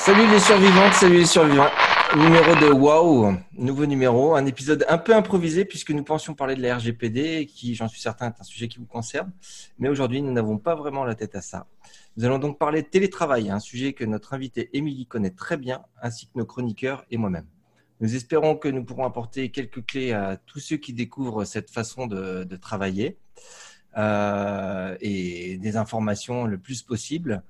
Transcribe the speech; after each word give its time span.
Salut 0.00 0.26
les 0.30 0.40
survivantes, 0.40 0.94
salut 0.94 1.18
les 1.18 1.26
survivants. 1.26 1.68
Numéro 2.16 2.54
de 2.54 2.72
Wow, 2.72 3.34
nouveau 3.52 3.84
numéro, 3.84 4.34
un 4.34 4.46
épisode 4.46 4.86
un 4.88 4.96
peu 4.96 5.14
improvisé 5.14 5.66
puisque 5.66 5.90
nous 5.90 6.02
pensions 6.02 6.32
parler 6.32 6.54
de 6.54 6.62
la 6.62 6.78
RGPD 6.78 7.44
qui, 7.44 7.74
j'en 7.74 7.86
suis 7.86 8.00
certain, 8.00 8.28
est 8.28 8.40
un 8.40 8.44
sujet 8.44 8.66
qui 8.66 8.78
vous 8.78 8.86
concerne. 8.86 9.30
Mais 9.78 9.90
aujourd'hui, 9.90 10.22
nous 10.22 10.32
n'avons 10.32 10.56
pas 10.56 10.74
vraiment 10.74 11.04
la 11.04 11.14
tête 11.14 11.34
à 11.34 11.42
ça. 11.42 11.66
Nous 12.16 12.24
allons 12.24 12.38
donc 12.38 12.58
parler 12.58 12.80
de 12.80 12.86
télétravail, 12.86 13.50
un 13.50 13.60
sujet 13.60 13.92
que 13.92 14.06
notre 14.06 14.32
invité 14.32 14.70
Émilie 14.72 15.04
connaît 15.04 15.32
très 15.32 15.58
bien, 15.58 15.82
ainsi 16.00 16.24
que 16.28 16.32
nos 16.34 16.46
chroniqueurs 16.46 17.04
et 17.10 17.18
moi-même. 17.18 17.46
Nous 18.00 18.16
espérons 18.16 18.56
que 18.56 18.68
nous 18.68 18.82
pourrons 18.82 19.04
apporter 19.04 19.50
quelques 19.50 19.84
clés 19.84 20.12
à 20.12 20.38
tous 20.46 20.60
ceux 20.60 20.78
qui 20.78 20.94
découvrent 20.94 21.44
cette 21.44 21.70
façon 21.70 22.06
de, 22.06 22.44
de 22.44 22.56
travailler 22.56 23.18
euh, 23.98 24.96
et 25.02 25.58
des 25.58 25.76
informations 25.76 26.46
le 26.46 26.56
plus 26.56 26.80
possible. 26.80 27.42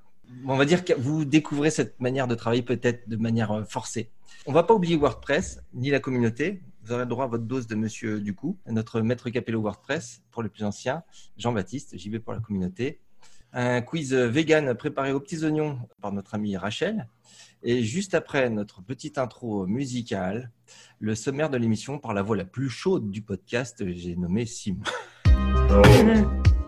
On 0.46 0.56
va 0.56 0.64
dire 0.64 0.84
que 0.84 0.92
vous 0.92 1.24
découvrez 1.24 1.70
cette 1.70 2.00
manière 2.00 2.26
de 2.26 2.34
travailler 2.34 2.62
peut-être 2.62 3.08
de 3.08 3.16
manière 3.16 3.52
euh, 3.52 3.64
forcée. 3.64 4.10
On 4.46 4.52
va 4.52 4.62
pas 4.62 4.74
oublier 4.74 4.96
WordPress 4.96 5.60
ni 5.74 5.90
la 5.90 6.00
communauté. 6.00 6.62
Vous 6.82 6.92
aurez 6.92 7.02
le 7.04 7.08
droit 7.08 7.24
à 7.24 7.28
votre 7.28 7.44
dose 7.44 7.66
de 7.66 7.74
Monsieur 7.74 8.20
Ducou, 8.20 8.58
notre 8.66 9.00
maître 9.02 9.28
capello 9.28 9.60
WordPress 9.60 10.22
pour 10.30 10.42
les 10.42 10.48
plus 10.48 10.64
anciens, 10.64 11.02
Jean-Baptiste, 11.36 11.94
vais 11.94 12.18
pour 12.18 12.32
la 12.32 12.40
communauté. 12.40 13.00
Un 13.52 13.82
quiz 13.82 14.14
vegan 14.14 14.74
préparé 14.74 15.12
aux 15.12 15.20
petits 15.20 15.44
oignons 15.44 15.78
par 16.00 16.12
notre 16.12 16.34
amie 16.34 16.56
Rachel. 16.56 17.08
Et 17.62 17.82
juste 17.82 18.14
après 18.14 18.48
notre 18.48 18.82
petite 18.82 19.18
intro 19.18 19.66
musicale, 19.66 20.50
le 21.00 21.14
sommaire 21.14 21.50
de 21.50 21.58
l'émission 21.58 21.98
par 21.98 22.14
la 22.14 22.22
voix 22.22 22.36
la 22.36 22.44
plus 22.44 22.70
chaude 22.70 23.10
du 23.10 23.20
podcast, 23.20 23.84
j'ai 23.86 24.16
nommé 24.16 24.46
Sim. 24.46 24.78
Oh. 25.70 25.82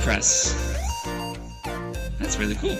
WordPress. 0.00 0.54
That's 2.18 2.38
really 2.38 2.54
cool. 2.54 2.70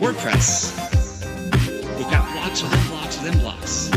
WordPress. 0.00 0.74
We've 1.96 2.10
got 2.10 2.32
blocks 2.32 2.62
within 2.64 2.88
blocks 2.88 3.16
within 3.22 3.38
blocks. 3.42 3.90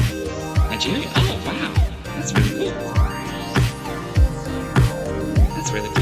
Nigeria? 0.69 1.09
Oh, 1.16 1.41
wow. 1.44 1.73
That's 2.16 2.33
really 2.33 2.49
cool. 2.55 2.72
That's 5.55 5.72
really 5.72 5.89
cool. 5.95 6.00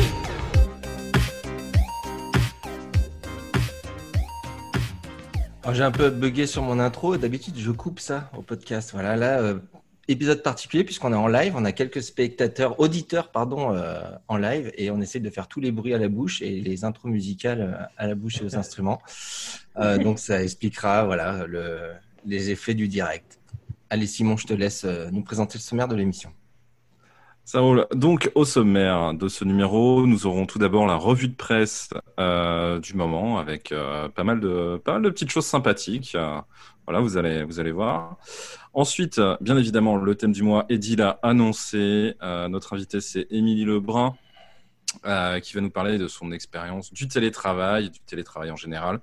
J'ai 5.72 5.84
un 5.84 5.92
peu 5.92 6.10
bugué 6.10 6.48
sur 6.48 6.64
mon 6.64 6.80
intro. 6.80 7.18
D'habitude, 7.18 7.54
je 7.58 7.72
coupe 7.72 8.00
ça 8.00 8.32
au 8.36 8.42
podcast. 8.42 8.92
Voilà, 8.94 9.16
là, 9.16 9.40
euh, 9.40 9.60
épisode 10.08 10.42
particulier 10.42 10.84
puisqu'on 10.84 11.14
est 11.14 11.18
en 11.18 11.28
live. 11.28 11.54
On 11.56 11.64
a 11.64 11.72
quelques 11.72 12.02
spectateurs, 12.02 12.80
auditeurs, 12.80 13.30
pardon, 13.30 13.76
euh, 13.76 14.02
en 14.28 14.38
live 14.38 14.72
et 14.78 14.90
on 14.90 15.00
essaie 15.00 15.20
de 15.20 15.30
faire 15.30 15.48
tous 15.48 15.60
les 15.60 15.72
bruits 15.72 15.94
à 15.94 16.00
la 16.00 16.08
bouche 16.08 16.42
et 16.42 16.60
les 16.60 16.86
intros 16.86 17.12
musicales 17.12 17.62
euh, 17.62 17.86
à 17.98 18.08
la 18.08 18.16
bouche 18.16 18.42
et 18.42 18.46
aux 18.46 18.56
instruments. 18.56 19.00
donc, 19.78 20.18
ça 20.18 20.42
expliquera, 20.42 21.06
voilà, 21.06 21.46
le, 21.46 21.92
les 22.26 22.50
effets 22.50 22.74
du 22.74 22.88
direct. 22.88 23.40
Allez, 23.92 24.08
Simon, 24.08 24.38
je 24.38 24.48
te 24.48 24.54
laisse 24.54 24.86
nous 25.12 25.24
présenter 25.24 25.58
le 25.58 25.64
sommaire 25.64 25.88
de 25.88 25.96
l'émission. 25.96 26.32
Ça 27.52 27.62
roule. 27.62 27.88
Donc, 27.96 28.30
au 28.36 28.46
sommaire 28.46 29.16
de 29.16 29.28
ce 29.28 29.44
numéro, 29.44 30.06
nous 30.06 30.28
aurons 30.28 30.46
tout 30.46 30.60
d'abord 30.60 30.86
la 30.86 30.94
revue 30.94 31.30
de 31.30 31.36
presse 31.36 31.90
euh, 32.20 32.80
du 32.80 32.94
moment 32.94 33.40
avec 33.40 33.72
euh, 33.72 34.08
pas, 34.08 34.24
mal 34.24 34.40
de, 34.40 34.80
pas 34.86 34.94
mal 34.94 35.02
de 35.02 35.10
petites 35.10 35.32
choses 35.32 35.48
sympathiques. 35.48 36.14
Euh, 36.14 36.40
voilà, 36.86 37.00
vous 37.00 37.18
allez, 37.18 37.44
vous 37.44 37.60
allez 37.60 37.72
voir. 37.72 38.18
Ensuite, 38.76 39.20
bien 39.42 39.58
évidemment, 39.58 39.96
le 39.96 40.14
thème 40.14 40.32
du 40.32 40.44
mois, 40.44 40.68
Eddie 40.70 40.96
l'a 40.96 41.18
annoncé. 41.24 42.14
notre 42.22 42.74
invité, 42.74 43.02
c'est 43.02 43.26
Émilie 43.32 43.66
Lebrun, 43.66 44.16
qui 45.42 45.54
va 45.56 45.62
nous 45.62 45.72
parler 45.72 45.98
de 45.98 46.08
son 46.08 46.32
expérience 46.32 46.94
du 46.94 47.08
télétravail, 47.08 47.90
du 47.90 48.00
télétravail 48.02 48.52
en 48.52 48.58
général, 48.58 49.00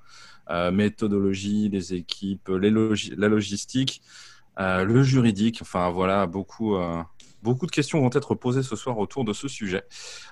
méthodologie, 0.72 1.68
les 1.68 1.94
équipes, 1.94 2.48
les 2.48 2.70
la 2.70 3.26
logistique, 3.26 4.02
le 4.56 5.02
juridique. 5.02 5.58
Enfin, 5.62 5.90
voilà, 5.90 6.26
beaucoup 6.28 6.76
Beaucoup 7.46 7.66
de 7.66 7.70
questions 7.70 8.00
vont 8.00 8.10
être 8.12 8.34
posées 8.34 8.64
ce 8.64 8.74
soir 8.74 8.98
autour 8.98 9.24
de 9.24 9.32
ce 9.32 9.46
sujet. 9.46 9.84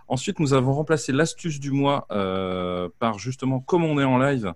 Ensuite, 0.08 0.40
nous 0.40 0.52
avons 0.52 0.72
remplacé 0.72 1.12
l'astuce 1.12 1.60
du 1.60 1.70
mois 1.70 2.08
euh, 2.10 2.88
par 2.98 3.20
justement 3.20 3.60
comme 3.60 3.84
on 3.84 4.00
est 4.00 4.04
en 4.04 4.18
live. 4.18 4.52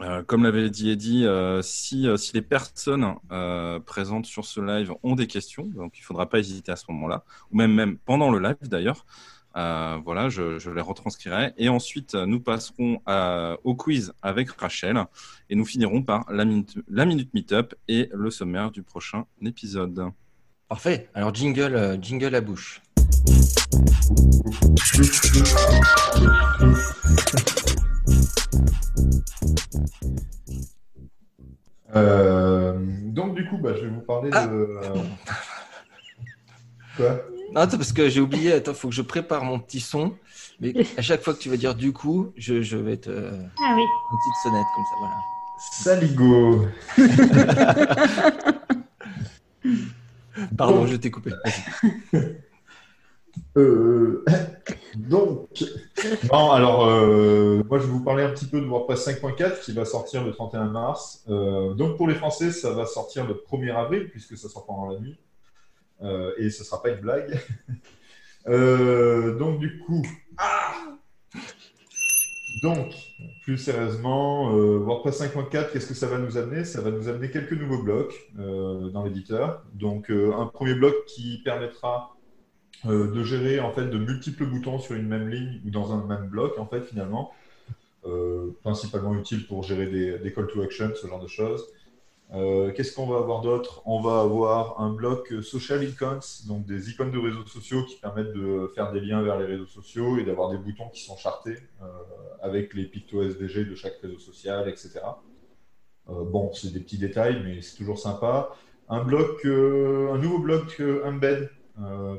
Euh, 0.00 0.22
comme 0.22 0.42
l'avait 0.42 0.68
dit 0.68 0.90
Eddy, 0.90 1.24
euh, 1.24 1.62
si, 1.62 2.06
les 2.34 2.42
personnes 2.42 3.14
présentes 3.86 4.26
sur 4.26 4.44
ce 4.44 4.60
live 4.60 4.92
ont 5.02 5.14
des 5.14 5.26
questions, 5.26 5.64
donc 5.64 5.96
il 5.96 6.02
ne 6.02 6.04
faudra 6.04 6.28
pas 6.28 6.38
hésiter 6.38 6.70
à 6.70 6.76
ce 6.76 6.84
moment-là, 6.90 7.24
ou 7.50 7.56
même, 7.56 7.72
même 7.72 7.96
pendant 7.96 8.30
le 8.30 8.38
live 8.38 8.68
d'ailleurs, 8.68 9.06
voilà, 9.54 10.28
je, 10.28 10.68
les 10.68 10.82
retranscrirai. 10.82 11.54
Et 11.56 11.70
ensuite, 11.70 12.14
nous 12.14 12.40
passerons 12.40 13.00
au 13.64 13.74
quiz 13.74 14.12
avec 14.20 14.50
Rachel 14.50 15.02
et 15.48 15.54
nous 15.54 15.64
finirons 15.64 16.02
par 16.02 16.30
la 16.30 16.44
minute, 16.44 16.76
la 16.88 17.06
minute 17.06 17.32
meetup 17.32 17.74
et 17.88 18.10
le 18.12 18.30
sommaire 18.30 18.70
du 18.70 18.82
prochain 18.82 19.24
épisode. 19.40 20.12
Parfait. 20.68 21.08
Alors 21.14 21.32
jingle, 21.32 21.76
euh, 21.76 21.96
jingle 22.00 22.34
à 22.34 22.40
bouche. 22.40 22.82
Euh, 31.94 32.74
donc 33.12 33.36
du 33.36 33.48
coup, 33.48 33.58
bah, 33.58 33.74
je 33.76 33.82
vais 33.82 33.88
vous 33.88 34.00
parler 34.00 34.30
de. 34.30 34.34
Ah. 34.82 34.92
Quoi? 36.96 37.20
Non, 37.54 37.68
parce 37.68 37.92
que 37.92 38.08
j'ai 38.08 38.20
oublié. 38.20 38.54
Attends, 38.54 38.72
il 38.72 38.76
faut 38.76 38.88
que 38.88 38.94
je 38.94 39.02
prépare 39.02 39.44
mon 39.44 39.60
petit 39.60 39.78
son. 39.78 40.16
Mais 40.58 40.74
à 40.96 41.02
chaque 41.02 41.22
fois 41.22 41.32
que 41.32 41.38
tu 41.38 41.48
vas 41.48 41.56
dire 41.56 41.76
du 41.76 41.92
coup, 41.92 42.32
je, 42.36 42.76
vais 42.76 42.96
te. 42.96 43.10
Ah 43.10 43.76
oui. 43.76 43.82
Une 43.82 44.18
petite 44.18 44.42
sonnette 44.42 44.66
comme 44.74 44.84
ça, 44.84 44.96
voilà. 44.98 45.16
Saligo. 45.70 46.66
Pardon, 50.56 50.86
je 50.86 50.96
t'ai 50.96 51.10
coupé. 51.10 51.32
Euh, 53.58 54.24
donc, 54.96 55.62
non, 56.32 56.50
alors, 56.52 56.86
euh, 56.86 57.62
moi, 57.68 57.78
je 57.78 57.84
vais 57.84 57.90
vous 57.90 58.02
parler 58.02 58.22
un 58.22 58.30
petit 58.30 58.46
peu 58.46 58.60
de 58.60 58.66
WordPress 58.66 59.08
5.4 59.08 59.60
qui 59.60 59.72
va 59.72 59.84
sortir 59.84 60.24
le 60.24 60.32
31 60.32 60.66
mars. 60.66 61.22
Euh, 61.28 61.74
donc, 61.74 61.96
pour 61.96 62.08
les 62.08 62.14
Français, 62.14 62.50
ça 62.50 62.70
va 62.70 62.86
sortir 62.86 63.26
le 63.26 63.34
1er 63.34 63.74
avril 63.74 64.08
puisque 64.10 64.36
ça 64.36 64.48
sort 64.48 64.64
pendant 64.66 64.90
la 64.90 64.98
nuit. 65.00 65.18
et 66.38 66.50
ce 66.50 66.60
ne 66.60 66.64
sera 66.64 66.82
pas 66.82 66.90
une 66.90 67.00
blague. 67.00 67.38
donc, 69.38 69.58
du 69.58 69.78
coup, 69.80 70.02
donc, 72.62 72.94
plus 73.42 73.58
sérieusement, 73.58 74.56
euh, 74.56 74.78
WordPress 74.78 75.20
5.4, 75.20 75.72
qu'est-ce 75.72 75.86
que 75.86 75.94
ça 75.94 76.06
va 76.06 76.18
nous 76.18 76.38
amener? 76.38 76.64
Ça 76.64 76.80
va 76.80 76.90
nous 76.90 77.08
amener 77.08 77.30
quelques 77.30 77.52
nouveaux 77.52 77.82
blocs 77.82 78.14
euh, 78.38 78.88
dans 78.90 79.04
l'éditeur. 79.04 79.62
Donc, 79.74 80.10
euh, 80.10 80.32
un 80.34 80.46
premier 80.46 80.74
bloc 80.74 80.94
qui 81.06 81.42
permettra 81.44 82.12
de 82.84 83.24
gérer 83.24 83.58
en 83.58 83.72
fait 83.72 83.86
de 83.86 83.98
multiples 83.98 84.46
boutons 84.46 84.78
sur 84.78 84.94
une 84.94 85.08
même 85.08 85.28
ligne 85.28 85.60
ou 85.66 85.70
dans 85.70 85.92
un 85.92 86.04
même 86.04 86.28
bloc, 86.28 86.58
en 86.58 86.66
fait, 86.66 86.82
finalement. 86.82 87.32
principalement 88.62 89.14
utile 89.16 89.46
pour 89.46 89.64
gérer 89.64 89.86
des, 89.86 90.18
des 90.18 90.32
call 90.32 90.46
to 90.46 90.62
action, 90.62 90.92
ce 90.94 91.06
genre 91.08 91.20
de 91.20 91.26
choses. 91.26 91.64
Euh, 92.34 92.72
qu'est-ce 92.72 92.92
qu'on 92.92 93.06
va 93.06 93.18
avoir 93.18 93.40
d'autre? 93.40 93.82
On 93.86 94.00
va 94.00 94.20
avoir 94.20 94.80
un 94.80 94.92
bloc 94.92 95.32
social 95.42 95.84
icons, 95.84 96.18
donc 96.48 96.66
des 96.66 96.90
icônes 96.90 97.12
de 97.12 97.18
réseaux 97.18 97.46
sociaux 97.46 97.84
qui 97.84 97.96
permettent 97.96 98.32
de 98.32 98.70
faire 98.74 98.92
des 98.92 99.00
liens 99.00 99.22
vers 99.22 99.38
les 99.38 99.46
réseaux 99.46 99.66
sociaux 99.66 100.18
et 100.18 100.24
d'avoir 100.24 100.50
des 100.50 100.58
boutons 100.58 100.88
qui 100.88 101.02
sont 101.04 101.16
chartés 101.16 101.56
euh, 101.82 101.86
avec 102.42 102.74
les 102.74 102.84
picto 102.84 103.22
SVG 103.22 103.64
de 103.66 103.74
chaque 103.76 103.98
réseau 104.02 104.18
social, 104.18 104.68
etc. 104.68 105.00
Euh, 106.08 106.24
bon, 106.24 106.52
c'est 106.52 106.72
des 106.72 106.80
petits 106.80 106.98
détails, 106.98 107.42
mais 107.44 107.62
c'est 107.62 107.76
toujours 107.76 107.98
sympa. 107.98 108.50
Un 108.88 109.04
nouveau 109.04 110.38
bloc 110.38 110.80
embed, 111.04 111.50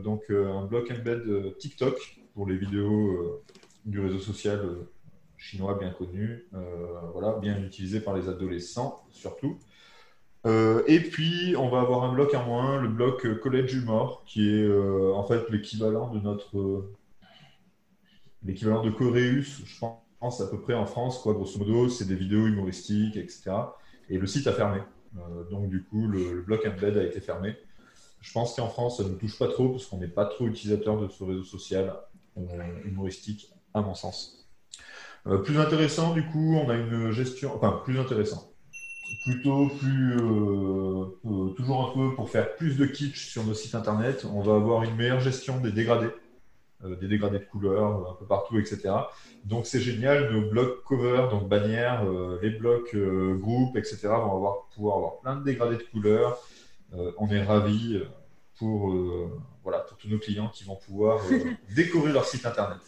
donc 0.03 0.29
un 0.29 0.65
bloc 0.65 0.91
embed 0.91 1.57
TikTok 1.59 1.95
pour 2.33 2.45
les 2.45 2.57
vidéos 2.57 3.41
du 3.85 4.01
réseau 4.01 4.19
social 4.19 4.75
chinois 5.37 5.75
bien 5.75 5.91
connu, 5.91 6.45
voilà, 7.13 7.39
bien 7.39 7.57
utilisé 7.63 8.01
par 8.01 8.17
les 8.17 8.27
adolescents 8.27 9.01
surtout. 9.11 9.59
Euh, 10.47 10.81
et 10.87 11.01
puis, 11.01 11.55
on 11.57 11.67
va 11.67 11.81
avoir 11.81 12.03
un 12.05 12.13
bloc 12.13 12.33
à 12.33 12.41
moins, 12.43 12.81
le 12.81 12.87
bloc 12.87 13.25
euh, 13.25 13.35
College 13.35 13.73
Humor, 13.73 14.23
qui 14.25 14.49
est 14.49 14.63
euh, 14.63 15.13
en 15.13 15.23
fait 15.23 15.49
l'équivalent 15.49 16.09
de 16.09 16.19
notre. 16.19 16.85
l'équivalent 18.43 18.81
de 18.81 18.89
Coréus, 18.89 19.61
je 19.65 19.79
pense, 19.79 20.39
à 20.39 20.47
peu 20.47 20.59
près 20.61 20.73
en 20.73 20.85
France, 20.85 21.19
quoi, 21.19 21.33
grosso 21.33 21.59
modo. 21.59 21.89
C'est 21.89 22.05
des 22.07 22.15
vidéos 22.15 22.47
humoristiques, 22.47 23.17
etc. 23.17 23.51
Et 24.09 24.17
le 24.17 24.25
site 24.25 24.47
a 24.47 24.53
fermé. 24.53 24.79
donc, 25.51 25.69
du 25.69 25.83
coup, 25.83 26.07
le, 26.07 26.41
bloc 26.41 26.65
Embed 26.65 26.97
a 26.97 27.03
été 27.03 27.19
fermé. 27.19 27.57
Je 28.21 28.31
pense 28.31 28.55
qu'en 28.55 28.69
France, 28.69 28.97
ça 28.97 29.03
ne 29.03 29.09
nous 29.09 29.15
touche 29.15 29.37
pas 29.37 29.47
trop, 29.47 29.69
parce 29.69 29.85
qu'on 29.85 29.97
n'est 29.97 30.07
pas 30.07 30.25
trop 30.25 30.47
utilisateur 30.47 30.99
de 30.99 31.09
ce 31.09 31.23
réseau 31.23 31.43
social 31.43 31.93
humoristique, 32.85 33.51
à 33.73 33.81
mon 33.81 33.95
sens. 33.95 34.47
Plus 35.43 35.59
intéressant, 35.59 36.13
du 36.13 36.25
coup, 36.25 36.55
on 36.55 36.69
a 36.69 36.75
une 36.75 37.11
gestion, 37.11 37.53
enfin 37.53 37.81
plus 37.83 37.99
intéressant, 37.99 38.53
plutôt 39.23 39.67
plus, 39.67 40.17
euh, 40.17 41.05
euh, 41.25 41.49
toujours 41.55 41.89
un 41.89 41.93
peu 41.93 42.15
pour 42.15 42.29
faire 42.29 42.55
plus 42.55 42.77
de 42.77 42.85
kitsch 42.85 43.27
sur 43.29 43.43
nos 43.43 43.53
sites 43.53 43.75
internet, 43.75 44.25
on 44.33 44.41
va 44.41 44.55
avoir 44.55 44.83
une 44.83 44.95
meilleure 44.95 45.19
gestion 45.19 45.59
des 45.59 45.71
dégradés, 45.71 46.09
euh, 46.83 46.95
des 46.95 47.07
dégradés 47.07 47.39
de 47.39 47.45
couleurs 47.45 48.11
un 48.11 48.13
peu 48.13 48.25
partout, 48.25 48.59
etc. 48.59 48.89
Donc 49.45 49.65
c'est 49.65 49.81
génial, 49.81 50.31
nos 50.31 50.49
blocs 50.49 50.83
cover, 50.83 51.27
donc 51.29 51.47
bannières, 51.47 52.05
euh, 52.05 52.39
les 52.41 52.51
blocs 52.51 52.95
groupes, 52.95 53.77
etc. 53.77 54.07
vont 54.07 54.35
avoir, 54.35 54.67
pouvoir 54.73 54.97
avoir 54.97 55.19
plein 55.19 55.35
de 55.35 55.43
dégradés 55.43 55.77
de 55.77 55.83
couleurs. 55.83 56.37
On 57.17 57.27
est 57.27 57.43
ravis 57.43 58.01
pour, 58.57 58.95
voilà, 59.61 59.79
pour 59.79 59.97
tous 59.97 60.07
nos 60.07 60.19
clients 60.19 60.47
qui 60.47 60.63
vont 60.63 60.77
pouvoir 60.77 61.19
décorer 61.75 62.13
leur 62.13 62.23
site 62.23 62.45
internet. 62.45 62.79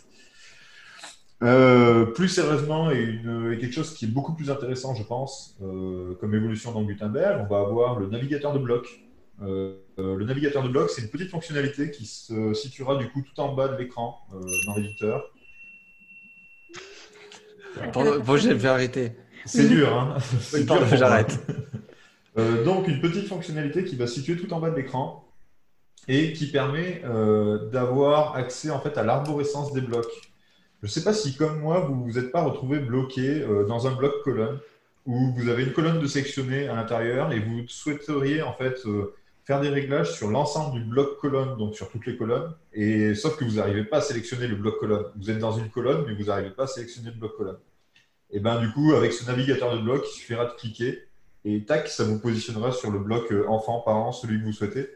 Euh, 1.42 2.06
plus 2.06 2.28
sérieusement, 2.28 2.92
et, 2.92 3.02
une- 3.02 3.54
et 3.54 3.58
quelque 3.58 3.74
chose 3.74 3.94
qui 3.94 4.06
est 4.06 4.10
beaucoup 4.10 4.34
plus 4.34 4.52
intéressant, 4.52 4.94
je 4.94 5.04
pense, 5.04 5.56
euh, 5.62 6.14
comme 6.20 6.36
évolution 6.36 6.74
dans 6.74 6.84
Gutenberg, 6.84 7.46
on 7.46 7.54
va 7.54 7.62
avoir 7.62 7.98
le 7.98 8.08
navigateur 8.08 8.52
de 8.54 8.60
blocs. 8.60 9.04
Euh, 9.42 9.76
le 9.98 10.26
navigateur 10.26 10.64
de 10.64 10.68
blocs, 10.70 10.90
c'est 10.90 11.02
une 11.02 11.10
petite 11.10 11.30
fonctionnalité 11.30 11.92
qui 11.92 12.06
se 12.06 12.54
situera 12.54 12.98
du 12.98 13.10
coup 13.10 13.22
tout 13.22 13.40
en 13.40 13.54
bas 13.54 13.70
de 13.70 13.78
l'écran 13.78 14.18
dans 14.66 14.76
l'éditeur. 14.76 15.32
Bon, 17.94 18.36
je 18.38 18.50
vais 18.50 18.68
arrêter. 18.68 19.12
C'est 19.46 19.70
dur, 19.70 19.94
hein 19.98 20.18
C'est 20.42 20.66
dur 20.66 20.86
j'arrête. 20.98 21.40
Donc, 22.66 22.88
une 22.88 23.00
petite 23.00 23.28
fonctionnalité 23.28 23.86
qui 23.86 23.96
va 23.96 24.08
se 24.08 24.16
situer 24.16 24.36
tout 24.38 24.52
en 24.54 24.60
bas 24.60 24.70
de 24.72 24.76
l'écran 24.76 25.26
et 26.10 26.34
qui 26.34 26.48
permet 26.48 27.02
d'avoir 27.72 28.36
accès 28.36 28.70
en 28.72 28.80
fait 28.82 28.98
à 28.98 29.04
l'arborescence 29.04 29.72
des 29.74 29.82
blocs. 29.82 30.29
Je 30.82 30.88
ne 30.88 30.92
sais 30.92 31.04
pas 31.04 31.14
si, 31.14 31.36
comme 31.36 31.60
moi, 31.60 31.82
vous 31.82 32.06
vous 32.06 32.18
êtes 32.18 32.32
pas 32.32 32.42
retrouvé 32.42 32.80
bloqué 32.80 33.42
euh, 33.42 33.66
dans 33.66 33.88
un 33.88 33.96
bloc 33.96 34.14
colonne 34.24 34.60
où 35.06 35.34
vous 35.34 35.50
avez 35.50 35.64
une 35.64 35.74
colonne 35.74 36.00
de 36.00 36.08
sectionné 36.08 36.70
à 36.70 36.76
l'intérieur 36.76 37.34
et 37.34 37.40
vous 37.40 37.68
souhaiteriez 37.68 38.42
en 38.42 38.54
fait 38.54 38.86
euh, 38.86 39.14
faire 39.44 39.60
des 39.60 39.68
réglages 39.68 40.14
sur 40.14 40.30
l'ensemble 40.30 40.80
du 40.80 40.86
bloc 40.86 41.20
colonne, 41.20 41.58
donc 41.58 41.76
sur 41.76 41.90
toutes 41.90 42.06
les 42.06 42.16
colonnes, 42.16 42.54
et 42.72 43.14
sauf 43.14 43.36
que 43.36 43.44
vous 43.44 43.56
n'arrivez 43.56 43.84
pas 43.84 43.98
à 43.98 44.02
sélectionner 44.02 44.48
le 44.48 44.56
bloc 44.56 44.80
colonne. 44.80 45.06
Vous 45.18 45.30
êtes 45.30 45.40
dans 45.40 45.52
une 45.52 45.70
colonne, 45.70 46.06
mais 46.08 46.14
vous 46.14 46.26
n'arrivez 46.26 46.52
pas 46.52 46.64
à 46.64 46.68
sélectionner 46.68 47.10
le 47.10 47.18
bloc 47.18 47.36
colonne. 47.36 47.58
Et 48.32 48.40
ben 48.40 48.60
du 48.62 48.72
coup, 48.72 48.94
avec 48.94 49.12
ce 49.12 49.26
navigateur 49.26 49.76
de 49.76 49.82
bloc, 49.82 50.06
il 50.06 50.14
suffira 50.14 50.46
de 50.46 50.54
cliquer 50.54 51.00
et 51.44 51.66
tac, 51.66 51.88
ça 51.90 52.04
vous 52.04 52.20
positionnera 52.20 52.72
sur 52.72 52.92
le 52.92 53.00
bloc 53.00 53.32
euh, 53.34 53.48
enfant, 53.48 53.82
parent, 53.82 54.12
celui 54.14 54.40
que 54.40 54.46
vous 54.46 54.54
souhaitez, 54.54 54.88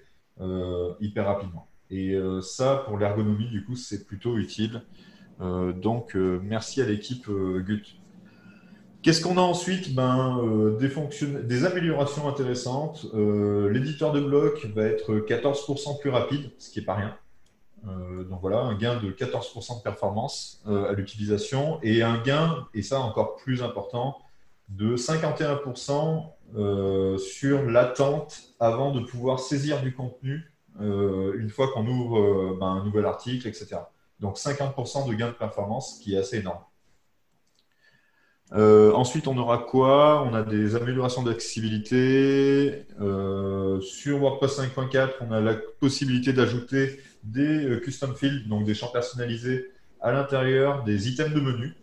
hyper 1.02 1.26
rapidement. 1.26 1.68
Et 1.90 2.18
ça, 2.42 2.84
pour 2.88 2.98
l'ergonomie, 2.98 3.50
du 3.50 3.64
coup, 3.64 3.76
c'est 3.76 4.08
plutôt 4.08 4.38
utile. 4.38 4.82
Euh, 5.44 5.74
donc, 5.74 6.16
euh, 6.16 6.40
merci 6.44 6.82
à 6.82 6.86
l'équipe 6.86 7.28
euh, 7.30 7.60
Gut. 7.60 7.98
Qu'est-ce 9.02 9.22
qu'on 9.22 9.38
a 9.38 9.42
ensuite? 9.42 9.94
Ben, 9.94 10.40
des, 10.80 11.66
améliorations 11.66 12.30
intéressantes. 12.30 13.06
L'éditeur 13.14 14.14
de 14.14 14.22
bloc 14.22 14.66
va 14.74 14.84
être 14.84 15.16
14% 15.16 16.00
plus 16.00 16.10
rapide, 16.10 16.52
ce 16.58 16.70
qui 16.70 16.80
n'est 16.80 16.86
pas 16.86 16.96
rien. 16.96 17.18
Donc 17.84 18.40
voilà, 18.40 18.60
un 18.60 18.78
gain 18.78 18.96
de 18.96 19.12
14% 19.12 19.80
de 19.80 19.84
performance 19.84 20.64
à 20.66 20.94
l'utilisation 20.94 21.80
et 21.84 22.02
un 22.02 22.18
gain, 22.24 22.66
et 22.74 22.82
ça 22.82 23.02
encore 23.02 23.36
plus 23.36 23.62
important, 23.62 24.20
de 24.70 24.96
51% 24.96 26.24
euh, 26.56 27.18
sur 27.18 27.62
l'attente 27.64 28.54
avant 28.62 28.94
de 28.94 29.02
pouvoir 29.02 29.42
saisir 29.42 29.82
du 29.82 29.94
contenu 29.94 30.50
une 30.80 31.50
fois 31.50 31.68
qu'on 31.74 31.86
ouvre 31.86 32.56
ben, 32.58 32.68
un 32.68 32.86
nouvel 32.86 33.06
article, 33.06 33.50
etc. 33.50 33.80
Donc 34.24 34.38
50% 34.38 35.10
de 35.10 35.14
gain 35.14 35.28
de 35.28 35.34
performance, 35.34 36.00
qui 36.02 36.16
est 36.16 36.18
assez 36.18 36.38
énorme. 36.38 36.64
Euh, 38.54 38.94
ensuite, 38.94 39.28
on 39.28 39.38
aura 39.38 39.58
quoi? 39.58 40.24
On 40.24 40.34
a 40.34 40.44
des 40.44 40.76
améliorations 40.78 41.24
d'accessibilité. 41.24 42.86
Euh, 43.02 43.82
sur 43.82 44.20
WordPress 44.20 44.60
5.4, 44.60 45.10
on 45.22 45.32
a 45.34 45.42
la 45.42 45.56
possibilité 45.56 46.32
d'ajouter 46.32 47.02
des 47.24 47.66
euh, 47.66 47.80
custom 47.80 48.16
fields, 48.16 48.48
donc 48.48 48.64
des 48.64 48.74
champs 48.74 48.92
personnalisés 48.92 49.72
à 50.00 50.14
l'intérieur 50.14 50.84
des 50.84 51.10
items 51.10 51.34
de 51.34 51.42
menu, 51.42 51.76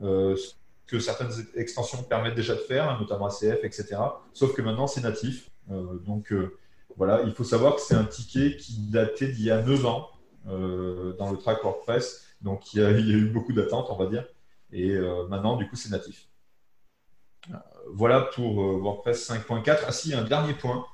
ce 0.00 0.52
que 0.86 1.00
certaines 1.00 1.32
extensions 1.56 2.02
permettent 2.04 2.34
déjà 2.34 2.54
de 2.54 2.60
faire, 2.60 2.88
hein, 2.88 2.98
notamment 3.00 3.26
ACF, 3.26 3.64
etc. 3.64 3.96
Sauf 4.32 4.54
que 4.54 4.62
maintenant, 4.62 4.86
c'est 4.86 5.00
natif. 5.00 5.50
Donc 6.04 6.34
voilà, 6.96 7.22
il 7.26 7.32
faut 7.32 7.44
savoir 7.44 7.76
que 7.76 7.80
c'est 7.80 7.94
un 7.94 8.04
ticket 8.04 8.56
qui 8.56 8.78
datait 8.90 9.28
d'il 9.28 9.44
y 9.44 9.52
a 9.52 9.62
9 9.62 9.86
ans 9.86 10.10
dans 10.44 11.30
le 11.30 11.36
track 11.38 11.62
WordPress. 11.62 12.24
Donc 12.40 12.72
il 12.74 12.80
y 12.80 12.84
a, 12.84 12.90
eu 12.90 13.26
beaucoup 13.26 13.52
d'attentes, 13.52 13.88
on 13.90 13.96
va 13.96 14.06
dire. 14.06 14.24
Et 14.72 14.90
euh, 14.90 15.26
maintenant, 15.28 15.56
du 15.56 15.68
coup, 15.68 15.76
c'est 15.76 15.90
natif. 15.90 16.28
Euh, 17.50 17.56
Voilà 17.92 18.20
pour 18.20 18.62
euh, 18.62 18.78
WordPress 18.78 19.30
5.4. 19.30 19.78
Ah 19.86 19.92
si, 19.92 20.14
un 20.14 20.24
dernier 20.24 20.54
point. 20.54 20.84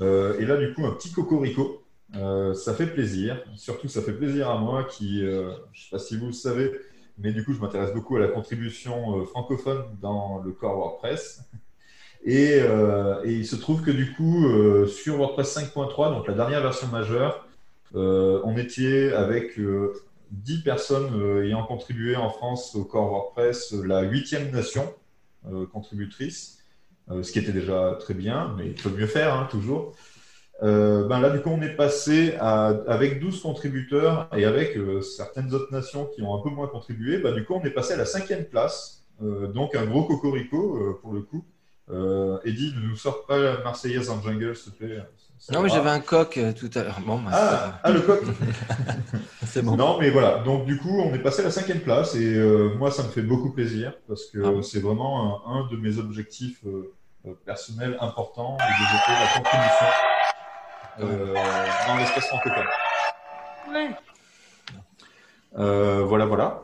Euh, 0.00 0.38
et 0.38 0.46
là, 0.46 0.56
du 0.56 0.72
coup, 0.74 0.86
un 0.86 0.92
petit 0.92 1.12
cocorico. 1.12 1.82
Euh, 2.16 2.54
ça 2.54 2.74
fait 2.74 2.86
plaisir. 2.86 3.42
Surtout, 3.56 3.88
ça 3.88 4.02
fait 4.02 4.12
plaisir 4.12 4.50
à 4.50 4.58
moi 4.58 4.84
qui, 4.84 5.24
euh, 5.24 5.52
je 5.72 5.80
ne 5.80 5.84
sais 5.84 5.90
pas 5.92 5.98
si 5.98 6.16
vous 6.16 6.26
le 6.26 6.32
savez, 6.32 6.72
mais 7.18 7.32
du 7.32 7.44
coup, 7.44 7.52
je 7.52 7.60
m'intéresse 7.60 7.92
beaucoup 7.92 8.16
à 8.16 8.20
la 8.20 8.28
contribution 8.28 9.20
euh, 9.20 9.24
francophone 9.24 9.84
dans 10.00 10.42
le 10.44 10.50
corps 10.50 10.76
WordPress. 10.76 11.42
Et, 12.24 12.60
euh, 12.60 13.22
il 13.24 13.46
se 13.46 13.56
trouve 13.56 13.82
que 13.82 13.92
du 13.92 14.12
coup, 14.12 14.44
euh, 14.46 14.86
sur 14.86 15.16
WordPress 15.18 15.56
5.3, 15.56 16.12
donc 16.12 16.26
la 16.26 16.34
dernière 16.34 16.62
version 16.62 16.88
majeure, 16.88 17.46
euh, 17.46 17.49
on 17.94 18.56
était 18.56 19.12
avec 19.12 19.58
euh, 19.58 19.92
10 20.30 20.62
personnes 20.62 21.20
euh, 21.20 21.44
ayant 21.44 21.64
contribué 21.64 22.16
en 22.16 22.30
France 22.30 22.74
au 22.74 22.84
corps 22.84 23.10
WordPress, 23.10 23.72
euh, 23.74 23.82
la 23.84 24.02
huitième 24.02 24.50
nation 24.50 24.94
euh, 25.50 25.66
contributrice, 25.66 26.58
euh, 27.10 27.22
ce 27.22 27.32
qui 27.32 27.40
était 27.40 27.52
déjà 27.52 27.96
très 27.98 28.14
bien, 28.14 28.54
mais 28.56 28.68
il 28.68 28.74
peut 28.74 28.90
mieux 28.90 29.06
faire, 29.06 29.34
hein, 29.34 29.48
toujours. 29.50 29.94
Euh, 30.62 31.08
ben 31.08 31.20
là, 31.20 31.30
du 31.30 31.40
coup, 31.40 31.50
on 31.50 31.62
est 31.62 31.74
passé 31.74 32.34
avec 32.34 33.18
12 33.18 33.40
contributeurs 33.40 34.28
et 34.36 34.44
avec 34.44 34.76
euh, 34.76 35.00
certaines 35.00 35.54
autres 35.54 35.72
nations 35.72 36.06
qui 36.14 36.22
ont 36.22 36.34
un 36.38 36.42
peu 36.42 36.50
moins 36.50 36.68
contribué, 36.68 37.18
ben, 37.18 37.34
du 37.34 37.44
coup, 37.44 37.54
on 37.54 37.64
est 37.64 37.70
passé 37.70 37.94
à 37.94 37.96
la 37.96 38.04
cinquième 38.04 38.44
place. 38.44 39.06
Euh, 39.22 39.48
donc, 39.48 39.74
un 39.74 39.86
gros 39.86 40.04
cocorico 40.04 40.76
euh, 40.76 40.98
pour 41.00 41.12
le 41.12 41.22
coup. 41.22 41.44
Euh, 41.90 42.38
Eddie, 42.44 42.72
ne 42.76 42.88
nous 42.88 42.96
sors 42.96 43.26
pas 43.26 43.38
la 43.38 43.62
Marseillaise 43.62 44.10
en 44.10 44.20
jungle, 44.22 44.54
s'il 44.54 44.72
te 44.72 44.78
plaît. 44.84 44.98
Non, 45.50 45.62
mais 45.62 45.68
va. 45.68 45.74
j'avais 45.74 45.90
un 45.90 46.00
coq 46.00 46.36
euh, 46.36 46.52
tout 46.52 46.70
à 46.74 46.82
l'heure. 46.82 47.00
Bon, 47.06 47.18
bah, 47.18 47.30
Ah, 47.32 47.80
ah, 47.82 47.90
le 47.90 48.00
coq 48.02 48.20
c'est 49.46 49.62
bon. 49.62 49.76
Non, 49.76 49.98
mais 49.98 50.10
voilà. 50.10 50.38
Donc, 50.40 50.66
du 50.66 50.78
coup, 50.78 51.00
on 51.00 51.12
est 51.14 51.18
passé 51.18 51.40
à 51.40 51.44
la 51.46 51.50
cinquième 51.50 51.80
place 51.80 52.14
et 52.14 52.34
euh, 52.34 52.74
moi, 52.76 52.90
ça 52.90 53.02
me 53.02 53.08
fait 53.08 53.22
beaucoup 53.22 53.50
plaisir 53.50 53.94
parce 54.06 54.26
que 54.26 54.38
Ah 54.44 54.50
bon 54.50 54.62
c'est 54.62 54.80
vraiment 54.80 55.42
un, 55.46 55.60
un 55.60 55.68
de 55.68 55.76
mes 55.76 55.98
objectifs 55.98 56.60
euh, 56.66 56.94
personnels 57.46 57.96
importants 58.00 58.56
de 58.56 58.84
développer 58.84 59.12
la 59.12 59.40
contribution 59.40 59.86
euh, 61.00 61.34
dans 61.88 61.96
l'espace 61.96 62.26
francophone. 62.26 62.66
Ouais. 63.72 63.90
Euh, 65.58 66.04
voilà, 66.04 66.26
voilà. 66.26 66.62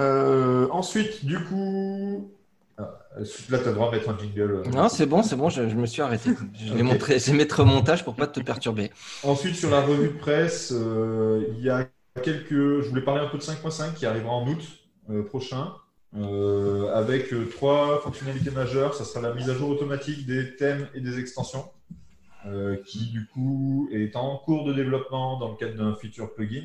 Euh, 0.00 0.68
ensuite, 0.70 1.24
du 1.24 1.42
coup, 1.44 2.30
ah, 2.78 2.98
là, 3.18 3.24
tu 3.24 3.54
as 3.54 3.58
le 3.68 3.72
droit 3.74 3.90
de 3.90 3.96
mettre 3.96 4.10
un 4.10 4.18
jingle. 4.18 4.62
euh. 4.66 4.70
Non, 4.70 4.88
c'est 4.88 5.06
bon, 5.06 5.22
c'est 5.22 5.36
bon, 5.36 5.48
je, 5.48 5.68
je 5.68 5.74
me 5.76 5.86
suis 5.86 6.02
arrêté. 6.02 6.30
Je 6.54 6.74
vais 6.74 6.82
Ok. 6.82 6.86
montrer, 6.86 7.18
je 7.18 7.30
vais 7.30 7.36
mettre 7.38 7.62
au 7.62 7.64
montage 7.64 8.04
pour 8.04 8.14
pas 8.14 8.26
te 8.26 8.40
perturber. 8.40 8.90
Ensuite, 9.22 9.56
sur 9.56 9.70
la 9.70 9.80
revue 9.80 10.08
de 10.08 10.18
presse, 10.18 10.72
euh, 10.74 11.44
il 11.56 11.64
y 11.64 11.70
a 11.70 11.88
quelques. 12.22 12.50
Je 12.82 12.88
voulais 12.88 13.02
parler 13.02 13.22
un 13.22 13.28
peu 13.28 13.38
de 13.38 13.42
5.5 13.42 13.94
qui 13.94 14.04
arrivera 14.04 14.32
en 14.32 14.46
août 14.46 14.60
euh, 15.10 15.22
prochain, 15.22 15.72
avec 16.94 17.32
trois 17.50 18.00
fonctionnalités 18.02 18.50
majeures. 18.50 18.94
Ça 18.94 19.04
sera 19.04 19.20
la 19.20 19.34
mise 19.34 19.48
à 19.50 19.54
jour 19.54 19.70
automatique 19.70 20.26
des 20.26 20.56
thèmes 20.56 20.86
et 20.94 21.00
des 21.00 21.18
extensions, 21.18 21.64
qui 22.86 23.06
du 23.10 23.26
coup 23.26 23.88
est 23.92 24.16
en 24.16 24.36
cours 24.38 24.64
de 24.64 24.72
développement 24.72 25.38
dans 25.38 25.50
le 25.50 25.56
cadre 25.56 25.76
d'un 25.76 25.94
feature 25.94 26.32
plugin. 26.34 26.64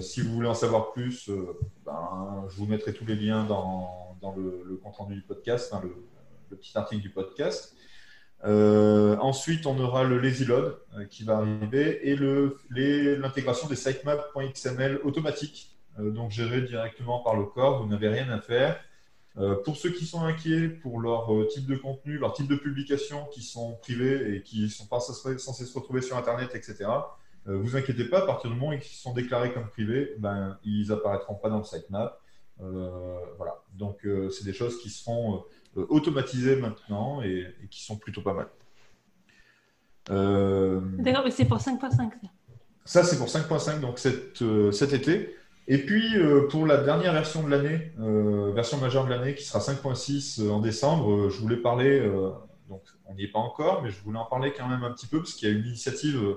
Si 0.00 0.20
vous 0.20 0.32
voulez 0.34 0.48
en 0.48 0.54
savoir 0.54 0.92
plus, 0.92 1.30
ben, 1.84 2.46
je 2.48 2.56
vous 2.56 2.66
mettrai 2.66 2.92
tous 2.92 3.04
les 3.06 3.16
liens 3.16 3.44
dans, 3.44 4.11
dans 4.22 4.34
le, 4.34 4.80
compte 4.82 4.96
rendu 4.96 5.16
du 5.16 5.20
podcast, 5.20 5.74
le, 5.82 6.56
petit 6.56 6.76
article 6.76 7.02
du 7.02 7.10
podcast. 7.10 7.74
Euh, 8.44 9.16
ensuite, 9.18 9.66
on 9.66 9.78
aura 9.78 10.04
le 10.04 10.18
lazy 10.18 10.44
load 10.44 10.76
euh, 10.96 11.04
qui 11.04 11.24
va 11.24 11.38
arriver 11.38 12.08
et 12.08 12.16
l'intégration 12.16 13.68
des 13.68 13.76
sitemaps.xml 13.76 15.00
automatiques, 15.04 15.76
euh, 15.98 16.10
donc 16.10 16.30
géré 16.30 16.62
directement 16.62 17.20
par 17.20 17.36
le 17.36 17.44
corps. 17.44 17.82
Vous 17.82 17.88
n'avez 17.88 18.08
rien 18.08 18.28
à 18.30 18.40
faire. 18.40 18.80
Euh, 19.38 19.56
pour 19.64 19.76
ceux 19.76 19.90
qui 19.90 20.04
sont 20.04 20.20
inquiets 20.20 20.68
pour 20.68 21.00
leur 21.00 21.30
type 21.48 21.66
de 21.66 21.76
contenu, 21.76 22.18
leur 22.18 22.34
type 22.34 22.48
de 22.48 22.56
publication 22.56 23.26
qui 23.32 23.42
sont 23.42 23.76
privés 23.80 24.36
et 24.36 24.42
qui 24.42 24.64
ne 24.64 24.68
sont 24.68 24.86
pas 24.86 25.00
censés 25.00 25.64
se 25.64 25.74
retrouver 25.74 26.02
sur 26.02 26.16
Internet, 26.16 26.50
etc., 26.54 26.90
vous 27.44 27.74
inquiétez 27.74 28.04
pas, 28.04 28.18
à 28.18 28.26
partir 28.26 28.50
du 28.50 28.56
moment 28.56 28.70
où 28.70 28.74
ils 28.74 28.82
sont 28.84 29.12
déclarés 29.12 29.52
comme 29.52 29.68
privés, 29.68 30.14
ben, 30.18 30.60
ils 30.62 30.92
apparaîtront 30.92 31.34
pas 31.34 31.48
dans 31.48 31.58
le 31.58 31.64
sitemap. 31.64 32.21
Euh, 32.60 33.18
voilà. 33.36 33.62
Donc, 33.74 34.04
euh, 34.04 34.30
c'est 34.30 34.44
des 34.44 34.52
choses 34.52 34.80
qui 34.80 34.90
seront 34.90 35.44
euh, 35.76 35.86
automatisées 35.88 36.56
maintenant 36.56 37.22
et, 37.22 37.46
et 37.62 37.68
qui 37.68 37.82
sont 37.82 37.96
plutôt 37.96 38.22
pas 38.22 38.34
mal. 38.34 38.48
D'accord, 40.08 41.22
mais 41.24 41.30
c'est 41.30 41.44
pour 41.44 41.58
5.5. 41.58 42.10
ça. 42.84 43.04
c'est 43.04 43.16
pour 43.16 43.28
5.5, 43.28 43.80
donc 43.80 43.98
cet, 43.98 44.42
cet 44.72 44.92
été. 44.92 45.36
Et 45.68 45.78
puis, 45.78 46.16
euh, 46.16 46.48
pour 46.48 46.66
la 46.66 46.78
dernière 46.78 47.12
version 47.12 47.44
de 47.44 47.48
l'année, 47.48 47.92
euh, 48.00 48.52
version 48.52 48.78
majeure 48.78 49.04
de 49.04 49.10
l'année, 49.10 49.34
qui 49.34 49.44
sera 49.44 49.60
5.6 49.60 50.50
en 50.50 50.60
décembre, 50.60 51.12
euh, 51.12 51.30
je 51.30 51.40
voulais 51.40 51.56
parler, 51.56 52.00
donc 52.68 52.82
on 53.06 53.14
n'y 53.14 53.24
est 53.24 53.30
pas 53.30 53.38
encore, 53.38 53.82
mais 53.82 53.90
je 53.90 54.02
voulais 54.02 54.18
en 54.18 54.24
parler 54.24 54.52
quand 54.56 54.66
même 54.66 54.82
un 54.82 54.90
petit 54.90 55.06
peu, 55.06 55.18
parce 55.18 55.34
qu'il 55.34 55.48
y 55.48 55.52
a 55.52 55.54
une 55.54 55.64
initiative 55.64 56.36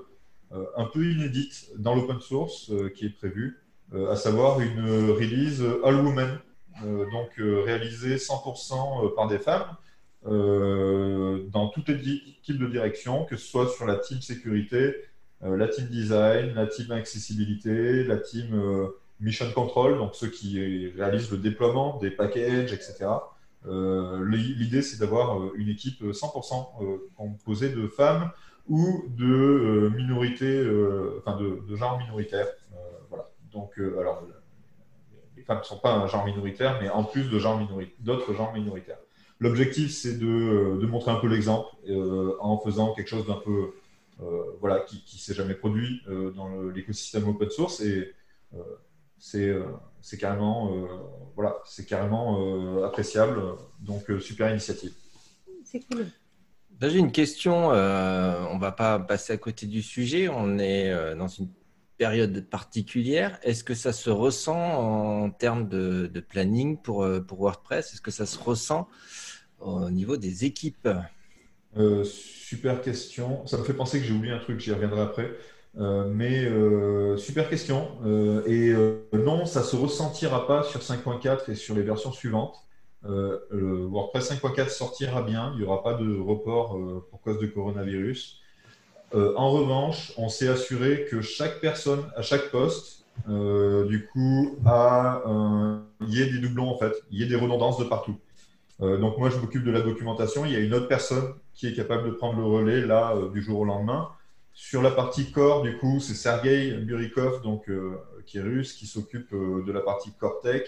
un 0.77 0.85
peu 0.85 1.03
inédite 1.11 1.71
dans 1.77 1.95
l'open 1.95 2.21
source 2.21 2.71
qui 2.95 3.05
est 3.05 3.09
prévue, 3.09 3.64
à 3.93 4.15
savoir 4.15 4.59
une 4.59 5.11
release 5.11 5.63
all 5.83 5.95
women, 5.95 6.39
euh, 6.83 7.05
donc 7.11 7.39
euh, 7.39 7.61
réalisée 7.63 8.17
100% 8.17 9.15
par 9.15 9.27
des 9.27 9.39
femmes, 9.39 9.67
euh, 10.27 11.45
dans 11.51 11.69
toute 11.69 11.89
équipe 11.89 12.57
de 12.57 12.67
direction, 12.67 13.25
que 13.25 13.37
ce 13.37 13.47
soit 13.47 13.69
sur 13.69 13.85
la 13.85 13.95
team 13.95 14.21
sécurité, 14.21 14.95
euh, 15.43 15.55
la 15.55 15.67
team 15.67 15.85
design, 15.85 16.53
la 16.53 16.67
team 16.67 16.91
accessibilité, 16.91 18.03
la 18.03 18.17
team 18.17 18.53
euh, 18.53 18.87
mission 19.19 19.49
control, 19.51 19.97
donc 19.97 20.15
ceux 20.15 20.27
qui 20.27 20.89
réalisent 20.97 21.31
le 21.31 21.37
déploiement 21.37 21.99
des 21.99 22.11
packages, 22.11 22.73
etc. 22.73 23.05
Euh, 23.67 24.25
L'idée, 24.27 24.81
c'est 24.81 24.99
d'avoir 24.99 25.39
euh, 25.39 25.53
une 25.55 25.69
équipe 25.69 26.01
100% 26.03 26.67
euh, 26.81 27.09
composée 27.15 27.69
de 27.69 27.87
femmes 27.87 28.31
ou 28.67 29.05
de 29.09 29.25
euh, 29.25 29.89
minorités, 29.91 30.57
euh, 30.57 31.21
enfin 31.25 31.37
de, 31.39 31.61
de 31.67 31.75
genre. 31.75 31.99
Euh. 33.55 33.59
Donc, 33.59 33.79
euh, 33.79 33.99
alors, 33.99 34.23
les 35.35 35.43
femmes 35.43 35.59
ne 35.59 35.63
sont 35.63 35.79
pas 35.79 35.93
un 35.93 36.07
genre 36.07 36.25
minoritaire, 36.25 36.77
mais 36.81 36.89
en 36.89 37.03
plus 37.03 37.29
de 37.29 37.39
genre 37.39 37.59
minori- 37.59 37.91
d'autres 37.99 38.33
genres 38.33 38.53
minoritaires. 38.53 38.97
L'objectif, 39.39 39.91
c'est 39.91 40.17
de, 40.17 40.27
euh, 40.27 40.77
de 40.79 40.85
montrer 40.87 41.11
un 41.11 41.17
peu 41.19 41.27
l'exemple 41.27 41.69
euh, 41.89 42.35
en 42.39 42.57
faisant 42.59 42.93
quelque 42.93 43.09
chose 43.09 43.27
d'un 43.27 43.35
peu, 43.43 43.71
euh, 44.21 44.43
voilà, 44.61 44.79
qui 44.79 44.95
ne 45.13 45.19
s'est 45.19 45.33
jamais 45.33 45.55
produit 45.55 46.01
euh, 46.07 46.31
dans 46.31 46.47
le- 46.47 46.71
l'écosystème 46.71 47.27
open 47.27 47.49
source 47.49 47.81
et 47.81 48.13
euh, 48.53 48.59
c'est 49.17 49.49
euh, 49.49 49.63
c'est 50.01 50.17
carrément, 50.17 50.73
euh, 50.73 50.87
voilà, 51.35 51.57
c'est 51.65 51.85
carrément 51.85 52.39
euh, 52.39 52.85
appréciable. 52.85 53.41
Donc, 53.79 54.09
euh, 54.09 54.19
super 54.19 54.49
initiative. 54.51 54.93
C'est 55.65 55.81
cool. 55.91 56.05
Là, 56.79 56.89
J'ai 56.89 56.99
une 56.99 57.11
question. 57.11 57.71
euh, 57.73 58.45
on 58.51 58.57
va 58.57 58.71
pas 58.71 58.99
passer 58.99 59.33
à 59.33 59.37
côté 59.37 59.65
du 59.65 59.81
sujet. 59.81 60.29
On 60.29 60.59
est 60.59 60.91
euh, 60.91 61.15
dans 61.15 61.27
une 61.27 61.49
période 61.97 62.41
particulière. 62.49 63.39
Est-ce 63.43 63.63
que 63.63 63.73
ça 63.73 63.93
se 63.93 64.09
ressent 64.09 64.57
en 64.57 65.29
termes 65.29 65.67
de, 65.67 66.19
planning 66.19 66.77
pour, 66.77 67.03
euh, 67.03 67.21
pour 67.21 67.39
WordPress? 67.39 67.93
Est-ce 67.93 68.01
que 68.01 68.11
ça 68.11 68.25
se 68.25 68.37
ressent 68.37 68.87
au 69.59 69.89
niveau 69.89 70.17
des 70.17 70.45
équipes? 70.45 70.89
Euh, 71.77 72.03
super 72.03 72.81
question. 72.81 73.45
Ça 73.47 73.57
me 73.57 73.63
fait 73.63 73.73
penser 73.73 73.99
que 73.99 74.05
j'ai 74.05 74.13
oublié 74.13 74.33
un 74.33 74.39
truc, 74.39 74.59
j'y 74.59 74.71
reviendrai 74.71 75.01
après. 75.01 75.31
Euh, 75.77 76.05
mais 76.07 76.47
super 77.17 77.49
question. 77.49 77.89
Et 78.45 78.73
non, 79.13 79.45
ça 79.45 79.63
se 79.63 79.75
ressentira 79.75 80.47
pas 80.47 80.63
sur 80.63 80.81
5.4 80.81 81.51
et 81.51 81.55
sur 81.55 81.75
les 81.75 81.83
versions 81.83 82.11
suivantes. 82.11 82.57
Le 83.03 83.85
WordPress 83.85 84.31
5.4 84.31 84.69
sortira 84.69 85.21
bien, 85.21 85.51
il 85.53 85.59
n'y 85.59 85.65
aura 85.65 85.83
pas 85.83 85.93
de 85.93 86.17
report 86.17 86.79
pour 87.09 87.21
cause 87.21 87.39
de 87.39 87.47
coronavirus. 87.47 88.41
Euh, 89.13 89.33
en 89.35 89.51
revanche, 89.51 90.13
on 90.17 90.29
s'est 90.29 90.47
assuré 90.47 91.05
que 91.09 91.21
chaque 91.21 91.61
personne, 91.61 92.03
à 92.15 92.21
chaque 92.21 92.51
poste, 92.51 93.05
euh, 93.29 93.85
du 93.85 94.07
coup, 94.07 94.57
a 94.65 95.21
il 96.01 96.13
y 96.13 96.21
ait 96.21 96.29
des 96.29 96.39
doublons 96.39 96.69
en 96.69 96.77
fait, 96.77 96.93
il 97.11 97.19
y 97.19 97.23
ait 97.23 97.27
des 97.27 97.35
redondances 97.35 97.77
de 97.77 97.85
partout. 97.85 98.17
Euh, 98.81 98.97
donc 98.97 99.17
moi, 99.17 99.29
je 99.29 99.37
m'occupe 99.37 99.63
de 99.63 99.71
la 99.71 99.81
documentation. 99.81 100.45
Il 100.45 100.51
y 100.51 100.55
a 100.55 100.59
une 100.59 100.73
autre 100.73 100.87
personne 100.87 101.33
qui 101.53 101.67
est 101.67 101.73
capable 101.73 102.05
de 102.07 102.11
prendre 102.11 102.37
le 102.37 102.45
relais 102.45 102.81
là 102.81 103.15
euh, 103.15 103.29
du 103.29 103.41
jour 103.41 103.59
au 103.59 103.65
lendemain. 103.65 104.09
Sur 104.53 104.81
la 104.81 104.91
partie 104.91 105.31
core, 105.31 105.63
du 105.63 105.77
coup, 105.77 105.99
c'est 105.99 106.13
Sergei 106.13 106.71
Burikov, 106.77 107.41
donc 107.41 107.69
euh, 107.69 107.97
qui 108.25 108.37
est 108.37 108.41
russe, 108.41 108.73
qui 108.73 108.85
s'occupe 108.85 109.33
euh, 109.33 109.63
de 109.65 109.71
la 109.71 109.81
partie 109.81 110.11
tech. 110.43 110.63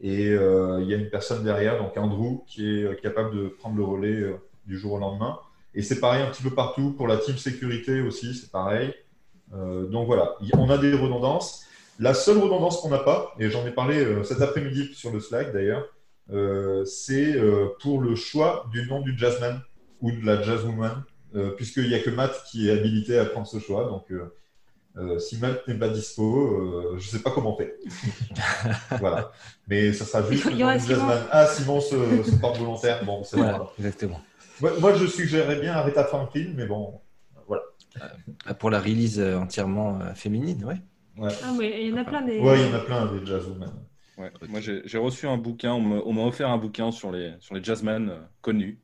Et 0.00 0.28
euh, 0.30 0.80
il 0.82 0.88
y 0.88 0.94
a 0.94 0.96
une 0.96 1.10
personne 1.10 1.44
derrière, 1.44 1.80
donc 1.80 1.96
Andrew, 1.96 2.44
qui 2.46 2.66
est 2.66 2.84
euh, 2.84 2.94
capable 2.94 3.36
de 3.36 3.48
prendre 3.48 3.76
le 3.76 3.84
relais 3.84 4.20
euh, 4.20 4.36
du 4.66 4.76
jour 4.76 4.94
au 4.94 4.98
lendemain. 4.98 5.38
Et 5.74 5.82
c'est 5.82 6.00
pareil 6.00 6.22
un 6.22 6.30
petit 6.30 6.42
peu 6.42 6.50
partout 6.50 6.92
pour 6.96 7.08
la 7.08 7.16
team 7.16 7.36
sécurité 7.36 8.00
aussi, 8.00 8.34
c'est 8.34 8.50
pareil. 8.50 8.94
Euh, 9.54 9.86
donc 9.86 10.06
voilà, 10.06 10.34
on 10.56 10.70
a 10.70 10.78
des 10.78 10.92
redondances. 10.92 11.64
La 11.98 12.14
seule 12.14 12.38
redondance 12.38 12.80
qu'on 12.80 12.88
n'a 12.88 12.98
pas, 12.98 13.34
et 13.38 13.50
j'en 13.50 13.64
ai 13.66 13.70
parlé 13.70 13.98
euh, 14.04 14.24
cet 14.24 14.40
après-midi 14.40 14.90
sur 14.94 15.12
le 15.12 15.20
Slack 15.20 15.52
d'ailleurs, 15.52 15.84
euh, 16.32 16.84
c'est 16.84 17.36
euh, 17.36 17.68
pour 17.80 18.00
le 18.00 18.14
choix 18.16 18.66
du 18.72 18.86
nom 18.88 19.00
du 19.00 19.16
jazzman 19.18 19.60
ou 20.00 20.10
de 20.10 20.24
la 20.24 20.42
jazzwoman, 20.42 21.04
euh, 21.36 21.50
puisqu'il 21.50 21.88
n'y 21.88 21.94
a 21.94 22.00
que 22.00 22.10
Matt 22.10 22.44
qui 22.50 22.68
est 22.68 22.72
habilité 22.72 23.18
à 23.18 23.24
prendre 23.26 23.46
ce 23.46 23.58
choix. 23.58 23.84
Donc, 23.84 24.10
euh, 24.10 24.34
euh, 24.96 25.18
si 25.18 25.38
Matt 25.38 25.66
n'est 25.68 25.74
pas 25.74 25.88
dispo, 25.88 26.92
euh, 26.92 26.96
je 26.98 27.06
ne 27.06 27.10
sais 27.10 27.18
pas 27.22 27.30
comment 27.30 27.56
fait. 27.56 27.76
voilà. 29.00 29.32
Mais 29.68 29.92
ça 29.92 30.04
sera 30.04 30.28
juste 30.30 30.44
le 30.46 30.52
nom 30.52 30.72
du 30.76 30.86
jazzman. 30.86 31.18
Ah, 31.30 31.46
Simon 31.46 31.80
se, 31.80 31.96
se 32.24 32.36
porte 32.36 32.58
volontaire. 32.58 33.04
Bon, 33.04 33.22
c'est 33.24 33.36
Voilà, 33.36 33.58
bon. 33.58 33.68
exactement. 33.78 34.20
Moi, 34.60 34.72
moi, 34.80 34.94
je 34.94 35.06
suggérerais 35.06 35.60
bien 35.60 35.72
Aretha 35.74 36.04
Franklin, 36.04 36.52
mais 36.54 36.66
bon, 36.66 37.00
voilà. 37.46 37.62
Ah, 38.46 38.54
Pour 38.54 38.70
la 38.70 38.80
release 38.80 39.18
euh, 39.18 39.38
entièrement 39.38 40.00
euh, 40.00 40.14
féminine, 40.14 40.64
ouais. 40.64 40.76
Ouais, 41.16 41.32
Ah 41.44 41.52
oui, 41.56 41.72
il 41.80 41.88
y 41.88 41.92
en 41.92 41.96
a 41.96 42.04
plein 42.04 42.22
des. 42.22 42.40
Ouais, 42.40 42.60
il 42.60 42.66
y 42.66 42.70
en 42.70 42.74
a 42.74 42.80
plein 42.80 43.06
des 43.06 43.24
jazzwomen. 43.24 43.70
Ouais. 44.16 44.30
Moi, 44.48 44.60
j'ai 44.60 44.98
reçu 44.98 45.26
un 45.26 45.36
bouquin, 45.36 45.72
on 45.72 46.12
m'a 46.12 46.22
offert 46.22 46.48
un 46.48 46.58
bouquin 46.58 46.90
sur 46.92 47.10
les, 47.10 47.34
sur 47.40 47.54
les 47.54 47.62
jazzmen 47.62 48.10
euh, 48.10 48.20
connus. 48.42 48.80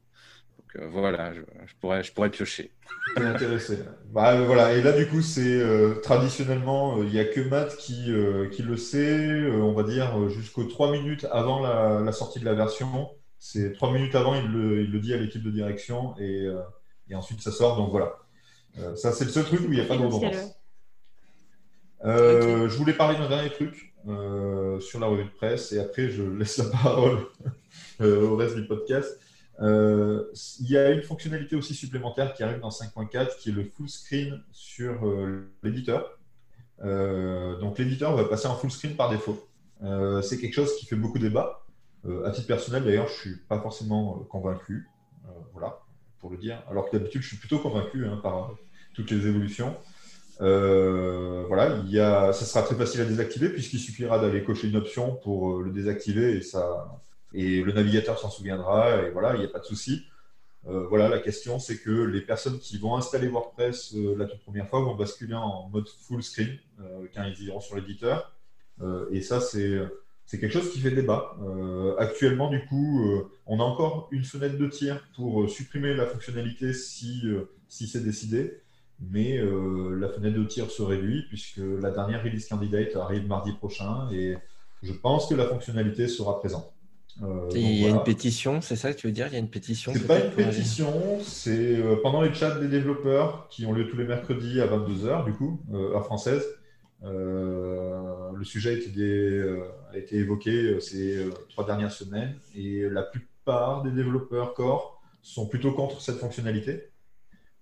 Donc 0.58 0.82
euh, 0.82 0.88
voilà, 0.88 1.32
je, 1.34 1.40
je 1.66 1.74
pourrais, 1.80 2.02
je 2.02 2.12
pourrais 2.12 2.30
piocher. 2.30 2.72
Intéressé. 3.16 3.78
Bah, 4.12 4.34
euh, 4.34 4.44
voilà. 4.46 4.74
Et 4.74 4.82
là, 4.82 4.92
du 4.92 5.06
coup, 5.08 5.22
c'est 5.22 5.60
euh, 5.60 6.00
traditionnellement, 6.02 6.98
euh, 6.98 7.04
il 7.04 7.10
n'y 7.10 7.18
a 7.18 7.24
que 7.24 7.40
Matt 7.40 7.76
qui, 7.76 8.12
euh, 8.12 8.48
qui 8.48 8.62
le 8.62 8.76
sait, 8.76 9.18
euh, 9.20 9.60
on 9.62 9.72
va 9.72 9.82
dire, 9.84 10.18
euh, 10.18 10.28
jusqu'aux 10.28 10.64
trois 10.64 10.90
minutes 10.92 11.26
avant 11.30 11.60
la, 11.60 12.00
la 12.00 12.12
sortie 12.12 12.40
de 12.40 12.44
la 12.44 12.54
version. 12.54 13.10
C'est 13.42 13.73
trois 13.73 13.90
minutes 13.90 14.14
avant, 14.14 14.35
il 14.35 14.47
le, 14.52 14.82
il 14.82 14.92
le 14.92 15.00
dit 15.00 15.14
à 15.14 15.16
l'équipe 15.16 15.42
de 15.42 15.50
direction 15.50 16.14
et, 16.18 16.44
euh, 16.44 16.61
et 17.09 17.14
ensuite 17.14 17.40
ça 17.40 17.50
sort. 17.50 17.75
Donc 17.78 17.90
voilà. 17.90 18.18
Euh, 18.78 18.94
ça, 18.94 19.12
c'est 19.12 19.25
le 19.25 19.30
seul 19.30 19.44
truc 19.44 19.61
où 19.62 19.64
il 19.64 19.70
n'y 19.70 19.80
a 19.80 19.87
pas 19.87 19.97
de 19.97 20.04
redondance. 20.04 20.54
Euh, 22.04 22.68
Je 22.68 22.76
voulais 22.76 22.92
parler 22.92 23.18
d'un 23.18 23.28
dernier 23.30 23.49
truc 23.50 23.94
sur 24.80 25.00
la 25.00 25.06
revue 25.06 25.25
de 25.25 25.30
presse 25.30 25.73
et 25.73 25.80
après 25.80 26.11
je 26.11 26.23
laisse 26.38 26.59
la 26.59 26.66
parole 26.66 27.26
au 28.00 28.37
reste 28.37 28.56
du 28.56 28.66
podcast. 28.66 29.18
Il 29.59 30.66
y 30.68 30.76
a 30.76 30.90
une 30.90 31.02
fonctionnalité 31.02 31.56
aussi 31.56 31.75
supplémentaire 31.75 32.35
qui 32.35 32.42
arrive 32.42 32.61
dans 32.61 32.68
5.4 32.68 33.38
qui 33.38 33.49
est 33.49 33.52
le 33.52 33.64
full 33.64 33.88
screen 33.88 34.42
sur 34.52 35.00
l'éditeur. 35.62 36.18
Donc 36.82 37.78
l'éditeur 37.78 38.14
va 38.16 38.25
passer 38.25 38.49
en 38.49 38.54
full 38.54 38.70
screen 38.70 38.97
par 38.97 39.09
défaut. 39.09 39.49
C'est 40.23 40.38
quelque 40.38 40.54
chose 40.54 40.76
qui 40.76 40.85
fait 40.85 40.97
beaucoup 40.97 41.18
débat. 41.18 41.59
Euh, 42.07 42.26
à 42.26 42.30
titre 42.30 42.47
personnel 42.47 42.85
d'ailleurs, 42.85 43.09
je 43.09 43.14
suis 43.14 43.37
pas 43.37 43.61
forcément 43.61 44.19
euh, 44.21 44.25
convaincu. 44.25 44.88
Euh, 45.26 45.33
voilà, 45.52 45.80
pour 46.19 46.30
le 46.30 46.37
dire. 46.37 46.62
Alors 46.71 46.88
que 46.88 46.97
d'habitude, 46.97 47.23
je 47.23 47.28
suis 47.28 47.37
plutôt 47.37 47.59
convaincu 47.59 48.07
hein, 48.07 48.19
par 48.23 48.52
toutes 48.95 49.11
les 49.11 49.26
évolutions. 49.26 49.76
Euh, 50.40 51.45
voilà, 51.49 51.76
il 51.85 51.90
y 51.90 52.00
a, 52.00 52.33
ça 52.33 52.47
sera 52.47 52.62
très 52.62 52.75
facile 52.75 53.02
à 53.02 53.04
désactiver 53.04 53.50
puisqu'il 53.50 53.78
suffira 53.78 54.19
d'aller 54.19 54.42
cocher 54.42 54.69
une 54.69 54.76
option 54.76 55.16
pour 55.16 55.59
le 55.59 55.71
désactiver 55.71 56.38
et 56.38 56.40
ça, 56.40 56.99
et 57.35 57.62
le 57.62 57.73
navigateur 57.73 58.19
s'en 58.19 58.30
souviendra 58.30 59.02
et 59.02 59.11
voilà, 59.11 59.35
il 59.35 59.40
n'y 59.40 59.45
a 59.45 59.49
pas 59.49 59.59
de 59.59 59.66
souci. 59.66 60.07
Voilà, 60.64 61.09
la 61.09 61.19
question 61.19 61.59
c'est 61.59 61.76
que 61.78 61.90
les 61.90 62.23
personnes 62.23 62.59
qui 62.59 62.78
vont 62.78 62.97
installer 62.97 63.28
WordPress 63.28 63.95
la 63.95 64.25
toute 64.25 64.40
première 64.40 64.66
fois 64.69 64.80
vont 64.80 64.95
basculer 64.95 65.35
en 65.35 65.69
mode 65.69 65.88
full 65.88 66.23
screen 66.23 66.59
quand 67.14 67.25
ils 67.25 67.45
iront 67.45 67.61
sur 67.61 67.76
l'éditeur. 67.76 68.33
Et 69.11 69.21
ça, 69.21 69.40
c'est 69.40 69.78
c'est 70.30 70.38
quelque 70.38 70.52
chose 70.52 70.70
qui 70.70 70.78
fait 70.78 70.92
débat. 70.92 71.37
Euh, 71.42 71.96
actuellement, 71.99 72.50
du 72.50 72.64
coup, 72.66 73.04
euh, 73.04 73.32
on 73.46 73.58
a 73.58 73.64
encore 73.64 74.06
une 74.12 74.22
fenêtre 74.22 74.56
de 74.58 74.68
tir 74.68 75.04
pour 75.16 75.42
euh, 75.42 75.49
supprimer 75.49 75.92
la 75.92 76.06
fonctionnalité 76.06 76.72
si, 76.72 77.25
si 77.66 77.88
c'est 77.88 78.04
décidé, 78.04 78.60
mais 79.00 79.38
la 79.38 80.08
fenêtre 80.08 80.38
de 80.38 80.44
tir 80.44 80.70
se 80.70 80.82
réduit 80.82 81.25
puisque 81.28 81.60
la 81.82 81.90
dernière 81.90 82.22
release 82.22 82.46
candidate 82.46 82.94
arrive 82.94 83.26
mardi 83.26 83.52
prochain 83.54 84.08
et 84.12 84.37
je 84.84 84.92
pense 84.92 85.26
que 85.28 85.34
la 85.34 85.46
fonctionnalité 85.46 86.06
sera 86.06 86.38
présente. 86.38 86.72
Il 87.52 87.58
y 87.58 87.78
a 87.78 87.88
voilà. 87.88 87.96
une 87.96 88.04
pétition, 88.04 88.60
c'est 88.60 88.76
ça 88.76 88.92
que 88.92 88.99
tu 89.00 89.08
veux 89.08 89.12
dire? 89.12 89.26
Il 89.26 89.32
y 89.32 89.37
a 89.37 89.40
une 89.40 89.50
pétition 89.50 89.92
C'est 89.92 90.06
pas 90.06 90.25
une 90.25 90.30
pétition, 90.30 91.18
c'est 91.25 91.82
pendant 92.04 92.22
les 92.22 92.32
chats 92.32 92.56
des 92.60 92.68
développeurs 92.68 93.49
qui 93.50 93.66
ont 93.66 93.72
lieu 93.72 93.88
tous 93.88 93.96
les 93.96 94.04
mercredis 94.04 94.60
à 94.60 94.68
22h, 94.68 95.25
du 95.25 95.32
coup, 95.32 95.60
heure 95.75 96.04
française. 96.04 96.44
Le 97.02 98.44
sujet 98.44 98.76
dé- 98.76 99.02
euh, 99.02 99.64
a 99.92 99.99
été 99.99 100.16
évoqué 100.16 100.50
euh, 100.50 100.80
ces 100.80 101.16
euh, 101.16 101.30
trois 101.49 101.64
dernières 101.66 101.92
semaines 101.92 102.35
et 102.56 102.82
la 102.90 103.02
plupart 103.02 103.82
des 103.82 103.90
développeurs 103.90 104.54
core 104.54 105.00
sont 105.23 105.47
plutôt 105.47 105.73
contre 105.73 106.00
cette 106.00 106.18
fonctionnalité. 106.18 106.88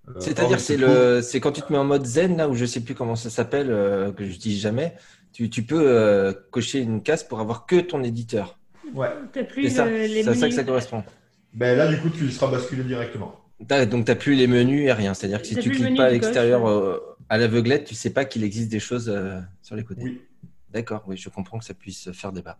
Euh, 0.08 0.12
C'est-à-dire, 0.20 0.60
c'est 0.60 0.76
le, 0.76 1.20
c'est 1.22 1.40
quand 1.40 1.52
tu 1.52 1.60
te 1.62 1.72
mets 1.72 1.78
en 1.78 1.84
mode 1.84 2.06
zen, 2.06 2.36
là, 2.36 2.48
où 2.48 2.54
je 2.54 2.64
sais 2.64 2.80
plus 2.80 2.94
comment 2.94 3.16
ça 3.16 3.30
s'appelle, 3.30 3.68
euh, 3.70 4.12
que 4.12 4.24
je 4.24 4.38
dis 4.38 4.58
jamais, 4.58 4.94
tu, 5.32 5.50
tu 5.50 5.62
peux 5.64 5.82
euh, 5.86 6.32
cocher 6.50 6.80
une 6.80 7.02
case 7.02 7.24
pour 7.24 7.40
avoir 7.40 7.66
que 7.66 7.80
ton 7.80 8.02
éditeur. 8.02 8.58
Ouais. 8.94 9.08
T'as 9.32 9.40
C'est 9.40 9.46
plus 9.46 9.68
ça, 9.70 9.84
le- 9.86 9.96
les 10.06 10.22
c'est 10.22 10.30
à 10.30 10.34
ça 10.34 10.48
que 10.48 10.54
ça 10.54 10.64
correspond. 10.64 11.04
Ben 11.52 11.76
là, 11.76 11.88
du 11.88 11.98
coup, 11.98 12.08
tu 12.10 12.24
y 12.26 12.32
seras 12.32 12.50
basculé 12.50 12.84
directement. 12.84 13.38
T'as- 13.66 13.84
Donc, 13.86 14.04
tu 14.06 14.10
n'as 14.10 14.16
plus 14.16 14.34
les 14.34 14.46
menus 14.46 14.86
et 14.86 14.92
rien. 14.92 15.12
C'est-à-dire 15.14 15.42
que 15.42 15.46
si 15.48 15.54
T'as 15.56 15.60
tu 15.62 15.70
cliques 15.70 15.96
pas 15.96 16.04
à 16.06 16.10
l'extérieur 16.10 16.66
euh, 16.68 16.98
à 17.28 17.36
l'aveuglette, 17.36 17.84
tu 17.84 17.94
sais 17.94 18.10
pas 18.10 18.24
qu'il 18.24 18.44
existe 18.44 18.70
des 18.70 18.80
choses 18.80 19.08
euh, 19.10 19.40
sur 19.62 19.76
les 19.76 19.84
côtés. 19.84 20.02
Oui. 20.04 20.20
D'accord, 20.72 21.02
oui, 21.06 21.16
je 21.16 21.28
comprends 21.28 21.58
que 21.58 21.64
ça 21.64 21.74
puisse 21.74 22.10
faire 22.12 22.32
débat. 22.32 22.58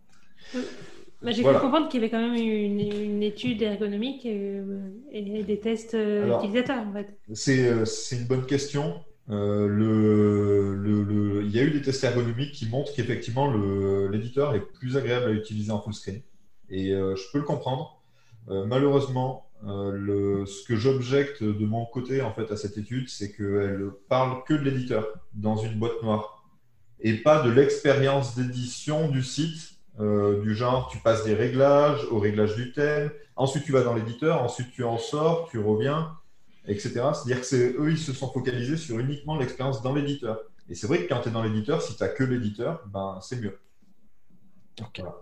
Bah, 1.21 1.31
J'ai 1.31 1.41
Voilà. 1.41 1.59
cru 1.59 1.67
comprendre 1.67 1.89
qu'il 1.89 1.99
y 1.99 2.03
avait 2.03 2.09
quand 2.09 2.21
même 2.21 2.33
une, 2.35 2.79
une 2.79 3.23
étude 3.23 3.61
ergonomique 3.61 4.25
et, 4.25 4.61
et 5.11 5.43
des 5.43 5.59
tests 5.59 5.93
euh, 5.93 6.23
Alors- 6.23 6.39
utilisateurs 6.43 6.87
en 6.87 6.93
fait. 6.93 7.17
C'est 7.33 7.67
euh, 7.67 7.85
une 8.13 8.25
bonne 8.25 8.45
question. 8.45 9.01
Euh, 9.29 9.67
le, 9.67 10.73
le- 10.75 11.03
le- 11.03 11.43
il 11.43 11.51
y 11.51 11.59
a 11.59 11.63
eu 11.63 11.69
des 11.71 11.81
tests 11.83 12.03
ergonomiques 12.03 12.53
qui 12.53 12.67
montrent 12.67 12.93
qu'effectivement 12.95 13.51
l'éditeur 14.07 14.55
est 14.55 14.61
plus 14.61 14.97
agréable 14.97 15.25
à 15.27 15.31
utiliser 15.31 15.71
en 15.71 15.79
full 15.81 15.93
screen. 15.93 16.21
Et 16.69 16.93
euh, 16.93 17.15
je 17.15 17.23
peux 17.31 17.37
le 17.39 17.43
comprendre. 17.43 18.01
Euh, 18.49 18.65
malheureusement, 18.65 19.45
euh, 19.67 19.91
le, 19.91 20.45
ce 20.47 20.65
que 20.65 20.75
j'objecte 20.77 21.43
de 21.43 21.65
mon 21.65 21.85
côté 21.85 22.21
en 22.21 22.31
fait 22.33 22.49
à 22.51 22.55
cette 22.57 22.77
étude, 22.77 23.09
c'est 23.09 23.31
qu'elle 23.33 23.89
parle 24.07 24.43
que 24.45 24.53
de 24.55 24.61
l'éditeur 24.63 25.05
dans 25.33 25.57
une 25.57 25.77
boîte 25.77 26.01
noire 26.01 26.38
et 27.01 27.13
pas 27.13 27.41
de 27.41 27.49
l'expérience 27.49 28.35
d'édition 28.35 29.09
du 29.09 29.23
site, 29.23 29.75
euh, 29.99 30.41
du 30.41 30.55
genre 30.55 30.89
tu 30.91 30.97
passes 30.99 31.23
des 31.23 31.33
réglages 31.33 32.05
au 32.11 32.19
réglage 32.19 32.55
du 32.55 32.71
thème, 32.71 33.11
ensuite 33.35 33.63
tu 33.63 33.71
vas 33.71 33.81
dans 33.81 33.93
l'éditeur, 33.93 34.41
ensuite 34.41 34.71
tu 34.71 34.83
en 34.83 34.97
sors, 34.97 35.49
tu 35.49 35.59
reviens 35.59 36.11
etc. 36.69 36.91
C'est-à-dire 37.13 37.39
que 37.39 37.45
c'est 37.45 37.73
eux, 37.73 37.91
ils 37.91 37.97
se 37.97 38.13
sont 38.13 38.31
focalisés 38.31 38.77
sur 38.77 38.99
uniquement 38.99 39.37
l'expérience 39.37 39.81
dans 39.81 39.93
l'éditeur. 39.93 40.39
Et 40.69 40.75
c'est 40.75 40.87
vrai 40.87 41.03
que 41.03 41.09
quand 41.09 41.21
tu 41.21 41.29
es 41.29 41.31
dans 41.31 41.43
l'éditeur, 41.43 41.81
si 41.81 41.95
tu 41.95 42.03
n'as 42.03 42.09
que 42.09 42.23
l'éditeur, 42.23 42.83
ben, 42.87 43.19
c'est 43.21 43.37
mieux. 43.41 43.59
Ok. 44.79 44.99
Voilà. 44.99 45.15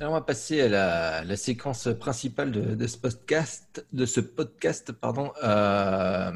Alors, 0.00 0.14
on 0.14 0.16
va 0.16 0.22
passer 0.22 0.62
à 0.62 1.24
la, 1.24 1.36
séquence 1.36 1.86
principale 2.00 2.50
de, 2.50 2.86
ce 2.86 2.96
podcast, 2.96 3.86
de 3.92 4.06
ce 4.06 4.20
podcast 4.20 4.92
pardon, 4.92 5.30
euh, 5.44 6.32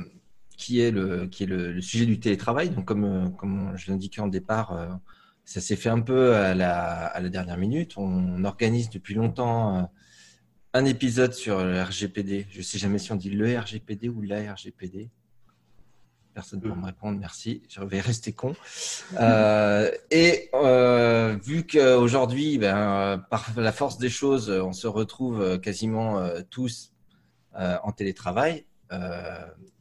qui 0.58 0.80
est, 0.80 0.90
le, 0.90 1.28
qui 1.28 1.44
est 1.44 1.46
le, 1.46 1.80
sujet 1.80 2.04
du 2.04 2.20
télétravail. 2.20 2.68
Donc, 2.68 2.84
comme, 2.84 3.34
comme 3.36 3.72
je 3.76 3.90
l'indiquais 3.90 4.20
en 4.20 4.28
départ, 4.28 4.72
euh, 4.72 4.88
ça 5.46 5.62
s'est 5.62 5.76
fait 5.76 5.88
un 5.88 6.02
peu 6.02 6.34
à 6.34 6.54
la, 6.54 7.06
à 7.06 7.20
la 7.22 7.30
dernière 7.30 7.56
minute. 7.56 7.96
On 7.96 8.44
organise 8.44 8.90
depuis 8.90 9.14
longtemps 9.14 9.78
euh, 9.78 9.82
un 10.74 10.84
épisode 10.84 11.32
sur 11.32 11.64
le 11.64 11.82
RGPD. 11.82 12.46
Je 12.50 12.58
ne 12.58 12.62
sais 12.62 12.76
jamais 12.76 12.98
si 12.98 13.12
on 13.12 13.16
dit 13.16 13.30
le 13.30 13.58
RGPD 13.58 14.10
ou 14.10 14.20
la 14.20 14.52
RGPD. 14.52 15.08
Personne 16.34 16.58
ne 16.58 16.64
peut 16.68 16.74
me 16.74 16.84
répondre, 16.84 17.16
merci. 17.18 17.62
Je 17.68 17.80
vais 17.80 18.00
rester 18.00 18.32
con. 18.32 18.54
Euh, 19.20 19.90
et 20.10 20.50
euh, 20.54 21.36
vu 21.42 21.66
qu'aujourd'hui, 21.66 22.58
ben, 22.58 22.76
euh, 22.76 23.16
par 23.16 23.48
la 23.56 23.70
force 23.70 23.98
des 23.98 24.08
choses, 24.08 24.50
on 24.50 24.72
se 24.72 24.86
retrouve 24.86 25.60
quasiment 25.60 26.18
euh, 26.18 26.40
tous 26.50 26.92
en 27.54 27.92
télétravail. 27.92 28.66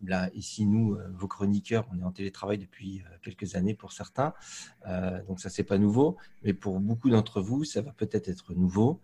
Là, 0.03 0.29
ici, 0.33 0.65
nous, 0.65 0.98
vos 1.13 1.27
chroniqueurs, 1.27 1.88
on 1.91 2.00
est 2.00 2.03
en 2.03 2.12
télétravail 2.12 2.57
depuis 2.57 3.03
quelques 3.24 3.55
années 3.55 3.74
pour 3.74 3.91
certains. 3.91 4.33
Donc, 5.27 5.39
ça, 5.39 5.50
c'est 5.50 5.63
pas 5.63 5.77
nouveau. 5.77 6.17
Mais 6.43 6.53
pour 6.53 6.79
beaucoup 6.79 7.10
d'entre 7.10 7.41
vous, 7.41 7.63
ça 7.63 7.81
va 7.81 7.91
peut-être 7.91 8.27
être 8.27 8.53
nouveau. 8.53 9.01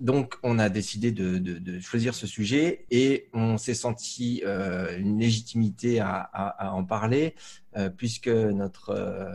Donc, 0.00 0.36
on 0.44 0.60
a 0.60 0.68
décidé 0.68 1.10
de, 1.10 1.80
choisir 1.80 2.14
ce 2.14 2.26
sujet 2.26 2.86
et 2.90 3.28
on 3.32 3.58
s'est 3.58 3.74
senti 3.74 4.42
euh, 4.44 4.96
une 4.96 5.18
légitimité 5.18 5.98
à, 6.00 6.72
en 6.72 6.84
parler 6.84 7.34
euh, 7.76 7.90
puisque 7.90 8.28
notre, 8.28 8.90
euh, 8.90 9.34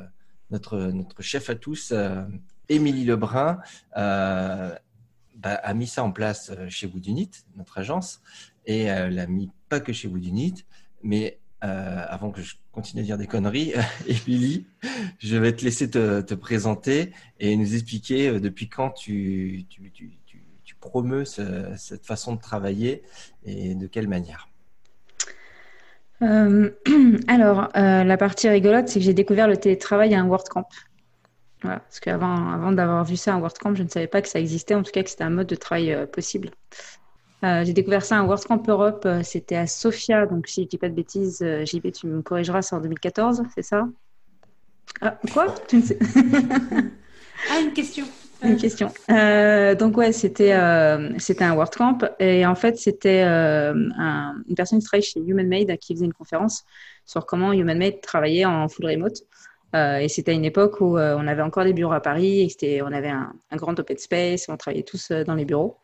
notre, 0.51 1.21
chef 1.21 1.49
à 1.49 1.55
tous, 1.55 1.93
Émilie 2.69 3.03
Lebrun, 3.03 3.59
bah, 3.93 4.79
a 5.55 5.73
mis 5.73 5.87
ça 5.87 6.03
en 6.03 6.11
place 6.11 6.53
chez 6.69 6.87
Woodunit, 6.87 7.31
notre 7.57 7.79
agence, 7.79 8.21
et 8.65 8.83
elle 8.83 9.15
l'a 9.15 9.27
mis 9.27 9.49
pas 9.67 9.81
que 9.81 9.91
chez 9.91 10.07
Woodunit, 10.07 10.63
mais 11.01 11.39
avant 11.59 12.31
que 12.31 12.41
je 12.41 12.55
continue 12.71 13.01
à 13.01 13.05
dire 13.05 13.17
des 13.17 13.27
conneries, 13.27 13.73
Émilie, 14.07 14.65
je 15.19 15.35
vais 15.35 15.53
te 15.53 15.65
laisser 15.65 15.89
te, 15.89 16.21
te, 16.21 16.33
présenter 16.33 17.11
et 17.39 17.57
nous 17.57 17.73
expliquer 17.73 18.39
depuis 18.39 18.69
quand 18.69 18.91
tu 18.91 19.65
promeut 20.83 21.23
ce, 21.23 21.41
cette 21.77 22.05
façon 22.05 22.35
de 22.35 22.41
travailler 22.41 23.03
et 23.45 23.73
de 23.73 23.87
quelle 23.87 24.09
manière 24.09 24.49
euh, 26.21 26.69
Alors, 27.27 27.69
euh, 27.77 28.03
la 28.03 28.17
partie 28.17 28.49
rigolote, 28.49 28.89
c'est 28.89 28.99
que 28.99 29.05
j'ai 29.05 29.13
découvert 29.13 29.47
le 29.47 29.55
télétravail 29.55 30.13
à 30.13 30.19
un 30.19 30.27
WordCamp. 30.27 30.67
Voilà, 31.61 31.79
parce 31.79 32.01
qu'avant 32.01 32.49
avant 32.51 32.73
d'avoir 32.73 33.05
vu 33.05 33.15
ça 33.15 33.31
à 33.31 33.35
un 33.35 33.39
WordCamp, 33.39 33.75
je 33.75 33.83
ne 33.83 33.87
savais 33.87 34.07
pas 34.07 34.21
que 34.21 34.27
ça 34.27 34.39
existait, 34.39 34.75
en 34.75 34.83
tout 34.83 34.91
cas 34.91 35.03
que 35.03 35.09
c'était 35.09 35.23
un 35.23 35.29
mode 35.29 35.47
de 35.47 35.55
travail 35.55 35.93
euh, 35.93 36.05
possible. 36.05 36.49
j'ai 37.41 37.73
découvert 37.73 38.03
ça 38.03 38.17
à 38.17 38.19
un 38.19 38.25
WordCamp 38.25 38.63
Europe, 38.67 39.07
c'était 39.23 39.55
à 39.55 39.67
Sofia, 39.67 40.25
donc 40.25 40.47
si 40.47 40.61
je 40.61 40.65
ne 40.65 40.69
dis 40.69 40.77
pas 40.77 40.89
de 40.89 40.95
bêtises, 40.95 41.39
JB, 41.65 41.91
tu 41.91 42.07
me 42.07 42.21
corrigeras, 42.21 42.61
c'est 42.61 42.75
en 42.75 42.81
2014, 42.81 43.43
c'est 43.55 43.61
ça? 43.61 43.87
Ah, 45.01 45.17
Quoi? 45.31 45.53
Tu 45.67 45.77
ne 45.77 45.81
sais... 45.81 45.97
Ah, 47.51 47.59
une 47.59 47.73
question 47.73 48.05
une 48.43 48.57
question. 48.57 48.91
Euh, 49.09 49.75
donc 49.75 49.97
ouais, 49.97 50.11
c'était 50.11 50.53
euh, 50.53 51.17
c'était 51.17 51.43
un 51.43 51.55
WordCamp 51.55 51.99
et 52.19 52.45
en 52.45 52.55
fait 52.55 52.77
c'était 52.77 53.23
euh, 53.25 53.73
un, 53.97 54.35
une 54.47 54.55
personne 54.55 54.79
qui 54.79 54.85
travaille 54.85 55.03
chez 55.03 55.19
HumanMade 55.19 55.77
qui 55.77 55.93
faisait 55.93 56.05
une 56.05 56.13
conférence 56.13 56.63
sur 57.05 57.25
comment 57.25 57.53
HumanMade 57.53 58.01
travaillait 58.01 58.45
en 58.45 58.67
full 58.67 58.85
remote. 58.85 59.23
Euh, 59.75 59.97
et 59.97 60.07
c'était 60.07 60.31
à 60.31 60.35
une 60.35 60.45
époque 60.45 60.81
où 60.81 60.97
euh, 60.97 61.15
on 61.17 61.27
avait 61.27 61.41
encore 61.41 61.63
des 61.63 61.73
bureaux 61.73 61.93
à 61.93 61.99
Paris 61.99 62.41
et 62.41 62.49
c'était 62.49 62.81
on 62.83 62.91
avait 62.91 63.09
un, 63.09 63.33
un, 63.49 63.55
grand 63.55 63.77
open 63.79 63.97
space, 63.97 64.47
on 64.47 64.55
travaillait 64.55 64.83
tous 64.83 65.09
euh, 65.09 65.23
dans 65.23 65.33
les 65.33 65.45
bureaux. 65.45 65.77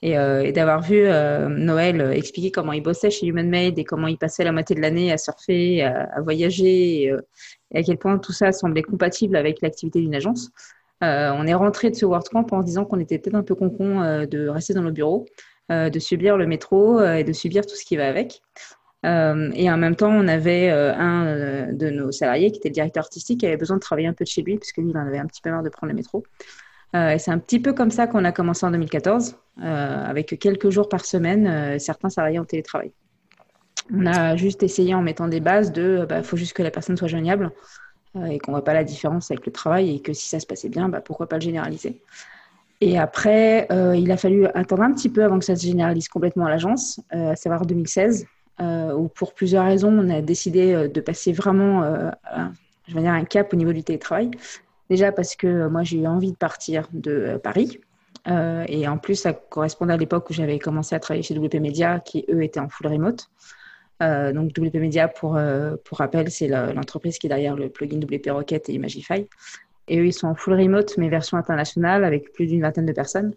Et, 0.00 0.12
et 0.12 0.52
d'avoir 0.52 0.80
vu 0.80 1.08
Noël 1.48 2.12
expliquer 2.14 2.52
comment 2.52 2.72
il 2.72 2.84
bossait 2.84 3.10
chez 3.10 3.26
HumanMade 3.26 3.80
et 3.80 3.84
comment 3.84 4.06
il 4.06 4.16
passait 4.16 4.44
la 4.44 4.52
moitié 4.52 4.76
de 4.76 4.80
l'année 4.80 5.10
à 5.10 5.18
surfer, 5.18 5.82
à, 5.82 6.20
voyager 6.20 7.02
et 7.02 7.12
à 7.76 7.82
quel 7.82 7.98
point 7.98 8.16
tout 8.18 8.30
ça 8.30 8.52
semblait 8.52 8.84
compatible 8.84 9.34
avec 9.34 9.60
l'activité 9.60 10.00
d'une 10.00 10.14
agence. 10.14 10.50
Euh, 11.02 11.30
on 11.34 11.46
est 11.46 11.54
rentré 11.54 11.90
de 11.90 11.94
ce 11.94 12.04
WordCamp 12.04 12.46
en 12.50 12.60
se 12.60 12.66
disant 12.66 12.84
qu'on 12.84 12.98
était 12.98 13.18
peut-être 13.18 13.36
un 13.36 13.42
peu 13.42 13.54
con-con 13.54 14.02
euh, 14.02 14.26
de 14.26 14.48
rester 14.48 14.74
dans 14.74 14.82
nos 14.82 14.90
bureaux, 14.90 15.26
euh, 15.70 15.90
de 15.90 15.98
subir 15.98 16.36
le 16.36 16.46
métro 16.46 17.02
et 17.02 17.24
de 17.24 17.32
subir 17.32 17.64
tout 17.66 17.76
ce 17.76 17.84
qui 17.84 17.96
va 17.96 18.08
avec. 18.08 18.42
et 19.04 19.70
en 19.70 19.76
même 19.76 19.94
temps, 19.94 20.10
on 20.10 20.26
avait 20.26 20.70
un 20.70 21.72
de 21.72 21.90
nos 21.90 22.10
salariés 22.10 22.50
qui 22.50 22.58
était 22.58 22.68
le 22.68 22.74
directeur 22.74 23.04
artistique 23.04 23.40
qui 23.40 23.46
avait 23.46 23.56
besoin 23.56 23.76
de 23.76 23.80
travailler 23.80 24.08
un 24.08 24.12
peu 24.12 24.24
de 24.24 24.28
chez 24.28 24.42
lui 24.42 24.58
parce 24.58 24.72
que 24.72 24.80
lui, 24.80 24.90
il 24.90 24.96
en 24.96 25.06
avait 25.06 25.18
un 25.18 25.26
petit 25.26 25.40
peu 25.40 25.50
marre 25.50 25.62
de 25.62 25.68
prendre 25.68 25.92
le 25.92 25.96
métro. 25.96 26.24
et 26.94 27.18
c'est 27.18 27.30
un 27.30 27.38
petit 27.38 27.60
peu 27.60 27.72
comme 27.72 27.90
ça 27.92 28.08
qu'on 28.08 28.24
a 28.24 28.32
commencé 28.32 28.66
en 28.66 28.72
2014, 28.72 29.36
avec 29.62 30.36
quelques 30.40 30.70
jours 30.70 30.88
par 30.88 31.04
semaine, 31.04 31.78
certains 31.78 32.10
salariés 32.10 32.40
en 32.40 32.44
télétravail. 32.44 32.92
On 33.94 34.04
a 34.06 34.36
juste 34.36 34.62
essayé 34.64 34.94
en 34.94 35.00
mettant 35.00 35.28
des 35.28 35.40
bases 35.40 35.72
de, 35.72 36.04
bah, 36.06 36.22
faut 36.22 36.36
juste 36.36 36.54
que 36.54 36.62
la 36.62 36.70
personne 36.70 36.96
soit 36.96 37.08
joignable 37.08 37.52
et 38.14 38.38
qu'on 38.38 38.52
ne 38.52 38.56
voit 38.56 38.64
pas 38.64 38.74
la 38.74 38.84
différence 38.84 39.30
avec 39.30 39.46
le 39.46 39.52
travail 39.52 39.94
et 39.94 40.00
que 40.00 40.12
si 40.12 40.28
ça 40.28 40.40
se 40.40 40.46
passait 40.46 40.68
bien, 40.68 40.88
bah, 40.88 41.00
pourquoi 41.00 41.28
pas 41.28 41.36
le 41.36 41.42
généraliser. 41.42 42.00
Et 42.80 42.98
après, 42.98 43.66
euh, 43.72 43.96
il 43.96 44.10
a 44.12 44.16
fallu 44.16 44.46
attendre 44.54 44.82
un 44.82 44.92
petit 44.92 45.08
peu 45.08 45.24
avant 45.24 45.38
que 45.38 45.44
ça 45.44 45.56
se 45.56 45.66
généralise 45.66 46.08
complètement 46.08 46.46
à 46.46 46.50
l'agence, 46.50 47.00
euh, 47.12 47.32
à 47.32 47.36
savoir 47.36 47.66
2016, 47.66 48.26
euh, 48.60 48.92
où 48.94 49.08
pour 49.08 49.34
plusieurs 49.34 49.64
raisons, 49.64 49.92
on 49.92 50.08
a 50.10 50.20
décidé 50.20 50.88
de 50.88 51.00
passer 51.00 51.32
vraiment 51.32 51.82
je 52.86 52.94
veux 52.94 53.00
dire, 53.02 53.12
un 53.12 53.24
cap 53.24 53.52
au 53.52 53.56
niveau 53.56 53.72
du 53.72 53.82
télétravail. 53.82 54.30
Déjà 54.88 55.12
parce 55.12 55.36
que 55.36 55.68
moi, 55.68 55.82
j'ai 55.82 55.98
eu 55.98 56.06
envie 56.06 56.32
de 56.32 56.36
partir 56.36 56.88
de 56.92 57.38
Paris. 57.42 57.80
et 58.26 58.88
en 58.88 58.96
plus, 58.96 59.16
ça 59.16 59.32
correspondait 59.34 59.92
à 59.92 59.96
l'époque 59.96 60.30
où 60.30 60.32
j'avais 60.32 60.58
commencé 60.58 60.94
à 60.94 61.00
travailler 61.00 61.22
chez 61.22 61.36
WP 61.36 61.56
Media, 61.56 62.00
qui 62.00 62.24
eux 62.30 62.42
étaient 62.42 62.60
en 62.60 62.68
full 62.68 62.86
remote. 62.86 63.28
Euh, 64.02 64.32
donc 64.32 64.56
WP 64.56 64.74
Media, 64.74 65.08
pour, 65.08 65.36
euh, 65.36 65.76
pour 65.84 65.98
rappel, 65.98 66.30
c'est 66.30 66.48
l'entreprise 66.48 67.18
qui 67.18 67.26
est 67.26 67.30
derrière 67.30 67.56
le 67.56 67.68
plugin 67.68 67.98
WP 67.98 68.30
Rocket 68.30 68.68
et 68.68 68.72
Imagify. 68.72 69.26
Et 69.88 69.98
eux, 69.98 70.06
ils 70.06 70.12
sont 70.12 70.28
en 70.28 70.34
full 70.34 70.54
remote, 70.54 70.96
mais 70.98 71.08
version 71.08 71.36
internationale, 71.36 72.04
avec 72.04 72.32
plus 72.32 72.46
d'une 72.46 72.60
vingtaine 72.60 72.86
de 72.86 72.92
personnes. 72.92 73.34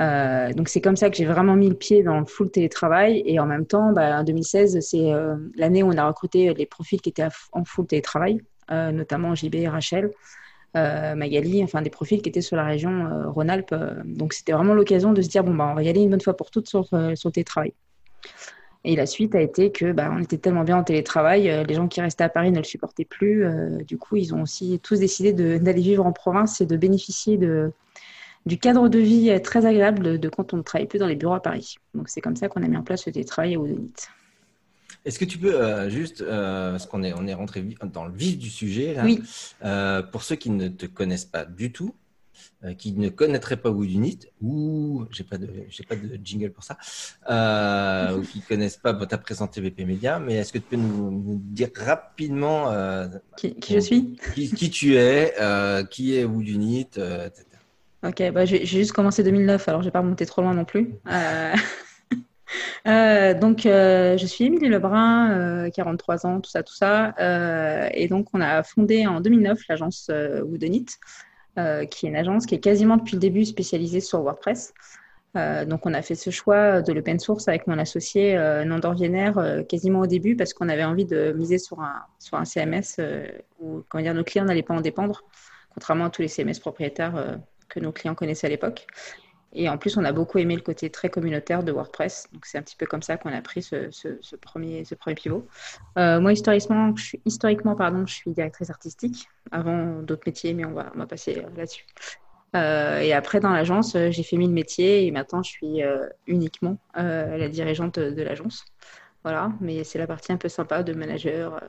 Euh, 0.00 0.52
donc 0.52 0.68
c'est 0.68 0.80
comme 0.80 0.96
ça 0.96 1.08
que 1.08 1.16
j'ai 1.16 1.24
vraiment 1.24 1.54
mis 1.54 1.68
le 1.68 1.76
pied 1.76 2.02
dans 2.02 2.18
le 2.18 2.26
full 2.26 2.50
télétravail. 2.50 3.22
Et 3.26 3.38
en 3.38 3.46
même 3.46 3.66
temps, 3.66 3.92
bah, 3.92 4.20
en 4.20 4.24
2016, 4.24 4.80
c'est 4.80 5.12
l'année 5.56 5.82
où 5.82 5.88
on 5.88 5.96
a 5.96 6.06
recruté 6.06 6.52
les 6.54 6.66
profils 6.66 7.00
qui 7.00 7.10
étaient 7.10 7.28
en 7.52 7.64
full 7.64 7.86
télétravail, 7.86 8.40
notamment 8.70 9.34
JB 9.34 9.66
Rachel. 9.68 10.10
Magali, 10.74 11.62
enfin 11.62 11.82
des 11.82 11.90
profils 11.90 12.20
qui 12.20 12.28
étaient 12.28 12.40
sur 12.40 12.56
la 12.56 12.64
région 12.64 13.30
Rhône-Alpes. 13.30 13.76
donc 14.06 14.32
c'était 14.32 14.52
vraiment 14.52 14.74
l'occasion 14.74 15.12
de 15.12 15.22
se 15.22 15.28
dire 15.28 15.44
bon 15.44 15.54
bah 15.54 15.68
on 15.70 15.74
va 15.74 15.84
y 15.84 15.88
aller 15.88 16.02
une 16.02 16.10
bonne 16.10 16.20
fois 16.20 16.36
pour 16.36 16.50
toutes 16.50 16.68
sur, 16.68 16.88
sur 17.14 17.30
télétravail. 17.30 17.74
Et 18.86 18.96
la 18.96 19.06
suite 19.06 19.34
a 19.34 19.40
été 19.40 19.72
que 19.72 19.92
bah, 19.92 20.12
on 20.14 20.20
était 20.20 20.36
tellement 20.36 20.62
bien 20.62 20.76
en 20.76 20.84
télétravail, 20.84 21.48
euh, 21.48 21.64
les 21.64 21.74
gens 21.74 21.88
qui 21.88 22.02
restaient 22.02 22.24
à 22.24 22.28
Paris 22.28 22.50
ne 22.50 22.58
le 22.58 22.64
supportaient 22.64 23.06
plus. 23.06 23.44
Euh, 23.44 23.78
du 23.78 23.96
coup, 23.96 24.16
ils 24.16 24.34
ont 24.34 24.42
aussi 24.42 24.78
tous 24.82 24.98
décidé 24.98 25.32
d'aller 25.32 25.80
vivre 25.80 26.04
en 26.04 26.12
province 26.12 26.60
et 26.60 26.66
de 26.66 26.76
bénéficier 26.76 27.38
de, 27.38 27.72
du 28.44 28.58
cadre 28.58 28.90
de 28.90 28.98
vie 28.98 29.40
très 29.42 29.64
agréable 29.64 30.02
de, 30.02 30.16
de, 30.18 30.28
quand 30.28 30.52
on 30.52 30.58
ne 30.58 30.62
travaille 30.62 30.86
plus 30.86 30.98
dans 30.98 31.06
les 31.06 31.16
bureaux 31.16 31.34
à 31.34 31.42
Paris. 31.42 31.76
Donc 31.94 32.10
c'est 32.10 32.20
comme 32.20 32.36
ça 32.36 32.48
qu'on 32.48 32.62
a 32.62 32.68
mis 32.68 32.76
en 32.76 32.82
place 32.82 33.06
le 33.06 33.12
télétravail 33.12 33.54
à 33.54 33.58
Oudonit. 33.58 33.92
Est-ce 35.06 35.18
que 35.18 35.24
tu 35.24 35.38
peux 35.38 35.54
euh, 35.54 35.88
juste, 35.88 36.22
parce 36.22 36.86
qu'on 36.86 37.02
est, 37.02 37.14
on 37.14 37.26
est 37.26 37.34
rentré 37.34 37.64
dans 37.90 38.04
le 38.04 38.12
vif 38.12 38.38
du 38.38 38.50
sujet, 38.50 38.94
là, 38.94 39.04
oui. 39.04 39.22
pour 40.12 40.22
ceux 40.22 40.36
qui 40.36 40.50
ne 40.50 40.68
te 40.68 40.84
connaissent 40.84 41.24
pas 41.24 41.46
du 41.46 41.72
tout, 41.72 41.94
qui 42.78 42.92
ne 42.92 43.08
connaîtraient 43.08 43.56
pas 43.56 43.70
Woodunit, 43.70 44.20
ou 44.42 45.04
j'ai 45.10 45.24
pas 45.24 45.38
de 45.38 45.48
j'ai 45.68 45.84
pas 45.84 45.96
de 45.96 46.18
jingle 46.22 46.50
pour 46.50 46.64
ça, 46.64 46.76
euh, 47.30 48.16
ou 48.18 48.22
qui 48.22 48.40
connaissent 48.40 48.76
pas, 48.76 48.92
bon, 48.92 49.06
tu 49.06 49.14
as 49.14 49.18
présenté 49.18 49.60
VP 49.60 49.84
Media, 49.84 50.18
mais 50.18 50.34
est-ce 50.34 50.52
que 50.52 50.58
tu 50.58 50.64
peux 50.70 50.76
nous, 50.76 51.10
nous 51.10 51.40
dire 51.42 51.68
rapidement 51.76 52.70
euh, 52.70 53.08
Qui, 53.36 53.54
qui 53.54 53.74
je 53.74 53.80
suis? 53.80 54.16
qui, 54.34 54.50
qui 54.50 54.70
tu 54.70 54.96
es, 54.96 55.34
euh, 55.40 55.84
qui 55.84 56.16
est 56.16 56.24
Woodunit, 56.24 56.88
euh, 56.98 57.26
etc. 57.26 57.44
Ok, 58.06 58.22
bah, 58.32 58.44
j'ai 58.44 58.66
j'ai 58.66 58.80
juste 58.80 58.92
commencé 58.92 59.22
2009, 59.22 59.66
alors 59.68 59.80
je 59.80 59.86
vais 59.86 59.90
pas 59.90 60.00
remonter 60.00 60.26
trop 60.26 60.42
loin 60.42 60.52
non 60.52 60.66
plus. 60.66 60.94
Euh, 61.10 61.54
euh, 62.86 63.32
donc, 63.32 63.64
euh, 63.64 64.18
je 64.18 64.26
suis 64.26 64.44
Émilie 64.44 64.68
Lebrun, 64.68 65.30
euh, 65.30 65.70
43 65.70 66.26
ans, 66.26 66.40
tout 66.40 66.50
ça, 66.50 66.62
tout 66.62 66.74
ça. 66.74 67.14
Euh, 67.18 67.88
et 67.94 68.08
donc, 68.08 68.28
on 68.34 68.42
a 68.42 68.62
fondé 68.62 69.06
en 69.06 69.22
2009 69.22 69.58
l'agence 69.70 70.08
euh, 70.10 70.42
Woodenit, 70.42 70.86
euh, 71.58 71.84
qui 71.86 72.06
est 72.06 72.08
une 72.08 72.16
agence 72.16 72.46
qui 72.46 72.54
est 72.54 72.60
quasiment 72.60 72.96
depuis 72.96 73.14
le 73.14 73.20
début 73.20 73.44
spécialisée 73.44 74.00
sur 74.00 74.20
WordPress. 74.22 74.72
Euh, 75.36 75.64
donc, 75.64 75.84
on 75.86 75.94
a 75.94 76.02
fait 76.02 76.14
ce 76.14 76.30
choix 76.30 76.80
de 76.82 76.92
l'open 76.92 77.18
source 77.18 77.48
avec 77.48 77.66
mon 77.66 77.78
associé 77.78 78.36
euh, 78.36 78.64
Nandor 78.64 78.94
euh, 79.02 79.62
quasiment 79.64 80.00
au 80.00 80.06
début 80.06 80.36
parce 80.36 80.54
qu'on 80.54 80.68
avait 80.68 80.84
envie 80.84 81.04
de 81.04 81.32
miser 81.36 81.58
sur 81.58 81.80
un, 81.80 82.02
sur 82.18 82.36
un 82.36 82.44
CMS 82.44 83.00
où 83.60 83.82
comment 83.88 84.14
nos 84.14 84.24
clients 84.24 84.44
n'allaient 84.44 84.62
pas 84.62 84.74
en 84.74 84.80
dépendre, 84.80 85.24
contrairement 85.72 86.06
à 86.06 86.10
tous 86.10 86.22
les 86.22 86.28
CMS 86.28 86.60
propriétaires 86.60 87.38
que 87.68 87.80
nos 87.80 87.92
clients 87.92 88.14
connaissaient 88.14 88.46
à 88.46 88.50
l'époque. 88.50 88.86
Et 89.54 89.68
en 89.68 89.78
plus, 89.78 89.96
on 89.96 90.04
a 90.04 90.12
beaucoup 90.12 90.38
aimé 90.38 90.56
le 90.56 90.62
côté 90.62 90.90
très 90.90 91.08
communautaire 91.08 91.62
de 91.62 91.70
WordPress. 91.70 92.26
Donc, 92.32 92.44
c'est 92.44 92.58
un 92.58 92.62
petit 92.62 92.76
peu 92.76 92.86
comme 92.86 93.02
ça 93.02 93.16
qu'on 93.16 93.32
a 93.32 93.40
pris 93.40 93.62
ce, 93.62 94.36
premier, 94.36 94.82
pivot. 95.16 95.46
Euh, 95.96 96.20
moi, 96.20 96.32
historiquement, 96.32 96.94
je 96.96 97.04
suis, 97.04 97.20
historiquement 97.24 97.76
pardon, 97.76 98.04
je 98.06 98.14
suis 98.14 98.30
directrice 98.32 98.70
artistique 98.70 99.28
avant 99.52 100.02
d'autres 100.02 100.24
métiers, 100.26 100.54
mais 100.54 100.64
on 100.64 100.72
va, 100.72 100.90
passer 101.06 101.38
euh, 101.38 101.56
là-dessus. 101.56 101.86
Euh, 102.56 103.00
et 103.00 103.12
après, 103.12 103.40
dans 103.40 103.50
l'agence, 103.50 103.96
j'ai 104.10 104.22
fait 104.22 104.36
mille 104.36 104.52
métiers 104.52 105.06
et 105.06 105.10
maintenant, 105.10 105.42
je 105.42 105.50
suis 105.50 105.82
uniquement 106.26 106.78
la 106.94 107.48
dirigeante 107.48 107.98
de 107.98 108.22
l'agence. 108.22 108.64
Voilà, 109.22 109.52
mais 109.60 109.84
c'est 109.84 109.98
la 109.98 110.06
partie 110.06 110.32
un 110.32 110.36
peu 110.36 110.48
sympa 110.48 110.82
de 110.82 110.92
manager, 110.92 111.60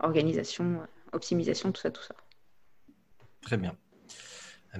organisation, 0.00 0.80
optimisation, 1.12 1.72
tout 1.72 1.80
ça, 1.80 1.90
tout 1.90 2.02
ça. 2.02 2.14
Très 3.40 3.56
bien. 3.56 3.74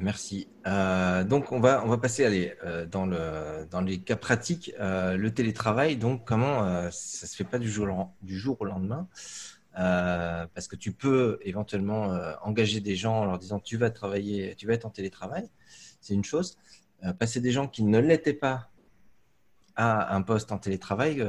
Merci. 0.01 0.49
Euh, 0.67 1.23
donc, 1.25 1.53
on 1.53 1.61
va, 1.61 1.85
on 1.85 1.89
va 1.89 1.99
passer 1.99 2.55
euh, 2.65 2.85
dans, 2.87 3.07
le, 3.07 3.65
dans 3.71 3.81
les 3.81 4.01
cas 4.01 4.17
pratiques. 4.17 4.73
Euh, 4.81 5.17
le 5.17 5.33
télétravail, 5.33 5.97
donc, 5.97 6.27
comment 6.27 6.91
ça 6.91 7.27
se 7.27 7.37
fait 7.37 7.45
pas 7.45 7.59
du 7.59 7.71
jour, 7.71 7.89
au- 7.89 8.11
du 8.25 8.37
jour 8.37 8.61
au 8.61 8.65
lendemain? 8.65 9.09
Parce 9.75 10.69
que 10.69 10.77
tu 10.77 10.93
peux 10.93 11.39
éventuellement 11.43 12.17
engager 12.43 12.81
des 12.81 12.97
gens 12.97 13.21
en 13.21 13.25
leur 13.25 13.39
disant 13.39 13.59
tu 13.59 13.77
vas 13.77 13.91
travailler, 13.91 14.55
tu 14.57 14.67
vas 14.67 14.75
être 14.75 14.85
en 14.85 14.91
télétravail. 14.91 15.49
C'est 16.01 16.15
une 16.15 16.25
chose. 16.25 16.57
Passer 17.19 17.41
des 17.41 17.51
gens 17.51 17.67
qui 17.67 17.83
ne 17.83 17.99
l'étaient 17.99 18.35
pas 18.35 18.71
à 19.75 20.15
un 20.15 20.23
poste 20.23 20.53
en 20.53 20.59
télétravail, 20.59 21.27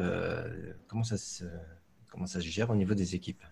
comment 0.88 1.04
ça 1.04 1.17
comment 2.12 2.28
ça 2.28 2.39
se 2.39 2.45
gère 2.47 2.69
au 2.69 2.75
niveau 2.75 2.93
des 2.93 3.15
équipes? 3.15 3.43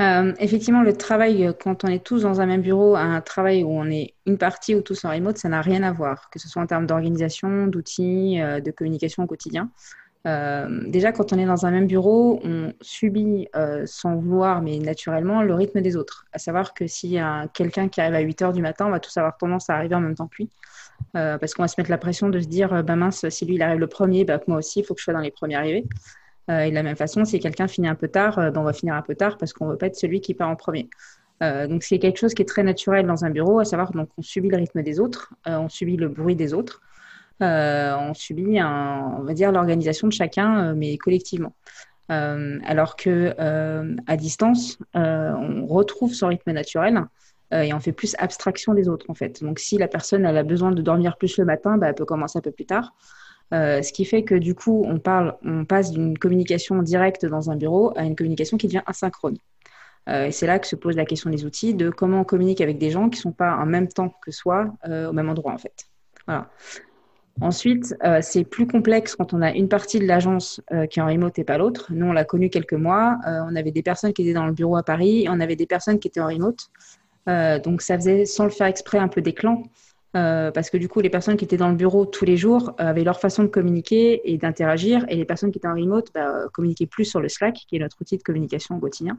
Euh, 0.00 0.32
effectivement, 0.38 0.82
le 0.82 0.96
travail, 0.96 1.46
euh, 1.46 1.52
quand 1.52 1.84
on 1.84 1.88
est 1.88 2.04
tous 2.04 2.22
dans 2.22 2.40
un 2.40 2.46
même 2.46 2.62
bureau, 2.62 2.94
un 2.94 3.20
travail 3.20 3.64
où 3.64 3.70
on 3.70 3.90
est 3.90 4.14
une 4.26 4.38
partie 4.38 4.74
ou 4.76 4.80
tous 4.80 5.04
en 5.04 5.10
remote, 5.10 5.38
ça 5.38 5.48
n'a 5.48 5.60
rien 5.60 5.82
à 5.82 5.90
voir, 5.92 6.30
que 6.30 6.38
ce 6.38 6.48
soit 6.48 6.62
en 6.62 6.66
termes 6.66 6.86
d'organisation, 6.86 7.66
d'outils, 7.66 8.40
euh, 8.40 8.60
de 8.60 8.70
communication 8.70 9.24
au 9.24 9.26
quotidien. 9.26 9.70
Déjà, 10.88 11.10
quand 11.10 11.32
on 11.32 11.38
est 11.38 11.46
dans 11.46 11.64
un 11.64 11.70
même 11.70 11.86
bureau, 11.86 12.38
on 12.44 12.74
subit 12.82 13.48
sans 13.86 14.16
vouloir, 14.16 14.60
mais 14.60 14.78
naturellement, 14.78 15.42
le 15.42 15.54
rythme 15.54 15.80
des 15.80 15.96
autres. 15.96 16.26
À 16.34 16.38
savoir 16.38 16.74
que 16.74 16.86
s'il 16.86 17.08
y 17.08 17.18
a 17.18 17.48
quelqu'un 17.54 17.88
qui 17.88 18.02
arrive 18.02 18.14
à 18.14 18.20
8 18.20 18.42
heures 18.42 18.52
du 18.52 18.60
matin, 18.60 18.84
on 18.88 18.90
va 18.90 19.00
tous 19.00 19.16
avoir 19.16 19.38
tendance 19.38 19.70
à 19.70 19.76
arriver 19.76 19.94
en 19.94 20.00
même 20.00 20.14
temps 20.14 20.26
que 20.26 20.36
lui. 20.36 20.50
Parce 21.14 21.54
qu'on 21.54 21.62
va 21.62 21.68
se 21.68 21.76
mettre 21.78 21.90
la 21.90 21.96
pression 21.96 22.28
de 22.28 22.40
se 22.40 22.46
dire, 22.46 22.84
bah 22.84 22.94
mince, 22.94 23.26
si 23.30 23.46
lui 23.46 23.54
il 23.54 23.62
arrive 23.62 23.78
le 23.78 23.86
premier, 23.86 24.26
bah, 24.26 24.38
moi 24.48 24.58
aussi, 24.58 24.80
il 24.80 24.84
faut 24.84 24.92
que 24.92 25.00
je 25.00 25.04
sois 25.04 25.14
dans 25.14 25.20
les 25.20 25.30
premiers 25.30 25.54
arrivés. 25.54 25.86
Euh, 26.50 26.60
et 26.60 26.70
de 26.70 26.74
la 26.74 26.82
même 26.82 26.96
façon, 26.96 27.24
si 27.24 27.38
quelqu'un 27.40 27.68
finit 27.68 27.88
un 27.88 27.94
peu 27.94 28.08
tard, 28.08 28.38
euh, 28.38 28.50
ben, 28.50 28.60
on 28.60 28.64
va 28.64 28.72
finir 28.72 28.94
un 28.94 29.02
peu 29.02 29.14
tard 29.14 29.36
parce 29.36 29.52
qu'on 29.52 29.66
ne 29.66 29.72
veut 29.72 29.78
pas 29.78 29.86
être 29.86 29.96
celui 29.96 30.20
qui 30.20 30.34
part 30.34 30.48
en 30.48 30.56
premier. 30.56 30.88
Euh, 31.42 31.66
donc 31.68 31.82
c'est 31.82 31.98
quelque 31.98 32.18
chose 32.18 32.34
qui 32.34 32.42
est 32.42 32.46
très 32.46 32.62
naturel 32.64 33.06
dans 33.06 33.24
un 33.24 33.30
bureau, 33.30 33.60
à 33.60 33.64
savoir 33.64 33.92
donc 33.92 34.08
on 34.16 34.22
subit 34.22 34.48
le 34.48 34.56
rythme 34.56 34.82
des 34.82 34.98
autres, 34.98 35.34
on 35.46 35.68
subit 35.68 35.96
le 35.96 36.08
bruit 36.08 36.34
des 36.34 36.52
autres, 36.52 36.80
on 37.40 38.12
subit 38.14 38.58
un- 38.58 39.14
on 39.20 39.22
va 39.22 39.34
dire 39.34 39.52
l'organisation 39.52 40.08
de 40.08 40.12
chacun, 40.12 40.74
mais 40.74 40.98
collectivement. 40.98 41.54
Alors 42.08 42.96
que 42.96 43.32
à 44.08 44.16
distance, 44.16 44.78
on 44.94 45.64
retrouve 45.66 46.12
son 46.12 46.26
rythme 46.26 46.50
naturel 46.50 47.04
et 47.52 47.72
on 47.72 47.78
fait 47.78 47.92
plus 47.92 48.16
abstraction 48.18 48.74
des 48.74 48.88
autres 48.88 49.06
en 49.08 49.14
fait. 49.14 49.40
Donc 49.44 49.60
si 49.60 49.78
la 49.78 49.86
personne 49.86 50.26
a 50.26 50.42
besoin 50.42 50.72
de 50.72 50.82
dormir 50.82 51.16
plus 51.18 51.38
le 51.38 51.44
matin, 51.44 51.78
bah, 51.78 51.90
elle 51.90 51.94
peut 51.94 52.04
commencer 52.04 52.38
un 52.38 52.42
peu 52.42 52.50
plus 52.50 52.66
tard. 52.66 52.94
Euh, 53.54 53.82
ce 53.82 53.92
qui 53.92 54.04
fait 54.04 54.24
que 54.24 54.34
du 54.34 54.54
coup, 54.54 54.84
on 54.86 54.98
passe 55.64 55.90
d'une 55.90 56.18
communication 56.18 56.82
directe 56.82 57.24
dans 57.24 57.50
un 57.50 57.56
bureau 57.56 57.92
à 57.96 58.04
une 58.04 58.14
communication 58.14 58.56
qui 58.56 58.66
devient 58.66 58.82
asynchrone. 58.86 59.38
Euh, 60.08 60.26
et 60.26 60.32
c'est 60.32 60.46
là 60.46 60.58
que 60.58 60.66
se 60.66 60.76
pose 60.76 60.96
la 60.96 61.04
question 61.04 61.30
des 61.30 61.44
outils, 61.44 61.74
de 61.74 61.90
comment 61.90 62.20
on 62.20 62.24
communique 62.24 62.60
avec 62.60 62.78
des 62.78 62.90
gens 62.90 63.08
qui 63.08 63.18
ne 63.18 63.22
sont 63.22 63.32
pas 63.32 63.56
en 63.56 63.66
même 63.66 63.88
temps 63.88 64.14
que 64.22 64.30
soi, 64.30 64.74
euh, 64.86 65.08
au 65.08 65.12
même 65.12 65.28
endroit 65.28 65.52
en 65.52 65.58
fait. 65.58 65.86
Ensuite, 67.40 67.94
c'est 68.20 68.42
plus 68.42 68.66
complexe 68.66 69.14
quand 69.14 69.32
on 69.32 69.40
a 69.42 69.52
une 69.52 69.68
partie 69.68 70.00
de 70.00 70.06
l'agence 70.06 70.60
qui 70.90 70.98
est 70.98 71.02
en 71.02 71.06
remote 71.06 71.38
et 71.38 71.44
pas 71.44 71.56
l'autre. 71.56 71.86
Nous, 71.90 72.04
on 72.04 72.12
l'a 72.12 72.24
connu 72.24 72.50
quelques 72.50 72.74
mois. 72.74 73.16
On 73.24 73.54
avait 73.54 73.70
des 73.70 73.84
personnes 73.84 74.12
qui 74.12 74.22
étaient 74.22 74.34
dans 74.34 74.46
le 74.46 74.52
bureau 74.52 74.76
à 74.76 74.82
Paris 74.82 75.22
et 75.22 75.28
on 75.28 75.38
avait 75.38 75.54
des 75.54 75.66
personnes 75.66 76.00
qui 76.00 76.08
étaient 76.08 76.20
en 76.20 76.26
remote. 76.26 76.68
Donc, 77.62 77.80
ça 77.80 77.94
faisait, 77.94 78.24
sans 78.24 78.42
le 78.42 78.50
faire 78.50 78.66
exprès, 78.66 78.98
un 78.98 79.06
peu 79.06 79.22
des 79.22 79.34
clans. 79.34 79.62
Euh, 80.16 80.50
parce 80.50 80.70
que 80.70 80.78
du 80.78 80.88
coup, 80.88 81.00
les 81.00 81.10
personnes 81.10 81.36
qui 81.36 81.44
étaient 81.44 81.58
dans 81.58 81.68
le 81.68 81.76
bureau 81.76 82.06
tous 82.06 82.24
les 82.24 82.36
jours 82.36 82.72
avaient 82.78 83.04
leur 83.04 83.20
façon 83.20 83.42
de 83.42 83.48
communiquer 83.48 84.22
et 84.24 84.38
d'interagir, 84.38 85.04
et 85.08 85.16
les 85.16 85.24
personnes 85.24 85.52
qui 85.52 85.58
étaient 85.58 85.68
en 85.68 85.74
remote 85.74 86.08
bah, 86.14 86.28
euh, 86.28 86.48
communiquaient 86.52 86.86
plus 86.86 87.04
sur 87.04 87.20
le 87.20 87.28
Slack, 87.28 87.54
qui 87.68 87.76
est 87.76 87.78
notre 87.78 87.96
outil 88.00 88.16
de 88.16 88.22
communication 88.22 88.76
au 88.76 88.80
quotidien. 88.80 89.18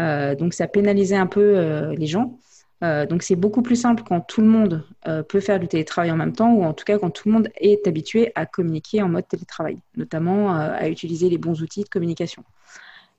Euh, 0.00 0.34
donc, 0.34 0.54
ça 0.54 0.66
pénalisait 0.66 1.16
un 1.16 1.26
peu 1.26 1.94
les 1.96 2.06
gens. 2.06 2.38
Donc, 2.80 3.24
c'est 3.24 3.34
beaucoup 3.34 3.62
plus 3.62 3.74
simple 3.74 4.04
quand 4.06 4.20
tout 4.20 4.40
le 4.40 4.46
monde 4.46 4.84
peut 5.28 5.40
faire 5.40 5.58
du 5.58 5.66
télétravail 5.66 6.12
en 6.12 6.16
même 6.16 6.32
temps, 6.32 6.52
ou 6.52 6.62
en 6.62 6.72
tout 6.72 6.84
cas 6.84 6.96
quand 6.98 7.10
tout 7.10 7.28
le 7.28 7.34
monde 7.34 7.48
est 7.56 7.88
habitué 7.88 8.30
à 8.36 8.46
communiquer 8.46 9.02
en 9.02 9.08
mode 9.08 9.26
télétravail, 9.26 9.78
notamment 9.96 10.54
à 10.54 10.88
utiliser 10.88 11.28
les 11.28 11.38
bons 11.38 11.60
outils 11.60 11.82
de 11.82 11.88
communication. 11.88 12.44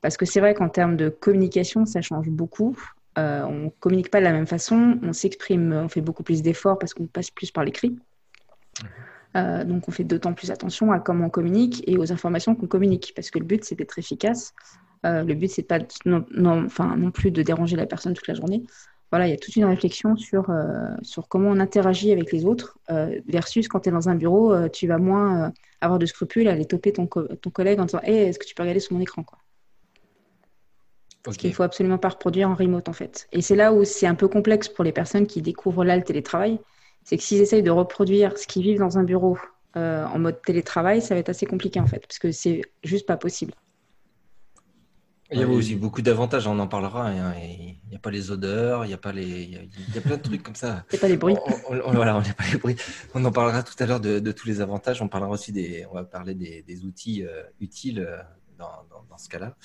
Parce 0.02 0.16
que 0.16 0.26
c'est 0.26 0.40
vrai 0.40 0.54
qu'en 0.54 0.70
termes 0.70 0.96
de 0.96 1.10
communication, 1.10 1.86
ça 1.86 2.02
change 2.02 2.30
beaucoup. 2.30 2.78
Euh, 3.20 3.44
on 3.44 3.70
communique 3.70 4.10
pas 4.10 4.20
de 4.20 4.24
la 4.24 4.32
même 4.32 4.48
façon, 4.48 4.98
on 5.04 5.14
s'exprime, 5.14 5.74
on 5.74 5.90
fait 5.90 6.02
beaucoup 6.02 6.24
plus 6.24 6.42
d'efforts 6.42 6.80
parce 6.80 6.94
qu'on 6.94 7.08
passe 7.08 7.32
plus 7.32 7.52
par 7.52 7.66
l'écrit. 7.66 7.98
Euh, 9.36 9.64
donc 9.64 9.88
on 9.88 9.92
fait 9.92 10.04
d'autant 10.04 10.34
plus 10.34 10.52
attention 10.52 10.92
à 10.92 11.00
comment 11.00 11.26
on 11.26 11.30
communique 11.30 11.84
et 11.86 11.98
aux 11.98 12.12
informations 12.12 12.56
qu'on 12.56 12.68
communique, 12.68 13.12
parce 13.16 13.30
que 13.30 13.40
le 13.40 13.46
but 13.46 13.64
c'est 13.66 13.76
d'être 13.76 14.00
efficace. 14.00 14.54
Euh, 15.06 15.24
le 15.24 15.34
but 15.34 15.50
c'est 15.50 15.64
pas 15.64 15.80
non, 16.06 16.68
plus 17.12 17.32
de 17.32 17.44
déranger 17.44 17.76
la 17.76 17.86
personne 17.86 18.14
toute 18.14 18.28
la 18.28 18.36
journée. 18.36 18.64
Voilà, 19.12 19.28
il 19.28 19.32
y 19.32 19.34
a 19.34 19.38
toute 19.38 19.56
une 19.56 19.66
réflexion 19.66 20.16
sur, 20.16 20.50
euh, 20.52 20.96
comment 21.30 21.50
on 21.50 21.60
interagit 21.60 22.12
avec 22.12 22.32
les 22.32 22.46
autres, 22.46 22.78
euh, 22.92 23.20
versus 23.28 23.68
quand 23.68 23.82
tu 23.82 23.90
es 23.90 23.92
dans 23.92 24.08
un 24.08 24.16
bureau, 24.16 24.54
euh, 24.54 24.70
tu 24.70 24.88
vas 24.88 25.00
moins 25.00 25.48
euh, 25.48 25.50
avoir 25.82 25.98
de 26.00 26.06
scrupules 26.06 26.48
à 26.48 26.52
aller 26.52 26.66
toper 26.66 26.94
ton 26.94 27.08
collègue 27.08 27.80
en 27.80 27.86
disant 27.86 28.02
hey, 28.04 28.30
est-ce 28.30 28.40
que 28.40 28.46
tu 28.46 28.54
peux 28.54 28.64
regarder 28.64 28.80
sur 28.80 28.94
mon 28.94 29.02
écran 29.02 29.24
quoi? 29.24 29.40
Ok. 31.28 31.38
qu'il 31.38 31.54
faut 31.54 31.64
absolument 31.64 31.98
pas 31.98 32.10
reproduire 32.10 32.50
en 32.50 32.56
remote 32.56 32.88
en 32.90 32.94
fait. 32.94 33.28
Et 33.32 33.42
c'est 33.42 33.56
là 33.56 33.74
où 33.74 33.84
c'est 33.84 34.08
un 34.08 34.16
peu 34.16 34.28
complexe 34.28 34.70
pour 34.70 34.84
les 34.84 34.92
personnes 34.94 35.28
qui 35.28 35.42
découvrent 35.42 35.84
là 35.84 35.98
le 35.98 36.04
télétravail, 36.04 36.60
c'est 37.04 37.18
que 37.18 37.24
s'ils 37.24 37.42
essayent 37.42 37.64
de 37.64 37.72
reproduire 37.72 38.38
ce 38.38 38.48
qu'ils 38.48 38.64
vivent 38.64 38.80
dans 38.80 38.98
un 38.98 39.04
bureau 39.04 39.38
euh, 39.76 40.06
en 40.06 40.18
mode 40.20 40.42
télétravail, 40.42 41.02
ça 41.02 41.14
va 41.16 41.20
être 41.20 41.30
assez 41.30 41.46
compliqué 41.46 41.80
en 41.80 41.88
fait, 41.88 42.00
parce 42.00 42.20
que 42.20 42.32
c'est 42.32 42.62
juste 42.84 43.06
pas 43.06 43.18
possible. 43.18 43.54
Il 45.32 45.40
y 45.40 45.44
a 45.44 45.48
aussi 45.48 45.76
beaucoup 45.76 46.02
d'avantages, 46.02 46.48
on 46.48 46.58
en 46.58 46.68
parlera. 46.68 47.08
hein, 47.10 47.36
Il 47.40 47.78
n'y 47.92 47.96
a 47.96 48.00
pas 48.00 48.10
les 48.10 48.32
odeurs, 48.32 48.84
il 48.86 48.88
n'y 48.88 48.96
a 48.96 48.98
pas 48.98 49.12
les, 49.12 49.28
il 49.44 49.50
y 49.52 49.58
a, 49.58 49.60
il 49.62 49.98
a 49.98 50.02
plein 50.02 50.18
de 50.18 50.24
trucs 50.24 50.42
comme 50.42 50.56
ça. 50.56 50.84
C'est 50.90 51.00
pas 51.00 51.08
les 51.08 51.18
bruits. 51.18 51.36
On, 51.70 51.76
on- 51.76 51.82
on- 51.86 51.92
voilà, 51.94 52.16
on 52.18 52.22
n'a 52.22 52.34
pas 52.34 52.46
les 52.52 52.58
bruits. 52.58 52.76
On 53.14 53.24
en 53.24 53.32
parlera 53.32 53.62
tout 53.62 53.76
à 53.78 53.86
l'heure 53.86 54.00
de, 54.00 54.18
de 54.18 54.32
tous 54.32 54.48
les 54.48 54.60
avantages. 54.60 55.04
On 55.04 55.08
parlera 55.08 55.30
aussi 55.32 55.52
des, 55.52 55.86
on 55.92 55.94
va 55.94 56.04
parler 56.04 56.34
des, 56.34 56.64
des 56.64 56.84
outils 56.84 57.24
euh, 57.24 57.44
utiles 57.60 58.00
euh, 58.00 58.18
dans, 58.60 58.84
dans, 58.92 59.04
dans 59.10 59.18
ce 59.18 59.30
cas-là. 59.30 59.56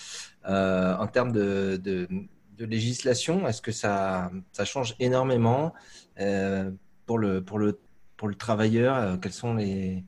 Euh, 0.48 0.96
en 0.96 1.06
termes 1.06 1.32
de, 1.32 1.76
de, 1.82 2.08
de 2.56 2.64
législation, 2.64 3.46
est-ce 3.46 3.60
que 3.60 3.72
ça, 3.72 4.30
ça 4.52 4.64
change 4.64 4.94
énormément 5.00 5.74
euh, 6.20 6.70
pour 7.04 7.18
le, 7.18 7.44
pour 7.44 7.58
le, 7.58 7.78
pour 8.16 8.28
le 8.28 8.36
travailleur 8.36 8.96
euh, 8.96 9.16
Quelles 9.18 9.32
sont 9.32 9.54
les, 9.54 10.04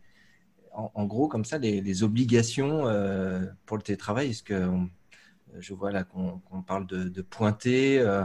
en, 0.73 0.91
en 0.95 1.05
gros, 1.05 1.29
comme 1.29 1.45
ça, 1.45 1.59
les, 1.59 1.81
les 1.83 2.03
obligations 2.03 2.87
euh, 2.87 3.45
pour 3.67 3.77
le 3.77 3.83
télétravail? 3.83 4.31
Est-ce 4.31 4.43
que 4.43 4.67
on- 4.67 4.89
je 5.59 5.73
vois 5.73 5.91
là 5.91 6.05
qu'on 6.05 6.63
parle 6.67 6.87
de, 6.87 7.05
de 7.09 7.23
pointer. 7.23 7.99
euh, 7.99 8.25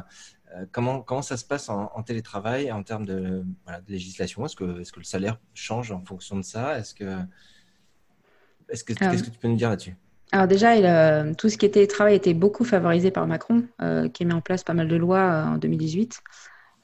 euh, 0.53 0.65
comment, 0.73 1.01
comment 1.01 1.21
ça 1.21 1.37
se 1.37 1.45
passe 1.45 1.69
en, 1.69 1.89
en 1.95 2.03
télétravail 2.03 2.69
en 2.71 2.83
termes 2.83 3.05
de, 3.05 3.45
voilà, 3.63 3.79
de 3.79 3.89
législation? 3.89 4.45
Est-ce 4.45 4.55
que, 4.57 4.81
est 4.81 4.91
que 4.91 4.99
le 4.99 5.05
salaire 5.05 5.39
change 5.53 5.93
en 5.93 6.03
fonction 6.03 6.35
de 6.35 6.41
ça? 6.41 6.77
Est-ce 6.77 6.93
que, 6.93 7.19
est-ce 8.67 8.83
que, 8.83 8.93
Ah. 8.99 9.09
qu'est-ce 9.11 9.23
que 9.23 9.29
tu 9.29 9.39
peux 9.39 9.47
nous 9.47 9.55
dire 9.55 9.69
là-dessus? 9.69 9.95
Alors 10.31 10.47
déjà, 10.47 10.73
euh, 10.75 11.33
tout 11.37 11.49
ce 11.49 11.57
qui 11.57 11.65
était 11.65 11.73
télétravail 11.81 12.15
était 12.15 12.33
beaucoup 12.33 12.63
favorisé 12.63 13.11
par 13.11 13.27
Macron, 13.27 13.65
euh, 13.81 14.07
qui 14.09 14.23
a 14.23 14.25
mis 14.25 14.33
en 14.33 14.41
place 14.41 14.63
pas 14.63 14.73
mal 14.73 14.87
de 14.87 14.95
lois 14.95 15.19
euh, 15.19 15.43
en 15.45 15.57
2018. 15.57 16.21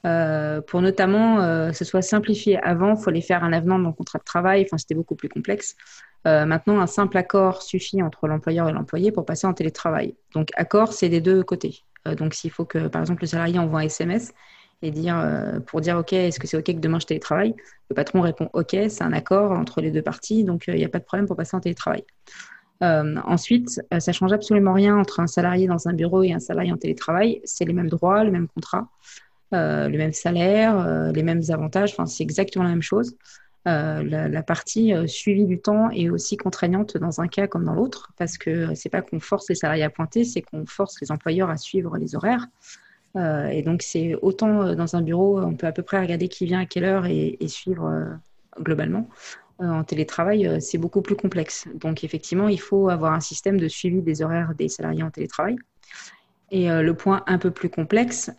euh, 0.06 0.60
pour 0.62 0.80
notamment 0.82 1.40
euh, 1.40 1.72
ce 1.72 1.84
soit 1.84 2.02
simplifié. 2.02 2.58
Avant, 2.62 2.94
il 2.94 3.02
fallait 3.02 3.20
faire 3.22 3.44
un 3.44 3.52
avenant 3.52 3.78
dans 3.78 3.88
le 3.88 3.94
contrat 3.94 4.18
de 4.18 4.24
travail, 4.24 4.64
enfin, 4.64 4.78
c'était 4.78 4.94
beaucoup 4.94 5.16
plus 5.16 5.28
complexe. 5.28 5.76
Maintenant, 6.24 6.78
un 6.80 6.86
simple 6.86 7.16
accord 7.16 7.62
suffit 7.62 8.02
entre 8.02 8.28
l'employeur 8.28 8.68
et 8.68 8.72
l'employé 8.72 9.12
pour 9.12 9.24
passer 9.24 9.46
en 9.46 9.54
télétravail. 9.54 10.14
Donc, 10.34 10.50
accord, 10.56 10.92
c'est 10.92 11.08
des 11.08 11.22
deux 11.22 11.42
côtés. 11.42 11.84
Donc, 12.18 12.34
s'il 12.34 12.50
faut 12.50 12.66
que, 12.66 12.88
par 12.88 13.00
exemple, 13.00 13.22
le 13.22 13.28
salarié 13.28 13.58
envoie 13.58 13.80
un 13.80 13.84
SMS 13.84 14.32
et 14.82 14.90
dire, 14.90 15.16
pour 15.66 15.80
dire, 15.80 15.96
OK, 15.96 16.12
est-ce 16.12 16.38
que 16.38 16.46
c'est 16.46 16.58
OK 16.58 16.66
que 16.66 16.72
demain 16.72 16.98
je 16.98 17.06
télétravaille? 17.06 17.54
Le 17.88 17.94
patron 17.94 18.20
répond, 18.20 18.50
OK, 18.52 18.72
c'est 18.72 19.02
un 19.02 19.14
accord 19.14 19.52
entre 19.52 19.80
les 19.80 19.90
deux 19.90 20.02
parties, 20.02 20.44
donc 20.44 20.64
il 20.68 20.74
n'y 20.74 20.84
a 20.84 20.90
pas 20.90 20.98
de 20.98 21.04
problème 21.04 21.26
pour 21.26 21.36
passer 21.36 21.56
en 21.56 21.60
télétravail. 21.60 22.04
Euh, 22.82 23.16
ensuite, 23.24 23.80
euh, 23.92 23.98
ça 23.98 24.12
change 24.12 24.32
absolument 24.32 24.72
rien 24.72 24.96
entre 24.96 25.20
un 25.20 25.26
salarié 25.26 25.66
dans 25.66 25.88
un 25.88 25.92
bureau 25.92 26.22
et 26.22 26.32
un 26.32 26.38
salarié 26.38 26.72
en 26.72 26.76
télétravail. 26.76 27.40
C'est 27.44 27.64
les 27.64 27.72
mêmes 27.72 27.88
droits, 27.88 28.22
le 28.22 28.30
même 28.30 28.46
contrat, 28.48 28.88
euh, 29.54 29.88
le 29.88 29.96
même 29.96 30.12
salaire, 30.12 30.78
euh, 30.78 31.10
les 31.12 31.22
mêmes 31.22 31.42
avantages. 31.48 31.92
Enfin, 31.92 32.06
c'est 32.06 32.22
exactement 32.22 32.64
la 32.64 32.70
même 32.70 32.82
chose. 32.82 33.16
La, 33.64 34.42
partie 34.42 34.94
euh, 34.94 35.06
suivi 35.06 35.44
du 35.44 35.60
temps 35.60 35.90
est 35.90 36.08
aussi 36.08 36.38
contraignante 36.38 36.96
dans 36.96 37.20
un 37.20 37.28
cas 37.28 37.46
comme 37.46 37.64
dans 37.64 37.74
l'autre, 37.74 38.12
parce 38.16 38.38
que 38.38 38.74
c'est 38.74 38.88
pas 38.88 39.02
qu'on 39.02 39.20
force 39.20 39.46
les 39.50 39.54
salariés 39.54 39.82
à 39.82 39.90
pointer, 39.90 40.24
c'est 40.24 40.40
qu'on 40.40 40.64
force 40.64 40.98
les 41.02 41.12
employeurs 41.12 41.50
à 41.50 41.58
suivre 41.58 41.98
les 41.98 42.16
horaires. 42.16 42.46
Et 43.16 43.62
donc, 43.62 43.82
c'est 43.82 44.14
autant 44.22 44.74
dans 44.74 44.94
un 44.94 45.02
bureau, 45.02 45.40
on 45.40 45.54
peut 45.54 45.66
à 45.66 45.72
peu 45.72 45.82
près 45.82 45.98
regarder 46.00 46.28
qui 46.28 46.46
vient 46.46 46.60
à 46.60 46.66
quelle 46.66 46.84
heure 46.84 47.04
et, 47.06 47.36
suivre 47.48 48.16
globalement. 48.60 49.08
Euh, 49.60 49.66
en 49.66 49.82
télétravail, 49.82 50.46
euh, 50.46 50.60
c'est 50.60 50.78
beaucoup 50.78 51.02
plus 51.02 51.16
complexe. 51.16 51.66
Donc, 51.74 52.04
effectivement, 52.04 52.48
il 52.48 52.60
faut 52.60 52.88
avoir 52.88 53.12
un 53.12 53.20
système 53.20 53.58
de 53.58 53.66
suivi 53.66 54.02
des 54.02 54.22
horaires 54.22 54.54
des 54.56 54.68
salariés 54.68 55.02
en 55.02 55.10
télétravail. 55.10 55.56
Et 56.50 56.70
euh, 56.70 56.82
le 56.82 56.94
point 56.94 57.24
un 57.26 57.38
peu 57.38 57.50
plus 57.50 57.68
complexe, 57.68 58.30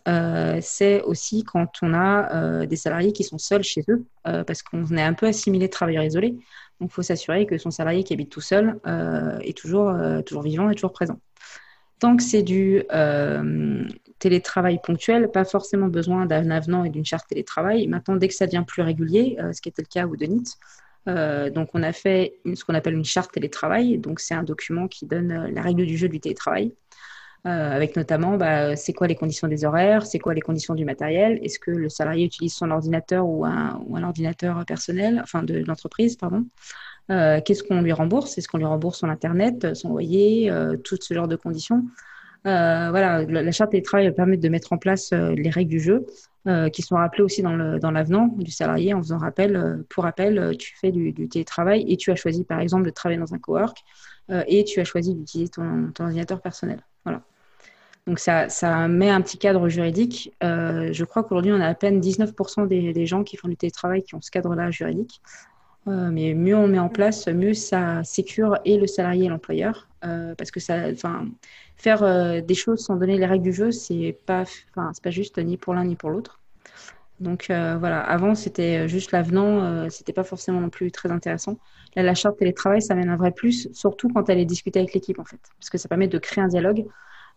c'est 0.62 1.02
aussi 1.02 1.44
quand 1.44 1.70
on 1.82 1.94
a 1.94 2.66
des 2.66 2.76
salariés 2.76 3.12
qui 3.12 3.22
sont 3.22 3.38
seuls 3.38 3.62
chez 3.62 3.84
eux, 3.88 4.04
parce 4.24 4.62
qu'on 4.62 4.84
est 4.96 5.02
un 5.02 5.12
peu 5.12 5.26
assimilé 5.26 5.66
de 5.68 5.72
travailleurs 5.72 6.02
isolés. 6.02 6.34
Donc, 6.80 6.90
il 6.90 6.92
faut 6.92 7.02
s'assurer 7.02 7.46
que 7.46 7.56
son 7.58 7.70
salarié 7.70 8.02
qui 8.02 8.12
habite 8.12 8.30
tout 8.30 8.40
seul 8.40 8.80
est 9.42 9.56
toujours, 9.56 9.94
vivant 10.42 10.70
et 10.70 10.74
toujours 10.74 10.92
présent. 10.92 11.20
Tant 12.00 12.16
que 12.16 12.24
c'est 12.24 12.42
du 12.42 12.82
télétravail 14.18 14.80
ponctuel, 14.82 15.30
pas 15.30 15.44
forcément 15.44 15.86
besoin 15.86 16.26
d'un 16.26 16.50
avenant 16.50 16.82
et 16.82 16.90
d'une 16.90 17.04
charte 17.04 17.28
télétravail. 17.28 17.86
Maintenant, 17.86 18.16
dès 18.16 18.26
que 18.26 18.34
ça 18.34 18.46
devient 18.46 18.64
plus 18.66 18.82
régulier, 18.82 19.38
ce 19.52 19.60
qui 19.60 19.68
était 19.68 19.82
le 19.82 19.88
cas 19.88 20.08
au 20.08 20.16
Denit, 20.16 20.56
euh, 21.08 21.50
donc 21.50 21.70
on 21.74 21.82
a 21.82 21.92
fait 21.92 22.34
ce 22.54 22.64
qu'on 22.64 22.74
appelle 22.74 22.94
une 22.94 23.04
charte 23.04 23.32
télétravail. 23.32 23.98
Donc 23.98 24.20
c'est 24.20 24.34
un 24.34 24.42
document 24.42 24.88
qui 24.88 25.06
donne 25.06 25.32
euh, 25.32 25.50
la 25.50 25.62
règle 25.62 25.86
du 25.86 25.96
jeu 25.96 26.08
du 26.08 26.20
télétravail, 26.20 26.72
euh, 27.46 27.72
avec 27.74 27.96
notamment 27.96 28.36
bah, 28.36 28.76
c'est 28.76 28.92
quoi 28.92 29.06
les 29.06 29.16
conditions 29.16 29.48
des 29.48 29.64
horaires, 29.64 30.04
c'est 30.06 30.18
quoi 30.18 30.34
les 30.34 30.40
conditions 30.40 30.74
du 30.74 30.84
matériel, 30.84 31.38
est-ce 31.42 31.58
que 31.58 31.70
le 31.70 31.88
salarié 31.88 32.26
utilise 32.26 32.54
son 32.54 32.70
ordinateur 32.70 33.26
ou 33.26 33.44
un, 33.46 34.02
ordinateur 34.02 34.64
personnel, 34.66 35.20
enfin 35.22 35.42
de 35.42 35.64
l'entreprise, 35.66 36.16
pardon. 36.16 36.46
Qu'est-ce 37.08 37.64
qu'on 37.64 37.82
lui 37.82 37.92
rembourse? 37.92 38.38
Est-ce 38.38 38.46
qu'on 38.46 38.58
lui 38.58 38.64
rembourse 38.64 39.00
son 39.00 39.08
internet, 39.08 39.74
son 39.74 39.88
loyer, 39.88 40.48
tout 40.84 40.96
ce 41.00 41.12
genre 41.12 41.26
de 41.26 41.34
conditions? 41.34 41.84
Voilà, 42.44 43.24
la, 43.24 43.50
charte 43.50 43.72
télétravail 43.72 44.06
va 44.06 44.12
permettre 44.12 44.42
de 44.42 44.48
mettre 44.48 44.72
en 44.72 44.78
place 44.78 45.12
les 45.12 45.50
règles 45.50 45.70
du 45.70 45.80
jeu, 45.80 46.06
euh, 46.46 46.68
qui 46.70 46.82
sont 46.82 46.96
rappelées 46.96 47.22
aussi 47.22 47.42
dans 47.42 47.54
le- 47.54 47.78
dans 47.78 47.90
l'avenant 47.90 48.28
du 48.38 48.50
salarié 48.50 48.94
en 48.94 48.98
faisant 49.02 49.18
rappel. 49.18 49.56
euh, 49.56 49.76
pour 49.90 50.04
rappel, 50.04 50.38
euh, 50.38 50.54
tu 50.54 50.74
fais 50.80 50.90
du, 50.92 51.12
télétravail 51.28 51.84
et 51.88 51.96
tu 51.96 52.10
as 52.10 52.16
choisi 52.16 52.44
par 52.44 52.60
exemple 52.60 52.84
de 52.84 52.90
travailler 52.90 53.20
dans 53.20 53.34
un 53.34 53.38
cowork 53.38 53.78
et 54.46 54.62
tu 54.62 54.78
as 54.78 54.84
choisi 54.84 55.12
d'utiliser 55.12 55.50
ton, 55.50 55.90
ton 55.92 56.04
ordinateur 56.04 56.40
personnel. 56.40 56.84
Voilà. 57.04 57.22
Donc 58.06 58.20
ça, 58.20 58.48
ça 58.48 58.86
met 58.86 59.10
un 59.10 59.20
petit 59.22 59.38
cadre 59.38 59.68
juridique. 59.68 60.32
Je 60.40 61.04
crois 61.04 61.24
qu'aujourd'hui, 61.24 61.52
on 61.52 61.60
a 61.60 61.66
à 61.66 61.74
peine 61.74 61.98
19% 61.98 62.64
des, 62.66 62.92
des 62.92 63.06
gens 63.06 63.24
qui 63.24 63.36
font 63.36 63.48
du 63.48 63.56
télétravail 63.56 64.04
qui 64.04 64.14
ont 64.14 64.20
ce 64.20 64.30
cadre-là 64.30 64.70
juridique. 64.70 65.20
Euh, 65.88 66.10
mais 66.12 66.34
mieux 66.34 66.56
on 66.56 66.68
met 66.68 66.78
en 66.78 66.88
place, 66.88 67.26
mieux 67.28 67.54
ça 67.54 68.04
sécure 68.04 68.58
et 68.64 68.76
le 68.76 68.86
salarié 68.86 69.26
et 69.26 69.28
l'employeur. 69.28 69.88
Euh, 70.04 70.34
parce 70.34 70.50
que 70.50 70.60
faire 70.60 72.02
euh, 72.02 72.40
des 72.40 72.54
choses 72.54 72.80
sans 72.80 72.96
donner 72.96 73.18
les 73.18 73.26
règles 73.26 73.44
du 73.44 73.52
jeu, 73.52 73.70
c'est 73.70 74.16
pas, 74.26 74.44
pas 74.74 75.10
juste 75.10 75.38
ni 75.38 75.56
pour 75.56 75.74
l'un 75.74 75.84
ni 75.84 75.96
pour 75.96 76.10
l'autre. 76.10 76.40
Donc 77.20 77.46
voilà, 77.48 78.00
avant 78.00 78.34
c'était 78.34 78.88
juste 78.88 79.12
l'avenant, 79.12 79.90
c'était 79.90 80.14
pas 80.14 80.24
forcément 80.24 80.58
non 80.58 80.70
plus 80.70 80.90
très 80.90 81.10
intéressant. 81.10 81.58
Là, 81.94 82.02
la 82.02 82.14
charte 82.14 82.38
télétravail, 82.38 82.80
ça 82.80 82.94
mène 82.94 83.10
un 83.10 83.16
vrai 83.16 83.30
plus, 83.30 83.68
surtout 83.74 84.08
quand 84.08 84.30
elle 84.30 84.38
est 84.38 84.46
discutée 84.46 84.78
avec 84.78 84.94
l'équipe 84.94 85.18
en 85.18 85.26
fait, 85.26 85.40
parce 85.58 85.68
que 85.68 85.76
ça 85.76 85.86
permet 85.86 86.08
de 86.08 86.16
créer 86.16 86.42
un 86.42 86.48
dialogue 86.48 86.86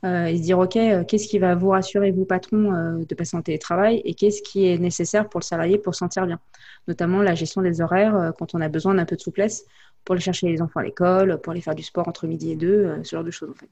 et 0.05 0.37
se 0.37 0.41
dire 0.41 0.57
ok, 0.59 0.77
qu'est-ce 1.05 1.27
qui 1.27 1.37
va 1.37 1.55
vous 1.55 1.69
rassurer 1.69 2.11
vous 2.11 2.23
patron 2.23 3.03
de 3.03 3.15
passer 3.15 3.35
en 3.35 3.41
télétravail 3.41 4.01
et 4.05 4.13
qu'est-ce 4.13 4.41
qui 4.41 4.69
est 4.69 4.77
nécessaire 4.77 5.27
pour 5.27 5.41
le 5.41 5.45
salarié 5.45 5.77
pour 5.77 5.93
se 5.93 5.99
sentir 5.99 6.27
bien, 6.27 6.39
notamment 6.87 7.21
la 7.21 7.35
gestion 7.35 7.61
des 7.61 7.81
horaires 7.81 8.15
euh, 8.15 8.31
quand 8.31 8.55
on 8.55 8.61
a 8.61 8.69
besoin 8.69 8.95
d'un 8.95 9.05
peu 9.05 9.15
de 9.15 9.21
souplesse 9.21 9.65
pour 10.03 10.13
aller 10.13 10.21
chercher 10.21 10.47
les 10.49 10.61
enfants 10.61 10.79
à 10.79 10.83
l'école, 10.83 11.39
pour 11.41 11.51
aller 11.51 11.61
faire 11.61 11.75
du 11.75 11.83
sport 11.83 12.07
entre 12.07 12.27
midi 12.27 12.51
et 12.51 12.55
deux, 12.55 12.85
euh, 12.85 13.03
ce 13.03 13.15
genre 13.15 13.23
de 13.23 13.31
choses 13.31 13.49
en 13.49 13.55
fait. 13.55 13.69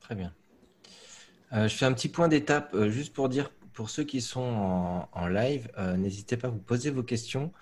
Très 0.00 0.14
bien. 0.14 0.32
Euh, 1.52 1.68
je 1.68 1.74
fais 1.76 1.84
un 1.84 1.92
petit 1.92 2.08
point 2.08 2.28
d'étape 2.28 2.76
juste 2.88 3.14
pour 3.14 3.28
dire 3.28 3.50
pour 3.72 3.90
ceux 3.90 4.04
qui 4.04 4.20
sont 4.20 5.04
en, 5.12 5.26
live, 5.26 5.68
n'hésitez 5.98 6.36
pas 6.36 6.46
à 6.46 6.50
vous 6.50 6.60
poser 6.60 6.90
vos 6.90 7.02
questions. 7.02 7.52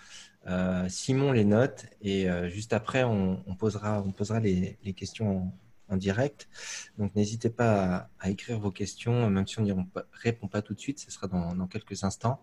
Simon 0.88 1.32
les 1.32 1.46
note 1.46 1.87
et 2.02 2.26
juste 2.50 2.74
après 2.74 3.02
on, 3.02 3.42
posera, 3.58 4.04
les, 4.40 4.76
les 4.85 4.92
questions 4.92 5.50
en 5.88 5.97
direct. 5.97 6.49
Donc 6.99 7.14
n'hésitez 7.14 7.51
pas 7.51 8.09
à, 8.18 8.31
écrire 8.31 8.59
vos 8.59 8.71
questions, 8.71 9.29
même 9.31 9.47
si 9.47 9.59
on 9.59 9.62
n'y 9.62 9.73
répond 10.12 10.49
pas 10.49 10.62
tout 10.62 10.75
de 10.75 10.81
suite, 10.81 10.99
ce 10.99 11.11
sera 11.11 11.29
dans, 11.29 11.66
quelques 11.66 12.05
instants. 12.05 12.42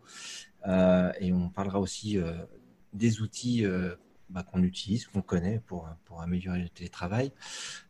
Euh, 0.67 1.11
et 1.19 1.31
on 1.33 1.49
parlera 1.49 1.79
aussi 1.79 2.17
euh, 2.17 2.33
des 2.93 3.21
outils 3.21 3.65
euh, 3.65 3.95
bah, 4.29 4.43
qu'on 4.43 4.63
utilise, 4.63 5.07
qu'on 5.07 5.21
connaît 5.21 5.61
pour, 5.65 5.89
pour 6.05 6.21
améliorer 6.21 6.61
le 6.61 6.69
télétravail. 6.69 7.31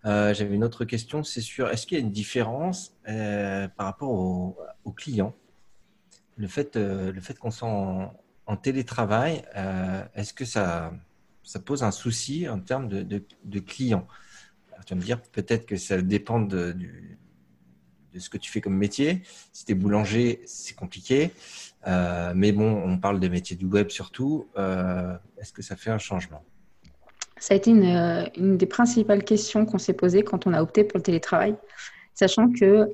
J'avais 0.04 0.56
une 0.56 0.64
autre 0.64 0.86
question, 0.86 1.24
c'est 1.24 1.42
sur 1.42 1.70
est-ce 1.70 1.86
qu'il 1.86 1.98
y 1.98 2.02
a 2.02 2.04
une 2.04 2.12
différence 2.12 2.96
par 3.04 3.86
rapport 3.86 4.12
au, 4.12 4.58
au 4.86 4.92
client 4.92 5.36
Le 6.38 6.48
fait, 6.48 6.80
fait 7.22 7.38
qu'on 7.38 7.52
soit 7.52 7.70
en, 8.46 8.58
télétravail, 8.58 9.44
est-ce 10.16 10.34
que 10.34 10.46
ça, 10.46 10.94
ça 11.44 11.60
pose 11.60 11.84
un 11.84 11.92
souci 11.92 12.48
en 12.48 12.60
termes 12.60 12.88
de, 12.88 13.04
de, 13.04 13.24
de 13.44 13.60
clients? 13.60 14.08
Tu 14.86 14.94
vas 14.94 15.00
me 15.00 15.06
dire 15.06 15.22
peut-être 15.22 15.66
que 15.66 15.76
ça 15.76 16.02
dépend 16.02 16.40
de, 16.40 16.76
ce 18.18 18.30
que 18.30 18.38
tu 18.38 18.52
fais 18.52 18.62
comme 18.62 18.76
métier. 18.76 19.22
Si 19.54 19.66
tu 19.66 19.72
es 19.72 19.76
boulanger, 19.76 20.42
c'est 20.46 20.76
compliqué. 20.76 21.32
Euh, 21.88 22.34
mais 22.36 22.52
bon, 22.52 22.82
on 22.86 22.98
parle 22.98 23.20
des 23.20 23.30
métiers 23.30 23.56
du 23.56 23.66
web 23.66 23.90
surtout. 23.90 24.48
Euh, 24.58 25.16
est-ce 25.38 25.54
que 25.54 25.62
ça 25.62 25.76
fait 25.76 25.92
un 25.92 25.98
changement? 25.98 26.44
Ça 27.40 27.54
a 27.54 27.58
été 27.58 27.72
une, 27.72 27.86
euh, 27.86 28.26
une 28.38 28.58
des 28.58 28.66
principales 28.66 29.24
questions 29.24 29.66
qu'on 29.66 29.78
s'est 29.78 29.94
posées 29.94 30.24
quand 30.24 30.46
on 30.46 30.54
a 30.54 30.62
opté 30.62 30.84
pour 30.84 30.98
le 30.98 31.04
télétravail, 31.04 31.56
sachant 32.14 32.52
que 32.52 32.90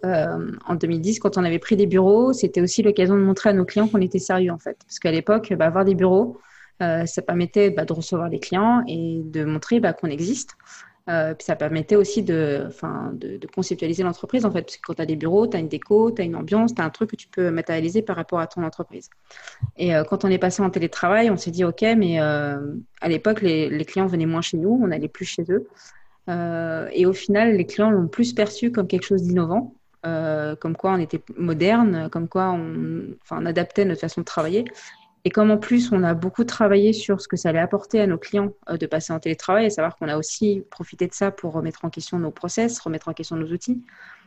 en 0.68 0.76
2010, 0.76 1.20
quand 1.20 1.38
on 1.38 1.44
avait 1.44 1.58
pris 1.58 1.76
des 1.76 1.88
bureaux, 1.88 2.32
c'était 2.32 2.62
aussi 2.62 2.84
l'occasion 2.84 3.16
de 3.16 3.22
montrer 3.22 3.50
à 3.50 3.54
nos 3.54 3.66
clients 3.66 3.88
qu'on 3.88 4.02
était 4.02 4.20
sérieux 4.20 4.52
en 4.52 4.60
fait, 4.60 4.78
parce 4.86 5.00
qu'à 5.00 5.12
l'époque, 5.12 5.52
bah, 5.58 5.66
avoir 5.66 5.84
des 5.84 5.96
bureaux, 5.96 6.40
ça 6.80 7.22
permettait 7.26 7.72
bah, 7.72 7.86
de 7.86 7.94
recevoir 7.94 8.30
les 8.30 8.40
clients 8.40 8.84
et 8.88 9.22
de 9.24 9.46
montrer 9.46 9.80
bah, 9.80 9.94
qu'on 9.94 10.10
existe. 10.10 10.52
Euh, 11.08 11.36
puis 11.36 11.46
ça 11.46 11.56
permettait 11.56 11.96
aussi 11.96 12.24
de, 12.24 12.68
de, 13.14 13.48
conceptualiser 13.54 14.02
l'entreprise 14.02 14.44
en 14.44 14.52
fait, 14.52 14.64
parce 14.64 14.78
que 14.78 14.82
quand 14.82 14.96
tu 14.96 15.02
as 15.04 15.06
des 15.06 15.16
bureaux, 15.16 15.46
tu 15.46 15.56
as 15.56 15.60
une 15.60 15.68
déco, 15.68 16.12
tu 16.12 16.24
as 16.24 16.26
une 16.26 16.36
ambiance, 16.36 16.74
tu 16.74 16.82
as 16.82 16.86
un 16.86 16.90
truc 16.90 17.12
que 17.12 17.16
tu 17.16 17.28
peux 17.28 17.52
matérialiser 17.52 18.02
par 18.02 18.16
rapport 18.16 18.40
à 18.40 18.48
ton 18.48 18.64
entreprise. 18.64 19.12
Et 19.78 19.96
euh, 19.96 20.04
quand 20.04 20.26
on 20.26 20.30
est 20.30 20.40
passé 20.40 20.64
en 20.64 20.70
télétravail, 20.72 21.30
on 21.30 21.38
s'est 21.38 21.52
dit 21.52 21.64
ok, 21.64 21.82
mais 21.96 22.20
euh, 22.20 22.74
à 23.02 23.08
l'époque, 23.08 23.42
les, 23.42 23.86
clients 23.86 24.08
venaient 24.08 24.26
moins 24.26 24.42
chez 24.42 24.58
nous, 24.58 24.80
on 24.82 24.88
n'allait 24.88 25.08
plus 25.08 25.26
chez 25.26 25.46
eux. 25.50 25.68
Et 26.28 27.06
au 27.06 27.14
final, 27.14 27.56
les 27.56 27.68
clients 27.68 27.92
l'ont 27.92 28.08
plus 28.08 28.34
perçu 28.34 28.72
comme 28.72 28.88
quelque 28.88 29.06
chose 29.06 29.22
d'innovant, 29.22 29.76
comme 30.02 30.76
quoi 30.76 30.94
on 30.94 30.98
était 30.98 31.22
moderne, 31.38 32.10
comme 32.10 32.28
quoi 32.28 32.50
on, 32.52 33.16
on 33.30 33.46
adaptait 33.46 33.86
notre 33.86 34.02
façon 34.02 34.22
de 34.22 34.26
travailler. 34.26 34.66
Et 35.26 35.32
comme 35.32 35.52
en 35.52 35.58
plus, 35.58 35.92
on 35.92 36.04
a 36.04 36.14
beaucoup 36.14 36.44
travaillé 36.44 36.94
sur 36.94 37.20
ce 37.20 37.28
que 37.28 37.36
ça 37.36 37.50
allait 37.50 37.60
apporter 37.60 38.00
à 38.00 38.08
nos 38.08 38.18
clients 38.18 38.54
euh, 38.70 38.78
de 38.78 38.86
passer 38.86 39.12
en 39.12 39.20
télétravail, 39.20 39.66
à 39.66 39.70
savoir 39.70 39.98
qu'on 39.98 40.08
a 40.08 40.18
aussi 40.18 40.64
profité 40.70 41.08
de 41.08 41.14
ça 41.14 41.32
pour 41.32 41.54
remettre 41.54 41.84
en 41.84 41.90
question 41.90 42.20
nos 42.20 42.32
process, 42.32 42.80
remettre 42.80 43.10
en 43.10 43.14
question 43.14 43.36
nos 43.36 43.48
outils. 43.48 43.84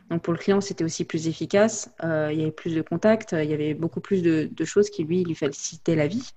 Donc 0.09 0.21
pour 0.21 0.33
le 0.33 0.39
client, 0.39 0.59
c'était 0.59 0.83
aussi 0.83 1.05
plus 1.05 1.27
efficace, 1.27 1.91
euh, 2.03 2.29
il 2.31 2.39
y 2.39 2.41
avait 2.41 2.51
plus 2.51 2.75
de 2.75 2.81
contacts, 2.81 3.31
il 3.31 3.49
y 3.49 3.53
avait 3.53 3.73
beaucoup 3.73 4.01
plus 4.01 4.21
de, 4.21 4.65
choses 4.65 4.89
qui 4.89 5.03
lui, 5.03 5.23
lui 5.23 5.35
facilitaient 5.35 5.95
la 5.95 6.07
vie. 6.07 6.31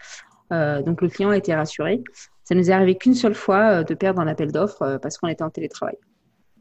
Euh, 0.53 0.83
donc 0.83 1.03
le 1.03 1.09
client 1.09 1.31
a 1.31 1.37
été 1.37 1.55
rassuré. 1.55 2.03
Ça 2.44 2.55
nous 2.55 2.70
est 2.70 2.72
arrivé 2.72 2.96
qu'une 2.96 3.14
seule 3.14 3.35
fois 3.35 3.81
euh, 3.81 3.83
de 3.85 3.94
perdre 3.94 4.20
un 4.20 4.27
appel 4.27 4.53
d'offres 4.53 4.83
euh, 4.83 4.98
parce 4.98 5.16
qu'on 5.18 5.29
était 5.29 5.42
en 5.42 5.51
télétravail. 5.51 5.96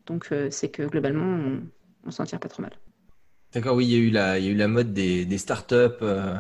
Donc 0.05 0.29
euh, 0.31 0.47
c'est 0.49 0.69
que 0.69 0.83
globalement, 0.83 1.25
on, 1.25 1.61
on 2.07 2.11
s'en 2.11 2.23
tire 2.23 2.39
pas 2.39 2.49
trop 2.49 2.61
mal. 2.61 2.71
D'accord, 3.53 3.75
oui, 3.75 3.85
il 3.85 3.91
y 3.91 3.95
a 3.95 4.39
eu 4.39 4.53
la, 4.53 4.67
mode 4.67 4.93
des, 4.93 5.25
des 5.25 5.37
startups 5.37 5.75
euh, 6.01 6.35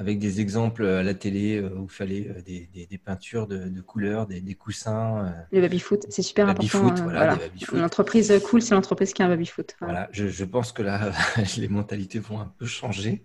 avec 0.00 0.18
des 0.18 0.40
exemples 0.40 0.86
à 0.86 1.02
la 1.02 1.12
télé 1.12 1.58
euh, 1.58 1.68
où 1.76 1.84
il 1.84 1.90
fallait 1.90 2.26
euh, 2.28 2.40
des, 2.40 2.70
des- 2.72 2.86
des 2.86 2.96
peintures 2.98 3.46
de, 3.46 3.68
de 3.68 3.80
couleurs, 3.82 4.26
des, 4.26 4.40
des 4.40 4.54
coussins. 4.54 5.26
euh, 5.26 5.30
Le 5.52 5.60
baby-foot, 5.60 6.06
c'est 6.08 6.22
super 6.22 6.46
Baby-foot, 6.46 6.80
important. 6.80 7.00
euh, 7.02 7.04
voilà, 7.04 7.18
voilà. 7.34 7.36
baby-foot. 7.36 7.78
L'entreprise 7.78 8.32
cool, 8.48 8.62
c'est 8.62 8.74
l'entreprise 8.74 9.12
qui 9.12 9.22
a 9.22 9.26
un 9.26 9.28
baby-foot. 9.28 9.76
Voilà. 9.78 9.92
Voilà, 9.94 10.08
je, 10.12 10.28
je 10.28 10.44
pense 10.46 10.72
que 10.72 10.80
là, 10.82 11.12
les 11.58 11.68
mentalités 11.68 12.18
vont 12.18 12.40
un 12.40 12.50
peu 12.58 12.64
changer. 12.64 13.22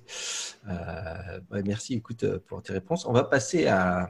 Euh, 0.68 1.40
merci, 1.64 1.94
écoute, 1.94 2.26
pour 2.48 2.62
tes 2.62 2.74
réponses. 2.74 3.06
On 3.06 3.14
va 3.14 3.24
passer 3.24 3.68
à, 3.68 4.10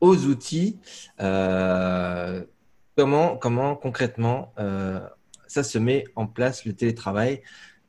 aux 0.00 0.16
outils. 0.26 0.78
Euh, 1.20 2.44
comment, 2.98 3.36
comment 3.38 3.76
concrètement 3.76 4.52
euh, 4.58 5.00
ça 5.46 5.62
se 5.62 5.78
met 5.78 6.04
en 6.16 6.26
place 6.26 6.64
le 6.66 6.74
télétravail, 6.74 7.42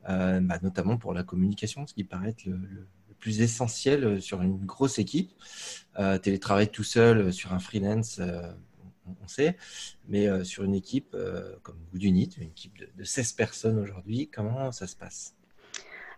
bah, 0.08 0.58
notamment 0.62 0.96
pour 0.96 1.12
la 1.12 1.22
communication, 1.24 1.86
ce 1.86 1.92
qui 1.94 2.04
paraît 2.04 2.30
être 2.30 2.44
le 2.46 2.86
plus 3.26 3.40
essentiel 3.40 4.04
euh, 4.04 4.20
sur 4.20 4.40
une 4.40 4.64
grosse 4.64 5.00
équipe. 5.00 5.32
Euh, 5.98 6.16
télétravail 6.16 6.68
tout 6.68 6.84
seul 6.84 7.18
euh, 7.18 7.32
sur 7.32 7.52
un 7.52 7.58
freelance, 7.58 8.20
euh, 8.20 8.52
on, 9.20 9.26
sait, 9.26 9.56
mais 10.08 10.44
sur 10.44 10.62
une 10.64 10.74
équipe 10.74 11.16
comme 11.62 11.76
Goodunit, 11.92 12.30
une 12.38 12.48
équipe 12.48 12.76
de, 12.76 12.88
de 12.96 13.04
16 13.04 13.32
personnes 13.32 13.78
aujourd'hui, 13.78 14.28
comment 14.28 14.72
ça 14.72 14.88
se 14.88 14.96
passe? 14.96 15.34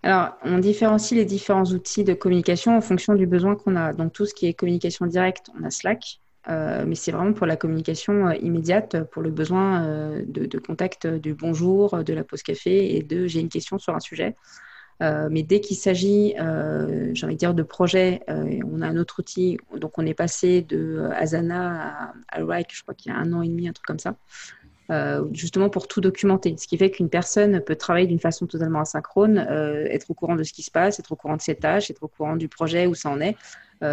Alors, 0.03 0.33
on 0.43 0.59
différencie 0.59 1.19
les 1.19 1.27
différents 1.27 1.67
outils 1.67 2.05
de 2.05 2.15
communication 2.15 2.75
en 2.77 2.81
fonction 2.81 3.15
du 3.15 3.27
besoin 3.27 3.57
qu'on 3.57 3.77
a. 3.77 3.93
Donc, 3.93 4.15
tout 4.15 4.25
ce 4.25 4.33
qui 4.33 4.47
est 4.47 4.55
communication 4.55 5.05
directe, 5.05 5.51
on 5.61 5.65
a 5.65 5.71
Slack, 5.71 6.21
mais 6.49 6.95
c'est 6.95 7.13
vraiment 7.13 7.35
pour 7.35 7.47
la 7.47 7.57
communication 7.57 8.31
immédiate, 8.31 9.05
pour 9.11 9.21
le 9.21 9.31
besoin 9.31 9.83
de, 10.27 10.59
contact 10.59 11.07
du 11.07 11.35
bonjour, 11.35 12.03
de 12.03 12.15
la 12.15 12.25
pause 12.25 12.43
café 12.43 12.97
et 12.97 13.03
de 13.03 13.27
j'ai 13.27 13.41
une 13.41 13.51
question 13.51 13.79
sur 13.79 13.95
un 13.95 14.01
sujet. 14.01 14.35
Euh, 15.01 15.29
mais 15.31 15.45
dès 15.45 15.61
qu'il 15.61 15.77
s'agit, 15.77 16.35
euh, 16.41 17.11
j'ai 17.15 17.25
envie 17.25 17.37
de 17.37 17.39
dire, 17.39 17.55
de 17.55 17.63
projet, 17.63 18.21
euh, 18.29 18.59
on 18.67 18.83
a 18.83 18.87
un 18.89 18.97
autre 18.97 19.21
outil. 19.21 19.59
Donc, 19.77 19.97
on 19.97 20.05
est 20.05 20.15
passé 20.15 20.63
de 20.63 20.99
euh, 20.99 21.11
Asana 21.13 22.13
à, 22.31 22.37
à 22.37 22.43
Wrike, 22.43 22.75
je 22.75 22.83
crois 22.83 22.95
qu'il 22.95 23.13
y 23.13 23.15
a 23.15 23.19
un 23.19 23.33
an 23.33 23.43
et 23.43 23.49
demi, 23.49 23.69
un 23.69 23.73
truc 23.73 23.87
comme 23.87 24.01
ça, 24.01 24.17
justement 25.33 25.69
pour 25.69 25.87
tout 25.87 26.01
documenter. 26.01 26.57
Ce 26.59 26.67
qui 26.67 26.79
fait 26.79 26.91
qu'une 26.91 27.11
personne 27.11 27.61
peut 27.61 27.77
travailler 27.77 28.07
d'une 28.07 28.19
façon 28.19 28.47
totalement 28.47 28.81
asynchrone, 28.81 29.37
être 29.37 30.11
au 30.11 30.15
courant 30.15 30.35
de 30.35 30.43
ce 30.43 30.53
qui 30.53 30.63
se 30.63 30.71
passe, 30.71 30.99
être 30.99 31.13
au 31.13 31.17
courant 31.17 31.37
de 31.37 31.43
ses 31.43 31.55
tâches, 31.55 31.91
être 31.91 32.03
au 32.03 32.09
courant 32.09 32.37
du 32.37 32.49
projet, 32.49 32.87
où 32.87 32.95
ça 32.95 33.11
en 33.11 33.21
est, 33.21 33.37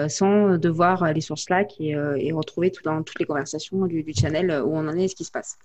sans 0.07 0.57
devoir 0.57 1.03
aller 1.03 1.19
sur 1.19 1.37
Slack 1.37 1.73
et, 1.81 1.97
et 2.17 2.31
retrouver 2.31 2.71
tout 2.71 2.81
dans 2.83 3.03
toutes 3.03 3.19
les 3.19 3.25
conversations 3.25 3.85
du, 3.87 4.03
du 4.03 4.13
channel 4.13 4.49
où 4.65 4.73
on 4.73 4.87
en 4.87 4.97
est 4.97 5.03
et 5.03 5.07
ce 5.09 5.15
qui 5.15 5.25
se 5.25 5.31
passe. 5.31 5.57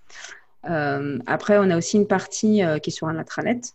Après, 0.64 1.58
on 1.58 1.70
a 1.70 1.78
aussi 1.78 1.96
une 1.96 2.08
partie 2.08 2.62
qui 2.82 2.90
est 2.90 2.92
sur 2.92 3.06
un 3.06 3.16
intranet 3.16 3.72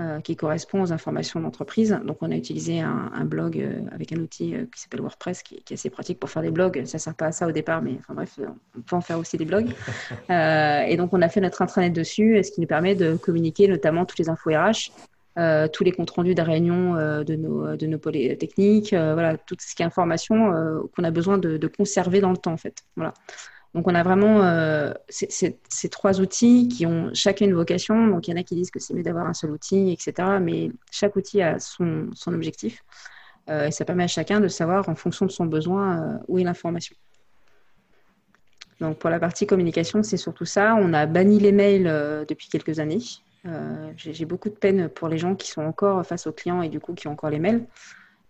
euh, 0.00 0.20
qui 0.20 0.36
correspond 0.36 0.80
aux 0.82 0.92
informations 0.92 1.40
d'entreprise. 1.40 1.98
Donc, 2.04 2.18
on 2.20 2.30
a 2.30 2.36
utilisé 2.36 2.78
un, 2.78 3.10
un 3.12 3.24
blog 3.24 3.58
euh, 3.58 3.80
avec 3.90 4.12
un 4.12 4.18
outil 4.18 4.54
euh, 4.54 4.64
qui 4.72 4.80
s'appelle 4.80 5.00
WordPress, 5.00 5.42
qui, 5.42 5.60
qui 5.64 5.72
est 5.72 5.76
assez 5.76 5.90
pratique 5.90 6.20
pour 6.20 6.30
faire 6.30 6.42
des 6.42 6.52
blogs. 6.52 6.84
Ça 6.84 6.98
ne 6.98 7.00
sert 7.00 7.14
pas 7.16 7.26
à 7.26 7.32
ça 7.32 7.48
au 7.48 7.50
départ, 7.50 7.82
mais 7.82 7.96
enfin 7.98 8.14
bref, 8.14 8.38
on 8.76 8.80
peut 8.80 8.94
en 8.94 9.00
faire 9.00 9.18
aussi 9.18 9.36
des 9.38 9.44
blogs. 9.44 9.70
Et 10.30 10.96
donc, 10.96 11.12
on 11.12 11.20
a 11.20 11.28
fait 11.28 11.40
notre 11.40 11.62
intranet 11.62 11.92
dessus, 11.92 12.40
ce 12.44 12.52
qui 12.52 12.60
nous 12.60 12.68
permet 12.68 12.94
de 12.94 13.16
communiquer 13.16 13.66
notamment 13.66 14.04
toutes 14.04 14.20
les 14.20 14.28
infos 14.28 14.50
RH, 14.50 14.92
tous 15.72 15.82
les 15.82 15.90
comptes 15.90 16.10
rendus 16.10 16.36
des 16.36 16.42
réunions 16.42 16.94
de 16.94 17.34
nos, 17.34 17.76
de 17.76 17.86
nos 17.88 17.98
pôles 17.98 18.36
techniques, 18.38 18.90
voilà, 18.94 19.36
tout 19.36 19.56
ce 19.58 19.74
qui 19.74 19.82
est 19.82 19.86
information 19.86 20.52
qu'on 20.94 21.02
a 21.02 21.10
besoin 21.10 21.38
de, 21.38 21.56
de 21.56 21.66
conserver 21.66 22.20
dans 22.20 22.30
le 22.30 22.36
temps, 22.36 22.52
en 22.52 22.56
fait. 22.56 22.84
Voilà. 22.94 23.14
Donc, 23.74 23.86
on 23.86 23.94
a 23.94 24.02
vraiment 24.02 24.42
euh, 24.42 24.92
ces, 25.08 25.88
trois 25.90 26.20
outils 26.20 26.68
qui 26.68 26.86
ont 26.86 27.10
chacun 27.12 27.44
une 27.44 27.54
vocation. 27.54 28.06
Donc, 28.06 28.26
il 28.26 28.30
y 28.30 28.34
en 28.34 28.40
a 28.40 28.42
qui 28.42 28.54
disent 28.54 28.70
que 28.70 28.78
c'est 28.78 28.94
mieux 28.94 29.02
d'avoir 29.02 29.26
un 29.26 29.34
seul 29.34 29.50
outil, 29.50 29.92
etc. 29.92 30.38
Mais 30.40 30.70
chaque 30.90 31.16
outil 31.16 31.42
a 31.42 31.58
son, 31.58 32.08
objectif. 32.26 32.82
Euh, 33.50 33.66
et 33.66 33.70
ça 33.70 33.84
permet 33.84 34.04
à 34.04 34.08
chacun 34.08 34.40
de 34.40 34.48
savoir, 34.48 34.88
en 34.88 34.94
fonction 34.94 35.26
de 35.26 35.30
son 35.30 35.46
besoin, 35.46 36.00
euh, 36.00 36.18
où 36.28 36.38
est 36.38 36.44
l'information. 36.44 36.96
Donc, 38.80 38.98
pour 38.98 39.10
la 39.10 39.18
partie 39.18 39.46
communication, 39.46 40.02
c'est 40.02 40.16
surtout 40.16 40.46
ça. 40.46 40.74
On 40.80 40.94
a 40.94 41.04
banni 41.06 41.38
les 41.38 41.52
mails 41.52 42.24
depuis 42.28 42.48
quelques 42.48 42.78
années. 42.78 43.00
J'ai 43.96 44.24
beaucoup 44.24 44.48
de 44.50 44.54
peine 44.54 44.88
pour 44.88 45.08
les 45.08 45.18
gens 45.18 45.34
qui 45.34 45.50
sont 45.50 45.62
encore 45.62 46.04
face 46.06 46.26
aux 46.26 46.32
clients 46.32 46.62
et 46.62 46.68
du 46.68 46.78
coup 46.78 46.94
qui 46.94 47.08
ont 47.08 47.12
encore 47.12 47.30
les 47.30 47.40
mails, 47.40 47.66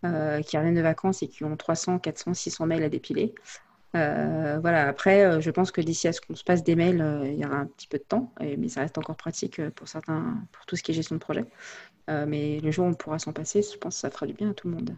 qui 0.03 0.57
reviennent 0.57 0.75
de 0.75 0.81
vacances 0.81 1.23
et 1.23 1.29
qui 1.29 1.45
ont 1.45 1.55
300, 1.55 1.99
400, 1.99 2.33
600 2.33 2.67
mails 2.67 2.83
à 2.83 2.89
dépiler. 2.89 3.35
Euh, 3.97 4.59
voilà, 4.61 4.87
après, 4.89 5.25
euh, 5.25 5.41
je 5.41 5.51
pense 5.51 5.71
que 5.73 5.81
d'ici 5.81 6.09
à 6.09 6.13
ce 6.13 6.21
qu'on 6.21 6.35
se 6.35 6.45
passe 6.45 6.63
des 6.63 6.77
mails, 6.77 7.01
euh, 7.01 7.27
il 7.27 7.39
y 7.39 7.45
aura 7.47 7.57
un 7.57 7.67
petit 7.67 7.89
peu 7.89 7.99
de 7.99 8.05
temps, 8.05 8.35
et- 8.41 8.57
mais 8.57 8.69
ça 8.69 8.83
reste 8.83 8.99
encore 8.99 9.17
pratique 9.17 9.67
pour 9.71 9.89
certains, 9.89 10.47
pour 10.53 10.67
tout 10.67 10.77
ce 10.77 10.83
qui 10.83 10.91
est 10.93 10.95
gestion 10.95 11.17
de 11.17 11.21
projet. 11.21 11.47
Euh, 12.11 12.27
mais 12.27 12.61
le 12.61 12.71
jour 12.73 12.87
où 12.87 12.91
on 12.91 12.95
pourra 12.95 13.19
s'en 13.21 13.33
passer, 13.35 13.63
je 13.63 13.79
pense 13.79 13.97
que 13.97 14.01
ça 14.03 14.11
fera 14.11 14.27
du 14.27 14.35
bien 14.35 14.51
à 14.51 14.55
tout 14.55 14.69
le 14.69 14.75
monde. 14.75 14.97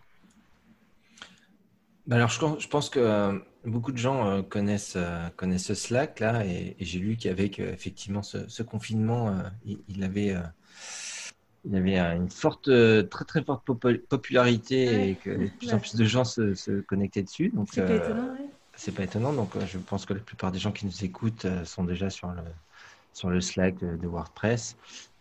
Bah 2.06 2.16
alors, 2.16 2.30
je, 2.30 2.40
pense- 2.40 2.60
je 2.62 2.68
pense 2.68 2.90
que 2.90 3.42
beaucoup 3.64 3.92
de 3.92 3.98
gens 3.98 4.26
euh, 4.28 4.42
connaissent, 4.42 4.94
euh, 4.96 5.28
connaissent 5.36 5.72
Slack 5.74 6.18
là, 6.20 6.44
et, 6.46 6.76
et 6.78 6.84
j'ai 6.84 6.98
lu 6.98 7.16
qu'avec 7.16 7.60
euh, 7.60 7.72
effectivement 7.72 8.22
ce, 8.22 8.48
ce 8.48 8.62
confinement, 8.62 9.28
euh, 9.28 9.42
il, 9.64 9.78
il 9.88 10.02
avait, 10.02 10.34
euh, 10.34 10.40
il 11.64 11.74
avait 11.76 11.96
une 12.16 12.30
forte, 12.30 12.70
très 13.10 13.24
très 13.24 13.44
forte 13.44 13.66
popu- 13.66 14.00
popularité 14.08 15.10
et 15.10 15.16
que 15.16 15.30
de 15.30 15.46
plus 15.58 15.74
en 15.74 15.78
plus 15.80 15.94
de 15.96 16.04
gens 16.04 16.24
se, 16.24 16.54
se 16.54 16.80
connectaient 16.80 17.22
dessus. 17.22 17.50
Donc, 17.50 17.68
C'est 17.70 17.82
pas 17.82 17.94
euh, 17.94 17.96
étonnant, 17.96 18.32
ouais. 18.32 18.50
C'est 18.80 18.92
pas 18.92 19.02
étonnant. 19.02 19.34
Donc, 19.34 19.56
euh, 19.56 19.66
je 19.66 19.76
pense 19.76 20.06
que 20.06 20.14
la 20.14 20.20
plupart 20.20 20.50
des 20.52 20.58
gens 20.58 20.72
qui 20.72 20.86
nous 20.86 21.04
écoutent 21.04 21.44
euh, 21.44 21.64
sont 21.66 21.84
déjà 21.84 22.08
sur 22.08 22.28
le, 22.28 22.42
sur 23.12 23.28
le 23.28 23.40
Slack 23.42 23.78
de, 23.78 24.06
WordPress. 24.06 24.76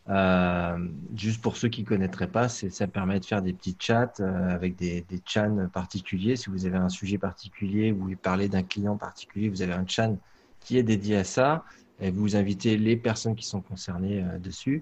Euh, 0.08 0.78
juste 1.14 1.42
pour 1.42 1.58
ceux 1.58 1.68
qui 1.68 1.84
connaîtraient 1.84 2.32
pas, 2.32 2.48
ça 2.48 2.88
permet 2.88 3.20
de 3.20 3.26
faire 3.26 3.42
des 3.42 3.52
petits 3.52 3.76
chats 3.78 4.14
avec 4.50 4.76
des, 4.76 5.02
des 5.02 5.22
chans 5.26 5.68
particuliers. 5.72 6.38
Si 6.38 6.50
vous 6.50 6.66
avez 6.66 6.78
un 6.78 6.90
sujet 6.90 7.18
particulier, 7.18 7.92
vous 7.92 8.16
parler 8.16 8.48
d'un 8.48 8.64
client 8.64 8.96
particulier, 8.98 9.50
vous 9.50 9.62
avez 9.62 9.74
un 9.74 9.86
chan 9.86 10.18
qui 10.62 10.78
est 10.78 10.84
dédié 10.84 11.18
à 11.18 11.24
ça 11.24 11.64
et 12.00 12.10
vous 12.12 12.36
invitez 12.36 12.78
les 12.78 12.96
personnes 12.96 13.36
qui 13.36 13.46
sont 13.46 13.62
concernées 13.62 14.26
dessus. 14.40 14.82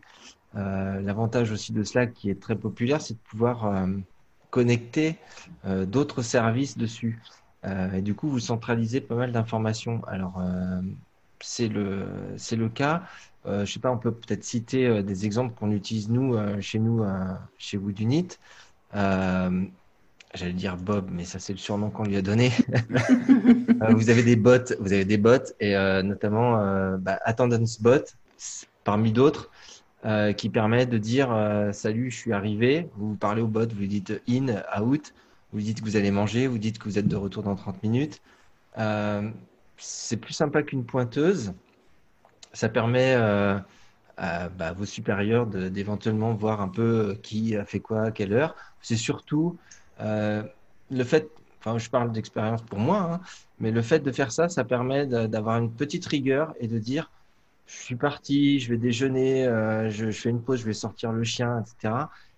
L'avantage 0.54 1.52
aussi 1.52 1.74
de 1.74 1.84
Slack 1.84 2.13
qui 2.13 2.30
est 2.30 2.40
très 2.40 2.56
populaire, 2.56 3.02
c'est 3.02 3.16
de 3.16 3.30
pouvoir 3.30 3.86
connecter 4.50 5.18
d'autres 5.66 6.22
services 6.22 6.78
dessus. 6.78 7.20
Euh, 7.67 7.91
et 7.93 8.01
du 8.01 8.15
coup, 8.15 8.30
vous 8.30 8.39
centralisez 8.39 9.01
pas 9.01 9.15
mal 9.15 9.32
d'informations. 9.32 10.01
Alors, 10.08 10.39
euh, 10.39 10.82
c'est 11.39 11.67
le, 11.67 12.06
le 12.51 12.69
cas. 12.69 13.03
Euh, 13.45 13.65
je 13.65 13.73
sais 13.73 13.80
pas, 13.80 13.91
on 13.91 13.97
peut 13.97 14.12
peut-être 14.12 14.43
citer 14.43 14.88
euh, 14.88 15.01
des 15.01 15.25
exemples 15.25 15.53
qu'on 15.56 15.71
utilise 15.71 16.10
nous, 16.10 16.36
chez 16.62 16.80
nous, 16.80 17.06
chez 17.58 17.77
Woodunit. 17.77 18.27
J'allais 20.34 20.53
dire 20.53 20.75
Bob, 20.75 21.10
mais 21.10 21.23
ça 21.23 21.39
c'est 21.39 21.53
le 21.53 21.58
surnom 21.58 21.89
qu'on 21.89 22.03
lui 22.03 22.17
a 22.17 22.21
donné. 22.21 22.51
Vous 23.89 24.10
avez 24.10 24.23
des 24.23 24.36
bots, 24.36 24.75
vous 24.80 24.91
avez 24.91 25.06
des 25.06 25.17
bots 25.17 25.53
et 25.62 25.73
notamment 26.03 26.97
bah, 26.97 27.17
Attendance 27.23 27.82
Bot, 27.82 28.03
parmi 28.84 29.13
d'autres, 29.13 29.49
qui 30.36 30.49
permet 30.49 30.86
de 30.86 30.97
dire 30.97 31.30
salut, 31.71 32.12
je 32.12 32.17
suis 32.17 32.34
arrivé. 32.34 32.89
Vous 32.97 33.15
parlez 33.15 33.41
au 33.41 33.47
bot, 33.47 33.67
vous 33.71 33.80
lui 33.80 33.88
dites 33.88 34.21
in, 34.27 34.47
out, 34.80 35.13
vous 35.53 35.62
dites 35.62 35.79
que 35.79 35.86
vous 35.86 35.95
allez 35.95 36.12
manger, 36.12 36.47
vous 36.47 36.57
dites 36.57 36.77
que 36.77 36.86
vous 36.86 36.97
êtes 36.97 37.07
de 37.07 37.15
retour 37.15 37.43
dans 37.43 37.55
30 37.55 37.81
minutes. 37.83 38.21
Euh, 38.77 39.29
c'est 39.77 40.17
plus 40.17 40.33
sympa 40.33 40.63
qu'une 40.63 40.86
pointeuse. 40.86 41.53
Ça 42.53 42.69
permet 42.69 43.13
euh, 43.15 43.57
à 44.17 44.49
bah, 44.49 44.73
vos 44.73 44.86
supérieurs 44.86 45.47
d'éventuellement 45.47 46.33
voir 46.33 46.62
un 46.62 46.67
peu 46.67 47.17
qui 47.23 47.55
a 47.55 47.65
fait 47.65 47.79
quoi 47.79 48.03
à 48.03 48.12
quelle 48.12 48.33
heure. 48.33 48.55
C'est 48.81 48.95
surtout 48.95 49.57
euh, 50.01 50.43
le 50.91 51.03
fait, 51.03 51.29
enfin 51.60 51.77
je 51.77 51.89
parle 51.89 52.12
d'expérience 52.12 52.62
pour 52.62 52.79
moi, 52.79 53.13
hein, 53.13 53.21
mais 53.60 53.71
le 53.71 53.81
fait 53.81 53.99
de 53.99 54.12
faire 54.12 54.31
ça, 54.31 54.49
ça 54.49 54.63
permet 54.63 55.05
d'avoir 55.05 55.57
une 55.57 55.71
petite 55.71 56.05
rigueur 56.05 56.53
et 56.60 56.67
de 56.67 56.79
dire 56.79 57.12
je 57.67 57.75
suis 57.75 57.95
parti, 57.95 58.60
je 58.60 58.69
vais 58.69 58.77
déjeuner, 58.77 59.43
je, 59.89 60.10
je 60.10 60.21
fais 60.21 60.29
une 60.29 60.41
pause, 60.41 60.62
je 60.62 60.65
vais 60.65 60.73
sortir 60.73 61.12
le 61.12 61.23
chien, 61.23 61.62
etc. 61.62 61.93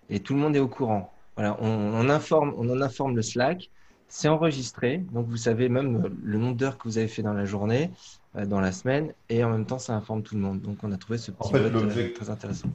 Et 0.08 0.20
tout 0.20 0.34
le 0.34 0.40
monde 0.40 0.56
est 0.56 0.60
au 0.60 0.68
courant. 0.68 1.12
Voilà, 1.40 1.56
on, 1.62 1.94
on 1.94 2.10
informe, 2.10 2.52
on 2.58 2.68
en 2.68 2.82
informe 2.82 3.16
le 3.16 3.22
Slack. 3.22 3.70
C'est 4.08 4.28
enregistré, 4.28 4.98
donc 5.10 5.26
vous 5.26 5.38
savez 5.38 5.70
même 5.70 6.10
le 6.22 6.36
nombre 6.36 6.54
d'heures 6.54 6.76
que 6.76 6.86
vous 6.86 6.98
avez 6.98 7.08
fait 7.08 7.22
dans 7.22 7.32
la 7.32 7.46
journée, 7.46 7.90
euh, 8.36 8.44
dans 8.44 8.60
la 8.60 8.72
semaine, 8.72 9.14
et 9.30 9.42
en 9.42 9.48
même 9.48 9.64
temps 9.64 9.78
ça 9.78 9.94
informe 9.94 10.22
tout 10.22 10.34
le 10.34 10.42
monde. 10.42 10.60
Donc 10.60 10.76
on 10.82 10.92
a 10.92 10.98
trouvé 10.98 11.16
ce 11.16 11.30
petit 11.30 11.48
En 11.48 11.48
fait, 11.48 11.60
euh, 11.60 12.12
très 12.14 12.28
intéressant. 12.28 12.68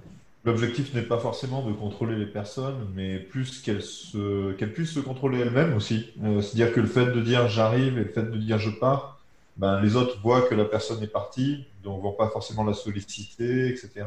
L'objectif 0.45 0.95
n'est 0.95 1.03
pas 1.03 1.19
forcément 1.19 1.61
de 1.61 1.73
contrôler 1.73 2.15
les 2.15 2.25
personnes, 2.25 2.87
mais 2.95 3.19
plus 3.19 3.61
qu'elles 3.61 3.83
se, 3.83 4.53
qu'elles 4.53 4.73
puissent 4.73 4.93
se 4.93 4.99
contrôler 4.99 5.41
elles-mêmes 5.41 5.75
aussi. 5.75 6.07
Euh, 6.23 6.41
c'est-à-dire 6.41 6.73
que 6.73 6.79
le 6.79 6.87
fait 6.87 7.05
de 7.05 7.21
dire 7.21 7.47
j'arrive 7.47 7.99
et 7.99 8.05
le 8.05 8.11
fait 8.11 8.23
de 8.23 8.37
dire 8.37 8.57
je 8.57 8.71
pars, 8.71 9.19
ben, 9.57 9.79
les 9.79 9.95
autres 9.95 10.19
voient 10.23 10.41
que 10.41 10.55
la 10.55 10.65
personne 10.65 11.03
est 11.03 11.13
partie, 11.21 11.67
donc 11.83 12.01
vont 12.01 12.13
pas 12.13 12.29
forcément 12.29 12.63
la 12.63 12.73
solliciter, 12.73 13.67
etc. 13.67 14.05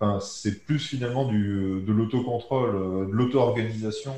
Enfin, 0.00 0.20
c'est 0.20 0.64
plus 0.64 0.78
finalement 0.78 1.24
du, 1.24 1.80
de 1.86 1.92
l'autocontrôle, 1.92 2.74
euh, 2.74 3.06
de 3.06 3.12
l'auto-organisation, 3.12 4.14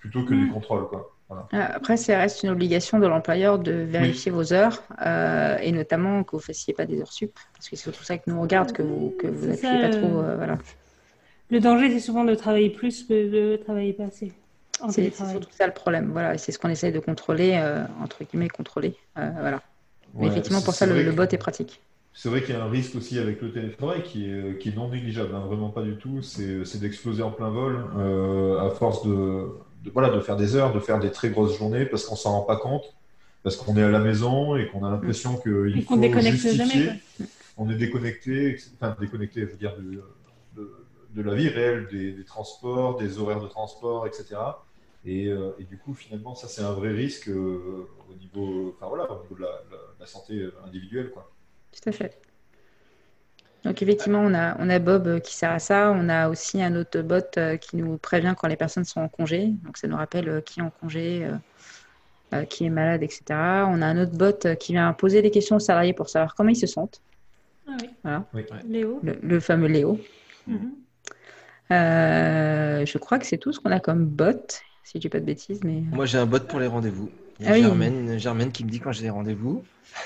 plutôt 0.00 0.24
que 0.24 0.34
du 0.34 0.46
Mm. 0.46 0.52
contrôle, 0.52 0.88
quoi. 0.88 1.10
Voilà. 1.28 1.48
Euh, 1.54 1.76
Après, 1.76 1.96
ça 1.96 2.18
reste 2.18 2.42
une 2.42 2.50
obligation 2.50 2.98
de 2.98 3.06
l'employeur 3.06 3.58
de 3.58 3.72
vérifier 3.72 4.30
vos 4.32 4.52
heures 4.52 4.82
euh, 5.06 5.56
et 5.58 5.72
notamment 5.72 6.24
que 6.24 6.32
vous 6.32 6.38
ne 6.38 6.42
fassiez 6.42 6.74
pas 6.74 6.84
des 6.86 7.00
heures 7.00 7.12
sup. 7.12 7.32
Parce 7.54 7.68
que 7.68 7.76
c'est 7.76 7.82
surtout 7.84 8.04
ça 8.04 8.18
que 8.18 8.24
nous 8.28 8.36
on 8.36 8.42
regarde, 8.42 8.72
que 8.72 8.82
vous 8.82 9.14
que 9.18 9.28
vous 9.28 9.46
C'est 9.46 9.64
appuyez 9.66 9.82
ça, 9.82 9.88
pas 9.88 9.96
trop. 9.96 10.20
euh, 10.20 10.36
voilà. 10.36 10.58
Le 11.50 11.60
danger, 11.60 11.90
c'est 11.90 12.00
souvent 12.00 12.24
de 12.24 12.34
travailler 12.34 12.70
plus 12.70 13.04
que 13.04 13.30
de 13.30 13.56
travailler 13.56 13.92
pas 13.92 14.04
assez. 14.04 14.32
C'est 14.90 15.14
surtout 15.14 15.50
ça 15.52 15.66
le 15.66 15.72
problème. 15.72 16.10
Voilà, 16.10 16.36
c'est 16.38 16.50
ce 16.50 16.58
qu'on 16.58 16.68
essaye 16.68 16.92
de 16.92 16.98
contrôler, 16.98 17.52
euh, 17.54 17.84
entre 18.02 18.24
guillemets, 18.24 18.48
contrôler. 18.48 18.96
Euh, 19.18 19.30
voilà. 19.38 19.62
Mais 20.14 20.26
effectivement, 20.26 20.60
pour 20.62 20.74
ça, 20.74 20.86
le, 20.86 21.10
bot 21.12 21.22
est 21.24 21.38
pratique. 21.38 21.80
C'est 22.14 22.28
vrai 22.28 22.42
qu'il 22.42 22.54
y 22.54 22.58
a 22.58 22.62
un 22.64 22.68
risque 22.68 22.94
aussi 22.94 23.18
avec 23.18 23.40
le 23.40 23.52
télétravail 23.52 24.02
qui 24.02 24.26
est, 24.30 24.58
qui 24.58 24.68
est 24.68 24.76
non 24.76 24.88
négligeable, 24.90 25.34
hein, 25.34 25.46
vraiment 25.46 25.70
pas 25.70 25.82
du 25.82 25.96
tout. 25.96 26.20
C'est 26.22 26.78
d'exploser 26.78 27.22
en 27.22 27.30
plein 27.32 27.48
vol 27.50 27.86
euh, 27.96 28.60
à 28.60 28.70
force 28.70 29.06
de, 29.06 29.48
de- 29.82 29.90
voilà, 29.90 30.10
de 30.10 30.20
faire 30.20 30.36
des 30.36 30.54
heures, 30.54 30.72
de 30.74 30.80
faire 30.80 31.00
des 31.00 31.10
très 31.10 31.30
grosses 31.30 31.56
journées 31.56 31.86
parce 31.86 32.04
qu'on 32.04 32.16
s'en 32.16 32.32
rend 32.32 32.42
pas 32.44 32.56
compte, 32.56 32.84
parce 33.42 33.56
qu'on 33.56 33.76
est 33.78 33.82
à 33.82 33.90
la 33.90 34.00
maison 34.00 34.56
et 34.56 34.68
qu'on 34.68 34.84
a 34.84 34.90
l'impression 34.90 35.38
qu'il 35.38 35.82
faut 35.84 36.20
déconnecte 36.20 36.20
justifier. 36.20 36.90
jamais, 36.90 37.00
On 37.56 37.70
est 37.70 37.76
déconnecté, 37.76 38.56
enfin 38.74 38.96
déconnecté, 39.00 39.42
je 39.42 39.46
veux 39.46 39.56
dire, 39.58 39.76
de, 39.76 40.02
de- 40.54 40.88
de 41.10 41.22
la 41.22 41.34
vie 41.34 41.48
réelle, 41.48 41.88
des, 41.88 42.12
des 42.12 42.24
transports, 42.24 42.96
des 42.98 43.18
horaires 43.18 43.40
de 43.42 43.48
transport, 43.48 44.06
etc. 44.06 44.66
Et, 45.04 45.28
euh, 45.28 45.52
et 45.58 45.64
du 45.64 45.78
coup, 45.78 45.94
finalement, 45.94 46.34
ça 46.34 46.48
c'est 46.48 46.62
un 46.62 46.72
vrai 46.72 46.90
risque 46.92 47.28
euh, 47.28 47.88
au 48.10 48.14
niveau, 48.14 48.74
enfin 48.76 48.88
voilà, 48.88 49.10
au 49.12 49.22
niveau 49.22 49.34
de 49.36 49.42
la, 49.42 49.48
la- 49.70 49.78
la 50.00 50.06
santé 50.06 50.48
individuelle, 50.64 51.10
quoi. 51.10 51.32
Tout 51.72 51.88
à 51.88 51.92
fait. 51.92 52.18
Donc 53.64 53.80
effectivement, 53.80 54.20
on 54.20 54.34
a, 54.34 54.56
on 54.58 54.68
a 54.68 54.78
Bob 54.78 55.06
euh, 55.06 55.20
qui 55.20 55.34
sert 55.34 55.50
à 55.50 55.58
ça. 55.58 55.92
On 55.96 56.08
a 56.08 56.28
aussi 56.28 56.62
un 56.62 56.74
autre 56.74 57.00
bot 57.02 57.22
euh, 57.36 57.56
qui 57.56 57.76
nous 57.76 57.96
prévient 57.96 58.34
quand 58.36 58.48
les 58.48 58.56
personnes 58.56 58.84
sont 58.84 59.00
en 59.00 59.08
congé. 59.08 59.48
Donc 59.64 59.76
ça 59.76 59.86
nous 59.86 59.96
rappelle 59.96 60.28
euh, 60.28 60.40
qui 60.40 60.60
est 60.60 60.62
en 60.62 60.70
congé, 60.70 61.28
qui 62.48 62.64
est 62.64 62.70
malade, 62.70 63.02
etc. 63.02 63.22
On 63.30 63.82
a 63.82 63.86
un 63.86 64.02
autre 64.02 64.16
bot 64.16 64.56
qui 64.58 64.72
vient 64.72 64.92
poser 64.94 65.22
des 65.22 65.30
questions 65.30 65.56
aux 65.56 65.60
salariés 65.60 65.92
pour 65.92 66.08
savoir 66.08 66.34
comment 66.34 66.50
ils 66.50 66.56
se 66.56 66.66
sentent. 66.66 67.00
Ah 67.68 67.76
oui. 67.80 67.90
Voilà. 68.02 68.24
Oui. 68.34 68.44
Léo. 68.68 69.00
Le, 69.02 69.18
le 69.22 69.40
fameux 69.40 69.68
Léo. 69.68 70.00
Mhm. 70.46 70.72
Euh, 71.72 72.84
je 72.84 72.98
crois 72.98 73.18
que 73.18 73.26
c'est 73.26 73.38
tout 73.38 73.52
ce 73.52 73.60
qu'on 73.60 73.70
a 73.70 73.80
comme 73.80 74.04
bot, 74.04 74.46
si 74.84 74.92
je 74.94 74.98
dis 74.98 75.08
pas 75.08 75.20
de 75.20 75.24
bêtises. 75.24 75.60
Mais... 75.64 75.82
Moi, 75.92 76.06
j'ai 76.06 76.18
un 76.18 76.26
bot 76.26 76.40
pour 76.40 76.60
les 76.60 76.66
rendez-vous. 76.66 77.10
Il 77.42 77.46
y 77.46 77.48
a 77.48 77.50
Ah 77.50 77.54
oui. 77.54 77.62
Germaine, 77.62 78.18
Germaine 78.18 78.52
qui 78.52 78.64
me 78.64 78.70
dit 78.70 78.78
quand 78.80 78.92
j'ai 78.92 79.02
des 79.02 79.10
rendez-vous, 79.10 79.64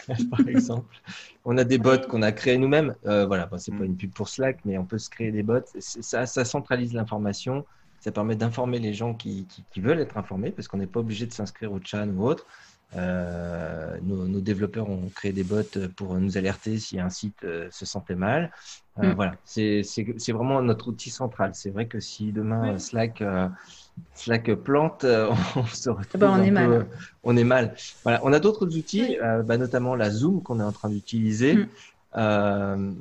par 0.30 0.49
exemple. 0.49 0.97
On 1.45 1.59
a 1.59 1.64
des 1.64 1.78
bots 1.78 1.99
qu'on 2.09 2.22
a 2.22 2.32
créés 2.32 2.59
nous-mêmes. 2.59 2.95
Euh, 3.07 3.26
voilà, 3.26 3.47
bon, 3.47 3.59
c'est 3.59 3.72
pas 3.76 3.84
une 3.84 3.97
pub 3.97 4.12
pour 4.12 4.28
Slack, 4.28 4.61
mais 4.64 4.78
on 4.78 4.87
peut 4.87 4.99
se 4.99 5.11
créer 5.11 5.30
des 5.32 5.43
bots. 5.43 5.61
Ça, 5.78 6.26
ça 6.26 6.45
centralise 6.45 6.93
l'information. 6.95 7.64
Ça 8.01 8.12
permet 8.12 8.37
d'informer 8.37 8.78
les 8.78 8.95
gens 8.95 9.14
qui, 9.14 9.47
qui- 9.47 9.64
qui 9.72 9.80
veulent 9.80 10.01
être 10.01 10.16
informés, 10.16 10.51
parce 10.51 10.68
qu'on 10.68 10.78
n'est 10.78 10.87
pas 10.87 11.01
obligé 11.01 11.26
de 11.26 11.32
s'inscrire 11.32 11.72
au 11.72 11.80
chat 11.82 12.07
ou 12.07 12.24
autre. 12.26 12.47
Euh, 12.95 13.99
nos, 14.03 14.28
nos 14.28 14.41
développeurs 14.41 14.89
ont 14.89 15.09
créé 15.11 15.32
des 15.32 15.43
bots 15.45 15.62
pour 15.97 16.14
nous 16.14 16.39
alerter 16.39 16.78
si 16.78 17.01
un 17.01 17.11
site 17.11 17.43
euh, 17.45 17.68
se 17.70 17.84
sentait 17.84 18.14
mal. 18.14 18.53
Euh, 18.99 19.11
Mm. 19.12 19.14
Voilà, 19.14 19.34
c'est 19.45 19.82
vraiment 20.32 20.62
notre 20.62 20.89
outil 20.89 21.11
central. 21.11 21.51
C'est 21.55 21.70
vrai 21.70 21.87
que 21.87 22.01
si 22.01 22.32
demain 22.32 22.72
Oui. 22.74 22.80
Slack, 22.80 23.20
euh, 23.99 24.03
Slack 24.14 24.55
plante, 24.57 25.05
euh, 25.05 25.30
on 25.57 25.64
se 25.66 25.90
retrouve 25.90 26.20
ben, 26.20 26.30
on 26.30 26.34
un 26.34 26.42
est 26.42 26.51
mal. 26.51 26.68
peu- 26.68 26.86
on 27.22 27.36
est 27.36 27.44
mal. 27.44 27.74
Voilà, 28.03 28.20
on 28.24 28.32
a 28.32 28.40
d'autres 28.40 28.66
outils, 28.76 29.18
euh, 29.22 29.42
bah, 29.42 29.59
notamment 29.59 29.94
la 29.94 30.11
Zoom 30.11 30.42
qu'on 30.42 30.61
est 30.61 30.64
en 30.64 30.72
train 30.72 30.88
d'utiliser. 30.88 31.55
Mm. 31.57 31.68
Euh, 32.16 32.92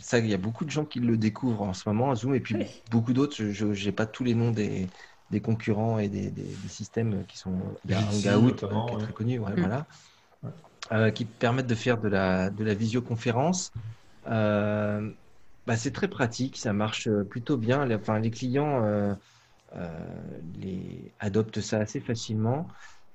ça, 0.00 0.18
il 0.18 0.26
y 0.26 0.34
a 0.34 0.38
beaucoup 0.38 0.64
de 0.64 0.70
gens 0.70 0.84
qui 0.84 1.00
le 1.00 1.16
découvrent 1.16 1.62
en 1.62 1.72
ce 1.74 1.88
moment, 1.88 2.14
Zoom, 2.14 2.34
et 2.34 2.40
puis 2.40 2.56
Oui. 2.56 2.66
beaucoup 2.90 3.12
d'autres. 3.12 3.36
Je 3.36 3.66
n'ai 3.66 3.92
pas 3.92 4.06
tous 4.06 4.24
les 4.24 4.34
noms 4.34 4.50
des, 4.50 4.88
des 5.30 5.40
concurrents 5.40 5.98
et 5.98 6.08
des, 6.08 6.30
des- 6.30 6.42
des 6.42 6.68
systèmes 6.68 7.24
qui 7.26 7.38
sont. 7.38 7.54
Il 7.84 7.92
y 7.92 7.94
a 7.94 7.98
Jitsi, 8.00 8.28
Hangout, 8.30 8.62
euh, 8.64 8.68
qui 8.88 8.94
est 8.94 8.98
très 8.98 9.12
connu, 9.12 9.38
ouais, 9.38 9.52
Mm. 9.52 9.60
voilà. 9.60 9.86
Ouais. 10.42 10.50
Euh, 10.92 11.10
qui 11.10 11.24
permettent 11.24 11.66
de 11.66 11.74
faire 11.74 11.98
de 11.98 12.08
la, 12.08 12.50
de 12.50 12.62
la 12.64 12.74
visioconférence. 12.74 13.70
Euh, 14.26 15.10
bah, 15.66 15.76
c'est 15.76 15.92
très 15.92 16.08
pratique, 16.08 16.56
ça 16.58 16.72
marche 16.72 17.06
euh, 17.08 17.24
plutôt 17.24 17.56
bien. 17.56 17.86
Les, 17.86 17.94
enfin, 17.94 18.18
les 18.18 18.30
clients 18.30 18.84
euh, 18.84 19.12
euh, 19.12 19.14
les, 20.60 21.12
adoptent 21.20 21.60
ça 21.60 21.78
assez 21.78 22.00
facilement. 22.00 22.66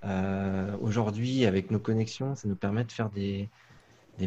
Euh, 0.06 0.76
Aujourd'hui, 0.82 1.46
avec 1.46 1.72
nos 1.72 1.80
connexions, 1.80 2.36
ça 2.36 2.48
nous 2.48 2.56
permet 2.56 2.84
de 2.84 2.92
faire 2.92 3.10
des, 3.10 3.50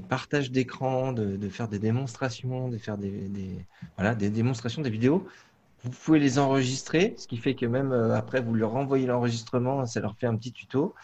partages 0.09 0.51
d'écran, 0.51 1.12
de, 1.12 1.49
faire 1.49 1.68
des 1.68 1.78
démonstrations, 1.78 2.68
de 2.68 2.78
faire 2.78 2.99
des, 2.99 3.66
voilà, 3.97 4.14
des 4.14 4.30
démonstrations, 4.30 4.83
des 4.83 4.91
vidéos. 4.91 5.26
Vous 5.85 5.91
pouvez 5.91 6.20
les 6.20 6.39
enregistrer, 6.39 7.14
ce 7.18 7.26
qui 7.26 7.37
fait 7.37 7.55
que 7.55 7.66
même 7.66 7.91
euh, 7.91 8.14
après, 8.14 8.41
vous 8.41 8.55
leur 8.55 8.70
renvoyez 8.70 9.07
l'enregistrement, 9.07 9.85
ça 9.85 9.99
leur 9.99 10.14
fait 10.16 10.26
un 10.28 10.37
petit 10.37 10.53
tuto. 10.53 10.95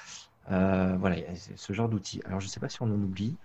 Euh, 0.53 0.97
voilà, 1.01 1.17
ce 1.35 1.73
genre 1.73 1.89
d'outils. 1.89 2.23
Alors, 2.25 2.41
je 2.41 2.47
ne 2.47 2.51
sais 2.51 2.61
pas 2.61 2.69
si 2.69 2.81
on 2.81 2.87
en 2.87 3.03
oublie. 3.03 3.37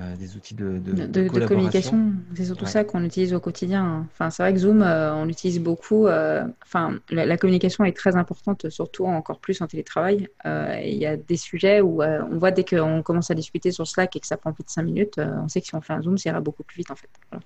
Euh, 0.00 0.16
des 0.16 0.36
outils 0.36 0.56
de, 0.56 0.78
de, 0.78 0.90
de, 0.92 1.06
de 1.06 1.06
de 1.06 1.28
collaboration. 1.28 1.46
communication. 1.92 2.12
C'est 2.34 2.46
surtout 2.46 2.64
Ouais. 2.64 2.70
ça 2.70 2.82
qu'on 2.82 3.04
utilise 3.04 3.32
au 3.32 3.38
quotidien. 3.38 4.08
Enfin, 4.12 4.28
c'est 4.30 4.42
vrai 4.42 4.52
que 4.52 4.58
Zoom, 4.58 4.82
euh, 4.82 5.14
on 5.14 5.24
l'utilise 5.24 5.60
beaucoup. 5.60 6.08
euh, 6.08 6.44
Enfin, 6.64 6.98
la, 7.10 7.24
la 7.26 7.36
communication 7.36 7.84
est 7.84 7.96
très 7.96 8.16
importante, 8.16 8.68
surtout 8.70 9.04
encore 9.06 9.38
plus 9.38 9.60
en 9.62 9.68
télétravail. 9.68 10.28
Euh, 10.46 10.80
Il 10.84 10.96
y 10.98 11.06
a 11.06 11.16
des 11.16 11.36
sujets 11.36 11.80
où 11.80 12.02
euh, 12.02 12.24
on 12.28 12.38
voit 12.38 12.50
dès 12.50 12.64
qu'on 12.64 13.02
commence 13.04 13.30
à 13.30 13.34
discuter 13.34 13.70
sur 13.70 13.86
Slack 13.86 14.16
et 14.16 14.20
que 14.20 14.26
ça 14.26 14.36
prend 14.36 14.52
plus 14.52 14.64
de 14.64 14.70
5 14.70 14.82
minutes, 14.82 15.18
euh, 15.18 15.30
on 15.44 15.48
sait 15.48 15.60
que 15.60 15.66
si 15.68 15.76
on 15.76 15.80
fait 15.80 15.92
un 15.92 16.02
Zoom, 16.02 16.18
ça 16.18 16.30
ira 16.30 16.40
beaucoup 16.40 16.64
plus 16.64 16.78
vite 16.78 16.90
en 16.90 16.96
fait. 16.96 17.10
Voilà. 17.30 17.44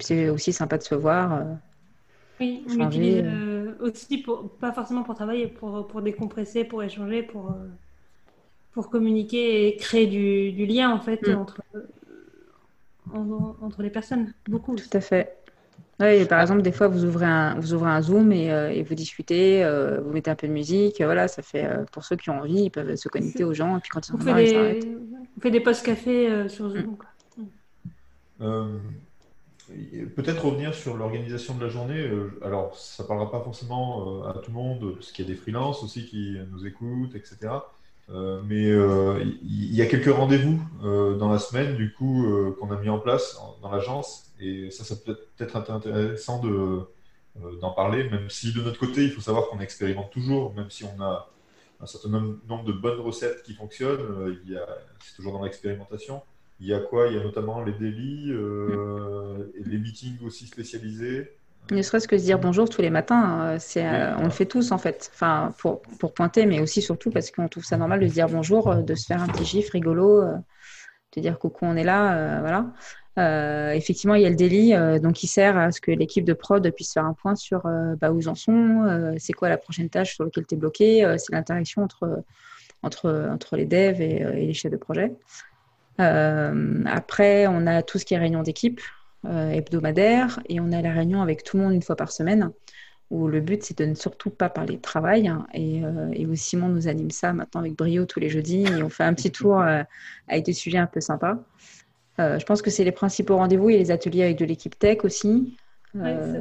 C'est 0.00 0.30
aussi 0.30 0.52
sympa 0.54 0.78
de 0.78 0.82
se 0.84 0.94
voir. 0.94 1.34
euh. 1.34 1.44
Oui, 2.40 2.64
on 2.70 2.74
l'utilise 2.76 3.22
euh, 3.24 3.74
aussi 3.80 4.18
pour, 4.18 4.56
pas 4.58 4.72
forcément 4.72 5.02
pour 5.02 5.14
travailler, 5.16 5.48
pour, 5.48 5.86
pour 5.88 6.02
décompresser, 6.02 6.64
pour 6.64 6.82
échanger, 6.82 7.22
pour, 7.24 7.50
euh, 7.50 7.68
pour 8.78 8.90
communiquer 8.90 9.66
et 9.66 9.76
créer 9.76 10.06
du, 10.06 10.52
du 10.52 10.64
lien 10.64 10.88
en 10.92 11.00
fait 11.00 11.26
Mm. 11.26 11.34
entre, 11.34 11.60
en- 13.12 13.56
entre 13.60 13.82
les 13.82 13.90
personnes. 13.90 14.32
Beaucoup. 14.48 14.76
Tout 14.76 14.84
à 14.92 15.00
fait. 15.00 15.34
Et 16.00 16.24
par 16.26 16.40
exemple, 16.40 16.62
des 16.62 16.70
fois, 16.70 16.86
vous 16.86 17.04
ouvrez 17.04 17.26
un, 17.26 17.58
vous 17.58 17.74
ouvrez 17.74 17.90
un 17.90 18.00
Zoom 18.00 18.30
et, 18.30 18.52
euh, 18.52 18.70
et 18.70 18.84
vous 18.84 18.94
discutez, 18.94 19.64
euh, 19.64 20.00
vous 20.00 20.12
mettez 20.12 20.30
un 20.30 20.36
peu 20.36 20.46
de 20.46 20.52
musique. 20.52 21.02
Voilà, 21.02 21.26
ça 21.26 21.42
fait, 21.42 21.64
euh, 21.64 21.84
pour 21.90 22.04
ceux 22.04 22.14
qui 22.14 22.30
ont 22.30 22.38
envie, 22.38 22.62
ils 22.66 22.70
peuvent 22.70 22.94
se 22.94 23.08
connecter 23.08 23.42
aux 23.42 23.52
gens. 23.52 23.76
Et 23.76 23.80
puis 23.80 23.90
quand 23.90 24.06
ils 24.08 24.12
On 24.12 24.14
en 24.14 24.18
ont 24.18 24.24
fait 24.24 24.30
marre, 24.30 24.40
ils 24.40 24.48
s'arrêtent. 24.50 24.82
des, 24.84 24.96
on 25.36 25.40
fait 25.40 25.50
des 25.50 25.60
posts 25.60 25.84
café 25.84 26.30
euh, 26.30 26.48
sur. 26.48 26.70
Zoom. 26.70 26.96
quoi. 26.96 27.06
Euh, 28.42 28.78
Peut-être 30.16 30.44
revenir 30.46 30.72
sur 30.72 30.96
l'organisation 30.96 31.54
de 31.56 31.64
la 31.64 31.68
journée. 31.68 31.98
Euh, 32.00 32.30
Alors, 32.42 32.76
ça 32.76 33.02
parlera 33.02 33.28
pas 33.30 33.40
forcément 33.40 34.22
à 34.24 34.34
tout 34.34 34.50
le 34.52 34.56
monde, 34.56 34.94
parce 34.94 35.10
qu'il 35.10 35.26
y 35.26 35.28
a 35.28 35.34
des 35.34 35.36
freelances 35.36 35.82
aussi 35.82 36.06
qui 36.06 36.36
nous 36.52 36.64
écoutent, 36.64 37.14
etc. 37.16 37.36
Euh, 38.10 38.40
mais 38.46 38.70
euh, 38.70 39.22
il 39.42 39.74
y, 39.74 39.82
a 39.82 39.86
quelques 39.86 40.14
rendez-vous 40.14 40.58
euh, 40.82 41.16
dans 41.16 41.30
la 41.30 41.38
semaine, 41.38 41.76
du 41.76 41.92
coup, 41.92 42.26
qu'on 42.58 42.70
a 42.70 42.76
mis 42.80 42.88
en 42.88 42.98
place 42.98 43.38
dans 43.62 43.70
l'agence. 43.70 44.32
Et 44.40 44.70
ça, 44.70 44.84
ça 44.84 44.96
peut 44.96 45.18
être 45.38 45.56
intéressant 45.70 46.40
de, 46.42 46.80
d'en 47.60 47.72
parler, 47.72 48.08
même 48.08 48.30
si 48.30 48.52
de 48.52 48.62
notre 48.62 48.78
côté, 48.78 49.04
il 49.04 49.10
faut 49.10 49.20
savoir 49.20 49.48
qu'on 49.48 49.60
expérimente 49.60 50.10
toujours, 50.10 50.54
même 50.54 50.70
si 50.70 50.84
on 50.84 51.02
a 51.02 51.28
un 51.80 51.86
certain 51.86 52.08
nom- 52.08 52.38
nombre 52.48 52.64
de 52.64 52.72
bonnes 52.72 53.00
recettes 53.00 53.42
qui 53.42 53.54
fonctionnent, 53.54 54.38
c'est 55.04 55.16
toujours 55.16 55.32
dans 55.32 55.44
l'expérimentation. 55.44 56.22
Il 56.60 56.66
y 56.66 56.74
a 56.74 56.80
quoi? 56.80 57.08
Il 57.08 57.14
y 57.14 57.18
a 57.18 57.22
notamment 57.22 57.62
les 57.62 57.72
délits, 57.72 58.32
les 59.64 59.78
meetings 59.78 60.18
aussi 60.24 60.46
spécialisés. 60.46 61.37
Ne 61.70 61.82
serait-ce 61.82 62.08
que 62.08 62.16
se 62.16 62.22
dire 62.22 62.38
bonjour 62.38 62.68
tous 62.68 62.80
les 62.80 62.88
matins, 62.88 63.40
euh, 63.42 63.56
c'est, 63.58 63.86
euh, 63.86 64.16
on 64.16 64.24
le 64.24 64.30
fait 64.30 64.46
tous 64.46 64.72
en 64.72 64.78
fait. 64.78 65.10
Enfin, 65.12 65.52
pour, 65.58 65.82
pour 65.98 66.14
pointer, 66.14 66.46
mais 66.46 66.60
aussi 66.60 66.80
surtout 66.80 67.10
parce 67.10 67.30
qu'on 67.30 67.46
trouve 67.48 67.64
ça 67.64 67.76
normal 67.76 68.00
de 68.00 68.08
se 68.08 68.12
dire 68.14 68.28
bonjour, 68.28 68.70
euh, 68.70 68.82
de 68.82 68.94
se 68.94 69.06
faire 69.06 69.22
un 69.22 69.26
petit 69.26 69.44
gif 69.44 69.70
rigolo, 69.70 70.22
euh, 70.22 70.36
de 71.14 71.20
dire 71.20 71.38
coucou, 71.38 71.66
on 71.66 71.76
est 71.76 71.84
là, 71.84 72.16
euh, 72.16 72.40
voilà. 72.40 72.66
Euh, 73.18 73.72
effectivement, 73.72 74.14
il 74.14 74.22
y 74.22 74.26
a 74.26 74.30
le 74.30 74.36
daily, 74.36 74.74
euh, 74.74 74.98
donc 74.98 75.14
qui 75.14 75.26
sert 75.26 75.58
à 75.58 75.70
ce 75.72 75.80
que 75.80 75.90
l'équipe 75.90 76.24
de 76.24 76.32
prod 76.32 76.70
puisse 76.70 76.92
faire 76.94 77.04
un 77.04 77.14
point 77.14 77.34
sur 77.34 77.66
euh, 77.66 77.96
bah, 78.00 78.12
où 78.12 78.20
ils 78.20 78.28
en 78.28 78.34
sont, 78.34 78.84
euh, 78.86 79.14
c'est 79.18 79.32
quoi 79.32 79.48
la 79.48 79.58
prochaine 79.58 79.90
tâche 79.90 80.14
sur 80.14 80.24
laquelle 80.24 80.46
tu 80.46 80.54
es 80.54 80.58
bloqué, 80.58 81.04
euh, 81.04 81.16
c'est 81.18 81.32
l'interaction 81.32 81.82
entre, 81.82 82.22
entre, 82.82 83.28
entre 83.30 83.56
les 83.56 83.66
devs 83.66 84.00
et, 84.00 84.22
et 84.22 84.46
les 84.46 84.54
chefs 84.54 84.72
de 84.72 84.76
projet. 84.76 85.12
Euh, 86.00 86.84
après, 86.86 87.46
on 87.48 87.66
a 87.66 87.82
tout 87.82 87.98
ce 87.98 88.04
qui 88.04 88.14
est 88.14 88.18
réunion 88.18 88.42
d'équipe 88.42 88.80
euh, 89.24 89.50
hebdomadaire 89.50 90.40
et 90.48 90.60
on 90.60 90.72
a 90.72 90.80
la 90.80 90.92
réunion 90.92 91.22
avec 91.22 91.42
tout 91.42 91.56
le 91.56 91.64
monde 91.64 91.74
une 91.74 91.82
fois 91.82 91.96
par 91.96 92.12
semaine 92.12 92.52
où 93.10 93.26
le 93.26 93.40
but 93.40 93.62
c'est 93.62 93.78
de 93.78 93.86
ne 93.86 93.94
surtout 93.94 94.30
pas 94.30 94.48
parler 94.48 94.76
de 94.76 94.82
travail 94.82 95.28
hein, 95.28 95.46
et, 95.54 95.82
euh, 95.82 96.10
et 96.12 96.26
où 96.26 96.34
Simon 96.34 96.68
nous 96.68 96.88
anime 96.88 97.10
ça 97.10 97.32
maintenant 97.32 97.60
avec 97.60 97.74
brio 97.74 98.04
tous 98.04 98.20
les 98.20 98.28
jeudis 98.28 98.64
et 98.64 98.82
on 98.82 98.90
fait 98.90 99.04
un 99.04 99.14
petit 99.14 99.30
tour 99.30 99.60
euh, 99.60 99.82
avec 100.28 100.44
des 100.44 100.52
sujets 100.52 100.78
un 100.78 100.86
peu 100.86 101.00
sympas. 101.00 101.38
Euh, 102.20 102.38
je 102.38 102.44
pense 102.44 102.62
que 102.62 102.70
c'est 102.70 102.84
les 102.84 102.92
principaux 102.92 103.36
rendez-vous 103.36 103.70
et 103.70 103.78
les 103.78 103.90
ateliers 103.90 104.24
avec 104.24 104.38
de 104.38 104.44
l'équipe 104.44 104.78
tech 104.78 104.98
aussi. 105.04 105.56
Ouais, 105.94 106.16
ça, 106.20 106.40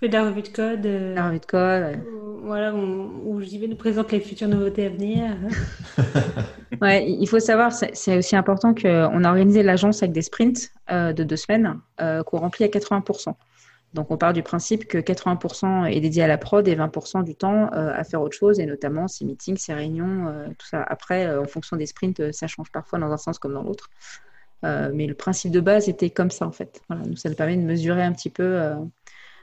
fait 0.00 0.08
de 0.08 0.12
la 0.14 0.24
revue 0.24 0.42
de 0.42 0.48
code. 0.48 0.86
euh, 0.86 1.14
la 1.14 1.26
revue 1.28 1.40
de 1.40 1.46
code. 1.46 1.82
ouais. 1.82 1.98
où- 2.12 2.26
voilà, 2.46 2.72
où, 2.74 3.10
où 3.24 3.40
j'y 3.40 3.58
vais 3.58 3.66
nous 3.66 3.76
présente 3.76 4.12
les 4.12 4.20
futures 4.20 4.48
nouveautés 4.48 4.86
à 4.86 4.88
venir. 4.90 5.36
Ouais, 6.82 7.08
il 7.10 7.26
faut 7.26 7.40
savoir, 7.40 7.72
c'est 7.72 8.18
aussi 8.18 8.36
important 8.36 8.74
qu'on 8.74 9.24
a 9.24 9.28
organisé 9.30 9.62
l'agence 9.62 10.02
avec 10.02 10.12
des 10.12 10.20
sprints 10.22 10.70
euh, 10.90 11.12
de 11.14 11.24
deux 11.24 11.36
semaines 11.36 11.78
euh, 12.00 12.22
qu'on 12.22 12.38
remplit 12.38 12.64
à 12.64 12.68
80%. 12.68 13.34
Donc 13.94 14.10
on 14.10 14.18
part 14.18 14.34
du 14.34 14.42
principe 14.42 14.86
que 14.86 14.98
80% 14.98 15.86
est 15.90 16.00
dédié 16.00 16.24
à 16.24 16.26
la 16.26 16.36
prod 16.36 16.66
et 16.68 16.74
20% 16.76 17.22
du 17.24 17.34
temps 17.34 17.70
euh, 17.72 17.92
à 17.94 18.04
faire 18.04 18.20
autre 18.20 18.36
chose, 18.36 18.60
et 18.60 18.66
notamment 18.66 19.08
ces 19.08 19.24
meetings, 19.24 19.56
ces 19.56 19.72
réunions, 19.72 20.28
euh, 20.28 20.48
tout 20.58 20.66
ça. 20.66 20.82
Après, 20.82 21.26
euh, 21.26 21.40
en 21.42 21.46
fonction 21.46 21.76
des 21.78 21.86
sprints, 21.86 22.20
euh, 22.20 22.32
ça 22.32 22.46
change 22.46 22.70
parfois 22.70 22.98
dans 22.98 23.10
un 23.10 23.16
sens 23.16 23.38
comme 23.38 23.54
dans 23.54 23.62
l'autre. 23.62 23.88
Euh, 24.64 24.90
mais 24.92 25.06
le 25.06 25.14
principe 25.14 25.52
de 25.52 25.60
base 25.60 25.88
était 25.88 26.10
comme 26.10 26.30
ça 26.30 26.46
en 26.46 26.52
fait. 26.52 26.82
Voilà, 26.88 27.04
nous, 27.06 27.16
ça 27.16 27.28
nous 27.30 27.36
permet 27.36 27.56
de 27.56 27.62
mesurer 27.62 28.02
un 28.02 28.12
petit 28.12 28.30
peu 28.30 28.42
euh, 28.42 28.74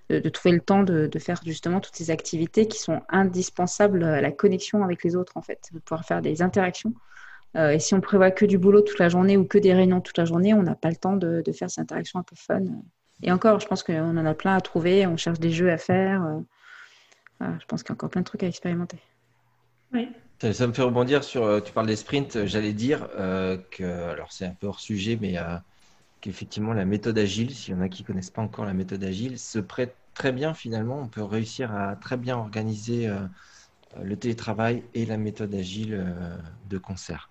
de, 0.10 0.20
de 0.20 0.30
trouver 0.30 0.54
le 0.54 0.62
temps 0.62 0.84
de, 0.84 1.08
de 1.08 1.20
faire 1.20 1.40
justement 1.46 1.80
toutes 1.80 1.96
ces 1.96 2.12
activités 2.12 2.68
qui 2.68 2.80
sont 2.80 3.02
indispensables 3.10 4.04
à 4.04 4.22
la 4.22 4.32
connexion 4.32 4.84
avec 4.84 5.04
les 5.04 5.16
autres, 5.16 5.34
en 5.36 5.42
fait, 5.42 5.70
de 5.74 5.80
pouvoir 5.80 6.06
faire 6.06 6.22
des 6.22 6.42
interactions. 6.42 6.94
Euh, 7.56 7.72
et 7.72 7.80
si 7.80 7.94
on 7.94 8.02
prévoit 8.02 8.32
que 8.32 8.46
du 8.46 8.58
boulot 8.58 8.82
toute 8.82 9.00
la 9.00 9.10
journée 9.10 9.38
ou 9.38 9.46
que 9.46 9.58
des 9.60 9.74
réunions 9.74 10.02
toute 10.02 10.18
la 10.18 10.26
journée, 10.26 10.54
on 10.54 10.64
n'a 10.64 10.76
pas 10.76 10.90
le 10.90 10.96
temps 10.96 11.16
de, 11.16 11.42
de 11.46 11.52
faire 11.52 11.70
ces 11.70 11.82
interactions 11.82 12.20
un 12.20 12.24
peu 12.24 12.36
fun. 12.36 12.62
Et 13.22 13.32
encore, 13.32 13.60
je 13.60 13.68
pense 13.68 13.84
qu'on 13.84 14.18
en 14.18 14.26
a 14.26 14.34
plein 14.34 14.56
à 14.56 14.62
trouver, 14.62 15.06
on 15.06 15.18
cherche 15.18 15.40
des 15.40 15.52
jeux 15.52 15.72
à 15.72 15.78
faire. 15.78 16.24
euh, 16.24 16.40
voilà, 17.40 17.58
je 17.60 17.66
pense 17.66 17.84
qu'il 17.84 17.90
y 17.90 17.94
a 17.94 17.96
encore 17.96 18.10
plein 18.10 18.22
de 18.22 18.26
trucs 18.26 18.44
à 18.44 18.48
expérimenter. 18.48 18.98
Oui. 19.94 20.10
Ça, 20.42 20.52
ça 20.52 20.68
me 20.68 20.74
fait 20.74 20.82
rebondir 20.82 21.24
sur, 21.24 21.44
euh, 21.44 21.62
tu 21.62 21.72
parles 21.72 21.88
des 21.88 21.96
sprints, 21.96 22.46
j'allais 22.46 22.74
dire 22.74 23.08
euh, 23.18 23.58
que, 23.72 23.84
alors 23.84 24.32
c'est 24.32 24.46
un 24.46 24.56
peu 24.60 24.68
hors 24.68 24.80
sujet, 24.80 25.18
mais 25.22 25.38
euh, 25.38 25.56
qu'effectivement 26.24 26.74
la 26.74 26.86
méthode 26.86 27.18
agile, 27.20 27.54
s'il 27.56 27.76
y 27.76 27.78
en 27.78 27.82
a 27.82 27.90
qui 27.90 28.04
connaissent 28.04 28.32
pas 28.32 28.42
encore 28.42 28.66
la 28.66 28.74
méthode 28.74 29.04
agile, 29.04 29.38
se 29.40 29.60
prête 29.60 30.00
très 30.16 30.32
bien 30.32 30.54
finalement. 30.54 31.00
On 31.02 31.10
peut 31.10 31.24
réussir 31.24 31.74
à 31.76 31.96
très 31.98 32.18
bien 32.18 32.38
organiser 32.38 33.08
euh, 33.08 33.28
le 34.02 34.18
télétravail 34.18 34.84
et 34.94 35.06
la 35.06 35.18
méthode 35.18 35.54
agile 35.56 35.96
euh, 35.96 36.38
de 36.66 36.78
concert. 36.78 37.30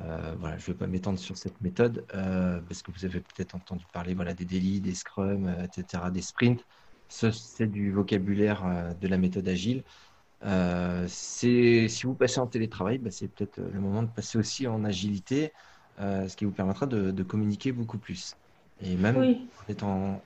Euh, 0.00 0.34
voilà, 0.38 0.58
je 0.58 0.64
ne 0.64 0.74
vais 0.74 0.78
pas 0.78 0.86
m'étendre 0.86 1.18
sur 1.18 1.36
cette 1.36 1.60
méthode 1.60 2.06
euh, 2.14 2.60
parce 2.62 2.82
que 2.82 2.90
vous 2.92 3.04
avez 3.04 3.20
peut-être 3.20 3.54
entendu 3.54 3.86
parler 3.92 4.14
voilà, 4.14 4.34
des 4.34 4.46
délits, 4.46 4.80
des 4.80 4.94
scrums, 4.94 5.46
euh, 5.48 5.64
etc., 5.64 6.04
des 6.12 6.22
sprints. 6.22 6.64
Ça, 7.08 7.32
c'est 7.32 7.66
du 7.66 7.92
vocabulaire 7.92 8.64
euh, 8.66 8.94
de 8.94 9.08
la 9.08 9.18
méthode 9.18 9.48
agile. 9.48 9.84
Euh, 10.44 11.06
si 11.08 11.88
vous 12.04 12.14
passez 12.14 12.40
en 12.40 12.46
télétravail, 12.46 12.98
bah, 12.98 13.10
c'est 13.10 13.28
peut-être 13.28 13.58
euh, 13.60 13.70
le 13.72 13.80
moment 13.80 14.02
de 14.02 14.10
passer 14.10 14.38
aussi 14.38 14.66
en 14.66 14.84
agilité, 14.84 15.52
euh, 16.00 16.28
ce 16.28 16.36
qui 16.36 16.44
vous 16.44 16.52
permettra 16.52 16.86
de, 16.86 17.10
de 17.10 17.22
communiquer 17.22 17.72
beaucoup 17.72 17.98
plus. 17.98 18.34
Et 18.82 18.96
même 18.96 19.16
Oui. 19.18 19.48
en 19.68 19.72
étant 19.72 20.22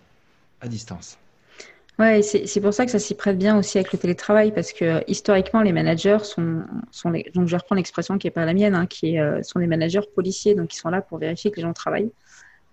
à 0.60 0.68
distance. 0.68 1.18
Ouais, 1.98 2.22
c'est 2.22 2.46
c'est 2.46 2.60
pour 2.60 2.74
ça 2.74 2.84
que 2.84 2.90
ça 2.90 2.98
s'y 2.98 3.14
prête 3.14 3.38
bien 3.38 3.56
aussi 3.56 3.78
avec 3.78 3.92
le 3.92 3.98
télétravail, 3.98 4.52
parce 4.52 4.72
que 4.72 5.04
historiquement, 5.08 5.62
les 5.62 5.72
managers 5.72 6.18
sont, 6.24 6.62
sont 6.90 7.10
les, 7.10 7.30
donc 7.34 7.46
je 7.46 7.54
reprends 7.56 7.76
l'expression 7.76 8.18
qui 8.18 8.26
n'est 8.26 8.32
pas 8.32 8.44
la 8.44 8.52
mienne, 8.52 8.74
hein, 8.74 8.86
qui 8.86 9.14
est, 9.14 9.20
euh, 9.20 9.42
sont 9.44 9.60
les 9.60 9.68
managers 9.68 10.00
policiers, 10.14 10.56
donc 10.56 10.74
ils 10.74 10.78
sont 10.78 10.90
là 10.90 11.02
pour 11.02 11.18
vérifier 11.18 11.52
que 11.52 11.56
les 11.56 11.62
gens 11.62 11.72
travaillent. 11.72 12.10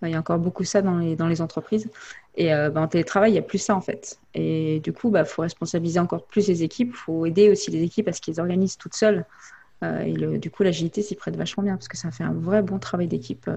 Euh, 0.04 0.08
Il 0.08 0.12
y 0.12 0.16
a 0.16 0.20
encore 0.20 0.39
beaucoup 0.39 0.64
ça 0.64 0.82
dans 0.82 0.97
les, 0.97 1.16
dans 1.16 1.28
les 1.28 1.41
entreprises. 1.41 1.88
Et 2.36 2.54
euh, 2.54 2.72
bah, 2.72 2.82
en 2.82 2.88
télétravail, 2.88 3.32
il 3.32 3.34
n'y 3.34 3.39
a 3.39 3.43
plus 3.43 3.60
ça 3.60 3.76
en 3.76 3.82
fait. 3.82 4.20
Et 4.34 4.80
du 4.80 4.91
coup, 4.93 5.10
il 5.10 5.12
bah, 5.14 5.26
faut 5.26 5.43
responsabiliser 5.43 5.99
encore 5.99 6.26
plus 6.26 6.47
les 6.47 6.64
équipes, 6.64 6.89
il 6.93 6.97
faut 6.97 7.26
aider 7.28 7.49
aussi 7.52 7.70
les 7.72 7.84
équipes 7.84 8.08
à 8.08 8.14
ce 8.14 8.22
qu'elles 8.22 8.39
organisent 8.39 8.78
toutes 8.78 8.95
seules. 8.95 9.26
Euh, 9.84 10.02
et 10.02 10.14
le, 10.14 10.38
du 10.38 10.52
coup, 10.52 10.64
l'agilité 10.64 11.02
s'y 11.02 11.16
prête 11.16 11.36
vachement 11.36 11.64
bien, 11.64 11.76
parce 11.76 11.88
que 11.88 11.98
ça 11.98 12.12
fait 12.12 12.24
un 12.24 12.34
vrai 12.34 12.62
bon 12.62 12.78
travail 12.80 13.08
d'équipe. 13.08 13.48
euh. 13.48 13.56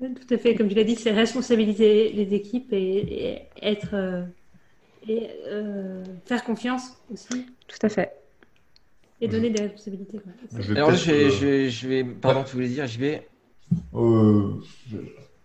Tout 0.00 0.34
à 0.34 0.38
fait, 0.38 0.54
comme 0.54 0.68
tu 0.68 0.74
l'as 0.74 0.84
dit, 0.84 0.96
c'est 0.96 1.10
responsabiliser 1.10 2.10
les 2.12 2.34
équipes 2.34 2.72
et, 2.72 2.96
et 3.26 3.42
être 3.62 3.90
euh, 3.94 4.22
et 5.06 5.28
euh, 5.46 6.02
faire 6.24 6.42
confiance 6.42 6.92
aussi 7.12 7.46
Tout 7.68 7.78
à 7.82 7.88
fait. 7.88 8.12
et 9.20 9.28
donner 9.28 9.50
des 9.50 9.60
responsabilités. 9.60 10.20
Je 10.58 10.72
vais 10.72 10.78
Alors, 10.78 10.94
je 10.94 11.10
vais, 11.10 11.24
euh, 11.24 11.30
je 11.30 11.46
vais, 11.46 11.70
je 11.70 11.88
vais- 11.88 12.04
pardon, 12.04 12.44
tu 12.44 12.54
voulais 12.56 12.68
dire, 12.68 12.86
je 12.86 12.98
vais, 12.98 13.28
euh, 13.94 14.54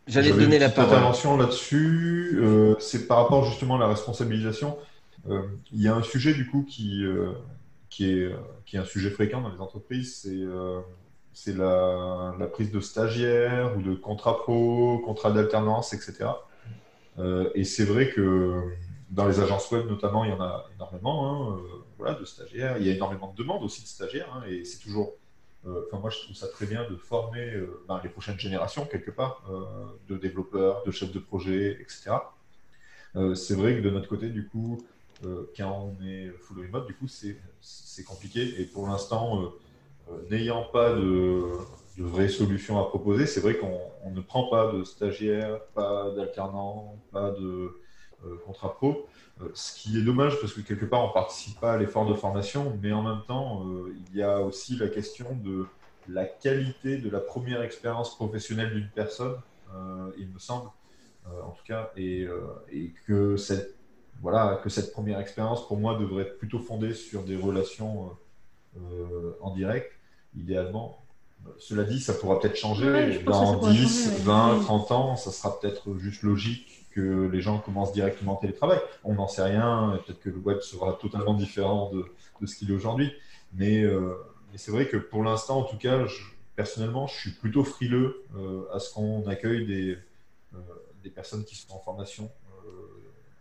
j'allais 0.08 0.32
te 0.32 0.38
donner 0.40 0.56
une 0.56 0.62
la 0.62 0.70
parole. 0.70 0.94
intervention 0.96 1.36
là-dessus. 1.38 2.38
euh, 2.42 2.76
c'est 2.80 3.08
par 3.08 3.18
rapport 3.18 3.46
justement 3.46 3.76
à 3.76 3.80
la 3.80 3.88
responsabilisation. 3.88 4.78
Euh, 5.30 5.42
il 5.74 5.82
y 5.82 5.88
a 5.90 5.96
un 5.96 6.04
sujet 6.04 6.34
du 6.34 6.48
coup 6.48 6.64
qui, 6.64 7.04
euh, 7.04 7.32
qui, 7.90 8.10
est, 8.10 8.32
qui 8.66 8.76
est 8.76 8.80
un 8.80 8.86
sujet 8.86 9.10
fréquent 9.10 9.42
dans 9.42 9.52
les 9.52 9.62
entreprises, 9.62 10.20
c'est 10.22 10.32
euh, 10.32 10.82
la, 12.40 12.48
prise 12.48 12.72
de 12.72 12.80
stagiaires 12.80 13.78
ou 13.78 13.82
de 13.82 13.96
contrats 13.96 14.38
pro, 14.38 15.00
contrats 15.06 15.32
d'alternance, 15.32 15.94
etc. 15.94 16.30
Euh, 17.18 17.50
et 17.56 17.64
c'est 17.64 17.86
vrai 17.86 18.10
que 18.10 18.62
dans 19.10 19.28
les 19.28 19.40
agences 19.40 19.72
web 19.72 19.88
notamment, 19.88 20.26
il 20.26 20.32
y 20.32 20.34
en 20.34 20.42
a 20.42 20.66
énormément 20.76 21.30
hein, 21.30 21.58
euh, 21.58 21.84
voilà, 21.98 22.16
de 22.20 22.26
stagiaires. 22.26 22.78
Il 22.80 22.88
y 22.88 22.90
a 22.90 22.94
énormément 22.94 23.32
de 23.32 23.38
demandes 23.38 23.64
aussi 23.64 23.82
de 23.82 23.88
stagiaires. 23.88 24.34
hein, 24.36 24.44
et 24.50 24.66
c'est 24.66 24.80
toujours 24.80 25.14
euh, 25.68 25.86
Enfin, 25.88 26.00
moi, 26.00 26.10
je 26.10 26.20
trouve 26.20 26.36
ça 26.36 26.48
très 26.48 26.66
bien 26.66 26.88
de 26.90 26.96
former 26.96 27.54
euh, 27.54 27.84
ben, 27.88 28.00
les 28.04 28.10
prochaines 28.10 28.40
générations, 28.40 28.86
quelque 28.86 29.12
part, 29.12 29.44
euh, 29.50 29.86
de 30.08 30.18
développeurs, 30.18 30.84
de 30.86 30.92
chefs 30.92 31.12
de 31.12 31.20
projet, 31.20 31.78
etc. 31.82 32.12
Euh, 33.16 33.36
c'est 33.36 33.56
vrai 33.56 33.76
que 33.76 33.82
de 33.82 33.90
notre 33.90 34.08
côté, 34.08 34.30
du 34.30 34.48
coup, 34.48 34.78
euh, 34.78 34.95
quand 35.58 35.96
on 36.00 36.06
est 36.06 36.30
full 36.40 36.66
remote, 36.66 36.88
du 36.88 36.96
coup, 36.96 37.08
c'est 37.08 38.04
compliqué. 38.04 38.62
Et 38.62 38.66
pour 38.66 38.88
l'instant, 38.88 39.42
euh, 39.42 39.48
euh, 40.12 40.22
n'ayant 40.30 40.64
pas 40.64 40.94
de, 40.94 41.44
de 41.98 42.04
vraies 42.04 42.30
solutions 42.30 42.80
à 42.80 42.86
proposer, 42.86 43.26
c'est 43.26 43.40
vrai 43.40 43.58
qu'on 43.58 43.80
on 44.04 44.12
ne 44.12 44.22
prend 44.22 44.48
pas 44.50 44.72
de 44.72 44.84
stagiaires, 44.84 45.60
pas 45.74 46.12
d'alternants, 46.12 47.00
pas 47.12 47.32
de 47.32 47.80
euh, 48.26 48.38
contrat 48.46 48.74
pro. 48.74 49.08
Euh, 49.42 49.50
ce 49.54 49.76
qui 49.76 49.98
est 49.98 50.04
dommage 50.04 50.40
parce 50.40 50.54
que 50.54 50.62
quelque 50.62 50.86
part 50.86 51.04
on 51.04 51.12
participe 51.12 51.60
pas 51.60 51.74
à 51.74 51.78
l'effort 51.78 52.06
de 52.06 52.14
formation, 52.14 52.78
mais 52.82 52.94
en 52.94 53.02
même 53.02 53.24
temps 53.28 53.66
il 54.10 54.18
y 54.18 54.22
a 54.22 54.42
aussi 54.42 54.78
la 54.78 54.88
question 54.88 55.26
de 55.44 55.66
la 56.08 56.26
qualité 56.26 56.98
de 56.98 57.10
la 57.10 57.20
première 57.20 57.62
expérience 57.62 58.16
professionnelle 58.16 58.74
d'une 58.74 58.90
personne, 58.94 59.36
il 60.18 60.30
me 60.30 60.40
semble, 60.40 60.70
en 61.26 61.50
tout 61.50 61.64
cas, 61.66 61.92
et, 61.98 62.28
et 62.72 62.94
que 63.08 63.36
cette 63.36 63.75
voilà 64.22 64.60
que 64.64 64.70
cette 64.70 64.92
première 64.92 65.20
expérience 65.20 65.68
pour 65.68 65.78
moi 65.78 65.98
devrait 65.98 66.24
être 66.24 66.38
plutôt 66.38 66.60
fondée 66.60 66.94
sur 66.94 67.24
des 67.24 67.36
relations 67.38 68.12
euh, 68.78 68.80
euh, 68.80 69.38
en 69.42 69.54
direct, 69.54 69.92
idéalement. 70.38 71.00
Cela 71.60 71.84
dit, 71.84 72.00
ça 72.00 72.14
pourra 72.14 72.40
peut-être 72.40 72.56
changer 72.56 72.90
Ouais, 72.92 73.20
dans 73.24 73.54
pourra 73.60 73.72
10, 73.72 74.06
changer, 74.06 74.16
ouais. 74.18 74.24
20, 74.24 74.56
Mm. 74.56 74.62
30 74.64 74.92
ans, 74.92 75.16
ça 75.16 75.32
sera 75.32 75.60
peut-être 75.60 75.98
juste 76.00 76.24
logique 76.24 76.86
que 76.92 77.28
les 77.32 77.42
gens 77.42 77.60
commencent 77.60 77.92
directement 77.94 78.34
en 78.34 78.38
télétravail. 78.38 78.80
On 79.04 79.14
n'en 79.14 79.28
sait 79.28 79.44
rien, 79.44 80.00
peut-être 80.06 80.20
que 80.22 80.30
le 80.30 80.38
web 80.38 80.62
sera 80.62 80.94
totalement 80.94 81.34
différent 81.36 81.92
de, 81.94 82.06
de 82.42 82.46
ce 82.48 82.56
qu'il 82.56 82.72
est 82.72 82.74
aujourd'hui. 82.74 83.12
Mais, 83.54 83.84
euh, 83.84 84.16
mais 84.52 84.58
c'est 84.58 84.72
vrai 84.72 84.88
que 84.88 84.98
pour 84.98 85.24
l'instant, 85.24 85.60
en 85.60 85.64
tout 85.64 85.78
cas, 85.78 86.06
je- 86.08 86.24
personnellement, 86.56 87.06
je 87.06 87.16
suis 87.16 87.32
plutôt 87.32 87.64
frileux 87.64 88.24
euh, 88.38 88.64
à 88.74 88.80
ce 88.80 88.92
qu'on 88.94 89.28
accueille 89.28 89.68
des, 89.68 89.98
euh, 90.56 90.58
des 91.04 91.10
personnes 91.12 91.44
qui 91.44 91.56
sont 91.56 91.74
en 91.76 91.80
formation 91.80 92.32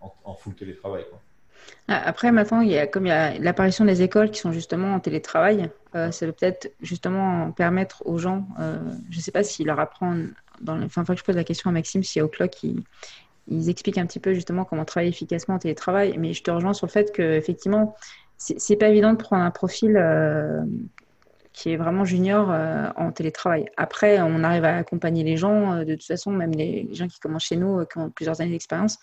en, 0.04 0.14
en 0.30 0.34
full 0.34 0.54
télétravail. 0.54 1.04
Ah, 1.88 2.02
Après, 2.06 2.32
maintenant, 2.32 2.60
il 2.60 2.70
y 2.70 2.78
a, 2.78 2.86
comme 2.86 3.06
il 3.06 3.10
y 3.10 3.12
a 3.12 3.38
l'apparition 3.38 3.84
des 3.84 4.02
écoles 4.02 4.30
qui 4.30 4.40
sont 4.40 4.52
justement 4.52 4.94
en 4.94 5.00
télétravail, 5.00 5.70
euh, 5.94 6.10
ça 6.10 6.26
peut 6.26 6.32
peut-être 6.32 6.72
justement 6.80 7.52
permettre 7.52 8.02
aux 8.06 8.18
gens, 8.18 8.46
euh, 8.58 8.78
je 9.10 9.18
ne 9.18 9.22
sais 9.22 9.32
pas 9.32 9.42
s'ils 9.42 9.66
leur 9.66 9.78
apprennent, 9.80 10.34
dans 10.60 10.76
le- 10.76 10.84
enfin, 10.84 11.02
il 11.02 11.06
faut 11.06 11.12
que 11.12 11.18
je 11.18 11.24
pose 11.24 11.36
la 11.36 11.44
question 11.44 11.70
à 11.70 11.72
Maxime 11.72 12.02
si 12.02 12.20
au 12.20 12.28
clock, 12.28 12.62
ils, 12.62 12.82
ils 13.48 13.68
expliquent 13.68 13.98
un 13.98 14.06
petit 14.06 14.20
peu 14.20 14.32
justement 14.32 14.64
comment 14.64 14.84
travailler 14.84 15.10
efficacement 15.10 15.56
en 15.56 15.58
télétravail, 15.58 16.16
mais 16.18 16.32
je 16.32 16.42
te 16.42 16.50
rejoins 16.50 16.72
sur 16.72 16.86
le 16.86 16.92
fait 16.92 17.12
qu'effectivement, 17.12 17.94
c'est 18.38 18.58
c'est 18.58 18.76
pas 18.76 18.88
évident 18.88 19.12
de 19.12 19.18
prendre 19.18 19.42
un 19.42 19.50
profil 19.50 19.96
euh, 19.96 20.62
qui 21.52 21.70
est 21.70 21.76
vraiment 21.76 22.04
junior 22.04 22.48
en 22.96 23.12
télétravail. 23.12 23.66
Après, 23.76 24.20
on 24.20 24.42
arrive 24.42 24.64
à 24.64 24.76
accompagner 24.76 25.22
les 25.22 25.36
gens, 25.36 25.84
de 25.84 25.94
toute 25.94 26.04
façon, 26.04 26.32
même 26.32 26.50
les, 26.50 26.88
gens 26.92 27.06
qui 27.06 27.20
commencent 27.20 27.44
chez 27.44 27.56
nous, 27.56 27.86
qui 27.86 27.96
ont 27.98 28.10
plusieurs 28.10 28.40
années 28.40 28.50
d'expérience, 28.50 28.98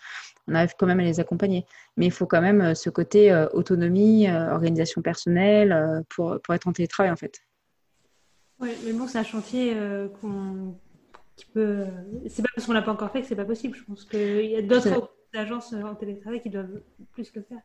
on 0.51 0.55
arrive 0.55 0.73
quand 0.77 0.85
même 0.85 0.99
à 0.99 1.03
les 1.03 1.19
accompagner. 1.19 1.65
Mais 1.97 2.05
il 2.05 2.11
faut 2.11 2.27
quand 2.27 2.41
même 2.41 2.61
euh, 2.61 2.73
ce 2.75 2.89
côté 2.89 3.31
euh, 3.31 3.47
autonomie, 3.53 4.27
euh, 4.27 4.51
organisation 4.51 5.01
personnelle 5.01 5.71
euh, 5.71 6.01
pour, 6.09 6.39
pour 6.41 6.53
être 6.53 6.67
en 6.67 6.73
télétravail 6.73 7.11
en 7.11 7.15
fait. 7.15 7.41
Ouais, 8.59 8.75
mais 8.85 8.93
bon, 8.93 9.07
c'est 9.07 9.17
un 9.17 9.23
chantier 9.23 9.73
euh, 9.75 10.07
qu'on 10.19 10.75
qui 11.35 11.45
peut. 11.45 11.85
C'est 12.29 12.43
pas 12.43 12.49
parce 12.55 12.67
qu'on 12.67 12.73
l'a 12.73 12.81
pas 12.81 12.91
encore 12.91 13.11
fait 13.11 13.21
que 13.21 13.27
c'est 13.27 13.35
pas 13.35 13.45
possible. 13.45 13.75
Je 13.75 13.83
pense 13.83 14.05
qu'il 14.05 14.45
y 14.45 14.55
a 14.55 14.61
d'autres 14.61 15.09
agences 15.33 15.73
en 15.73 15.95
télétravail 15.95 16.41
qui 16.41 16.49
doivent 16.49 16.81
plus 17.13 17.33
le 17.33 17.41
faire. 17.41 17.59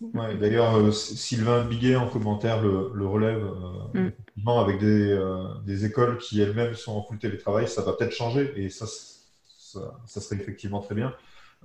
Ouais, 0.00 0.34
D'ailleurs, 0.34 0.76
euh, 0.76 0.90
Sylvain 0.92 1.64
Biguet 1.64 1.94
en 1.94 2.08
commentaire 2.08 2.62
le, 2.62 2.90
le 2.94 3.06
relève 3.06 3.44
euh, 3.44 4.10
Mm. 4.36 4.48
avec 4.48 4.78
des, 4.78 5.10
euh, 5.12 5.44
des 5.66 5.84
écoles 5.84 6.16
qui 6.18 6.40
elles-mêmes 6.40 6.74
sont 6.74 6.92
en 6.92 7.02
full 7.02 7.18
télétravail, 7.18 7.68
ça 7.68 7.82
va 7.82 7.92
peut-être 7.92 8.12
changer 8.12 8.52
et 8.56 8.70
ça, 8.70 8.86
ça 8.86 10.20
serait 10.20 10.36
effectivement 10.36 10.80
très 10.80 10.94
bien. 10.94 11.14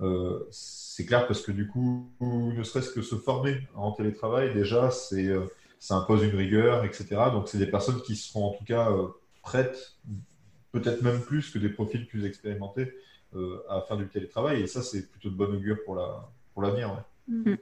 Euh, 0.02 0.46
c'est 0.50 1.06
clair 1.06 1.26
parce 1.26 1.40
que 1.42 1.52
du 1.52 1.66
coup, 1.66 2.10
ne 2.20 2.62
serait-ce 2.62 2.90
que 2.90 3.02
se 3.02 3.14
former 3.16 3.56
en 3.74 3.92
télétravail, 3.92 4.52
déjà, 4.52 4.90
c'est, 4.90 5.26
euh, 5.26 5.46
ça 5.78 5.94
impose 5.96 6.22
une 6.22 6.34
rigueur, 6.36 6.84
etc. 6.84 7.30
Donc, 7.32 7.48
c'est 7.48 7.58
des 7.58 7.66
personnes 7.66 8.00
qui 8.02 8.14
seront 8.16 8.46
en 8.50 8.52
tout 8.52 8.64
cas 8.64 8.90
euh, 8.90 9.08
prêtes, 9.42 9.94
peut-être 10.72 11.02
même 11.02 11.20
plus 11.20 11.50
que 11.50 11.58
des 11.58 11.70
profils 11.70 12.06
plus 12.06 12.26
expérimentés, 12.26 12.92
euh, 13.34 13.58
à 13.70 13.80
faire 13.82 13.96
du 13.96 14.06
télétravail. 14.08 14.62
Et 14.62 14.66
ça, 14.66 14.82
c'est 14.82 15.10
plutôt 15.10 15.30
de 15.30 15.34
bonne 15.34 15.54
augure 15.56 15.78
pour 15.84 15.94
la, 15.96 16.28
pour 16.52 16.62
l'avenir. 16.62 16.90
ouais. 17.26 17.58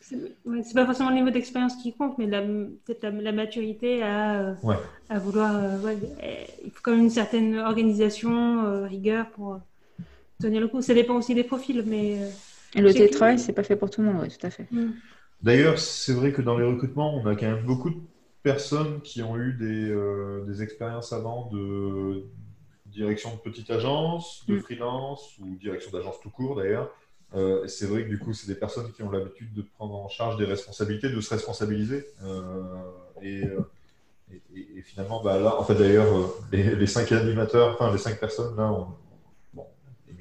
C'est 0.00 0.16
ouais, 0.46 0.62
c'est 0.62 0.74
pas 0.74 0.86
forcément 0.86 1.10
le 1.10 1.16
niveau 1.16 1.30
d'expérience 1.30 1.76
qui 1.76 1.92
compte, 1.92 2.16
mais 2.18 2.26
la- 2.26 2.40
peut-être 2.40 3.02
la, 3.02 3.10
la 3.10 3.32
maturité 3.32 4.02
à, 4.02 4.56
Ouais. 4.62 4.76
à 5.10 5.18
vouloir. 5.18 5.54
euh, 5.56 5.76
euh, 5.84 6.44
il 6.64 6.70
faut 6.70 6.80
quand 6.82 6.92
même 6.92 7.02
une 7.04 7.10
certaine 7.10 7.58
organisation, 7.58 8.64
euh, 8.64 8.86
rigueur 8.86 9.28
pour 9.32 9.60
tenir 10.40 10.60
le 10.60 10.68
coup. 10.68 10.80
Ça 10.82 10.94
dépend 10.94 11.14
aussi 11.16 11.34
des 11.34 11.44
profils, 11.44 11.82
mais. 11.86 12.18
euh, 12.20 12.28
Et 12.74 12.80
le 12.82 12.88
C'est 12.88 12.94
que- 12.94 12.98
télétravail, 13.04 13.38
c'est 13.38 13.52
pas 13.54 13.62
fait 13.62 13.76
pour 13.76 13.88
tout 13.90 14.02
le 14.02 14.08
monde, 14.08 14.22
oui, 14.22 14.28
tout 14.28 14.46
à 14.46 14.50
fait. 14.50 14.66
hmm. 14.70 14.90
D'ailleurs, 15.42 15.78
c'est 15.78 16.12
vrai 16.12 16.32
que 16.32 16.42
dans 16.42 16.58
les 16.58 16.66
recrutements, 16.66 17.14
on 17.14 17.24
a 17.26 17.34
quand 17.34 17.46
même 17.46 17.64
beaucoup 17.64 17.90
de 17.90 17.96
personnes 18.42 19.00
qui 19.00 19.22
ont 19.22 19.36
eu 19.38 19.52
des, 19.54 19.88
euh, 19.90 20.44
des 20.46 20.62
expériences 20.62 21.12
avant 21.12 21.48
de 21.50 22.24
direction 22.86 23.30
de 23.34 23.38
petite 23.40 23.70
agence, 23.70 24.44
de 24.48 24.54
Mm. 24.54 24.60
freelance 24.60 25.38
ou 25.38 25.54
direction 25.56 25.90
d'agence 25.92 26.20
tout 26.20 26.30
court 26.30 26.56
d'ailleurs, 26.56 26.90
Euh, 27.34 27.66
c'est 27.66 27.84
vrai 27.84 28.04
que 28.04 28.08
du 28.08 28.18
coup, 28.18 28.32
c'est 28.32 28.46
des 28.46 28.54
personnes 28.58 28.90
qui 28.92 29.02
ont 29.02 29.10
l'habitude 29.10 29.52
de 29.52 29.60
prendre 29.60 29.94
en 29.94 30.08
charge 30.08 30.38
des 30.38 30.46
responsabilités, 30.46 31.10
de 31.10 31.20
se 31.20 31.28
responsabiliser. 31.28 32.06
Euh, 32.24 32.90
et, 33.20 33.44
euh, 33.44 33.60
et- 34.32 34.78
et 34.78 34.82
finalement, 34.82 35.22
bah, 35.22 35.38
là, 35.38 35.60
en 35.60 35.62
fait, 35.62 35.74
d'ailleurs, 35.74 36.06
euh, 36.16 36.26
les, 36.52 36.74
les 36.74 36.86
cinq 36.86 37.12
animateurs, 37.12 37.74
enfin, 37.74 37.92
les 37.92 37.98
cinq 37.98 38.18
personnes, 38.18 38.56
là, 38.56 38.72
on- 38.72 38.88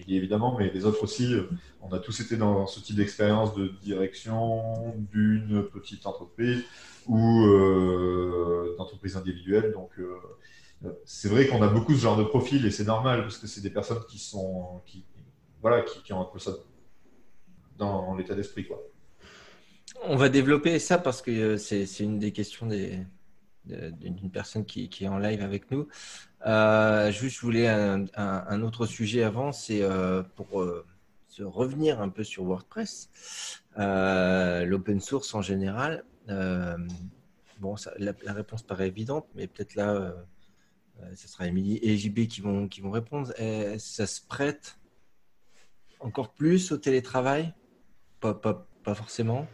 Évidemment, 0.07 0.55
mais 0.57 0.71
les 0.71 0.85
autres 0.85 1.03
aussi, 1.03 1.33
euh, 1.33 1.49
on 1.81 1.91
a 1.91 1.99
tous 1.99 2.19
été 2.21 2.37
dans 2.37 2.65
ce 2.65 2.79
type 2.79 2.95
d'expérience 2.95 3.53
de 3.55 3.67
direction 3.81 4.93
d'une 5.11 5.63
petite 5.63 6.05
entreprise 6.05 6.63
ou 7.07 7.45
euh, 7.45 8.75
d'entreprise 8.77 9.17
individuelle. 9.17 9.73
Donc, 9.73 9.89
euh, 9.99 10.17
c'est 11.05 11.27
vrai 11.27 11.47
qu'on 11.47 11.61
a 11.61 11.67
beaucoup 11.67 11.93
ce 11.93 12.01
genre 12.01 12.17
de 12.17 12.23
profil 12.23 12.65
et 12.65 12.71
c'est 12.71 12.85
normal 12.85 13.21
parce 13.23 13.37
que 13.37 13.47
c'est 13.47 13.61
des 13.61 13.69
personnes 13.69 13.99
qui 14.07 14.19
sont, 14.19 14.81
qui, 14.85 15.03
voilà, 15.61 15.81
qui, 15.81 16.13
ont 16.13 16.21
un 16.21 16.25
peu 16.31 16.39
ça 16.39 16.51
dans 17.77 18.15
l'état 18.15 18.35
d'esprit, 18.35 18.65
quoi. 18.65 18.81
On 20.03 20.15
va 20.15 20.29
développer 20.29 20.79
ça 20.79 20.97
parce 20.97 21.21
que 21.21 21.57
c'est 21.57 21.85
une 21.99 22.19
des 22.19 22.31
questions 22.31 22.65
des- 22.67 22.97
de- 22.97 23.03
d'une 23.67 24.31
personne 24.31 24.65
qui, 24.65 24.89
est 25.01 25.07
en 25.07 25.17
live 25.17 25.41
avec 25.41 25.71
nous. 25.71 25.87
Euh, 26.45 27.11
juste, 27.11 27.37
je 27.37 27.41
voulais 27.41 27.67
un, 27.67 28.61
autre 28.61 28.85
sujet 28.85 29.23
avant, 29.23 29.51
c'est 29.51 29.81
euh, 29.81 30.23
pour 30.35 30.61
euh, 30.61 30.85
se 31.27 31.43
revenir 31.43 32.01
un 32.01 32.09
peu 32.09 32.23
sur 32.23 32.43
WordPress, 32.43 33.09
l'open 33.75 34.99
source 34.99 35.33
en 35.33 35.41
général. 35.41 36.03
Bon, 37.59 37.75
la, 37.97 38.33
réponse 38.33 38.61
paraît 38.63 38.87
évidente, 38.87 39.27
mais 39.35 39.47
peut-être 39.47 39.75
là, 39.75 40.13
ce 41.15 41.27
sera 41.27 41.47
Émilie 41.47 41.79
et 41.81 41.97
JB 41.97 42.27
qui 42.27 42.41
vont, 42.41 42.67
qui 42.67 42.81
vont 42.81 42.91
répondre. 42.91 43.33
Ça 43.77 44.07
se 44.07 44.21
prête 44.21 44.77
encore 45.99 46.33
plus 46.33 46.71
au 46.71 46.77
télétravail? 46.77 47.53
Pas, 48.19 48.33
pas, 48.33 48.67
pas 48.83 48.95
forcément. 48.95 49.47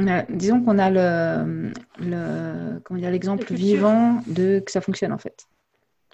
Euh, 0.00 0.22
disons 0.28 0.62
qu'on 0.62 0.78
a 0.78 0.90
le, 0.90 1.72
le- 1.98 2.80
comment 2.84 3.00
dire, 3.00 3.10
l'exemple 3.10 3.52
vivant 3.54 4.20
de 4.26 4.60
que 4.60 4.70
ça 4.70 4.80
fonctionne 4.80 5.12
en 5.12 5.18
fait. 5.18 5.46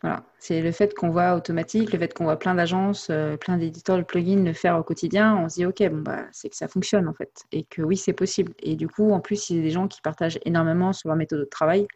Voilà, 0.03 0.23
c'est 0.39 0.63
le 0.63 0.73
fait 0.73 0.95
qu'on 0.95 1.11
voit 1.11 1.35
automatique, 1.35 1.93
le 1.93 1.99
fait 1.99 2.15
qu'on 2.15 2.25
voit 2.25 2.39
plein 2.39 2.55
d'agences, 2.55 3.09
euh, 3.11 3.37
plein 3.37 3.59
d'éditeurs 3.59 3.99
de 3.99 4.03
plugins 4.03 4.43
le 4.43 4.55
faire 4.55 4.79
au 4.79 4.83
quotidien, 4.83 5.37
on 5.37 5.49
se 5.51 5.57
dit 5.57 5.67
ok, 5.67 5.87
bon 5.91 6.01
bah 6.01 6.25
c'est 6.33 6.49
que 6.49 6.57
ça 6.57 6.69
fonctionne 6.69 7.07
en 7.07 7.13
fait 7.13 7.31
et 7.53 7.65
que 7.65 7.83
oui 7.83 7.99
c'est 7.99 8.15
possible. 8.15 8.55
Et 8.63 8.77
du 8.77 8.89
coup, 8.89 9.11
en 9.13 9.21
plus, 9.21 9.51
il 9.51 9.57
y 9.57 9.61
a 9.61 9.63
des 9.63 9.71
gens 9.71 9.89
qui 9.89 10.01
partagent 10.01 10.39
énormément 10.47 10.95
sur 10.95 11.09
leur 11.11 11.17
méthode 11.17 11.41
de 11.41 11.45
travail. 11.45 11.87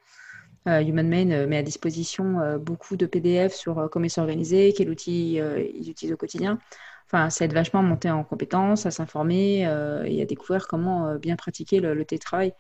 Euh, 0.69 0.81
HumanMain 0.81 1.31
euh, 1.31 1.47
met 1.47 1.59
à 1.59 1.62
disposition 1.62 2.41
euh, 2.41 2.59
beaucoup 2.59 2.97
de 2.97 3.07
PDF 3.07 3.55
sur 3.55 3.89
comment 3.91 4.05
ils 4.05 4.11
sont 4.11 4.23
organisés, 4.23 4.75
quel 4.77 4.91
outil 4.91 5.41
ils 5.75 5.89
utilisent 5.91 6.12
au 6.15 6.19
quotidien. 6.19 6.59
Enfin, 7.15 7.31
ça 7.31 7.45
aide 7.45 7.53
vachement 7.53 7.79
à 7.79 7.83
monter 7.85 8.11
en 8.11 8.25
compétences, 8.25 8.87
à 8.87 8.91
s'informer 8.91 9.69
euh, 9.69 10.03
et 10.03 10.21
à 10.21 10.25
découvrir 10.25 10.67
comment 10.67 11.07
euh, 11.07 11.17
bien 11.17 11.37
pratiquer 11.37 11.79
le, 11.79 11.95
le 11.95 12.05
télétravail. 12.05 12.53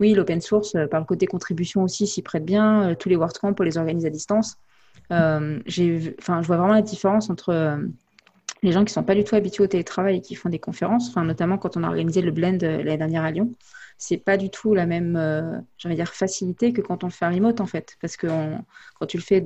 Oui, 0.00 0.12
l'open 0.12 0.42
source, 0.42 0.74
euh, 0.74 0.86
par 0.86 1.00
le 1.00 1.06
côté 1.06 1.26
contribution 1.26 1.82
aussi, 1.82 2.06
s'y 2.06 2.20
prête 2.20 2.44
bien. 2.44 2.94
Tous 2.96 3.08
les 3.08 3.16
WordCamp, 3.16 3.54
on 3.58 3.62
les 3.62 3.78
organise 3.78 4.04
à 4.04 4.10
distance. 4.10 4.58
Je 5.08 6.14
vois 6.20 6.56
vraiment 6.58 6.74
la 6.74 6.82
différence 6.82 7.30
entre 7.30 7.78
les 8.62 8.72
gens 8.72 8.84
qui 8.84 8.92
sont 8.92 9.02
pas 9.02 9.14
du 9.14 9.24
tout 9.24 9.34
habitués 9.34 9.64
au 9.64 9.66
télétravail 9.66 10.16
et 10.16 10.20
qui 10.20 10.34
font 10.34 10.50
des 10.50 10.58
conférences, 10.58 11.16
notamment 11.16 11.56
quand 11.56 11.78
on 11.78 11.82
a 11.82 11.88
organisé 11.88 12.20
le 12.20 12.32
blend 12.32 12.58
l'année 12.60 12.98
dernière 12.98 13.24
à 13.24 13.30
Lyon. 13.30 13.54
C'est 13.96 14.18
pas 14.18 14.36
du 14.36 14.50
tout 14.50 14.74
la 14.74 14.84
même, 14.84 15.64
dire, 15.86 16.12
facilité 16.12 16.74
que 16.74 16.82
quand 16.82 17.02
on 17.02 17.06
le 17.06 17.12
fait 17.12 17.24
en 17.24 17.32
remote, 17.32 17.62
en 17.62 17.66
fait. 17.66 17.96
Parce 18.02 18.18
que 18.18 18.26
quand 18.98 19.06
tu 19.06 19.16
le 19.16 19.22
fais 19.22 19.42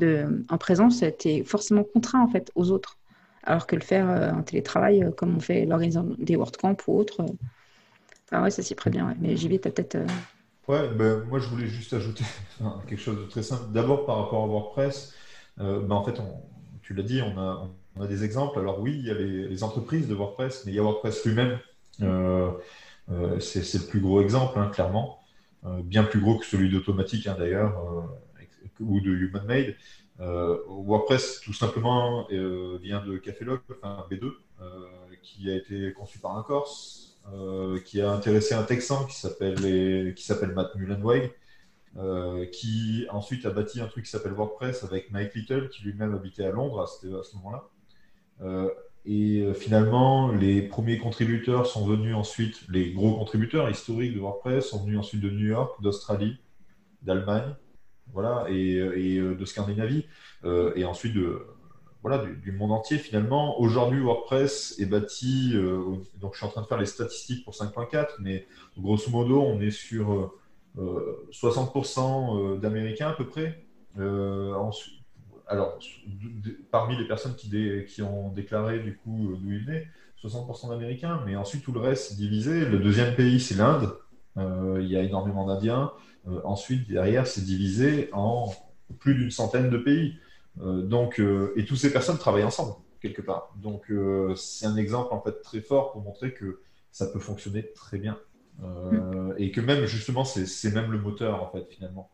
en 0.48 0.58
présence, 0.58 1.04
tu 1.20 1.28
es 1.28 1.44
forcément 1.44 1.84
contraint, 1.84 2.22
en 2.22 2.28
fait, 2.28 2.50
aux 2.56 2.72
autres. 2.72 2.99
Alors 3.44 3.66
que 3.66 3.74
le 3.74 3.82
faire 3.82 4.08
euh, 4.10 4.30
en 4.30 4.42
télétravail, 4.42 5.02
euh, 5.02 5.10
comme 5.10 5.36
on 5.36 5.40
fait 5.40 5.64
l'organisation 5.64 6.14
des 6.18 6.36
WordCamp 6.36 6.76
ou 6.86 6.98
autres, 6.98 7.24
enfin, 8.30 8.42
ouais, 8.42 8.50
ça 8.50 8.62
s'y 8.62 8.74
prête 8.74 8.92
bien. 8.92 9.14
Mais 9.20 9.36
JB, 9.36 9.60
tu 9.60 9.68
as 9.68 9.70
peut-être. 9.70 9.98
Ouais, 10.68 10.88
ben, 10.88 11.24
moi 11.24 11.38
je 11.38 11.48
voulais 11.48 11.66
juste 11.66 11.92
ajouter 11.94 12.24
quelque 12.86 13.00
chose 13.00 13.18
de 13.18 13.24
très 13.24 13.42
simple. 13.42 13.72
D'abord 13.72 14.04
par 14.06 14.18
rapport 14.18 14.44
à 14.44 14.46
WordPress, 14.46 15.14
euh, 15.60 15.80
ben, 15.80 15.94
en 15.94 16.04
fait, 16.04 16.20
on- 16.20 16.42
tu 16.82 16.94
l'as 16.94 17.02
dit, 17.02 17.22
on 17.22 17.38
a, 17.38 17.70
des 18.08 18.24
exemples. 18.24 18.58
Alors 18.58 18.80
oui, 18.80 18.96
il 18.98 19.06
y 19.06 19.10
a 19.10 19.14
les, 19.14 19.62
entreprises 19.62 20.08
de 20.08 20.14
WordPress, 20.14 20.64
mais 20.64 20.72
il 20.72 20.74
y 20.74 20.78
a 20.78 20.82
WordPress 20.82 21.24
lui-même. 21.26 21.58
C'est 21.98 22.04
le 23.74 23.86
plus 23.86 24.00
gros 24.00 24.22
exemple, 24.22 24.58
hein, 24.58 24.70
clairement. 24.72 25.20
Bien 25.84 26.04
plus 26.04 26.20
gros 26.20 26.38
que 26.38 26.46
celui 26.46 26.70
d'Automatic 26.70 27.26
hein, 27.26 27.36
d'ailleurs, 27.38 27.78
ou 28.80 29.00
de 29.00 29.10
HumanMade. 29.10 29.66
Euh, 29.66 29.72
WordPress, 30.20 31.40
tout 31.40 31.52
simplement, 31.52 32.26
euh, 32.30 32.78
vient 32.82 33.04
de 33.04 33.16
Cafelog, 33.16 33.60
enfin 33.70 34.06
B2, 34.10 34.32
euh, 34.60 34.86
qui 35.22 35.50
a 35.50 35.56
été 35.56 35.92
conçu 35.92 36.18
par 36.18 36.36
un 36.36 36.42
Corse, 36.42 37.18
euh, 37.32 37.78
qui 37.80 38.00
a 38.00 38.10
intéressé 38.10 38.54
un 38.54 38.62
Texan 38.62 39.04
qui 39.06 39.14
s'appelle 39.16 40.52
Matt 40.54 40.74
Mullenweg, 40.74 41.32
euh, 41.96 42.46
qui 42.46 43.06
ensuite 43.10 43.44
a 43.46 43.50
bâti 43.50 43.80
un 43.80 43.86
truc 43.86 44.04
qui 44.04 44.10
s'appelle 44.12 44.32
WordPress 44.32 44.84
avec 44.84 45.10
Mike 45.10 45.34
Little, 45.34 45.68
qui 45.70 45.82
lui-même 45.82 46.14
habitait 46.14 46.44
à 46.44 46.52
Londres 46.52 46.80
à 46.82 46.86
ce, 46.86 47.36
moment-là. 47.36 47.64
Euh, 48.42 48.70
et 49.04 49.40
euh, 49.40 49.54
finalement, 49.54 50.30
les 50.30 50.62
premiers 50.62 50.98
contributeurs 50.98 51.66
sont 51.66 51.84
venus 51.84 52.14
ensuite, 52.14 52.60
les 52.68 52.92
gros 52.92 53.16
contributeurs 53.16 53.68
historiques 53.68 54.14
de 54.14 54.20
WordPress 54.20 54.68
sont 54.68 54.84
venus 54.84 54.98
ensuite 54.98 55.20
de 55.20 55.30
New 55.30 55.48
York, 55.48 55.82
d'Australie, 55.82 56.38
d'Allemagne, 57.02 57.56
voilà, 58.12 58.46
et, 58.48 58.76
euh, 58.76 59.34
de 59.34 59.44
Scandinavie, 59.44 60.06
euh, 60.44 60.72
et 60.76 60.84
ensuite 60.84 61.14
de, 61.14 61.46
voilà, 62.02 62.24
du, 62.24 62.52
monde 62.52 62.72
entier 62.72 62.98
finalement. 62.98 63.60
Aujourd'hui, 63.60 64.00
WordPress 64.00 64.78
est 64.78 64.86
bâti, 64.86 65.52
euh, 65.54 65.96
donc 66.18 66.32
je 66.32 66.38
suis 66.38 66.46
en 66.46 66.50
train 66.50 66.62
de 66.62 66.66
faire 66.66 66.78
les 66.78 66.86
statistiques 66.86 67.44
pour 67.44 67.54
5.4, 67.54 68.06
mais 68.20 68.46
grosso 68.78 69.10
modo, 69.10 69.40
on 69.42 69.60
est 69.60 69.70
sur 69.70 70.12
euh, 70.12 70.30
euh, 70.78 71.28
60% 71.30 72.54
euh, 72.54 72.56
d'Américains 72.56 73.08
à 73.08 73.12
peu 73.12 73.26
près. 73.26 73.64
Alors, 73.96 75.78
parmi 76.70 76.96
les 76.96 77.06
personnes 77.08 77.34
qui, 77.34 78.02
ont 78.02 78.28
déclaré 78.28 78.78
du 78.78 78.96
coup 78.96 79.36
d'où 79.40 79.50
ils 79.50 79.64
venaient, 79.64 79.88
60% 80.22 80.70
d'Américains, 80.70 81.20
mais 81.26 81.34
ensuite 81.34 81.64
tout 81.64 81.72
le 81.72 81.80
reste 81.80 82.16
divisé. 82.16 82.64
Le 82.64 82.78
deuxième 82.78 83.14
pays, 83.16 83.40
c'est 83.40 83.56
l'Inde. 83.56 83.92
Il 84.36 84.86
y 84.86 84.96
a 84.96 85.02
énormément 85.02 85.44
d'Indiens. 85.44 85.90
Euh, 86.28 86.40
ensuite, 86.44 86.88
derrière, 86.88 87.26
c'est 87.26 87.44
divisé 87.44 88.10
en 88.12 88.52
plus 88.98 89.14
d'une 89.14 89.30
centaine 89.30 89.70
de 89.70 89.78
pays. 89.78 90.16
Euh, 90.60 90.82
donc, 90.82 91.20
euh, 91.20 91.52
et 91.56 91.64
toutes 91.64 91.78
ces 91.78 91.92
personnes 91.92 92.18
travaillent 92.18 92.44
ensemble 92.44 92.74
quelque 93.00 93.22
part. 93.22 93.54
Donc, 93.56 93.90
c'est 94.36 94.66
un 94.66 94.76
exemple 94.76 95.14
en 95.14 95.22
fait 95.22 95.40
très 95.40 95.62
fort 95.62 95.92
pour 95.92 96.02
montrer 96.02 96.34
que 96.34 96.60
ça 96.92 97.06
peut 97.06 97.18
fonctionner 97.18 97.72
très 97.74 97.96
bien. 97.96 98.18
Et 99.38 99.52
que 99.52 99.62
même 99.62 99.86
justement, 99.86 100.26
c'est 100.26 100.74
même 100.74 100.92
le 100.92 100.98
moteur 100.98 101.42
en 101.42 101.50
fait 101.50 101.66
finalement. 101.70 102.10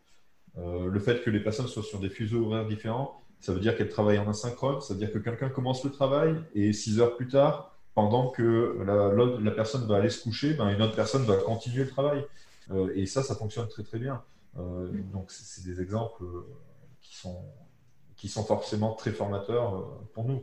Le 0.57 0.99
fait 1.01 1.25
que 1.25 1.31
les 1.31 1.41
personnes 1.41 1.67
soient 1.67 1.83
sur 1.83 1.99
des 1.99 2.09
fuseaux 2.09 2.47
horaires 2.47 2.69
différents, 2.69 3.21
ça 3.41 3.53
veut 3.53 3.59
dire 3.59 3.77
qu'elles 3.77 3.89
travaillent 3.89 4.21
en 4.21 4.31
asynchrone, 4.31 4.81
ça 4.81 4.95
veut 4.95 5.01
dire 5.01 5.13
que 5.13 5.19
quelqu'un 5.19 5.49
commence 5.49 5.85
le 5.85 5.91
travail 5.91 6.37
et 6.55 6.73
six 6.73 7.01
heures 7.01 7.17
plus 7.17 7.27
tard, 7.27 7.77
pendant 7.97 8.29
que 8.29 8.77
la 9.43 9.51
personne 9.51 9.89
va 9.89 9.97
aller 9.97 10.11
se 10.11 10.23
coucher, 10.23 10.55
ben, 10.55 10.69
une 10.69 10.83
autre 10.83 10.95
personne 10.95 11.25
va 11.25 11.35
continuer 11.35 11.83
le 11.83 11.91
travail. 11.91 12.25
Euh, 12.71 12.93
et 12.95 13.07
ça, 13.07 13.23
ça 13.23 13.35
fonctionne 13.35 13.69
très 13.69 13.83
très 13.83 13.99
bien. 13.99 14.23
Euh, 14.59 14.91
donc 15.13 15.31
c'est 15.31 15.65
des 15.65 15.81
exemples 15.81 16.25
euh, 16.25 16.47
qui 17.01 17.17
sont, 17.17 17.45
qui 18.17 18.29
sont 18.29 18.45
forcément 18.45 18.95
très 18.95 19.13
formateurs 19.13 20.01
pour 20.13 20.25
nous. 20.25 20.43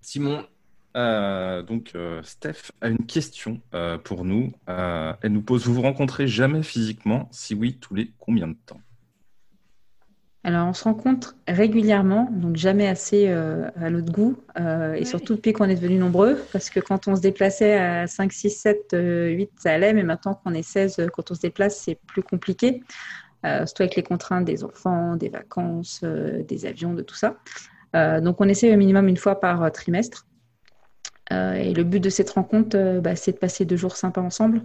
Simon, 0.00 0.46
donc, 0.94 1.94
Steph 2.22 2.70
a 2.80 2.88
une 2.88 3.04
question 3.06 3.60
pour 4.04 4.24
nous. 4.24 4.52
Elle 4.66 5.32
nous 5.32 5.42
pose, 5.42 5.66
vous 5.66 5.74
vous 5.74 5.82
rencontrez 5.82 6.26
jamais 6.26 6.62
physiquement? 6.62 7.28
Si 7.32 7.54
oui, 7.54 7.78
tous 7.78 7.94
les 7.94 8.12
combien 8.18 8.48
de 8.48 8.56
temps? 8.64 8.80
Alors, 10.46 10.68
on 10.68 10.72
se 10.72 10.84
rencontre 10.84 11.34
régulièrement, 11.48 12.28
donc 12.30 12.54
jamais 12.54 12.86
assez 12.86 13.26
euh, 13.26 13.68
à 13.74 13.90
notre 13.90 14.12
goût, 14.12 14.36
euh, 14.60 14.94
et 14.94 15.04
surtout 15.04 15.34
depuis 15.34 15.52
qu'on 15.52 15.68
est 15.68 15.74
devenus 15.74 15.98
nombreux, 15.98 16.38
parce 16.52 16.70
que 16.70 16.78
quand 16.78 17.08
on 17.08 17.16
se 17.16 17.20
déplaçait 17.20 17.76
à 17.76 18.06
5, 18.06 18.32
6, 18.32 18.50
7, 18.50 18.94
euh, 18.94 19.26
8, 19.30 19.50
ça 19.56 19.72
allait, 19.72 19.92
mais 19.92 20.04
maintenant 20.04 20.34
qu'on 20.34 20.54
est 20.54 20.62
16, 20.62 21.00
euh, 21.00 21.08
quand 21.08 21.32
on 21.32 21.34
se 21.34 21.40
déplace, 21.40 21.80
c'est 21.80 21.98
plus 22.06 22.22
compliqué, 22.22 22.84
euh, 23.44 23.66
surtout 23.66 23.82
avec 23.82 23.96
les 23.96 24.04
contraintes 24.04 24.44
des 24.44 24.62
enfants, 24.62 25.16
des 25.16 25.30
vacances, 25.30 26.04
des 26.04 26.64
avions, 26.64 26.94
de 26.94 27.02
tout 27.02 27.16
ça. 27.16 27.34
Donc, 28.20 28.40
on 28.40 28.48
essaie 28.48 28.72
au 28.72 28.76
minimum 28.76 29.08
une 29.08 29.16
fois 29.16 29.40
par 29.40 29.72
trimestre. 29.72 30.26
Et 31.30 31.72
le 31.74 31.82
but 31.82 31.98
de 31.98 32.10
cette 32.10 32.30
rencontre, 32.30 33.00
bah, 33.00 33.16
c'est 33.16 33.32
de 33.32 33.38
passer 33.38 33.64
deux 33.64 33.76
jours 33.76 33.96
sympas 33.96 34.20
ensemble. 34.20 34.62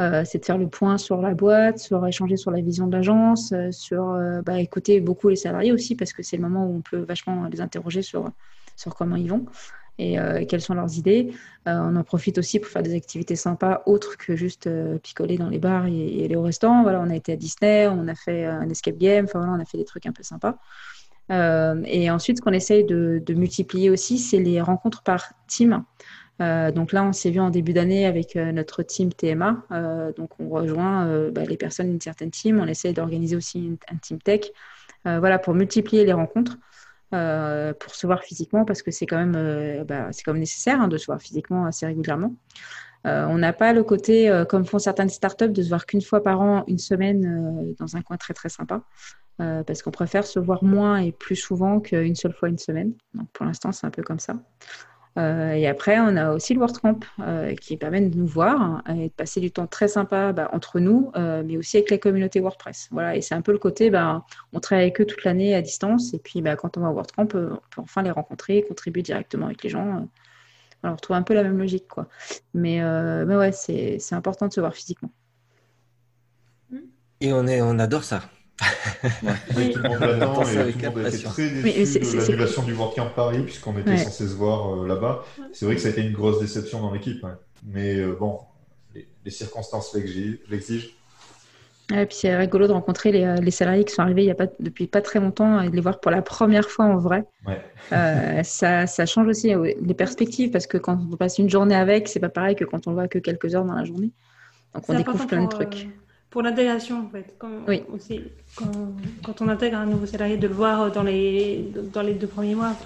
Euh, 0.00 0.22
c'est 0.24 0.38
de 0.38 0.44
faire 0.44 0.58
le 0.58 0.68
point 0.68 0.96
sur 0.96 1.20
la 1.20 1.34
boîte, 1.34 1.78
sur 1.78 2.04
échanger 2.06 2.36
sur 2.36 2.50
la 2.50 2.60
vision 2.60 2.86
de 2.86 2.92
l'agence, 2.92 3.52
euh, 3.52 3.70
sur 3.70 4.10
euh, 4.10 4.40
bah, 4.40 4.58
écouter 4.58 5.00
beaucoup 5.00 5.28
les 5.28 5.36
salariés 5.36 5.72
aussi, 5.72 5.94
parce 5.94 6.12
que 6.12 6.22
c'est 6.22 6.36
le 6.36 6.42
moment 6.42 6.66
où 6.66 6.76
on 6.76 6.80
peut 6.80 7.04
vachement 7.06 7.46
les 7.46 7.60
interroger 7.60 8.00
sur, 8.00 8.30
sur 8.76 8.94
comment 8.94 9.16
ils 9.16 9.28
vont 9.28 9.44
et 10.02 10.16
quelles 10.48 10.62
sont 10.62 10.72
leurs 10.72 10.96
idées. 10.96 11.34
On 11.66 11.94
en 11.94 12.02
profite 12.04 12.38
aussi 12.38 12.58
pour 12.58 12.70
faire 12.70 12.82
des 12.82 12.94
activités 12.94 13.36
sympas 13.36 13.82
autres 13.84 14.16
que 14.16 14.34
juste 14.34 14.66
picoler 15.02 15.36
dans 15.36 15.50
les 15.50 15.58
bars 15.58 15.84
et, 15.84 16.20
et 16.20 16.24
aller 16.24 16.36
au 16.36 16.42
restaurant. 16.42 16.82
Voilà, 16.82 17.00
on 17.00 17.10
a 17.10 17.14
été 17.14 17.34
à 17.34 17.36
Disney, 17.36 17.86
on 17.86 18.08
a 18.08 18.14
fait 18.14 18.46
un 18.46 18.66
escape 18.70 18.96
game, 18.96 19.26
enfin 19.26 19.40
voilà, 19.40 19.52
on 19.52 19.60
a 19.60 19.66
fait 19.66 19.76
des 19.76 19.84
trucs 19.84 20.06
un 20.06 20.12
peu 20.12 20.22
sympas. 20.22 20.56
Et 21.28 22.10
ensuite, 22.10 22.38
ce 22.38 22.42
qu'on 22.42 22.54
essaye 22.54 22.84
de, 22.84 23.22
de 23.22 23.34
multiplier 23.34 23.90
aussi, 23.90 24.16
c'est 24.16 24.38
les 24.38 24.62
rencontres 24.62 25.02
par 25.02 25.34
team. 25.48 25.84
Euh, 26.40 26.70
donc 26.70 26.92
là, 26.92 27.04
on 27.04 27.12
s'est 27.12 27.30
vu 27.30 27.40
en 27.40 27.50
début 27.50 27.72
d'année 27.72 28.06
avec 28.06 28.36
euh, 28.36 28.52
notre 28.52 28.82
team 28.82 29.12
TMA. 29.12 29.62
Euh, 29.72 30.12
donc 30.12 30.30
on 30.40 30.48
rejoint 30.48 31.30
bah, 31.30 31.44
les 31.44 31.56
personnes 31.56 31.88
d'une 31.88 32.00
certaine 32.00 32.30
team. 32.30 32.60
On 32.60 32.66
essaye 32.66 32.94
d'organiser 32.94 33.36
aussi 33.36 33.78
un 33.90 33.96
team 33.96 34.18
tech. 34.20 34.50
Voilà, 35.04 35.38
pour 35.38 35.54
multiplier 35.54 36.04
les 36.04 36.12
rencontres, 36.12 36.58
pour 37.10 37.94
se 37.94 38.06
voir 38.06 38.22
physiquement, 38.22 38.66
parce 38.66 38.82
que 38.82 38.90
c'est 38.90 39.06
quand 39.06 39.16
même, 39.16 39.84
bah, 39.84 40.08
c'est 40.12 40.22
quand 40.22 40.32
même 40.32 40.40
nécessaire 40.40 40.78
hein, 40.78 40.88
de 40.88 40.98
se 40.98 41.06
voir 41.06 41.22
physiquement 41.22 41.64
assez 41.64 41.86
régulièrement. 41.86 42.34
On 43.04 43.38
n'a 43.38 43.54
pas 43.54 43.72
le 43.72 43.82
côté, 43.82 44.30
comme 44.50 44.66
font 44.66 44.78
certaines 44.78 45.08
startups, 45.08 45.48
de 45.48 45.62
se 45.62 45.70
voir 45.70 45.86
qu'une 45.86 46.02
fois 46.02 46.22
par 46.22 46.42
an, 46.42 46.64
une 46.66 46.76
semaine, 46.76 47.74
dans 47.78 47.96
un 47.96 48.02
coin 48.02 48.18
très 48.18 48.34
très 48.34 48.50
sympa. 48.50 48.82
Parce 49.38 49.80
qu'on 49.80 49.90
préfère 49.90 50.26
se 50.26 50.38
voir 50.38 50.62
moins 50.62 50.98
et 50.98 51.12
plus 51.12 51.36
souvent 51.36 51.80
qu'une 51.80 52.14
seule 52.14 52.34
fois 52.34 52.50
une 52.50 52.58
semaine. 52.58 52.92
Donc 53.14 53.30
pour 53.32 53.46
l'instant, 53.46 53.72
c'est 53.72 53.86
un 53.86 53.90
peu 53.90 54.02
comme 54.02 54.20
ça. 54.20 54.34
Euh, 55.18 55.52
et 55.52 55.66
après, 55.66 55.98
on 55.98 56.16
a 56.16 56.32
aussi 56.32 56.54
le 56.54 56.60
WordCamp 56.60 57.00
euh, 57.20 57.54
qui 57.54 57.76
permet 57.76 58.00
de 58.00 58.16
nous 58.16 58.26
voir 58.26 58.82
et 58.88 59.08
de 59.08 59.12
passer 59.12 59.40
du 59.40 59.50
temps 59.50 59.66
très 59.66 59.88
sympa 59.88 60.32
bah, 60.32 60.48
entre 60.52 60.78
nous, 60.78 61.10
euh, 61.16 61.42
mais 61.44 61.56
aussi 61.56 61.78
avec 61.78 61.90
la 61.90 61.98
communauté 61.98 62.40
WordPress. 62.40 62.88
Voilà, 62.90 63.16
et 63.16 63.20
c'est 63.20 63.34
un 63.34 63.42
peu 63.42 63.52
le 63.52 63.58
côté, 63.58 63.90
bah, 63.90 64.24
on 64.52 64.60
travaille 64.60 64.84
avec 64.84 65.00
eux 65.00 65.06
toute 65.06 65.24
l'année 65.24 65.54
à 65.54 65.62
distance, 65.62 66.14
et 66.14 66.18
puis 66.18 66.42
bah, 66.42 66.56
quand 66.56 66.76
on 66.76 66.80
va 66.80 66.90
au 66.90 66.94
WordCamp, 66.94 67.22
on 67.22 67.26
peut 67.26 67.50
enfin 67.76 68.02
les 68.02 68.10
rencontrer, 68.10 68.62
contribuer 68.62 69.02
directement 69.02 69.46
avec 69.46 69.62
les 69.64 69.70
gens. 69.70 70.08
on 70.84 70.94
retrouve 70.94 71.16
un 71.16 71.22
peu 71.22 71.34
la 71.34 71.42
même 71.42 71.58
logique, 71.58 71.88
quoi. 71.88 72.08
Mais, 72.54 72.80
mais 73.24 73.36
ouais, 73.36 73.52
c'est 73.52 73.98
important 74.12 74.46
de 74.46 74.52
se 74.52 74.60
voir 74.60 74.74
physiquement. 74.74 75.10
Et 77.20 77.32
on 77.32 77.78
adore 77.78 78.04
ça. 78.04 78.22
Oui, 79.56 79.72
tout 79.72 79.82
le 79.82 79.88
monde 79.88 80.00
l'attend 80.00 80.32
Attends, 80.32 80.42
et 80.42 80.44
ça 80.54 80.60
avec 80.60 80.74
tout 80.78 80.82
le 80.84 80.88
monde 80.90 80.98
a 80.98 81.00
été 81.00 81.08
impatience. 81.08 81.32
très 81.34 81.48
déçu 81.50 81.86
c'est- 81.86 82.16
de 82.16 82.20
l'annulation 82.20 82.62
du 82.62 82.72
WordCamp 82.74 83.10
Paris 83.14 83.42
puisqu'on 83.42 83.76
était 83.78 83.90
Ouais. 83.90 83.96
censé 83.98 84.26
se 84.28 84.34
voir 84.34 84.74
euh, 84.82 84.86
là-bas. 84.88 85.24
C'est 85.52 85.64
vrai 85.66 85.74
que 85.76 85.80
ça 85.80 85.88
a 85.88 85.90
été 85.92 86.02
une 86.02 86.12
grosse 86.12 86.40
déception 86.40 86.80
dans 86.80 86.92
l'équipe, 86.92 87.24
mais 87.66 87.96
euh, 87.96 88.16
bon, 88.18 88.40
les, 88.94 89.06
les 89.24 89.30
circonstances 89.30 89.94
l'exigent. 89.94 90.88
Et 91.92 92.06
puis 92.06 92.16
c'est 92.20 92.36
rigolo 92.36 92.68
de 92.68 92.72
rencontrer 92.72 93.10
les, 93.10 93.24
euh, 93.24 93.34
les 93.36 93.50
salariés 93.50 93.84
qui 93.84 93.92
sont 93.92 94.02
arrivés 94.02 94.22
il 94.22 94.26
y 94.28 94.30
a 94.30 94.36
pas, 94.36 94.46
depuis 94.60 94.86
pas 94.86 95.00
très 95.00 95.18
longtemps 95.18 95.60
et 95.60 95.70
de 95.70 95.74
les 95.74 95.80
voir 95.80 95.98
pour 95.98 96.12
la 96.12 96.22
première 96.22 96.70
fois 96.70 96.84
en 96.84 96.98
vrai. 96.98 97.24
Ouais. 97.46 97.60
Euh, 97.92 98.42
ça, 98.44 98.86
ça 98.86 99.06
change 99.06 99.26
aussi 99.26 99.52
les 99.80 99.94
perspectives 99.94 100.50
parce 100.52 100.68
que 100.68 100.78
quand 100.78 100.96
on 101.12 101.16
passe 101.16 101.38
une 101.38 101.50
journée 101.50 101.74
avec, 101.74 102.06
c'est 102.06 102.20
pas 102.20 102.28
pareil 102.28 102.54
que 102.54 102.64
quand 102.64 102.86
on 102.86 102.90
le 102.90 102.94
voit 102.96 103.08
que 103.08 103.18
quelques 103.18 103.54
heures 103.56 103.64
dans 103.64 103.74
la 103.74 103.84
journée. 103.84 104.10
Donc 104.72 104.84
on 104.88 104.94
découvre 104.94 105.26
plein 105.26 105.42
de 105.42 105.48
trucs. 105.48 105.88
Pour 106.30 106.42
l'intégration, 106.42 107.06
en 107.06 107.10
fait. 107.10 107.34
Quand, 107.38 107.50
Oui. 107.66 107.82
aussi, 107.92 108.22
quand, 108.54 108.94
quand 109.24 109.42
on 109.42 109.48
intègre 109.48 109.78
un 109.78 109.86
nouveau 109.86 110.06
salarié, 110.06 110.36
de 110.36 110.46
le 110.46 110.54
voir 110.54 110.90
dans 110.92 111.02
les, 111.02 111.72
dans 111.92 112.02
les 112.02 112.14
deux 112.14 112.28
premiers 112.28 112.54
mois. 112.54 112.76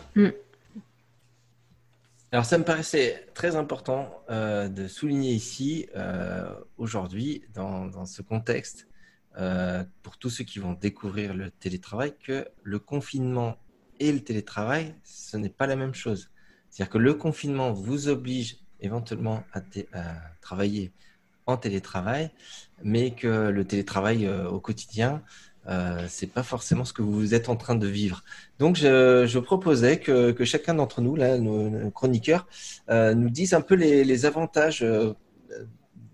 Alors, 2.33 2.47
ça 2.47 2.59
me 2.59 2.65
paraissait 2.65 3.29
très 3.35 3.55
important 3.55 4.11
euh, 4.29 4.69
de 4.69 4.89
souligner 4.89 5.33
ici, 5.33 5.87
euh, 5.95 6.53
aujourd'hui, 6.79 7.45
dans, 7.55 7.87
dans 7.87 8.07
ce 8.07 8.23
contexte, 8.23 8.89
euh, 9.39 9.85
pour 10.03 10.17
tous 10.19 10.31
ceux 10.31 10.45
qui 10.45 10.59
vont 10.59 10.73
découvrir 10.73 11.35
le 11.35 11.51
télétravail, 11.51 12.15
que 12.19 12.49
le 12.63 12.79
confinement 12.79 13.57
et 14.01 14.11
le 14.11 14.21
télétravail, 14.21 14.95
ce 15.05 15.37
n'est 15.37 15.49
pas 15.49 15.67
la 15.69 15.77
même 15.77 15.95
chose. 15.95 16.31
C'est-à-dire 16.71 16.93
que 16.93 16.99
le 16.99 17.15
confinement 17.15 17.73
vous 17.73 18.09
oblige 18.09 18.57
éventuellement 18.81 19.45
à 19.53 19.61
travailler 20.41 20.93
en 21.47 21.57
télétravail, 21.57 22.31
mais 22.83 23.11
que 23.13 23.49
le 23.49 23.65
télétravail 23.65 24.27
euh, 24.27 24.49
au 24.49 24.61
quotidien, 24.61 25.23
euh, 25.67 26.07
c'est 26.09 26.27
pas 26.27 26.43
forcément 26.43 26.85
ce 26.85 26.93
que 26.93 27.03
vous 27.03 27.35
êtes 27.35 27.49
en 27.49 27.57
train 27.57 27.75
de 27.75 27.87
vivre. 27.87 28.23
Donc, 28.59 28.77
je, 28.77 29.39
proposais 29.39 29.99
que, 29.99 30.45
chacun 30.45 30.75
d'entre 30.75 31.01
nous, 31.01 31.17
là, 31.17 31.39
nos, 31.39 31.91
chroniqueurs, 31.91 32.47
euh, 32.91 33.15
nous 33.15 33.31
disent 33.31 33.55
un 33.55 33.61
peu 33.63 33.75
les, 33.75 34.27
avantages 34.27 34.85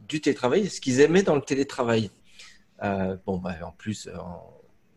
du 0.08 0.20
télétravail, 0.20 0.68
ce 0.68 0.80
qu'ils 0.80 1.00
aimaient 1.00 1.22
dans 1.22 1.34
le 1.34 1.42
télétravail. 1.42 2.10
Bon, 3.26 3.38
bah, 3.38 3.56
en 3.62 3.72
plus, 3.72 4.08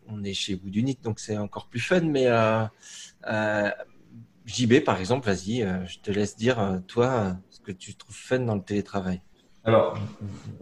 on 0.07 0.23
est 0.23 0.33
chez 0.33 0.55
Woodunit, 0.55 0.99
donc 1.03 1.19
c'est 1.19 1.37
encore 1.37 1.67
plus 1.67 1.79
fun, 1.79 2.01
mais 2.01 2.27
JB, 4.45 4.83
par 4.83 4.99
exemple, 4.99 5.25
vas-y, 5.25 5.65
je 5.87 5.99
te 5.99 6.11
laisse 6.11 6.35
dire, 6.35 6.81
toi, 6.87 7.37
ce 7.49 7.59
que 7.59 7.71
tu 7.71 7.95
trouves 7.95 8.15
fun 8.15 8.39
dans 8.39 8.55
le 8.55 8.61
télétravail. 8.61 9.21
Alors, 9.65 9.97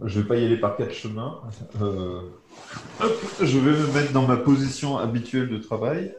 je 0.04 0.20
vais 0.20 0.26
pas 0.28 0.36
y 0.36 0.44
aller 0.44 0.56
par 0.58 0.76
quatre 0.76 0.92
chemins. 0.92 1.40
Euh, 1.80 2.20
hop, 3.00 3.20
je 3.40 3.58
vais 3.58 3.72
me 3.72 3.86
mettre 3.92 4.12
dans 4.12 4.26
ma 4.26 4.36
position 4.36 4.96
habituelle 4.96 5.48
de 5.48 5.58
travail. 5.58 6.14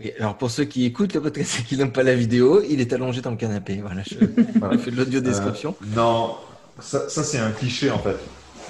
Oui, 0.00 0.10
alors, 0.18 0.36
pour 0.36 0.50
ceux 0.50 0.64
qui 0.64 0.84
écoutent 0.84 1.14
le 1.14 1.20
podcast 1.20 1.60
et 1.60 1.62
qui 1.62 1.76
n'aiment 1.76 1.92
pas 1.92 2.02
la 2.02 2.16
vidéo, 2.16 2.60
il 2.68 2.80
est 2.80 2.92
allongé 2.92 3.20
dans 3.20 3.30
le 3.30 3.36
canapé. 3.36 3.80
Voilà, 3.80 4.02
je, 4.02 4.16
Voilà. 4.58 4.76
je 4.76 4.80
fais 4.82 4.90
de 4.90 4.96
l'audio 4.96 5.20
description. 5.20 5.76
Euh, 5.80 5.86
non, 5.94 6.34
ça, 6.80 7.08
ça, 7.08 7.22
c'est 7.22 7.38
un 7.38 7.52
cliché 7.52 7.88
en 7.90 7.98
fait. 7.98 8.16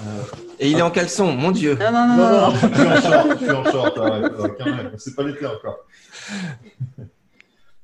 Euh, 0.07 0.23
Et 0.61 0.71
il 0.71 0.79
est 0.79 0.83
en 0.83 0.91
caleçon, 0.91 1.33
mon 1.33 1.51
Dieu. 1.51 1.75
Non, 1.81 1.91
non, 1.91 2.07
non, 2.07 2.17
non, 2.17 2.31
non, 2.31 2.41
non, 2.41 2.51
non. 2.51 2.55
je 2.55 2.67
suis 2.69 2.85
en 2.85 3.01
short, 3.01 3.29
je 3.31 3.45
suis 3.45 3.51
en 3.51 3.65
short, 3.65 3.99
même, 4.67 4.93
c'est 4.99 5.17
pas 5.17 5.23
l'été 5.23 5.47
encore. 5.47 5.79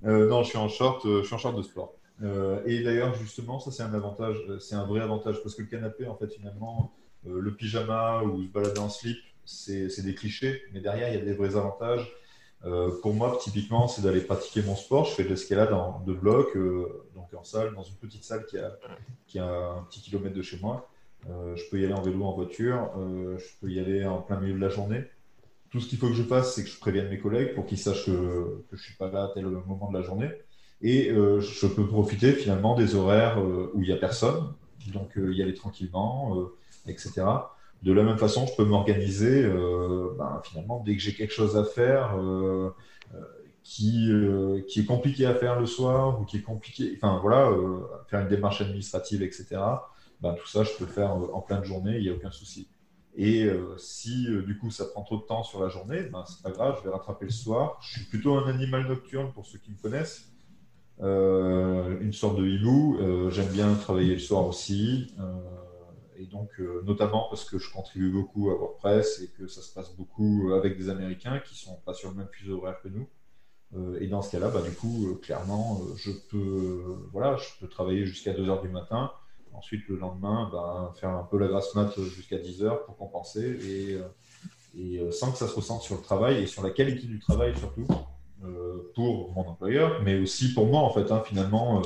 Euh, 0.07 0.29
non, 0.29 0.43
je 0.43 0.49
suis 0.51 0.59
en 0.59 0.69
short, 0.69 1.03
je 1.07 1.23
suis 1.25 1.35
en 1.35 1.39
short 1.39 1.57
de 1.57 1.63
sport. 1.63 1.95
Euh, 2.23 2.63
et 2.65 2.83
d'ailleurs, 2.83 3.15
justement, 3.15 3.59
ça 3.59 3.73
c'est 3.73 3.83
un 3.83 3.93
avantage, 3.93 4.37
euh, 4.49 4.59
c'est 4.59 4.77
un 4.77 4.85
vrai 4.85 5.01
avantage 5.01 5.43
parce 5.43 5.55
que 5.55 5.63
le 5.63 5.69
canapé, 5.69 6.07
en 6.07 6.15
fait, 6.15 6.29
finalement, 6.29 6.93
euh, 7.27 7.41
le 7.41 7.55
pyjama 7.55 8.23
ou 8.23 8.43
se 8.43 8.49
balader 8.49 8.79
en 8.79 8.89
slip, 8.89 9.19
c'est 9.45 10.03
des 10.03 10.15
clichés, 10.15 10.63
mais 10.73 10.81
derrière, 10.81 11.09
il 11.13 11.19
y 11.19 11.21
a 11.21 11.25
des 11.25 11.35
vrais 11.35 11.57
avantages. 11.57 12.11
Pour 13.03 13.13
moi, 13.13 13.39
typiquement, 13.43 13.89
c'est 13.89 14.01
d'aller 14.01 14.23
pratiquer 14.23 14.63
mon 14.63 14.75
sport. 14.75 15.05
Je 15.05 15.11
fais 15.11 15.25
de 15.25 15.29
l'escalade 15.29 15.69
blocs, 16.07 16.57
euh, 16.57 17.05
donc 17.15 17.27
en 17.35 17.45
salle, 17.45 17.75
dans 17.75 17.83
une 17.83 17.97
petite 17.97 18.25
salle 18.25 18.47
qui 18.47 18.57
a, 18.57 18.73
qui 19.27 19.39
a 19.39 19.47
un 19.47 19.83
petit 19.83 20.01
kilomètre 20.01 20.35
de 20.35 20.41
chez 20.41 20.59
moi. 20.63 20.89
Je 21.29 21.63
peux 21.71 21.79
y 21.79 21.85
aller 21.85 21.93
en 21.93 22.01
vélo, 22.01 22.25
en 22.25 22.33
voiture. 22.33 22.91
je 22.97 23.45
peux 23.61 23.71
y 23.71 23.79
aller 23.79 24.07
en 24.07 24.23
plein 24.23 24.41
milieu 24.41 24.55
de 24.55 24.61
la 24.61 24.71
journée. 24.71 25.05
Tout 25.69 25.81
ce 25.81 25.89
qu'il 25.89 25.99
faut 25.99 26.09
que 26.09 26.15
je 26.15 26.23
fasse, 26.23 26.55
c'est 26.55 26.65
que 26.65 26.71
je 26.71 26.79
prévienne 26.79 27.11
mes 27.11 27.19
collègues 27.19 27.55
pour 27.55 27.67
qu'ils 27.67 27.77
sachent 27.77 28.07
que, 28.07 28.65
que 28.71 28.77
je 28.77 28.83
suis 28.83 28.97
pas 28.97 29.11
là 29.11 29.25
à 29.25 29.31
tel 29.35 29.45
moment 29.45 29.91
de 29.91 29.99
la 29.99 30.03
journée. 30.03 30.31
Et 30.81 31.11
euh, 31.11 31.41
je 31.41 31.67
peux 31.67 31.87
profiter 31.87 32.33
finalement 32.33 32.75
des 32.75 32.95
horaires 32.95 33.41
euh, 33.41 33.71
où 33.75 33.83
il 33.83 33.89
y 33.89 33.93
a 33.93 33.97
personne, 33.97 34.53
donc 34.93 35.17
euh, 35.17 35.33
y 35.33 35.43
aller 35.43 35.55
tranquillement, 35.55 36.37
etc. 36.87 37.25
De 37.83 37.93
la 37.93 38.03
même 38.03 38.19
façon, 38.19 38.47
je 38.47 38.55
peux 38.55 38.65
m'organiser 38.65 39.43
ben, 39.45 40.41
finalement 40.43 40.83
dès 40.85 40.97
que 40.97 41.03
j'ai 41.03 41.15
quelque 41.15 41.35
chose 41.35 41.57
à 41.57 41.65
faire 41.65 42.17
qui, 43.63 44.11
qui 44.69 44.81
est 44.81 44.85
compliqué 44.87 45.27
à 45.27 45.35
faire 45.35 45.61
le 45.61 45.67
soir 45.67 46.21
ou 46.21 46.25
qui 46.25 46.39
est 46.39 46.43
compliqué, 46.43 46.95
enfin 46.97 47.19
voilà, 47.21 47.51
faire 48.09 48.21
une 48.21 48.29
démarche 48.29 48.63
administrative, 48.63 49.23
etc. 49.23 49.61
Ben, 50.23 50.33
tout 50.33 50.47
ça, 50.47 50.65
je 50.65 50.71
peux 50.79 50.87
le 50.87 50.91
faire 50.91 51.11
en 51.13 51.41
pleine 51.41 51.65
journée, 51.65 51.97
il 51.97 52.03
n'y 52.05 52.09
a 52.09 52.15
aucun 52.15 52.31
souci. 52.31 52.69
Et 53.17 53.51
si 53.77 54.27
du 54.47 54.59
coup 54.59 54.71
ça 54.71 54.87
prend 54.87 55.03
trop 55.03 55.19
de 55.19 55.25
temps 55.25 55.43
sur 55.43 55.63
la 55.63 55.69
journée, 55.69 56.05
ben, 56.05 56.25
c'est 56.27 56.43
pas 56.43 56.51
grave, 56.51 56.79
je 56.79 56.89
vais 56.89 56.95
rattraper 56.95 57.27
le 57.27 57.33
soir. 57.33 57.79
Je 57.83 57.99
suis 57.99 58.05
plutôt 58.07 58.35
un 58.39 58.49
animal 58.49 58.89
nocturne 58.89 59.31
pour 59.33 59.45
ceux 59.45 59.59
qui 59.59 59.71
me 59.71 59.77
connaissent. 59.77 60.34
Euh, 61.01 61.99
une 62.01 62.13
sorte 62.13 62.37
de 62.39 62.47
hibou. 62.47 62.99
Euh, 63.01 63.31
J'aime 63.31 63.53
bien 63.53 63.75
travailler 63.75 64.15
le 64.15 64.21
soir 64.21 64.47
aussi. 64.47 65.15
Euh, 65.19 65.25
et 66.17 66.27
donc, 66.27 66.59
notamment 66.85 67.27
parce 67.29 67.45
que 67.45 67.59
je 67.59 67.73
contribue 67.73 68.11
beaucoup 68.11 68.51
à 68.51 68.55
WordPress 68.55 69.21
et 69.21 69.29
que 69.37 69.49
ça 69.49 69.63
se 69.63 69.75
passe 69.75 69.95
beaucoup 69.97 70.53
avec 70.55 70.79
des 70.79 70.89
Américains 70.89 71.41
qui 71.41 71.57
sont 71.57 71.77
pas 71.85 71.93
sur 71.93 72.11
le 72.11 72.17
même 72.17 72.29
fuseau 72.31 72.59
horaire 72.59 72.81
que 72.83 72.89
nous. 72.89 73.09
Et 73.99 74.07
dans 74.07 74.23
ce 74.23 74.31
cas-là, 74.31 74.49
bah, 74.49 74.63
du 74.63 74.71
coup, 74.71 75.19
clairement, 75.21 75.81
je 75.97 76.13
peux, 76.31 76.85
voilà, 77.13 77.37
je 77.37 77.49
peux 77.59 77.67
travailler 77.67 78.07
jusqu'à 78.07 78.33
2 78.33 78.49
heures 78.49 78.63
du 78.63 78.69
matin. 78.69 79.11
Ensuite, 79.53 79.89
le 79.89 79.97
lendemain, 79.97 80.49
bah, 80.53 80.95
faire 81.01 81.11
un 81.11 81.25
peu 81.25 81.37
la 81.37 81.49
grasse 81.49 81.75
mat 81.75 81.93
jusqu'à 82.01 82.39
10 82.39 82.63
heures 82.63 82.85
pour 82.85 82.97
compenser 82.97 83.99
et, 84.77 85.11
sans 85.11 85.33
que 85.33 85.39
ça 85.39 85.49
se 85.49 85.55
ressente 85.57 85.83
sur 85.83 85.97
le 85.97 86.03
travail 86.03 86.45
et 86.45 86.47
sur 86.47 86.63
la 86.63 86.71
qualité 86.71 87.09
du 87.09 87.19
travail 87.19 87.59
surtout 87.59 87.87
pour 88.95 89.33
mon 89.35 89.43
employeur, 89.49 90.01
mais 90.05 90.19
aussi 90.21 90.53
pour 90.55 90.67
moi 90.67 90.81
en 90.81 90.91
fait, 90.91 91.11
hein, 91.11 91.23
finalement. 91.27 91.79
euh, 91.79 91.83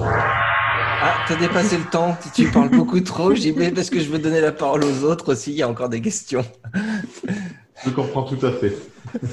euh, 0.00 0.04
Ah, 0.04 1.14
t'as 1.26 1.36
dépassé 1.36 1.78
le 1.78 1.90
temps, 1.90 2.16
tu 2.34 2.50
parles 2.50 2.70
beaucoup 2.70 3.00
trop, 3.00 3.34
JB, 3.34 3.74
parce 3.74 3.90
que 3.90 4.00
je 4.00 4.10
veux 4.10 4.18
donner 4.18 4.40
la 4.40 4.52
parole 4.52 4.84
aux 4.84 5.04
autres 5.04 5.32
aussi, 5.32 5.52
il 5.52 5.56
y 5.56 5.62
a 5.62 5.68
encore 5.68 5.88
des 5.88 6.00
questions. 6.00 6.44
je 7.84 7.90
comprends 7.90 8.22
tout 8.24 8.44
à 8.46 8.52
fait. 8.52 8.74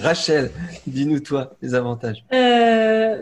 Rachel, 0.02 0.52
dis-nous 0.88 1.20
toi 1.20 1.52
les 1.62 1.76
avantages. 1.76 2.24
Euh, 2.34 3.18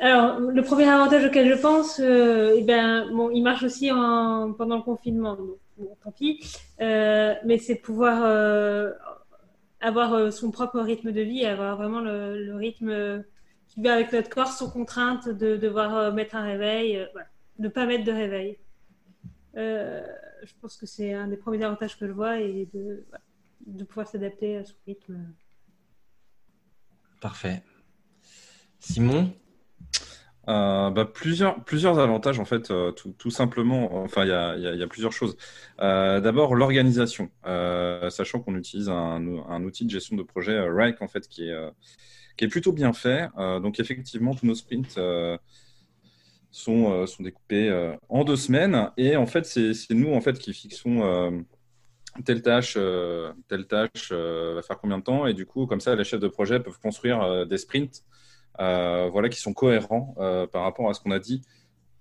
alors, 0.00 0.40
le 0.40 0.62
premier 0.62 0.88
avantage 0.88 1.24
auquel 1.26 1.48
je 1.54 1.60
pense, 1.60 2.00
euh, 2.02 2.54
eh 2.56 2.62
ben, 2.62 3.06
bon, 3.14 3.30
il 3.30 3.42
marche 3.42 3.62
aussi 3.62 3.90
en, 3.92 4.52
pendant 4.52 4.76
le 4.76 4.82
confinement, 4.82 5.34
donc 5.34 5.50
bon, 5.78 5.88
tant 6.02 6.10
pis. 6.12 6.40
Euh, 6.80 7.34
mais 7.44 7.58
c'est 7.58 7.74
de 7.74 7.80
pouvoir 7.80 8.20
euh, 8.24 8.90
avoir 9.84 10.14
euh, 10.14 10.30
son 10.30 10.50
propre 10.50 10.80
rythme 10.80 11.12
de 11.12 11.20
vie, 11.20 11.44
avoir 11.44 11.76
vraiment 11.76 12.00
le, 12.00 12.54
rythme 12.56 12.88
euh, 12.88 13.22
qui 13.68 13.82
va 13.82 13.94
avec 13.94 14.12
notre 14.12 14.30
corps, 14.30 14.48
sans 14.48 14.70
contrainte 14.70 15.28
de 15.28 15.56
devoir 15.56 15.96
euh, 15.96 16.12
mettre 16.12 16.36
un 16.36 16.42
réveil, 16.42 17.06
ne 17.58 17.68
pas 17.68 17.86
mettre 17.86 18.04
de 18.04 18.12
réveil. 18.12 18.58
Je 19.54 20.52
pense 20.60 20.76
que 20.76 20.86
c'est 20.86 21.12
un 21.12 21.28
des 21.28 21.36
premiers 21.36 21.62
avantages 21.62 21.98
que 21.98 22.06
je 22.06 22.12
vois 22.12 22.40
et 22.40 22.68
de, 22.74 23.04
de 23.66 23.84
pouvoir 23.84 24.08
s'adapter 24.08 24.56
à 24.56 24.64
son 24.64 24.74
rythme. 24.86 25.18
Parfait. 27.20 27.62
Simon? 28.78 29.32
Euh, 30.48 30.90
bah, 30.90 31.04
plusieurs, 31.06 31.98
avantages, 31.98 32.38
en 32.38 32.44
fait, 32.44 32.70
euh, 32.70 32.92
tout, 32.92 33.30
simplement. 33.30 34.02
Enfin, 34.02 34.24
il 34.24 34.28
y 34.28 34.82
a, 34.82 34.86
plusieurs 34.88 35.12
choses. 35.12 35.36
Euh, 35.80 36.20
D'abord, 36.20 36.54
l'organisation. 36.54 37.30
Sachant 37.44 38.40
qu'on 38.40 38.56
utilise 38.56 38.88
un, 38.88 39.62
outil 39.64 39.84
de 39.84 39.90
gestion 39.90 40.16
de 40.16 40.22
projet, 40.22 40.58
Rike, 40.60 41.00
en 41.02 41.08
fait, 41.08 41.28
qui 41.28 41.48
est, 41.48 42.48
plutôt 42.48 42.72
bien 42.72 42.92
fait. 42.92 43.28
Donc, 43.36 43.80
effectivement, 43.80 44.34
tous 44.34 44.46
nos 44.46 44.54
sprints 44.54 44.98
sont, 46.50 47.06
sont 47.06 47.22
découpés 47.22 47.94
en 48.08 48.24
deux 48.24 48.36
semaines. 48.36 48.90
Et 48.96 49.16
en 49.16 49.26
fait, 49.26 49.46
c'est 49.46 49.74
nous, 49.90 50.12
en 50.12 50.20
fait, 50.20 50.38
qui 50.38 50.52
fixons 50.52 51.44
telle 52.24 52.42
tâche, 52.42 52.78
telle 53.48 53.66
tâche 53.66 54.12
va 54.12 54.62
faire 54.62 54.78
combien 54.78 54.98
de 54.98 55.04
temps. 55.04 55.26
Et 55.26 55.32
du 55.32 55.46
coup, 55.46 55.66
comme 55.66 55.80
ça, 55.80 55.94
les 55.96 56.04
chefs 56.04 56.20
de 56.20 56.28
projet 56.28 56.60
peuvent 56.60 56.78
construire 56.80 57.46
des 57.46 57.56
sprints 57.56 58.04
voilà, 58.58 59.28
qui 59.28 59.40
sont 59.40 59.52
cohérents 59.52 60.14
euh, 60.18 60.46
par 60.46 60.62
rapport 60.62 60.88
à 60.90 60.94
ce 60.94 61.00
qu'on 61.00 61.10
a 61.10 61.18
dit 61.18 61.42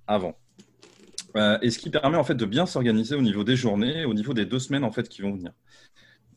avant. 0.08 0.38
Euh, 1.36 1.58
et 1.62 1.72
ce 1.72 1.80
qui 1.80 1.90
permet 1.90 2.18
en 2.18 2.24
fait 2.24 2.36
de 2.36 2.46
bien 2.46 2.66
s'organiser 2.66 3.16
au 3.16 3.22
niveau 3.22 3.44
des 3.44 3.56
journées, 3.56 4.06
au 4.06 4.14
niveau 4.14 4.34
des 4.34 4.46
deux 4.46 4.60
semaines 4.60 4.84
en 4.84 4.92
fait 4.92 5.10
qui 5.10 5.22
vont 5.22 5.32
venir. 5.32 5.52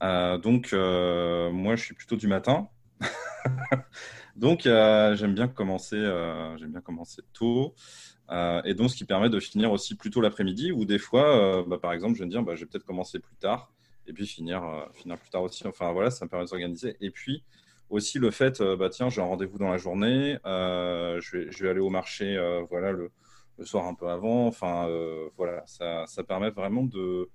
Euh, 0.03 0.39
donc 0.39 0.73
euh, 0.73 1.51
moi 1.51 1.77
je 1.77 1.85
suis 1.85 1.95
plutôt 1.95 2.17
du 2.17 2.29
matin, 2.29 2.69
donc 4.37 4.67
euh, 4.67 5.15
j'aime 5.17 5.35
bien 5.35 5.49
commencer, 5.49 5.97
euh, 5.97 6.57
j'aime 6.59 6.73
bien 6.73 6.81
commencer 6.81 7.23
tôt. 7.33 7.75
Euh, 8.31 8.61
et 8.65 8.75
donc 8.75 8.91
ce 8.91 8.97
qui 8.97 9.05
permet 9.05 9.31
de 9.31 9.39
finir 9.39 9.71
aussi 9.71 9.95
plus 9.95 10.11
tôt 10.11 10.21
l'après-midi, 10.21 10.73
ou 10.73 10.85
des 10.85 10.99
fois, 10.99 11.61
euh, 11.61 11.65
bah, 11.67 11.79
par 11.81 11.93
exemple, 11.93 12.15
je 12.15 12.21
vais 12.21 12.27
me 12.27 12.31
dire, 12.31 12.43
bah, 12.43 12.55
je 12.55 12.61
vais 12.61 12.67
peut-être 12.67 12.85
commencer 12.85 13.21
plus 13.21 13.37
tard, 13.37 13.71
et 14.07 14.13
puis 14.13 14.27
finir, 14.27 14.65
euh, 14.65 14.85
finir 14.95 15.17
plus 15.19 15.31
tard 15.31 15.43
aussi. 15.43 15.67
Enfin 15.67 15.93
voilà, 15.93 16.11
ça 16.11 16.25
me 16.25 16.31
permet 16.31 16.45
de 16.45 16.51
s'organiser. 16.51 16.97
Et 17.01 17.11
puis 17.11 17.45
aussi 17.91 18.19
le 18.19 18.31
fait, 18.31 18.61
euh, 18.61 18.77
bah 18.77 18.91
tiens, 18.91 19.09
j'ai 19.09 19.21
un 19.21 19.25
rendez-vous 19.25 19.59
dans 19.59 19.71
la 19.71 19.79
journée, 19.79 20.39
euh, 20.47 21.21
je, 21.21 21.63
vais, 21.63 21.71
aller 21.71 21.81
au 21.81 21.91
marché, 21.91 22.37
euh, 22.37 22.63
voilà, 22.71 22.93
le, 22.93 23.11
soir 23.65 23.87
un 23.87 23.95
peu 23.95 24.09
avant. 24.09 24.47
Enfin, 24.47 24.89
voilà, 25.37 25.63
ça, 25.67 26.05
ça 26.07 26.23
permet 26.25 26.51
vraiment 26.51 26.83
de 26.83 27.31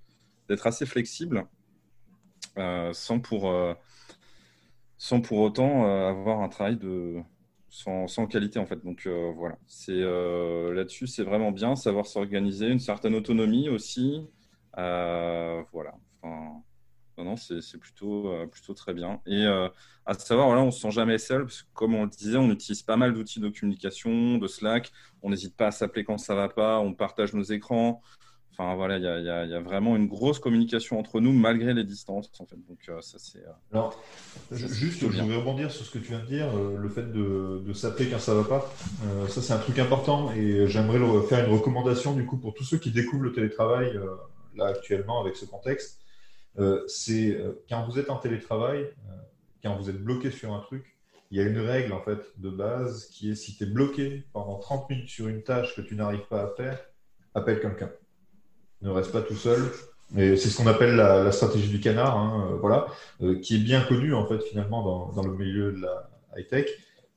d'être 0.47 0.67
assez 0.67 0.85
flexible, 0.85 1.47
sans 2.93 3.19
pour 3.19 3.53
sans 4.97 5.21
pour 5.21 5.39
autant 5.39 5.85
avoir 6.07 6.41
un 6.41 6.49
travail 6.49 6.77
de 6.77 7.21
sans, 7.69 8.07
sans 8.07 8.27
qualité 8.27 8.59
en 8.59 8.67
fait. 8.67 8.83
Donc 8.83 9.07
voilà, 9.07 9.57
c'est 9.67 9.99
là-dessus, 9.99 11.07
c'est 11.07 11.23
vraiment 11.23 11.51
bien 11.51 11.75
savoir 11.75 12.05
s'organiser, 12.05 12.67
une 12.67 12.79
certaine 12.79 13.15
autonomie 13.15 13.69
aussi. 13.69 14.27
Voilà. 14.77 15.95
Non, 17.23 17.31
non, 17.31 17.35
c'est 17.37 17.77
plutôt, 17.77 18.27
euh, 18.29 18.47
plutôt 18.47 18.73
très 18.73 18.93
bien. 18.93 19.21
Et 19.25 19.45
euh, 19.45 19.67
à 20.05 20.13
savoir, 20.13 20.47
voilà, 20.47 20.61
on 20.61 20.67
ne 20.67 20.71
se 20.71 20.79
sent 20.79 20.91
jamais 20.91 21.17
seul, 21.17 21.43
parce 21.43 21.61
que 21.63 21.67
comme 21.73 21.95
on 21.95 22.03
le 22.03 22.09
disait, 22.09 22.37
on 22.37 22.49
utilise 22.51 22.81
pas 22.83 22.97
mal 22.97 23.13
d'outils 23.13 23.39
de 23.39 23.49
communication, 23.49 24.37
de 24.37 24.47
Slack. 24.47 24.91
On 25.21 25.29
n'hésite 25.29 25.55
pas 25.55 25.67
à 25.67 25.71
s'appeler 25.71 26.03
quand 26.03 26.17
ça 26.17 26.35
va 26.35 26.49
pas, 26.49 26.79
on 26.79 26.93
partage 26.93 27.33
nos 27.33 27.43
écrans. 27.43 28.01
Enfin 28.53 28.75
voilà, 28.75 28.97
il 28.97 29.03
y 29.03 29.07
a, 29.07 29.45
y 29.45 29.49
y 29.49 29.63
vraiment 29.63 29.95
une 29.95 30.07
grosse 30.07 30.37
communication 30.39 30.99
entre 30.99 31.21
nous 31.21 31.31
malgré 31.31 31.73
les 31.73 31.85
distances 31.85 32.29
en 32.39 32.45
fait. 32.45 32.57
Donc 32.67 32.79
euh, 32.89 32.99
ça 33.01 33.17
c'est. 33.17 33.39
euh, 33.39 33.51
Alors, 33.71 33.97
ju- 34.51 34.67
juste, 34.67 34.99
je 34.99 35.05
voudrais 35.07 35.37
rebondir 35.37 35.71
sur 35.71 35.85
ce 35.85 35.89
que 35.91 35.99
tu 35.99 36.09
viens 36.09 36.19
de 36.19 36.25
dire, 36.25 36.47
euh, 36.53 36.75
le 36.77 36.89
fait 36.89 37.11
de, 37.13 37.63
de 37.65 37.73
s'appeler 37.73 38.09
quand 38.09 38.19
ça 38.19 38.33
va 38.33 38.43
pas. 38.43 38.69
Ça, 39.29 39.41
c'est 39.41 39.53
un 39.53 39.57
truc 39.59 39.79
important 39.79 40.33
et 40.33 40.67
j'aimerais 40.67 40.99
faire 41.27 41.45
une 41.47 41.53
recommandation 41.53 42.13
du 42.13 42.25
coup 42.25 42.37
pour 42.37 42.53
tous 42.53 42.65
ceux 42.65 42.77
qui 42.77 42.91
découvrent 42.91 43.23
le 43.23 43.31
télétravail 43.31 43.97
là 44.57 44.65
actuellement 44.65 45.21
avec 45.21 45.37
ce 45.37 45.45
contexte. 45.45 46.00
Euh, 46.59 46.83
c'est 46.87 47.35
euh, 47.35 47.63
quand 47.69 47.85
vous 47.87 47.97
êtes 47.99 48.09
en 48.09 48.17
télétravail, 48.17 48.81
euh, 48.81 49.13
quand 49.63 49.75
vous 49.77 49.89
êtes 49.89 50.01
bloqué 50.03 50.31
sur 50.31 50.53
un 50.53 50.59
truc, 50.59 50.97
il 51.31 51.37
y 51.37 51.41
a 51.41 51.43
une 51.47 51.59
règle 51.59 51.93
en 51.93 52.01
fait 52.01 52.19
de 52.37 52.49
base 52.49 53.05
qui 53.07 53.31
est 53.31 53.35
si 53.35 53.55
tu 53.55 53.63
es 53.63 53.67
bloqué 53.67 54.25
pendant 54.33 54.57
30 54.59 54.89
minutes 54.89 55.09
sur 55.09 55.27
une 55.29 55.43
tâche 55.43 55.75
que 55.75 55.81
tu 55.81 55.95
n'arrives 55.95 56.27
pas 56.29 56.43
à 56.43 56.47
faire, 56.49 56.77
appelle 57.33 57.61
quelqu'un. 57.61 57.89
Ne 58.81 58.89
reste 58.89 59.11
pas 59.11 59.21
tout 59.21 59.35
seul. 59.35 59.71
Et 60.17 60.35
c'est 60.35 60.49
ce 60.49 60.57
qu'on 60.57 60.67
appelle 60.67 60.97
la, 60.97 61.23
la 61.23 61.31
stratégie 61.31 61.69
du 61.69 61.79
canard, 61.79 62.17
hein, 62.17 62.57
voilà, 62.59 62.87
euh, 63.21 63.39
qui 63.39 63.55
est 63.55 63.59
bien 63.59 63.81
connue 63.81 64.13
en 64.13 64.25
fait 64.27 64.41
finalement 64.41 64.83
dans, 64.83 65.13
dans 65.13 65.25
le 65.25 65.37
milieu 65.37 65.71
de 65.71 65.81
la 65.81 66.09
high 66.35 66.47
tech. 66.47 66.67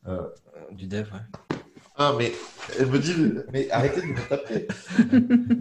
Euh, 0.06 0.22
Du 0.70 0.86
dev, 0.86 1.08
ouais. 1.12 1.58
Ah 1.96 2.14
mais 2.16 2.32
elle 2.78 2.86
me 2.86 2.98
dit, 3.00 3.14
mais 3.52 3.68
arrêtez 3.70 4.00
de 4.00 4.06
me 4.06 4.28
taper. 4.28 4.68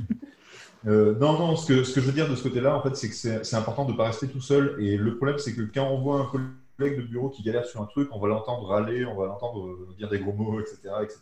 Euh, 0.86 1.16
non, 1.18 1.38
non, 1.38 1.56
ce 1.56 1.68
que, 1.68 1.84
je 1.84 2.00
veux 2.02 2.12
dire 2.12 2.30
de 2.30 2.36
ce 2.36 2.44
côté-là, 2.44 2.76
en 2.76 2.82
fait, 2.82 2.96
c'est 2.96 3.10
que 3.10 3.44
c'est 3.44 3.56
important 3.56 3.86
de 3.86 3.94
ne 3.94 3.98
pas 3.98 4.06
rester 4.06 4.28
tout 4.28 4.42
seul. 4.42 4.76
Et 4.80 4.98
le 4.98 5.16
problème, 5.16 5.38
c'est 5.38 5.56
que 5.56 5.62
quand 5.62 5.88
on 5.88 6.02
voit 6.02 6.20
un 6.20 6.26
collègue 6.26 6.98
de 6.98 7.04
bureau 7.04 7.30
qui 7.30 7.42
galère 7.44 7.66
sur 7.66 7.82
un 7.82 7.86
truc, 7.86 8.10
on 8.12 8.20
va 8.20 8.28
l'entendre 8.28 8.68
râler, 8.68 9.06
on 9.06 9.16
va 9.16 9.28
l'entendre 9.28 9.66
euh, 9.66 9.96
dire 9.98 10.10
des 10.10 10.20
gros 10.20 10.34
mots, 10.34 10.60
etc., 10.60 10.78
etc. 11.02 11.20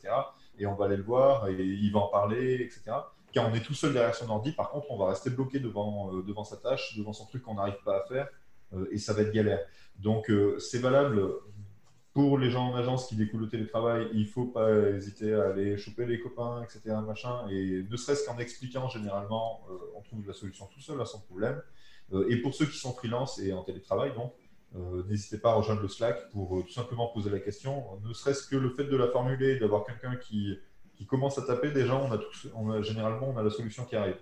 Et 0.58 0.66
on 0.66 0.76
va 0.76 0.86
aller 0.86 0.98
le 0.98 1.04
voir 1.04 1.48
et 1.48 1.56
il 1.56 1.92
va 1.92 2.00
en 2.00 2.08
parler, 2.08 2.56
etc. 2.56 2.82
Quand 3.34 3.50
on 3.50 3.54
est 3.54 3.62
tout 3.62 3.74
seul 3.74 3.94
derrière 3.94 4.16
son 4.16 4.30
ordi, 4.30 4.52
par 4.52 4.70
contre, 4.72 4.88
on 4.90 4.98
va 4.98 5.10
rester 5.10 5.30
bloqué 5.30 5.60
devant, 5.60 6.12
euh, 6.14 6.24
devant 6.24 6.44
sa 6.44 6.58
tâche, 6.58 6.98
devant 6.98 7.14
son 7.14 7.26
truc 7.26 7.44
qu'on 7.44 7.56
n'arrive 7.56 7.82
pas 7.86 7.98
à 7.98 8.08
faire, 8.08 8.28
et 8.90 9.00
ça 9.00 9.12
va 9.12 9.24
être 9.24 9.34
galère. 9.34 9.60
Donc, 10.00 10.32
c'est 10.60 10.80
valable 10.80 11.22
pour 12.14 12.38
les 12.38 12.50
gens 12.50 12.72
en 12.72 12.76
agence 12.76 13.08
qui 13.08 13.16
découvrent 13.16 13.44
le 13.44 13.50
télétravail, 13.50 14.08
il 14.14 14.22
ne 14.22 14.28
faut 14.28 14.46
pas 14.46 14.70
hésiter 14.90 15.34
à 15.34 15.50
aller 15.50 15.78
choper 15.78 16.06
les 16.06 16.20
copains, 16.20 16.62
etc. 16.64 16.96
Machin, 17.06 17.48
et 17.50 17.86
ne 17.90 17.98
serait-ce 17.98 18.26
qu'en 18.26 18.38
expliquant, 18.38 18.90
généralement, 18.90 19.62
euh, 19.70 19.76
on 19.96 20.02
trouve 20.02 20.28
la 20.28 20.34
solution 20.34 20.68
tout 20.74 20.82
seul, 20.82 20.98
là, 20.98 21.06
sans 21.06 21.20
problème. 21.20 21.62
Euh, 22.14 22.28
et 22.30 22.38
pour 22.38 22.54
ceux 22.54 22.66
qui 22.66 22.78
sont 22.78 22.92
freelance 22.92 23.40
et 23.40 23.54
en 23.54 23.64
télétravail, 23.64 24.14
donc, 24.14 24.34
euh, 24.76 25.04
n'hésitez 25.08 25.38
pas 25.38 25.52
à 25.52 25.54
rejoindre 25.54 25.82
le 25.82 25.88
Slack 25.88 26.30
pour 26.32 26.64
tout 26.66 26.74
simplement 26.74 27.08
poser 27.08 27.30
la 27.30 27.40
question. 27.40 27.84
Ne 28.06 28.14
serait-ce 28.14 28.46
que 28.46 28.58
le 28.58 28.72
fait 28.72 28.86
de 28.86 28.98
la 28.98 29.08
formuler, 29.08 29.58
d'avoir 29.58 29.86
quelqu'un 29.86 30.18
qui, 30.18 30.58
qui 30.96 31.06
commence 31.06 31.38
à 31.38 31.44
taper, 31.44 31.72
déjà, 31.72 31.96
on 31.96 32.72
a, 32.72 32.78
a 32.78 32.82
généralement, 32.82 33.30
on 33.30 33.38
a 33.38 33.44
la 33.44 33.50
solution 33.50 33.86
qui 33.86 33.96
arrive. 33.96 34.20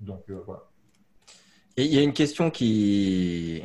Donc, 0.00 0.24
voilà. 0.28 0.68
Et 1.78 1.84
il 1.84 1.94
y 1.94 1.98
a 1.98 2.02
une 2.02 2.12
question 2.12 2.50
qui. 2.50 3.62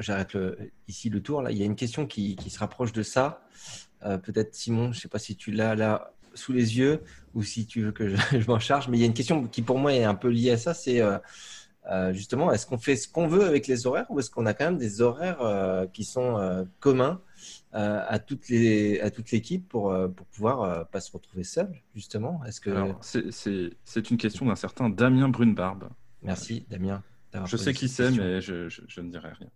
J'arrête 0.00 0.34
le- 0.34 0.58
ici 0.88 1.10
le 1.10 1.22
tour. 1.22 1.42
Là. 1.42 1.50
Il 1.52 1.58
y 1.58 1.62
a 1.62 1.64
une 1.66 1.76
question 1.76 2.06
qui, 2.06 2.36
qui 2.36 2.50
se 2.50 2.58
rapproche 2.58 2.92
de 2.92 3.02
ça. 3.02 3.42
Euh, 4.04 4.18
Peut-être 4.18 4.54
Simon, 4.54 4.92
je 4.92 4.98
ne 4.98 5.00
sais 5.02 5.08
pas 5.08 5.18
si 5.18 5.36
tu 5.36 5.52
l'as 5.52 5.74
là 5.74 6.12
sous 6.34 6.52
les 6.52 6.78
yeux 6.78 7.02
ou 7.34 7.42
si 7.42 7.66
tu 7.66 7.82
veux 7.82 7.92
que 7.92 8.08
je, 8.08 8.16
je 8.40 8.46
m'en 8.46 8.58
charge. 8.58 8.88
Mais 8.88 8.96
il 8.98 9.00
y 9.00 9.04
a 9.04 9.06
une 9.06 9.14
question 9.14 9.46
qui 9.46 9.62
pour 9.62 9.78
moi 9.78 9.92
est 9.94 10.04
un 10.04 10.14
peu 10.14 10.28
liée 10.28 10.50
à 10.52 10.56
ça. 10.56 10.74
C'est 10.74 11.00
euh, 11.00 11.18
euh, 11.90 12.12
justement, 12.12 12.52
est-ce 12.52 12.66
qu'on 12.66 12.78
fait 12.78 12.96
ce 12.96 13.08
qu'on 13.08 13.26
veut 13.26 13.44
avec 13.44 13.66
les 13.66 13.86
horaires 13.86 14.06
ou 14.10 14.18
est-ce 14.20 14.30
qu'on 14.30 14.46
a 14.46 14.54
quand 14.54 14.66
même 14.66 14.78
des 14.78 15.00
horaires 15.00 15.40
euh, 15.42 15.86
qui 15.86 16.04
sont 16.04 16.66
communs 16.78 17.20
à 17.72 18.18
toutes 18.18 18.48
les 18.48 19.00
à 19.00 19.10
toute 19.10 19.30
l'équipe 19.30 19.66
pour 19.68 19.94
pour 20.14 20.26
pouvoir 20.26 20.86
pas 20.88 21.00
se 21.00 21.10
retrouver 21.12 21.44
seul 21.44 21.70
justement? 21.94 22.42
Est-ce 22.44 22.60
que 22.60 22.70
c'est- 23.00 24.10
une 24.10 24.16
question 24.18 24.46
d'un 24.46 24.56
certain 24.56 24.90
Damien 24.90 25.28
Brunbarbe. 25.28 25.88
merci 26.22 26.66
Damien. 26.68 27.02
Je 27.46 27.56
sais 27.56 27.72
qui 27.72 27.88
c'est, 27.88 28.10
mais 28.10 28.40
je, 28.40 28.68
je- 28.68 28.82
je 28.88 29.00
ne 29.00 29.10
dirai 29.10 29.30
rien. 29.32 29.48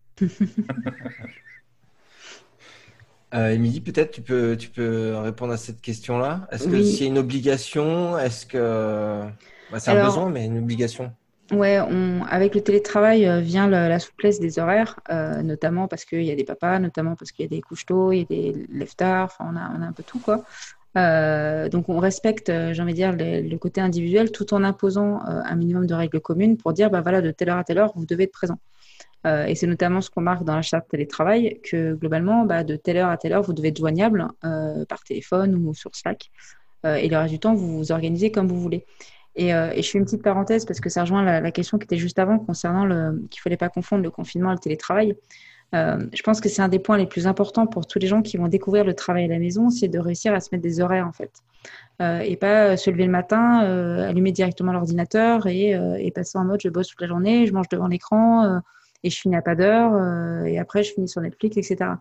Euh, 3.34 3.48
Émilie, 3.50 3.80
peut-être 3.80 4.12
tu 4.12 4.22
peux, 4.22 4.56
tu 4.56 4.68
peux 4.68 5.16
répondre 5.16 5.52
à 5.52 5.56
cette 5.56 5.80
question-là. 5.80 6.46
Est-ce 6.52 6.68
que 6.68 6.76
Oui. 6.76 6.96
c'est 6.96 7.06
une 7.06 7.18
obligation? 7.18 8.16
Est-ce 8.16 8.46
que 8.46 9.24
bah, 9.70 9.80
c'est 9.80 9.90
un 9.90 9.96
besoin, 10.04 10.30
mais 10.30 10.46
une 10.46 10.58
obligation? 10.58 11.12
Ouais, 11.50 11.80
on, 11.80 12.22
avec 12.24 12.54
le 12.54 12.62
télétravail 12.62 13.26
euh, 13.26 13.40
vient 13.40 13.68
la, 13.68 13.88
la 13.88 13.98
souplesse 13.98 14.40
des 14.40 14.58
horaires, 14.58 14.98
euh, 15.10 15.42
notamment 15.42 15.88
parce 15.88 16.04
qu'il 16.04 16.22
y 16.22 16.30
a 16.30 16.36
des 16.36 16.44
papas, 16.44 16.78
notamment 16.78 17.16
parce 17.16 17.32
qu'il 17.32 17.44
y 17.44 17.46
a 17.46 17.48
des 17.48 17.60
couches 17.60 17.84
tôt, 17.86 18.12
il 18.12 18.20
y 18.20 18.22
a 18.22 18.24
des 18.24 18.66
lève-tard, 18.70 19.24
enfin, 19.26 19.50
on 19.52 19.56
a, 19.56 19.70
on 19.76 19.82
a 19.82 19.86
un 19.86 19.92
peu 19.92 20.04
tout, 20.04 20.20
quoi. 20.20 20.44
Euh, 20.96 21.68
donc, 21.68 21.88
on 21.88 21.98
respecte, 21.98 22.50
j'ai 22.72 22.80
envie 22.82 22.92
de 22.92 22.96
dire, 22.96 23.12
le, 23.12 23.42
le 23.42 23.58
côté 23.58 23.80
individuel 23.80 24.30
tout 24.30 24.54
en 24.54 24.62
imposant 24.62 25.16
euh, 25.26 25.42
un 25.44 25.56
minimum 25.56 25.86
de 25.86 25.94
règles 25.94 26.20
communes 26.20 26.56
pour 26.56 26.72
dire, 26.72 26.88
bah 26.88 27.00
voilà, 27.02 27.20
de 27.20 27.30
telle 27.32 27.50
heure 27.50 27.58
à 27.58 27.64
telle 27.64 27.78
heure, 27.78 27.92
vous 27.96 28.06
devez 28.06 28.24
être 28.24 28.32
présent. 28.32 28.58
Euh, 29.26 29.46
et 29.46 29.54
c'est 29.54 29.66
notamment 29.66 30.00
ce 30.00 30.10
qu'on 30.10 30.20
marque 30.20 30.44
dans 30.44 30.56
la 30.56 30.62
charte 30.62 30.88
télétravail, 30.88 31.60
que 31.62 31.94
globalement, 31.94 32.44
bah, 32.44 32.64
de 32.64 32.76
telle 32.76 32.98
heure 32.98 33.08
à 33.08 33.16
telle 33.16 33.32
heure, 33.32 33.42
vous 33.42 33.52
devez 33.52 33.68
être 33.68 33.78
joignable 33.78 34.28
euh, 34.44 34.84
par 34.84 35.02
téléphone 35.02 35.54
ou 35.54 35.74
sur 35.74 35.94
Slack. 35.94 36.30
Euh, 36.84 36.96
et 36.96 37.08
le 37.08 37.16
reste 37.16 37.32
du 37.32 37.38
temps, 37.38 37.54
vous 37.54 37.78
vous 37.78 37.92
organisez 37.92 38.30
comme 38.30 38.48
vous 38.48 38.60
voulez. 38.60 38.84
Et, 39.36 39.50
je 39.50 39.90
fais 39.90 39.98
une 39.98 40.04
petite 40.04 40.22
parenthèse 40.22 40.64
parce 40.64 40.78
que 40.78 40.88
ça 40.88 41.00
rejoint 41.00 41.24
la, 41.24 41.50
question 41.50 41.76
qui 41.76 41.84
était 41.84 41.96
juste 41.96 42.20
avant 42.20 42.38
concernant 42.38 42.84
le 42.84 43.20
qu'il 43.30 43.40
fallait 43.40 43.56
pas 43.56 43.68
confondre 43.68 44.04
le 44.04 44.10
confinement 44.10 44.52
et 44.52 44.54
le 44.54 44.60
télétravail. 44.60 45.16
Je 45.72 46.22
pense 46.22 46.40
que 46.40 46.48
c'est 46.48 46.62
un 46.62 46.68
des 46.68 46.78
points 46.78 46.96
les 46.96 47.06
plus 47.06 47.26
importants 47.26 47.66
pour 47.66 47.88
tous 47.88 47.98
les 47.98 48.06
gens 48.06 48.22
qui 48.22 48.36
vont 48.36 48.46
découvrir 48.46 48.84
le 48.84 48.94
travail 48.94 49.24
à 49.24 49.28
la 49.28 49.40
maison, 49.40 49.70
c'est 49.70 49.88
de 49.88 49.98
réussir 49.98 50.32
à 50.34 50.38
se 50.38 50.50
mettre 50.52 50.62
des 50.62 50.80
horaires 50.80 51.08
en 51.08 51.10
fait. 51.10 51.32
Et 52.00 52.36
pas 52.36 52.76
se 52.76 52.90
lever 52.90 53.06
le 53.06 53.10
matin, 53.10 53.58
allumer 54.08 54.30
directement 54.30 54.72
l'ordinateur 54.72 55.48
et, 55.48 56.12
passer 56.14 56.38
en 56.38 56.44
mode 56.44 56.60
je 56.62 56.68
bosse 56.68 56.86
toute 56.86 57.00
la 57.00 57.08
journée, 57.08 57.48
je 57.48 57.52
mange 57.52 57.68
devant 57.68 57.88
l'écran 57.88 58.60
et 59.04 59.10
je 59.10 59.20
finis 59.20 59.36
à 59.36 59.42
pas 59.42 59.54
d'heure 59.54 59.92
euh, 59.94 60.44
et 60.44 60.58
après 60.58 60.82
je 60.82 60.92
finis 60.92 61.08
sur 61.08 61.20
Netflix, 61.20 61.56
etc. 61.56 61.92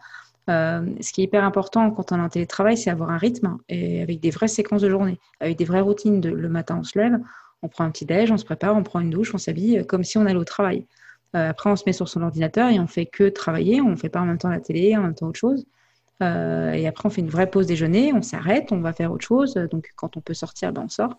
Euh, 0.50 0.86
ce 1.00 1.14
qui 1.14 1.22
est 1.22 1.26
hyper 1.26 1.44
important 1.44 1.92
quand 1.92 2.12
on 2.12 2.18
est 2.18 2.22
en 2.22 2.30
télétravail, 2.30 2.78
c'est 2.78 2.90
avoir 2.90 3.12
un 3.12 3.18
rythme 3.18 3.58
et 3.70 4.02
avec 4.02 4.20
des 4.20 4.32
vraies 4.32 4.48
séquences 4.48 4.82
de 4.82 4.90
journée, 4.90 5.20
avec 5.40 5.58
des 5.58 5.66
vraies 5.66 5.82
routines. 5.82 6.22
Le 6.22 6.50
matin, 6.50 6.78
on 6.80 6.84
se 6.84 6.98
lève, 6.98 7.20
on 7.62 7.68
prend 7.68 7.84
un 7.84 7.92
petit 7.92 8.06
déj, 8.06 8.32
on 8.32 8.38
se 8.38 8.46
prépare, 8.46 8.76
on 8.76 8.84
prend 8.84 9.02
une 9.02 9.10
douche, 9.10 9.36
on 9.36 9.38
s'habille 9.38 9.80
euh, 9.80 9.84
comme 9.84 10.04
si 10.04 10.18
on 10.18 10.26
allait 10.26 10.36
au 10.36 10.46
travail. 10.46 10.86
Après, 11.36 11.68
on 11.68 11.76
se 11.76 11.82
met 11.88 11.94
sur 11.94 12.08
son 12.08 12.22
ordinateur 12.22 12.70
et 12.70 12.80
on 12.80 12.86
fait 12.86 13.08
que 13.08 13.28
travailler. 13.28 13.82
On 13.82 13.90
ne 13.90 13.96
fait 13.96 14.08
pas 14.08 14.22
en 14.22 14.26
même 14.28 14.38
temps 14.38 14.50
la 14.50 14.60
télé, 14.60 14.96
en 14.96 15.02
même 15.02 15.16
temps 15.16 15.26
autre 15.26 15.40
chose. 15.40 15.66
Et 16.22 16.88
après, 16.88 17.08
on 17.08 17.10
fait 17.10 17.22
une 17.22 17.30
vraie 17.30 17.50
pause 17.50 17.66
déjeuner, 17.66 18.14
on 18.14 18.22
s'arrête, 18.22 18.72
on 18.72 18.82
va 18.82 18.94
faire 18.94 19.12
autre 19.12 19.26
chose. 19.26 19.56
Donc, 19.56 19.90
quand 19.96 20.16
on 20.16 20.22
peut 20.22 20.36
sortir, 20.36 20.72
ben, 20.72 20.84
on 20.86 20.90
sort. 20.90 21.18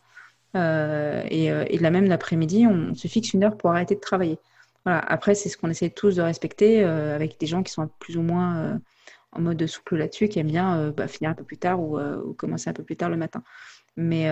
Et, 0.54 1.46
et, 1.46 1.78
de 1.78 1.82
la 1.82 1.90
même 1.90 2.04
l'après-midi, 2.04 2.64
on 2.64 2.94
se 2.94 3.08
fixe 3.08 3.34
une 3.34 3.42
heure 3.42 3.56
pour 3.56 3.70
arrêter 3.70 3.96
de 3.96 4.00
travailler. 4.00 4.38
Voilà. 4.84 5.00
Après, 5.00 5.34
c'est 5.34 5.48
ce 5.48 5.56
qu'on 5.56 5.70
essaie 5.70 5.90
tous 5.90 6.16
de 6.16 6.22
respecter 6.22 6.84
avec 6.84 7.38
des 7.40 7.46
gens 7.46 7.62
qui 7.62 7.72
sont 7.72 7.88
plus 7.98 8.16
ou 8.16 8.22
moins 8.22 8.80
en 9.32 9.40
mode 9.40 9.66
souple 9.66 9.96
là-dessus, 9.96 10.28
qui 10.28 10.38
aiment 10.38 10.48
bien 10.48 10.90
bah, 10.90 11.08
finir 11.08 11.30
un 11.30 11.34
peu 11.34 11.44
plus 11.44 11.56
tard 11.56 11.80
ou, 11.80 11.98
ou, 11.98 12.34
commencer 12.34 12.70
un 12.70 12.74
peu 12.74 12.84
plus 12.84 12.96
tard 12.96 13.08
le 13.08 13.16
matin. 13.16 13.42
Mais, 13.96 14.28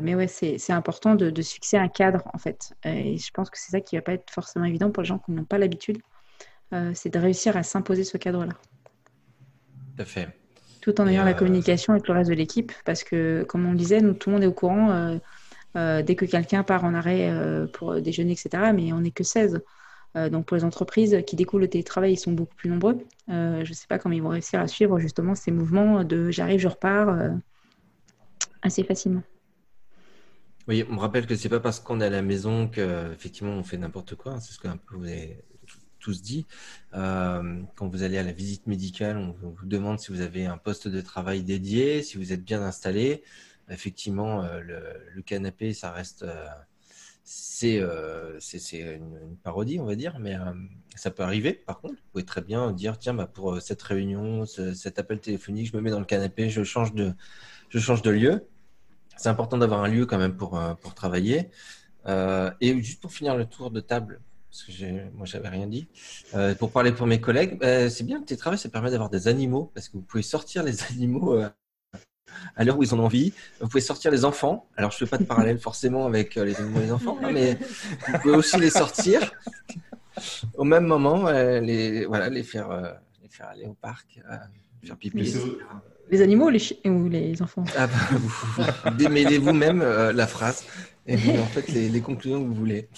mais 0.00 0.14
ouais, 0.14 0.28
c'est 0.28 0.72
important 0.72 1.16
de, 1.16 1.30
de, 1.30 1.42
se 1.42 1.54
fixer 1.54 1.76
un 1.76 1.88
cadre, 1.88 2.22
en 2.32 2.38
fait. 2.38 2.72
Et 2.84 3.16
je 3.18 3.30
pense 3.32 3.50
que 3.50 3.58
c'est 3.58 3.72
ça 3.72 3.80
qui 3.80 3.96
va 3.96 4.02
pas 4.02 4.12
être 4.12 4.30
forcément 4.30 4.64
évident 4.64 4.90
pour 4.90 5.02
les 5.02 5.08
gens 5.08 5.18
qui 5.18 5.32
n'ont 5.32 5.44
pas 5.44 5.58
l'habitude. 5.58 5.98
c'est 6.94 7.12
de 7.12 7.18
réussir 7.18 7.56
à 7.56 7.64
s'imposer 7.64 8.04
ce 8.04 8.16
cadre-là. 8.16 8.52
Tout 9.96 10.02
à 10.02 10.04
fait. 10.04 10.28
Tout 10.80 11.00
en 11.00 11.08
ayant 11.08 11.24
la 11.24 11.34
communication 11.34 11.92
avec 11.94 12.06
le 12.06 12.14
reste 12.14 12.30
de 12.30 12.34
l'équipe, 12.36 12.72
parce 12.84 13.02
que, 13.02 13.42
comme 13.42 13.66
on 13.66 13.72
le 13.72 13.76
disait, 13.76 14.00
nous, 14.00 14.14
tout 14.14 14.30
le 14.30 14.36
monde 14.36 14.44
est 14.44 14.48
au 14.48 14.52
courant. 14.52 15.18
Euh, 15.76 16.02
dès 16.02 16.16
que 16.16 16.24
quelqu'un 16.24 16.64
part 16.64 16.84
en 16.84 16.94
arrêt 16.94 17.30
euh, 17.30 17.66
pour 17.68 18.00
déjeuner, 18.00 18.32
etc. 18.32 18.72
Mais 18.74 18.92
on 18.92 19.00
n'est 19.00 19.12
que 19.12 19.22
16. 19.22 19.60
Euh, 20.16 20.28
donc 20.28 20.46
pour 20.46 20.56
les 20.56 20.64
entreprises 20.64 21.22
qui 21.26 21.36
découvrent 21.36 21.60
le 21.60 21.68
télétravail, 21.68 22.12
ils 22.12 22.18
sont 22.18 22.32
beaucoup 22.32 22.54
plus 22.54 22.68
nombreux. 22.68 22.98
je 23.28 23.60
ne 23.60 23.74
sais 23.74 23.86
pas 23.86 23.98
comment 23.98 24.14
ils 24.14 24.22
vont 24.22 24.30
réussir 24.30 24.60
à 24.60 24.66
suivre 24.66 24.98
justement 24.98 25.34
ces 25.34 25.50
mouvements 25.50 26.04
de 26.04 26.30
j'arrive, 26.30 26.60
je 26.60 26.68
repars 26.68 27.16
assez 28.62 28.82
facilement. 28.82 29.22
Oui, 30.68 30.84
on 30.88 30.94
me 30.94 31.00
rappelle 31.00 31.26
que 31.26 31.34
c'est 31.34 31.48
pas 31.48 31.60
parce 31.60 31.80
qu'on 31.80 32.00
est 32.00 32.06
à 32.06 32.10
la 32.10 32.22
maison 32.22 32.68
qu'effectivement 32.68 33.52
on 33.52 33.64
fait 33.64 33.78
n'importe 33.78 34.14
quoi. 34.14 34.32
Hein. 34.32 34.40
C'est 34.40 34.52
ce 34.52 34.58
que 34.58 34.68
vous 34.92 35.04
avez 35.04 35.44
tous 36.00 36.22
dit. 36.22 36.46
quand 36.92 37.88
vous 37.88 38.02
allez 38.02 38.18
à 38.18 38.22
la 38.22 38.32
visite 38.32 38.66
médicale, 38.66 39.16
on 39.16 39.50
vous 39.50 39.66
demande 39.66 40.00
si 40.00 40.12
vous 40.12 40.20
avez 40.22 40.46
un 40.46 40.58
poste 40.58 40.88
de 40.88 41.00
travail 41.00 41.42
dédié, 41.42 42.02
si 42.02 42.18
vous 42.18 42.32
êtes 42.32 42.44
bien 42.44 42.62
installé 42.62 43.22
effectivement, 43.70 44.42
euh, 44.42 44.60
le, 45.14 45.22
canapé, 45.22 45.72
ça 45.72 45.92
reste. 45.92 46.24
Euh, 47.64 47.78
euh, 47.80 48.36
c'est 48.40 48.80
une, 48.80 49.36
parodie, 49.42 49.78
on 49.80 49.84
va 49.84 49.94
dire, 49.94 50.18
mais 50.18 50.36
ça 50.96 51.10
peut 51.10 51.22
arriver. 51.22 51.52
Par 51.52 51.80
contre, 51.80 51.94
vous 51.94 52.08
pouvez 52.12 52.24
très 52.24 52.40
bien 52.40 52.72
dire 52.72 52.98
tiens, 52.98 53.14
bah, 53.14 53.26
pour 53.26 53.60
cette 53.60 53.82
réunion, 53.82 54.46
cet 54.46 54.98
appel 54.98 55.20
téléphonique, 55.20 55.68
je 55.70 55.76
me 55.76 55.82
mets 55.82 55.90
dans 55.90 55.98
le 55.98 56.04
canapé, 56.04 56.50
je 56.50 56.62
change 56.64 56.94
de, 56.94 57.12
je 57.68 57.78
change 57.78 58.02
de 58.02 58.10
lieu. 58.10 58.46
C'est 59.16 59.28
important 59.28 59.58
d'avoir 59.58 59.84
un 59.84 59.88
lieu 59.88 60.06
quand 60.06 60.18
même 60.18 60.36
pour, 60.36 60.58
pour 60.80 60.94
travailler. 60.94 61.50
et 62.06 62.82
juste 62.82 63.00
pour 63.00 63.12
finir 63.12 63.36
le 63.36 63.44
tour 63.44 63.70
de 63.70 63.80
table, 63.80 64.20
parce 64.50 64.64
que 64.64 65.10
moi 65.12 65.26
j'avais 65.26 65.48
rien 65.48 65.66
dit, 65.66 65.88
pour 66.58 66.72
parler 66.72 66.92
pour 66.92 67.06
mes 67.06 67.20
collègues, 67.20 67.58
c'est 67.90 68.04
bien 68.04 68.18
le 68.18 68.24
télétravail, 68.24 68.58
ça 68.58 68.68
permet 68.68 68.90
d'avoir 68.90 69.10
des 69.10 69.28
animaux, 69.28 69.70
parce 69.74 69.88
que 69.88 69.96
vous 69.98 70.02
pouvez 70.02 70.22
sortir 70.22 70.62
les 70.62 70.82
animaux 70.90 71.42
à 72.56 72.64
l'heure 72.64 72.78
où 72.78 72.82
ils 72.82 72.94
en 72.94 72.98
ont 72.98 73.04
envie. 73.04 73.32
Vous 73.60 73.68
pouvez 73.68 73.80
sortir 73.80 74.10
les 74.10 74.24
enfants. 74.24 74.66
Alors, 74.76 74.90
je 74.90 75.02
ne 75.02 75.06
fais 75.06 75.16
pas 75.16 75.18
de 75.18 75.26
parallèle 75.26 75.58
forcément 75.70 76.06
avec 76.06 76.36
euh, 76.36 76.44
les 76.44 76.54
les 76.80 76.92
enfants, 76.92 77.18
hein, 77.22 77.30
mais 77.32 77.58
vous 78.06 78.18
pouvez 78.20 78.36
aussi 78.36 78.58
les 78.58 78.70
sortir 78.70 79.32
au 80.56 80.64
même 80.64 80.84
moment, 80.84 81.28
euh, 81.28 81.60
les, 81.60 82.04
voilà, 82.04 82.28
les, 82.28 82.42
faire, 82.42 82.70
euh, 82.70 82.92
les 83.22 83.28
faire 83.28 83.48
aller 83.48 83.66
au 83.66 83.74
parc, 83.74 84.20
faire 84.84 84.96
pipi. 84.96 85.34
Les 86.10 86.22
animaux 86.22 86.46
ou 86.46 86.50
les, 86.50 86.62
ou 86.86 87.08
les 87.08 87.40
enfants? 87.40 87.64
Ah 87.78 87.86
bah, 87.86 87.94
vous, 88.10 88.90
démêlez 88.96 89.38
vous-même 89.38 89.80
la 89.80 90.26
phrase 90.26 90.64
et 91.06 91.14
vous 91.16 91.38
en 91.40 91.46
faites 91.46 91.68
les, 91.68 91.88
les, 91.88 92.00
conclusions 92.00 92.42
que 92.42 92.48
vous 92.48 92.54
voulez. 92.54 92.88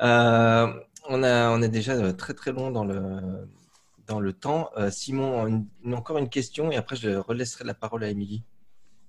on, 0.00 1.22
a, 1.22 1.50
on 1.50 1.62
est 1.62 1.68
déjà 1.68 2.12
très 2.14 2.32
très 2.32 2.52
long 2.52 2.70
dans 2.70 2.84
le, 2.84 3.02
dans 4.06 4.20
le 4.20 4.32
temps. 4.32 4.70
Simon, 4.90 5.66
encore 5.92 6.16
une 6.16 6.30
question 6.30 6.72
et 6.72 6.76
après 6.76 6.96
je 6.96 7.10
relaisserai 7.10 7.64
la 7.64 7.74
parole 7.74 8.04
à 8.04 8.08
Émilie. 8.08 8.42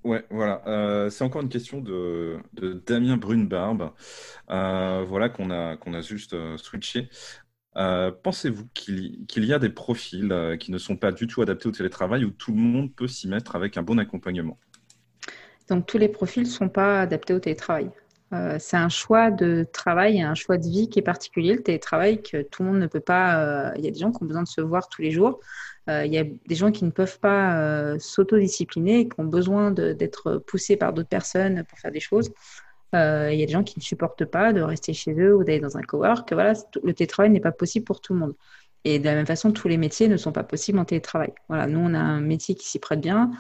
Ouais, 0.08 0.24
voilà. 0.30 0.62
Euh, 0.68 1.10
c'est 1.10 1.26
encore 1.26 1.42
une 1.42 1.50
question 1.50 1.82
de, 1.82 2.40
Damien 2.86 3.18
Brunebarbe, 3.18 3.92
euh, 4.50 5.04
voilà 5.06 5.28
qu'on 5.28 5.52
a, 5.52 5.76
qu'on 5.76 5.94
a 5.94 6.00
juste 6.00 6.34
euh, 6.34 6.56
switché. 6.56 7.10
Pensez-vous 7.76 8.68
qu'il 8.74 9.28
y 9.36 9.54
a 9.54 9.60
des 9.60 9.70
profils 9.70 10.58
qui 10.62 10.72
ne 10.72 10.78
sont 10.78 10.96
pas 10.96 11.12
du 11.12 11.28
tout 11.28 11.42
adaptés 11.42 11.68
au 11.68 11.72
télétravail 11.72 12.24
où 12.24 12.32
tout 12.32 12.52
le 12.52 12.58
monde 12.58 12.96
peut 12.96 13.08
s'y 13.08 13.28
mettre 13.28 13.58
avec 13.58 13.76
un 13.76 13.84
bon 13.84 14.00
accompagnement? 14.00 14.58
Donc 15.68 15.86
tous 15.86 15.98
les 15.98 16.08
profils 16.08 16.44
ne 16.44 16.48
sont 16.48 16.70
pas 16.70 17.02
adaptés 17.02 17.34
au 17.34 17.40
télétravail. 17.40 17.92
C'est 18.60 18.78
un 18.78 18.90
choix 18.90 19.32
de 19.32 19.66
travail, 19.72 20.22
un 20.22 20.36
choix 20.36 20.58
de 20.58 20.68
vie 20.68 20.90
qui 20.90 21.00
est 21.00 21.04
particulier, 21.04 21.56
le 21.56 21.64
télétravail, 21.64 22.22
que 22.22 22.42
tout 22.42 22.64
le 22.64 22.70
monde 22.70 22.80
ne 22.80 22.88
peut 22.88 23.00
pas. 23.00 23.74
Il 23.78 23.86
y 23.86 23.88
a 23.88 23.92
des 23.92 24.00
gens 24.00 24.12
qui 24.12 24.22
ont 24.22 24.26
besoin 24.26 24.44
de 24.44 24.48
se 24.48 24.62
voir 24.62 24.90
tous 24.90 25.02
les 25.02 25.12
jours. 25.12 25.40
Euh, 25.90 26.06
il 26.06 26.14
y 26.14 26.18
a 26.18 26.24
des 26.24 26.56
gens 26.56 26.72
qui 26.72 26.84
ne 26.84 26.92
peuvent 26.92 27.20
pas 27.20 27.58
euh, 27.58 27.98
s'autodiscipliner, 28.00 29.08
qui 29.08 29.20
ont 29.20 29.26
besoin 29.26 29.72
d'être 29.72 30.38
poussés 30.46 30.76
par 30.76 30.94
d'autres 30.94 31.10
personnes 31.10 31.64
pour 31.64 31.80
faire 31.80 31.92
des 31.92 32.00
choses. 32.00 32.32
Euh, 32.96 33.30
il 33.32 33.40
y 33.40 33.44
a 33.44 33.46
des 33.46 33.52
gens 33.52 33.64
qui 33.64 33.80
ne 33.80 33.84
supportent 33.84 34.26
pas 34.26 34.54
de 34.54 34.62
rester 34.62 34.94
chez 34.94 35.14
eux 35.14 35.36
ou 35.36 35.44
d'aller 35.44 35.60
dans 35.60 35.78
un 35.78 35.82
cowork. 35.82 36.32
Voilà, 36.34 36.54
le 36.84 36.94
télétravail 36.94 37.32
n'est 37.32 37.40
pas 37.40 37.52
possible 37.52 37.86
pour 37.86 38.02
tout 38.02 38.14
le 38.14 38.20
monde. 38.20 38.34
Et 38.84 39.00
de 39.00 39.06
la 39.06 39.16
même 39.16 39.26
façon, 39.26 39.52
tous 39.52 39.68
les 39.68 39.78
métiers 39.78 40.08
ne 40.08 40.18
sont 40.18 40.32
pas 40.32 40.44
possibles 40.44 40.80
en 40.80 40.86
télétravail. 40.86 41.34
Voilà, 41.50 41.68
nous, 41.68 41.80
on 41.80 41.94
a 41.94 42.00
un 42.00 42.22
métier 42.22 42.56
qui 42.56 42.68
s'y 42.68 42.80
prête 42.80 43.02
bien 43.02 43.32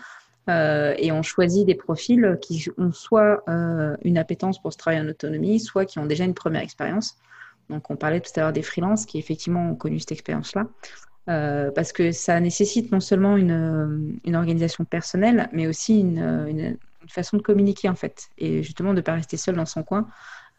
et 0.48 1.12
on 1.12 1.24
choisit 1.24 1.66
des 1.66 1.76
profils 1.76 2.38
qui 2.42 2.68
ont 2.78 2.92
soit 2.92 3.44
une 4.04 4.18
appétence 4.18 4.62
pour 4.62 4.72
ce 4.72 4.78
travail 4.78 5.02
en 5.02 5.08
autonomie, 5.08 5.60
soit 5.60 5.86
qui 5.86 6.00
ont 6.00 6.06
déjà 6.06 6.24
une 6.24 6.34
première 6.34 6.62
expérience. 6.62 7.18
Donc, 7.70 7.90
on 7.92 7.96
parlait 7.96 8.22
tout 8.22 8.32
à 8.38 8.42
l'heure 8.42 8.54
des 8.54 8.62
freelances 8.62 9.06
qui, 9.06 9.20
effectivement, 9.20 9.72
ont 9.72 9.76
connu 9.76 10.00
cette 10.00 10.14
expérience-là. 10.14 10.68
Euh, 11.30 11.72
parce 11.72 11.92
que 11.92 12.14
ça 12.14 12.40
nécessite 12.40 12.92
non 12.92 13.02
seulement 13.02 13.36
une, 13.36 14.12
organisation 14.34 14.86
personnelle, 14.86 15.50
mais 15.52 15.68
aussi 15.68 16.00
une, 16.00 16.20
une, 16.48 16.78
façon 17.10 17.38
de 17.38 17.42
communiquer 17.42 17.88
en 17.88 17.96
fait, 17.96 18.28
et 18.38 18.64
justement 18.64 18.92
de 18.92 18.98
ne 18.98 19.02
pas 19.02 19.14
rester 19.14 19.38
seul 19.38 19.56
dans 19.56 19.66
son 19.66 19.82
coin 19.82 20.10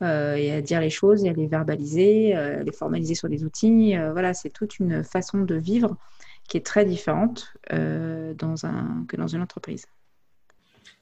euh, 0.00 0.34
et 0.34 0.50
à 0.50 0.62
dire 0.62 0.80
les 0.80 0.88
choses 0.88 1.22
et 1.26 1.28
à 1.28 1.34
les 1.34 1.46
verbaliser, 1.46 2.34
euh, 2.34 2.62
les 2.62 2.72
formaliser 2.72 3.14
sur 3.14 3.28
des 3.28 3.44
outils. 3.44 3.94
voilà, 4.12 4.32
c'est 4.32 4.48
toute 4.48 4.78
une 4.78 5.04
façon 5.04 5.42
de 5.42 5.54
vivre 5.56 5.96
qui 6.48 6.56
est 6.56 6.66
très 6.66 6.84
différente 6.84 7.54
dans 7.70 8.66
un, 8.66 9.04
que 9.06 9.16
dans 9.16 9.28
une 9.28 9.42
entreprise. 9.42 9.86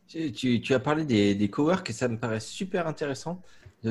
Tu, 0.09 0.61
tu 0.61 0.75
as 0.75 0.81
parlé 0.81 1.05
des, 1.05 1.35
des 1.35 1.49
coworks 1.49 1.91
et 1.91 1.93
ça 1.93 2.09
me 2.09 2.19
paraît 2.19 2.41
super 2.41 2.87
intéressant 2.87 3.43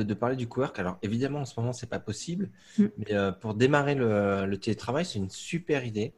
de, 0.04 0.14
parler 0.14 0.36
du 0.36 0.48
cowork. 0.48 0.78
Alors 0.80 0.98
évidemment, 1.02 1.40
en 1.40 1.46
ce 1.46 1.60
moment, 1.60 1.74
c'est 1.74 1.90
pas 1.90 2.00
possible, 2.00 2.50
mm. 2.78 2.86
mais 2.98 3.14
euh, 3.14 3.32
pour 3.32 3.54
démarrer 3.54 3.96
le, 3.96 4.56
télétravail, 4.56 5.06
c'est 5.06 5.20
une 5.20 5.30
super 5.30 5.86
idée. 5.86 6.14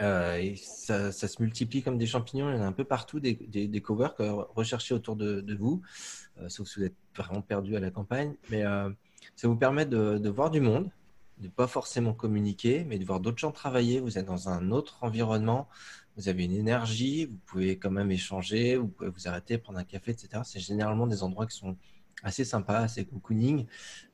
Euh, 0.00 0.36
et 0.36 0.56
ça, 0.56 1.12
se 1.12 1.42
multiplie 1.42 1.82
comme 1.82 1.98
des 1.98 2.06
champignons. 2.06 2.48
Il 2.50 2.56
y 2.56 2.58
en 2.58 2.62
a 2.62 2.66
un 2.66 2.72
peu 2.72 2.84
partout 2.84 3.20
des, 3.20 3.34
des, 3.34 3.82
euh, 3.90 4.44
recherchés 4.54 4.94
autour 4.94 5.14
de, 5.14 5.54
vous, 5.58 5.82
sauf 6.48 6.68
si 6.68 6.80
vous 6.80 6.86
êtes 6.86 6.96
vraiment 7.14 7.42
perdu 7.42 7.76
à 7.76 7.80
la 7.80 7.90
campagne. 7.90 8.34
Mais 8.50 8.62
ça 9.36 9.46
vous 9.46 9.56
permet 9.56 9.84
de, 9.84 10.28
voir 10.28 10.50
du 10.50 10.60
monde, 10.60 10.90
de 11.40 11.48
pas 11.48 11.66
forcément 11.66 12.12
communiquer, 12.12 12.84
mais 12.84 12.98
de 12.98 13.04
voir 13.04 13.20
d'autres 13.20 13.38
gens 13.38 13.50
travailler. 13.52 14.00
Vous 14.00 14.18
êtes 14.18 14.26
dans 14.26 14.48
un 14.48 14.70
autre 14.70 14.98
environnement, 15.02 15.68
vous 16.16 16.28
avez 16.28 16.44
une 16.44 16.52
énergie, 16.52 17.26
vous 17.26 17.38
pouvez 17.46 17.78
quand 17.78 17.90
même 17.90 18.10
échanger, 18.10 18.76
vous 18.76 18.88
pouvez 18.88 19.10
vous 19.10 19.26
arrêter, 19.26 19.58
prendre 19.58 19.78
un 19.78 19.84
café, 19.84 20.10
etc. 20.12 20.42
C'est 20.44 20.60
généralement 20.60 21.06
des 21.06 21.22
endroits 21.22 21.46
qui 21.46 21.56
sont 21.56 21.76
assez 22.22 22.44
sympa, 22.44 22.78
assez 22.78 23.04
cocooning. 23.06 23.66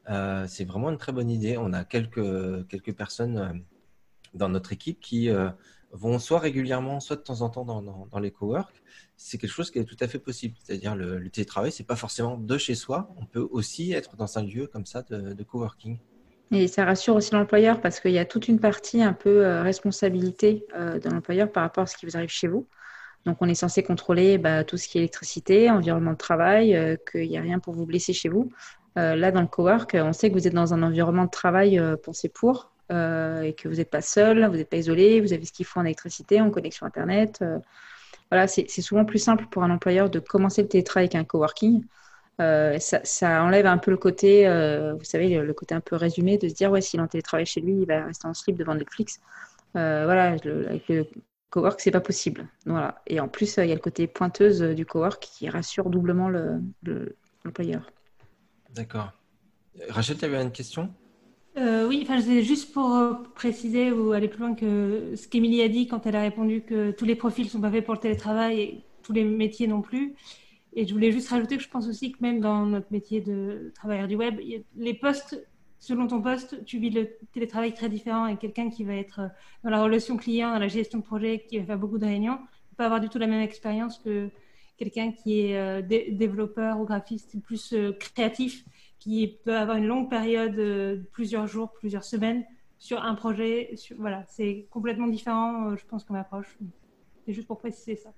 Euh, 0.08 0.46
c'est 0.48 0.64
vraiment 0.64 0.90
une 0.90 0.98
très 0.98 1.12
bonne 1.12 1.30
idée. 1.30 1.56
On 1.58 1.72
a 1.72 1.84
quelques, 1.84 2.66
quelques 2.68 2.94
personnes 2.94 3.38
euh, 3.38 3.52
dans 4.34 4.48
notre 4.48 4.72
équipe 4.72 5.00
qui 5.00 5.30
euh, 5.30 5.50
vont 5.90 6.18
soit 6.18 6.38
régulièrement, 6.38 7.00
soit 7.00 7.16
de 7.16 7.22
temps 7.22 7.40
en 7.40 7.50
temps 7.50 7.64
dans, 7.64 7.82
dans, 7.82 8.18
les 8.20 8.30
coworks. 8.30 8.82
C'est 9.16 9.38
quelque 9.38 9.50
chose 9.50 9.70
qui 9.70 9.78
est 9.78 9.84
tout 9.84 9.96
à 9.98 10.06
fait 10.06 10.18
possible. 10.18 10.54
C'est-à-dire 10.62 10.94
le, 10.94 11.18
le 11.18 11.30
télétravail, 11.30 11.72
c'est 11.72 11.84
pas 11.84 11.96
forcément 11.96 12.36
de 12.38 12.58
chez 12.58 12.74
soi. 12.74 13.12
On 13.16 13.26
peut 13.26 13.48
aussi 13.50 13.92
être 13.92 14.16
dans 14.16 14.38
un 14.38 14.42
lieu 14.42 14.66
comme 14.68 14.86
ça 14.86 15.02
de, 15.02 15.32
de 15.32 15.42
coworking. 15.42 15.98
Et 16.52 16.68
ça 16.68 16.84
rassure 16.84 17.16
aussi 17.16 17.32
l'employeur 17.32 17.80
parce 17.80 18.00
qu'il 18.00 18.12
y 18.12 18.18
a 18.18 18.24
toute 18.24 18.48
une 18.48 18.60
partie 18.60 19.02
un 19.02 19.12
peu 19.12 19.60
responsabilité 19.60 20.64
de 20.74 21.08
l'employeur 21.10 21.50
par 21.50 21.64
rapport 21.64 21.84
à 21.84 21.86
ce 21.86 21.96
qui 21.96 22.06
vous 22.06 22.16
arrive 22.16 22.28
chez 22.28 22.46
vous. 22.46 22.66
Donc, 23.26 23.38
on 23.40 23.48
est 23.48 23.54
censé 23.54 23.82
contrôler 23.82 24.38
bah, 24.38 24.62
tout 24.62 24.76
ce 24.76 24.88
qui 24.88 24.98
est 24.98 25.00
électricité, 25.00 25.68
environnement 25.68 26.12
de 26.12 26.16
travail, 26.16 26.76
euh, 26.76 26.96
qu'il 27.10 27.28
n'y 27.28 27.36
a 27.36 27.42
rien 27.42 27.58
pour 27.58 27.74
vous 27.74 27.84
blesser 27.84 28.12
chez 28.12 28.28
vous. 28.28 28.50
Euh, 28.96 29.16
là, 29.16 29.32
dans 29.32 29.40
le 29.40 29.48
cowork, 29.48 29.96
on 30.00 30.12
sait 30.12 30.30
que 30.30 30.34
vous 30.34 30.46
êtes 30.46 30.54
dans 30.54 30.72
un 30.72 30.82
environnement 30.82 31.24
de 31.24 31.30
travail 31.30 31.78
euh, 31.78 31.96
pensé 31.96 32.28
pour 32.28 32.70
et 32.88 33.52
que 33.58 33.66
vous 33.66 33.74
n'êtes 33.74 33.90
pas 33.90 34.00
seul, 34.00 34.46
vous 34.46 34.54
n'êtes 34.54 34.70
pas 34.70 34.76
isolé, 34.76 35.20
vous 35.20 35.32
avez 35.32 35.44
ce 35.44 35.50
qu'il 35.50 35.66
faut 35.66 35.80
en 35.80 35.84
électricité, 35.84 36.40
en 36.40 36.52
connexion 36.52 36.86
Internet. 36.86 37.42
voilà, 38.30 38.46
c'est 38.46 38.68
souvent 38.68 39.04
plus 39.04 39.18
simple 39.18 39.46
pour 39.50 39.64
un 39.64 39.70
employeur 39.72 40.08
de 40.08 40.20
commencer 40.20 40.62
le 40.62 40.68
télétravail 40.68 41.08
qu'un 41.08 41.24
coworking. 41.24 41.82
Ça, 42.38 43.00
ça, 43.04 43.42
enlève 43.42 43.66
un 43.66 43.78
peu 43.78 43.90
le 43.90 43.96
côté, 43.96 44.44
vous 44.98 45.04
savez, 45.04 45.38
le, 45.38 45.54
côté 45.54 45.74
un 45.74 45.80
peu 45.80 45.96
résumé 45.96 46.38
de 46.38 46.48
se 46.48 46.54
dire, 46.54 46.70
ouais, 46.70 46.80
s'il 46.80 47.00
est 47.00 47.02
en 47.02 47.08
télétravail 47.08 47.46
chez 47.46 47.60
lui, 47.60 47.72
il 47.72 47.86
va 47.86 48.04
rester 48.04 48.26
en 48.26 48.34
slip 48.34 48.56
devant 48.56 48.74
Netflix. 48.74 49.20
voilà, 49.72 50.32
avec 50.32 50.88
le 50.88 51.06
cowork, 51.50 51.80
c'est 51.80 51.90
pas 51.90 52.00
possible. 52.00 52.48
Voilà. 52.66 53.00
Et 53.06 53.20
en 53.20 53.28
plus, 53.28 53.56
il 53.56 53.66
y 53.66 53.72
a 53.72 53.74
le 53.74 53.80
côté 53.80 54.06
pointeuse 54.06 54.60
du 54.60 54.84
cowork 54.84 55.22
qui 55.22 55.48
rassure 55.48 55.88
doublement 55.88 56.28
l'employeur. 56.28 57.90
D'accord. 58.74 59.12
Rachel, 59.88 60.18
tu 60.18 60.24
avais 60.24 60.42
une 60.42 60.52
question? 60.52 60.92
Euh, 61.56 61.88
oui, 61.88 62.00
enfin, 62.02 62.20
c'est 62.20 62.42
juste 62.42 62.72
pour 62.72 62.94
euh, 62.94 63.14
préciser 63.34 63.90
ou 63.90 64.12
aller 64.12 64.28
plus 64.28 64.40
loin 64.40 64.54
que 64.54 65.14
ce 65.16 65.26
qu'Emilie 65.26 65.62
a 65.62 65.68
dit 65.68 65.86
quand 65.86 66.06
elle 66.06 66.16
a 66.16 66.20
répondu 66.20 66.62
que 66.62 66.90
tous 66.90 67.06
les 67.06 67.14
profils 67.14 67.48
sont 67.48 67.60
pas 67.60 67.70
faits 67.70 67.84
pour 67.84 67.94
le 67.94 68.00
télétravail 68.00 68.60
et 68.60 68.84
tous 69.02 69.14
les 69.14 69.24
métiers 69.24 69.66
non 69.66 69.80
plus. 69.80 70.14
Et 70.76 70.86
je 70.86 70.92
voulais 70.92 71.10
juste 71.10 71.30
rajouter 71.30 71.56
que 71.56 71.62
je 71.62 71.70
pense 71.70 71.88
aussi 71.88 72.12
que 72.12 72.18
même 72.20 72.38
dans 72.38 72.66
notre 72.66 72.92
métier 72.92 73.22
de 73.22 73.72
travailleur 73.74 74.06
du 74.08 74.14
web, 74.14 74.38
les 74.76 74.94
postes, 74.94 75.42
selon 75.78 76.06
ton 76.06 76.20
poste, 76.20 76.64
tu 76.66 76.78
vis 76.78 76.90
le 76.90 77.08
télétravail 77.32 77.72
très 77.72 77.88
différent 77.88 78.26
et 78.26 78.36
quelqu'un 78.36 78.68
qui 78.68 78.84
va 78.84 78.94
être 78.94 79.20
euh, 79.20 79.28
dans 79.64 79.70
la 79.70 79.82
relation 79.82 80.18
client, 80.18 80.50
dans 80.52 80.58
la 80.58 80.68
gestion 80.68 80.98
de 80.98 81.04
projet, 81.04 81.46
qui 81.48 81.58
va 81.58 81.64
faire 81.64 81.78
beaucoup 81.78 81.98
de 81.98 82.04
réunions, 82.04 82.34
ne 82.72 82.76
pas 82.76 82.84
avoir 82.84 83.00
du 83.00 83.08
tout 83.08 83.18
la 83.18 83.26
même 83.26 83.40
expérience 83.40 83.98
que 83.98 84.30
quelqu'un 84.76 85.12
qui 85.12 85.40
est 85.40 85.56
euh, 85.56 85.80
dé- 85.80 86.10
développeur 86.12 86.78
ou 86.78 86.84
graphiste 86.84 87.40
plus 87.42 87.72
euh, 87.72 87.92
créatif 87.92 88.62
qui 88.98 89.38
peut 89.46 89.56
avoir 89.56 89.78
une 89.78 89.86
longue 89.86 90.10
période, 90.10 91.06
plusieurs 91.12 91.46
jours, 91.46 91.72
plusieurs 91.72 92.04
semaines, 92.04 92.44
sur 92.78 93.02
un 93.02 93.14
projet. 93.14 93.74
Voilà, 93.98 94.24
c'est 94.28 94.66
complètement 94.70 95.06
différent, 95.06 95.74
je 95.76 95.84
pense, 95.86 96.04
comme 96.04 96.16
approche. 96.16 96.58
C'est 97.24 97.32
juste 97.32 97.46
pour 97.46 97.58
préciser 97.58 97.96
ça. 97.96 98.12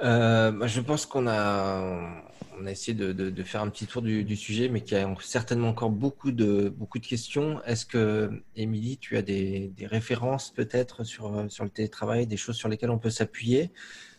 Euh, 0.00 0.52
bah, 0.52 0.66
je 0.66 0.80
pense 0.80 1.06
qu'on 1.06 1.26
a, 1.26 2.22
on 2.58 2.66
a 2.66 2.70
essayé 2.70 2.94
de, 2.94 3.42
faire 3.42 3.62
un 3.62 3.68
petit 3.68 3.86
tour 3.86 4.02
du, 4.02 4.36
sujet, 4.36 4.68
mais 4.68 4.82
qu'il 4.82 4.96
y 4.96 5.00
a 5.00 5.14
certainement 5.20 5.68
encore 5.68 5.90
beaucoup 5.90 6.32
de, 6.32 6.68
beaucoup 6.68 6.98
de 6.98 7.06
questions. 7.06 7.62
Est-ce 7.64 7.86
que, 7.86 8.42
Émilie, 8.56 8.98
tu 8.98 9.16
as 9.16 9.22
des, 9.22 9.72
références 9.82 10.50
peut-être 10.50 11.04
sur, 11.04 11.50
sur 11.50 11.64
le 11.64 11.70
télétravail, 11.70 12.26
des 12.26 12.36
choses 12.36 12.56
sur 12.56 12.68
lesquelles 12.68 12.90
on 12.90 12.98
peut 12.98 13.10
s'appuyer? 13.10 13.72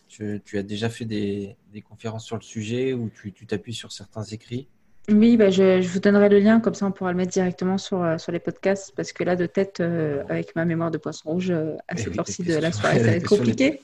Tu, 0.08 0.42
tu 0.44 0.58
as 0.58 0.64
déjà 0.64 0.90
fait 0.90 1.06
des, 1.06 1.56
des 1.72 1.82
conférences 1.82 2.26
sur 2.26 2.36
le 2.36 2.42
sujet 2.42 2.94
ou 2.94 3.10
tu 3.10 3.46
t'appuies 3.46 3.76
sur 3.76 3.92
certains 3.92 4.24
écrits? 4.24 4.68
Oui, 5.12 5.38
bah, 5.38 5.50
je, 5.50 5.82
je 5.82 5.88
vous 5.90 6.00
donnerai 6.00 6.30
le 6.30 6.40
lien, 6.40 6.60
comme 6.60 6.74
ça 6.76 6.86
on 6.86 6.92
pourra 6.92 7.12
le 7.12 7.18
mettre 7.18 7.32
directement 7.32 7.78
sur, 7.78 8.04
euh, 8.04 8.18
sur 8.18 8.32
les 8.32 8.40
podcasts, 8.40 8.94
parce 8.96 9.12
que 9.12 9.24
là, 9.24 9.36
de 9.36 9.46
tête, 9.46 9.80
euh, 9.80 10.24
avec 10.30 10.56
ma 10.56 10.66
mémoire 10.66 10.92
de 10.92 10.98
poisson 10.98 11.30
rouge, 11.32 11.50
euh, 11.52 11.76
à 11.88 11.94
Eh 11.96 11.98
cette 11.98 12.08
oui, 12.14 12.20
heure-ci 12.20 12.44
de 12.44 12.56
la 12.56 12.72
soirée, 12.72 13.00
ça 13.00 13.06
va 13.06 13.12
être 13.14 13.28
compliqué. 13.38 13.82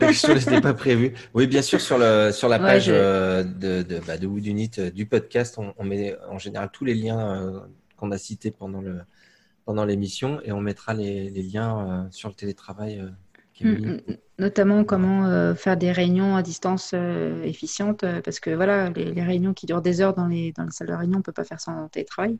La 0.00 0.08
question 0.08 0.34
n'était 0.34 0.60
pas 0.60 0.74
prévue. 0.74 1.14
Oui, 1.34 1.46
bien 1.46 1.62
sûr, 1.62 1.80
sur, 1.80 1.98
le, 1.98 2.30
sur 2.32 2.48
la 2.48 2.58
Ouais, 2.58 2.64
page 2.66 2.84
je- 2.84 2.92
euh, 2.94 3.42
de, 3.44 3.82
de, 3.82 3.98
bah, 4.06 4.18
de 4.18 4.26
Woodunit, 4.26 4.70
euh, 4.78 4.90
du 4.90 5.06
podcast, 5.06 5.56
on, 5.58 5.72
on 5.78 5.84
met 5.84 6.16
en 6.30 6.38
général 6.38 6.70
tous 6.72 6.84
les 6.84 6.94
liens 6.94 7.62
qu'on 7.96 8.10
a 8.12 8.18
cités 8.18 8.50
pendant 8.50 8.80
le 8.80 8.98
pendant 9.64 9.84
l'émission 9.84 10.40
et 10.44 10.50
on 10.50 10.60
mettra 10.60 10.92
les, 10.92 11.30
les 11.30 11.42
liens 11.42 12.08
sur 12.10 12.28
le 12.28 12.34
télétravail. 12.34 13.00
qu'Émilie- 13.54 13.86
Mm, 13.86 14.12
mm, 14.12 14.16
Notamment 14.38 14.82
comment 14.84 15.26
euh, 15.26 15.54
faire 15.54 15.76
des 15.76 15.92
réunions 15.92 16.34
à 16.36 16.42
distance 16.42 16.92
euh, 16.94 17.44
efficientes, 17.44 18.02
euh, 18.02 18.20
parce 18.22 18.40
que 18.40 18.50
voilà, 18.50 18.90
les, 18.90 19.12
les 19.12 19.22
réunions 19.22 19.54
qui 19.54 19.66
durent 19.66 19.82
des 19.82 20.00
heures 20.00 20.14
dans 20.14 20.26
les, 20.26 20.52
dans 20.52 20.64
les 20.64 20.70
salles 20.72 20.88
de 20.88 20.94
réunion, 20.94 21.16
on 21.16 21.18
ne 21.18 21.22
peut 21.22 21.32
pas 21.32 21.44
faire 21.44 21.60
ça 21.60 21.70
en 21.70 21.88
télétravail. 21.88 22.38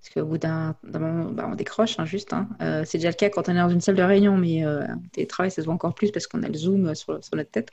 Parce 0.00 0.14
qu'au 0.14 0.24
bout 0.24 0.38
d'un 0.38 0.74
moment, 0.82 1.30
bah, 1.30 1.48
on 1.50 1.54
décroche, 1.54 1.98
hein, 1.98 2.04
juste. 2.04 2.32
hein. 2.32 2.48
Euh, 2.62 2.82
c'est 2.84 2.98
déjà 2.98 3.10
le 3.10 3.14
cas 3.14 3.28
quand 3.28 3.48
on 3.48 3.52
est 3.52 3.58
dans 3.58 3.68
une 3.68 3.80
salle 3.80 3.96
de 3.96 4.02
réunion, 4.02 4.36
mais 4.36 4.66
en 4.66 4.98
télétravail, 5.12 5.50
ça 5.50 5.62
se 5.62 5.66
voit 5.66 5.74
encore 5.74 5.94
plus 5.94 6.10
parce 6.10 6.26
qu'on 6.26 6.42
a 6.42 6.48
le 6.48 6.54
zoom 6.54 6.94
sur, 6.94 7.22
sur 7.22 7.36
notre 7.36 7.50
tête. 7.50 7.70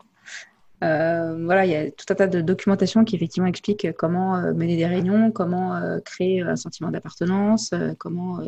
Voilà, 0.81 1.65
il 1.65 1.71
y 1.71 1.75
a 1.75 1.89
tout 1.91 2.05
un 2.09 2.15
tas 2.15 2.27
de 2.27 2.41
documentation 2.41 3.05
qui 3.05 3.15
effectivement 3.15 3.47
explique 3.47 3.87
comment 3.97 4.39
mener 4.53 4.75
des 4.75 4.85
réunions, 4.85 5.31
comment 5.31 5.99
créer 6.03 6.41
un 6.41 6.55
sentiment 6.57 6.91
d'appartenance, 6.91 7.73
comment 7.99 8.39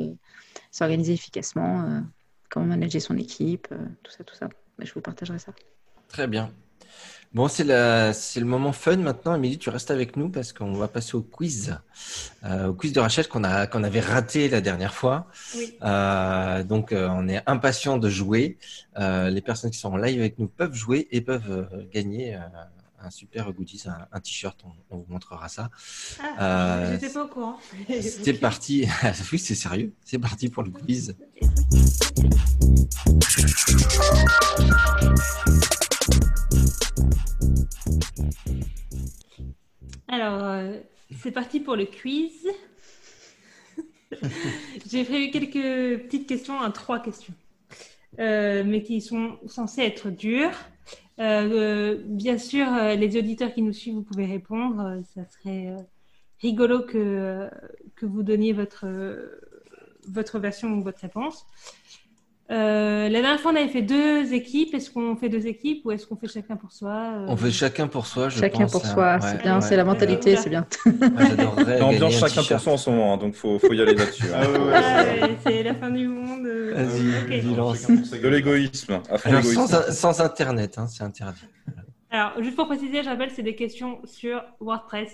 s'organiser 0.72 1.14
efficacement, 1.14 2.02
comment 2.50 2.66
manager 2.66 3.02
son 3.02 3.18
équipe, 3.18 3.68
euh, 3.72 3.78
tout 4.04 4.12
ça, 4.12 4.24
tout 4.24 4.36
ça. 4.36 4.50
Mais 4.78 4.86
je 4.86 4.94
vous 4.94 5.02
partagerai 5.02 5.40
ça. 5.40 5.54
Très 6.08 6.28
bien. 6.28 6.52
Bon, 7.34 7.50
c'est 7.50 7.66
la, 7.66 8.14
c'est 8.14 8.40
le 8.40 8.46
moment 8.46 8.72
fun 8.72 8.96
maintenant. 8.96 9.36
Émilie, 9.36 9.58
tu 9.58 9.70
restes 9.70 9.92
avec 9.92 10.16
nous 10.16 10.30
parce 10.30 10.54
qu'on 10.54 10.72
va 10.72 10.88
passer 10.88 11.16
au 11.16 11.22
quiz, 11.22 11.78
euh, 12.46 12.68
au 12.68 12.74
quiz 12.74 12.94
de 12.94 13.02
Rachel 13.02 13.28
qu'on 13.28 13.44
a, 13.44 13.68
qu'on 13.68 13.84
avait 13.84 14.00
raté 14.00 14.48
la 14.48 14.62
dernière 14.62 14.94
fois. 14.94 15.28
Oui. 15.54 15.78
Euh, 15.82 16.64
donc, 16.64 16.94
euh, 16.94 17.10
on 17.12 17.28
est 17.28 17.44
impatient 17.46 17.98
de 17.98 18.08
jouer. 18.08 18.58
Euh, 18.98 19.30
les 19.30 19.42
personnes 19.42 19.70
qui 19.72 19.80
sont 19.80 19.92
en 19.92 19.98
live 19.98 20.20
avec 20.22 20.40
nous 20.40 20.48
peuvent 20.48 20.74
jouer 20.74 21.10
et 21.12 21.20
peuvent 21.20 21.52
euh, 21.52 21.86
gagner 21.92 22.36
euh, 22.36 22.40
un 23.06 23.12
super 23.12 23.52
goodies, 23.54 23.84
un, 23.86 24.08
un 24.12 24.20
t-shirt. 24.20 24.60
On, 24.66 24.72
on 24.90 24.98
vous 24.98 25.06
montrera 25.12 25.48
ça. 25.48 25.70
Ah, 26.20 26.80
Euh, 26.80 26.92
j'étais 27.00 27.14
pas 27.14 27.24
au 27.24 27.28
courant. 27.28 27.58
C'est 28.02 28.34
parti. 28.34 28.88
oui, 29.32 29.40
c'est 29.40 29.56
sérieux. 29.56 29.94
C'est 30.04 30.20
parti 30.20 30.50
pour 30.50 30.64
le 30.64 30.72
quiz. 30.72 31.16
Alors, 40.08 40.44
euh, 40.44 40.80
c'est 41.22 41.32
parti 41.32 41.60
pour 41.60 41.76
le 41.76 41.86
quiz. 41.86 42.48
J'ai 44.90 45.04
prévu 45.04 45.32
quelques 45.32 46.04
petites 46.04 46.28
questions, 46.28 46.60
hein, 46.62 46.72
trois 46.72 47.00
questions, 47.00 47.34
euh, 48.20 48.64
mais 48.66 48.82
qui 48.84 49.02
sont 49.02 49.38
censées 49.48 49.82
être 49.82 50.10
dures. 50.10 50.54
Euh, 51.20 51.24
euh, 51.24 52.02
bien 52.06 52.38
sûr, 52.38 52.68
euh, 52.68 52.96
les 52.96 53.18
auditeurs 53.18 53.54
qui 53.54 53.62
nous 53.62 53.74
suivent, 53.74 53.96
vous 53.96 54.04
pouvez 54.04 54.26
répondre. 54.26 54.82
Euh, 54.82 55.02
ça 55.14 55.22
serait 55.26 55.76
rigolo 56.42 56.82
que, 56.82 57.50
que 57.96 58.06
vous 58.06 58.24
donniez 58.24 58.54
votre, 58.54 58.86
votre 60.08 60.40
version 60.40 60.70
ou 60.74 60.84
votre 60.84 61.00
réponse. 61.00 61.46
Euh, 62.52 63.10
la 63.10 63.22
dernière 63.22 63.40
fois, 63.40 63.52
on 63.52 63.56
avait 63.56 63.70
fait 63.70 63.82
deux 63.82 64.32
équipes. 64.34 64.76
Est-ce 64.76 64.92
qu'on 64.92 65.16
fait 65.16 65.30
deux 65.30 65.48
équipes 65.48 65.84
ou 65.86 65.92
est-ce 65.92 66.06
qu'on 66.06 66.16
fait 66.16 66.28
chacun 66.28 66.56
pour 66.56 66.72
soi 66.72 66.92
Euh, 66.92 67.26
On 67.28 67.36
fait 67.36 67.50
chacun 67.50 67.88
pour 67.88 68.06
soi, 68.06 68.30
je 68.30 68.40
Chacun 68.40 68.60
pense. 68.64 68.72
pour 68.72 68.86
hein. 68.86 68.94
soi, 68.94 69.16
Ouais, 69.16 69.20
c'est 69.22 69.42
bien, 69.42 69.56
ouais. 69.56 69.62
c'est 69.62 69.76
la 69.76 69.84
mentalité, 69.84 70.32
Ouais. 70.32 70.38
c'est 70.38 70.50
bien. 70.52 70.68
Moi, 70.86 71.24
j'adorerais 71.28 71.80
L'ambiance 71.80 72.20
chacun 72.20 72.44
pour 72.44 72.60
soi 72.60 72.74
en 72.74 72.78
ce 72.78 72.90
moment, 72.92 73.14
hein, 73.14 73.18
donc 73.18 73.34
faut, 73.34 73.58
faut 73.58 73.74
y 73.74 73.82
aller 73.82 73.96
là-dessus. 73.96 74.26
hein. 74.32 74.42
Ah 74.44 74.50
ouais, 74.52 74.60
ouais, 74.60 74.74
Ah 74.76 75.28
c'est- 75.44 75.50
ouais, 75.50 75.64
la 75.64 75.74
fin 75.74 75.90
du 75.90 76.08
monde. 76.08 76.46
Vas-y, 76.46 77.10
ok. 77.24 77.30
vas-y, 77.30 77.56
lance. 77.56 77.82
chacun 77.82 77.96
pour 77.98 78.06
sa 78.06 78.18
De 78.20 78.28
l'égoïsme, 78.28 79.02
sans, 79.68 79.92
sans 79.92 80.22
internet, 80.22 80.78
hein, 80.78 80.86
c'est 80.88 81.04
interdit. 81.04 81.42
Alors, 82.12 82.34
juste 82.44 82.56
pour 82.56 82.68
préciser, 82.68 83.02
je 83.02 83.10
rappelle, 83.10 83.32
c'est 83.32 83.42
des 83.44 83.56
questions 83.56 84.00
sur 84.06 84.44
WordPress, 84.60 85.10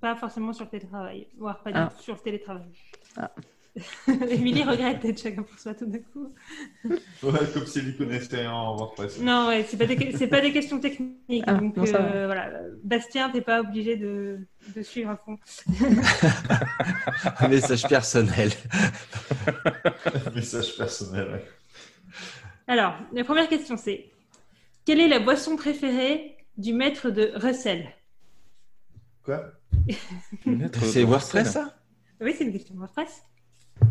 pas 0.00 0.16
forcément 0.16 0.52
sur 0.52 0.64
le 0.64 0.70
télétravail, 0.70 1.28
voire 1.38 1.62
pas 1.62 1.70
du 1.70 1.78
Ah. 1.78 1.92
tout 1.96 2.02
sur 2.02 2.14
le 2.14 2.20
télétravail. 2.20 2.66
Ah. 3.16 3.30
Émilie 4.30 4.62
regrette 4.62 5.00
d'être 5.02 5.20
chacun 5.20 5.42
pour 5.42 5.58
soi 5.58 5.74
tout 5.74 5.86
d'un 5.86 5.98
coup. 5.98 6.32
Ouais, 6.84 7.38
comme 7.52 7.66
si 7.66 7.78
elle 7.80 7.88
y 7.88 7.96
connaissait 7.96 8.38
rien 8.38 8.52
en 8.52 8.76
WordPress. 8.76 9.20
Non, 9.20 9.48
ouais, 9.48 9.64
c'est 9.68 9.76
pas 9.76 9.86
des, 9.86 10.26
pas 10.28 10.40
des 10.40 10.52
questions 10.52 10.78
techniques. 10.80 11.44
Ah, 11.46 11.54
donc, 11.54 11.76
va. 11.78 11.98
euh, 12.00 12.26
voilà. 12.26 12.50
Bastien, 12.82 13.30
t'es 13.30 13.40
pas 13.40 13.60
obligé 13.60 13.96
de, 13.96 14.38
de 14.74 14.82
suivre 14.82 15.10
à 15.10 15.16
fond. 15.16 15.38
Un 17.40 17.48
message 17.48 17.86
personnel. 17.88 18.50
Message 20.34 20.76
personnel. 20.76 21.28
ouais. 21.32 21.44
Alors, 22.66 22.94
la 23.12 23.24
première 23.24 23.48
question, 23.48 23.76
c'est 23.76 24.10
quelle 24.84 25.00
est 25.00 25.08
la 25.08 25.20
boisson 25.20 25.56
préférée 25.56 26.36
du 26.56 26.72
maître 26.72 27.10
de 27.10 27.32
Russell? 27.34 27.88
Quoi? 29.22 29.52
C'est 30.82 31.02
WordPress, 31.04 31.52
ça? 31.52 31.74
Oui, 32.20 32.34
c'est 32.36 32.44
une 32.44 32.52
question 32.52 32.74
WordPress. 32.74 33.22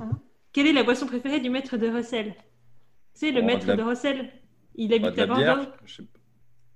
Hein 0.01 0.19
Quelle 0.53 0.67
est 0.67 0.73
la 0.73 0.83
boisson 0.83 1.05
préférée 1.07 1.39
du 1.39 1.49
maître 1.49 1.77
de 1.77 1.87
Russell? 1.87 2.35
C'est 3.13 3.31
le 3.31 3.41
Oh, 3.41 3.45
maître 3.45 3.65
de 3.65 3.71
la- 3.71 3.75
de 3.77 3.83
Russell. 3.83 4.31
Il 4.75 4.89
Pas 4.89 4.95
habite 4.95 5.15
de 5.17 5.21
à 5.21 5.25
bière 5.35 5.55
Bordeaux. 5.57 5.71
pas. 5.71 6.03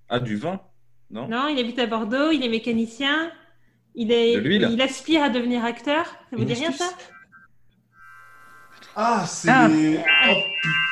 Ah, 0.09 0.19
du 0.19 0.35
vin? 0.35 0.59
Non? 1.11 1.27
Non, 1.27 1.47
il 1.49 1.59
habite 1.59 1.77
à 1.79 1.85
Bordeaux, 1.87 2.31
il 2.31 2.43
est 2.43 2.49
mécanicien. 2.49 3.31
Il, 3.95 4.11
est, 4.11 4.35
De 4.35 4.39
l'huile? 4.39 4.69
il 4.71 4.81
aspire 4.81 5.21
à 5.23 5.29
devenir 5.29 5.63
acteur. 5.65 6.05
Ça 6.05 6.15
vous 6.31 6.39
Une 6.39 6.45
dit 6.47 6.53
rien, 6.53 6.71
ça? 6.71 6.89
Ah, 8.95 9.25
c'est 9.27 9.49
Ah. 9.49 9.67
Oh, 9.69 10.33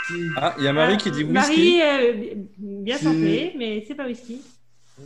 putain. 0.08 0.34
Ah, 0.38 0.56
il 0.58 0.64
y 0.64 0.68
a 0.68 0.74
Marie 0.74 0.94
Ah, 0.96 0.98
qui 0.98 1.12
dit 1.12 1.24
whisky? 1.24 1.34
Marie, 1.34 1.82
euh, 1.82 2.34
bien 2.58 2.98
santé, 2.98 3.54
mais 3.58 3.84
c'est 3.88 3.96
pas 3.96 4.06
whisky. 4.06 4.42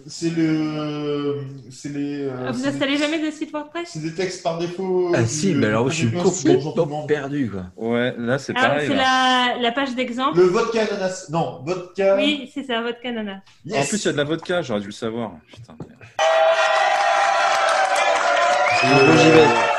C'est 0.08 0.30
le... 0.32 1.42
C'est 1.72 1.90
les... 1.90 2.24
euh, 2.26 2.32
Ah, 2.48 2.52
vous 2.52 2.60
c'est 2.64 2.68
installez 2.70 2.94
des- 2.94 3.04
jamais 3.04 3.20
de 3.26 3.32
site 3.32 3.52
WordPress? 3.54 3.90
C'est 3.94 4.02
des 4.02 4.14
textes 4.14 4.44
par 4.44 4.58
défaut. 4.58 5.12
Ah 5.16 5.22
du- 5.22 5.28
si, 5.28 5.54
mais 5.54 5.68
alors 5.68 5.90
je 5.90 5.96
suis 6.08 6.12
complètement 6.12 7.06
perdu, 7.06 7.50
quoi. 7.52 7.66
Ouais, 7.78 8.14
là 8.18 8.38
c'est 8.38 8.54
Ah, 8.56 8.62
pareil. 8.70 8.88
c'est 8.88 8.96
la, 8.96 9.56
la 9.62 9.72
page 9.72 9.96
d'exemple? 9.96 10.38
Le 10.40 10.46
vodka 10.46 10.82
ananas. 10.82 11.28
Non, 11.30 11.62
vodka. 11.66 12.16
Oui, 12.18 12.52
c'est 12.54 12.64
ça, 12.64 12.82
votre 12.82 13.00
canana. 13.00 13.42
Yes. 13.66 13.86
En 13.86 13.88
plus, 13.88 14.04
il 14.04 14.06
y 14.06 14.10
a 14.10 14.12
de 14.14 14.18
la 14.18 14.24
vodka, 14.26 14.62
j'aurais 14.62 14.82
dû 14.82 14.88
le 14.88 14.92
savoir. 14.92 15.32
Putain, 15.48 15.76
merde. 15.80 16.02
Euh, 18.86 19.08
Bon, 19.08 19.18
j'y 19.18 19.30
vais. 19.32 19.73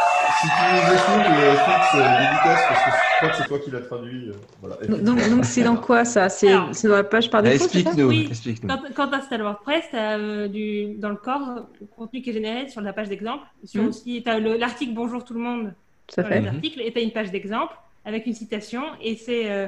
Si 0.45 0.51
tu 0.51 0.57
nous 0.75 0.95
écoutes, 0.95 1.39
euh, 1.41 1.55
Fritz, 1.57 1.95
euh, 1.95 2.19
dédicace 2.19 2.69
parce 2.69 2.85
que 2.85 2.91
je 2.91 3.17
crois 3.17 3.29
que 3.31 3.37
c'est 3.37 3.49
toi 3.49 3.59
qui 3.61 3.71
l'as 3.71 3.81
traduit. 3.81 4.29
euh, 4.29 4.33
voilà. 4.61 4.77
Donc, 4.87 5.29
donc 5.31 5.45
c'est 5.45 5.63
dans 5.63 5.77
quoi 5.77 6.05
ça? 6.05 6.29
C'est 6.29 6.51
Alors. 6.53 6.69
c'est 6.73 6.89
dans 6.89 6.97
la 6.97 7.05
page 7.05 7.31
par 7.31 7.43
défaut 7.43 7.59
ça 7.59 7.65
Explique-nous, 7.65 8.09
Oui. 8.09 8.27
explique-nous. 8.29 8.69
Quand, 8.69 8.83
quand 8.95 9.09
tu 9.09 9.15
installes 9.15 9.43
WordPress, 9.43 9.85
tu 9.91 9.97
as 9.97 10.49
du, 10.49 10.95
dans 10.97 11.09
le 11.09 11.17
corps 11.17 11.67
le 11.81 11.87
contenu 11.97 12.21
qui 12.21 12.31
est 12.31 12.35
généré 12.35 12.69
sur 12.69 12.81
la 12.83 12.93
page 12.93 13.09
d'exemple. 13.09 13.45
Sur 13.65 13.85
aussi, 13.85 14.23
tu 14.23 14.31
as 14.31 14.39
l'article 14.39 14.93
Bonjour 14.95 15.25
tout 15.25 15.35
le 15.35 15.41
monde 15.41 15.73
dans 16.17 16.25
fait. 16.25 16.41
les 16.41 16.47
articles 16.49 16.81
et 16.83 16.93
tu 16.93 16.99
as 16.99 17.03
une 17.03 17.13
page 17.13 17.31
d'exemple 17.31 17.75
avec 18.05 18.27
une 18.27 18.35
citation 18.35 18.83
et 19.01 19.17
c'est 19.17 19.51
euh, 19.51 19.67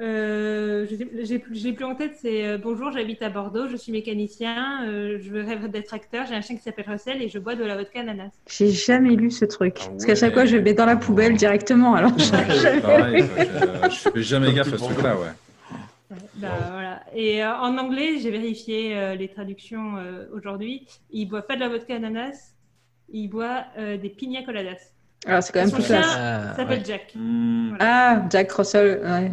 Euh, 0.00 0.86
j'ai 1.24 1.38
plus, 1.40 1.72
plus 1.72 1.84
en 1.84 1.96
tête, 1.96 2.12
c'est 2.20 2.46
euh, 2.46 2.56
bonjour, 2.56 2.92
j'habite 2.92 3.20
à 3.20 3.30
Bordeaux, 3.30 3.66
je 3.68 3.76
suis 3.76 3.90
mécanicien, 3.90 4.84
euh, 4.86 5.18
je 5.20 5.34
rêve 5.34 5.68
d'être 5.68 5.92
acteur, 5.92 6.24
j'ai 6.26 6.36
un 6.36 6.40
chien 6.40 6.54
qui 6.54 6.62
s'appelle 6.62 6.84
Russell 6.88 7.20
et 7.20 7.28
je 7.28 7.40
bois 7.40 7.56
de 7.56 7.64
la 7.64 7.76
vodka 7.76 8.00
ananas. 8.00 8.30
J'ai 8.48 8.70
jamais 8.70 9.16
lu 9.16 9.32
ce 9.32 9.44
truc. 9.44 9.78
Ah 9.80 9.88
Parce 9.90 10.06
qu'à 10.06 10.14
chaque 10.14 10.30
ouais. 10.30 10.34
fois, 10.34 10.44
je 10.44 10.56
le 10.56 10.62
mets 10.62 10.74
dans 10.74 10.86
la 10.86 10.94
poubelle 10.94 11.34
directement. 11.34 11.94
Alors, 11.96 12.16
jamais 12.16 12.80
Pareil, 12.80 13.24
je, 13.84 13.88
je 13.90 14.10
fais 14.10 14.22
jamais 14.22 14.52
gaffe 14.52 14.72
à 14.72 14.78
ce 14.78 14.84
truc-là, 14.84 15.16
ouais. 15.16 16.16
Bah, 16.36 16.48
voilà. 16.72 17.02
Et 17.14 17.42
euh, 17.42 17.52
en 17.56 17.76
anglais, 17.76 18.18
j'ai 18.22 18.30
vérifié 18.30 18.96
euh, 18.96 19.14
les 19.16 19.26
traductions 19.28 19.96
euh, 19.96 20.26
aujourd'hui. 20.32 20.86
Il 21.10 21.26
boit 21.26 21.42
pas 21.42 21.56
de 21.56 21.60
la 21.60 21.68
vodka 21.68 21.96
ananas, 21.96 22.54
il 23.12 23.26
boit 23.28 23.64
euh, 23.78 23.96
des 23.96 24.10
pina 24.10 24.42
coladas. 24.44 24.92
Alors, 25.26 25.42
c'est 25.42 25.52
quand 25.52 25.58
même 25.58 25.68
Son 25.70 25.76
plus 25.76 25.86
chien 25.86 26.00
classe. 26.00 26.16
Ah, 26.16 26.40
Il 26.52 26.56
s'appelle 26.56 26.78
ouais. 26.78 26.84
Jack. 26.86 27.12
Hmm, 27.16 27.76
Ah, 27.80 28.22
Jack 28.30 28.52
Russell. 28.52 29.00
Ouais. 29.02 29.32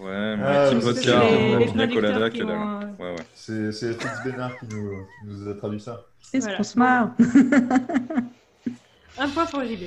Ouais, 0.00 0.36
mais 0.36 0.42
Ah, 0.46 0.68
que 0.70 0.76
Vodka, 0.76 1.20
hein, 1.22 1.58
Pina 1.66 1.88
Colada, 1.88 2.30
que 2.30 2.34
qui 2.34 2.40
dalle. 2.40 2.50
ont, 2.50 2.80
euh, 2.80 2.84
Ouais, 2.98 3.10
ouais. 3.12 3.16
C'est 3.34 3.72
c'est 3.72 3.92
Fritz 3.94 4.12
Bénard 4.24 4.58
qui 4.58 4.66
nous, 4.66 4.90
qui 4.90 5.26
nous 5.26 5.48
a 5.48 5.54
traduit 5.54 5.80
ça. 5.80 6.04
C'est 6.20 6.38
Voilà. 6.40 6.54
trop 6.54 6.62
smart. 6.64 7.10
Un 9.18 9.28
point 9.28 9.46
pour 9.46 9.62
JB. 9.64 9.84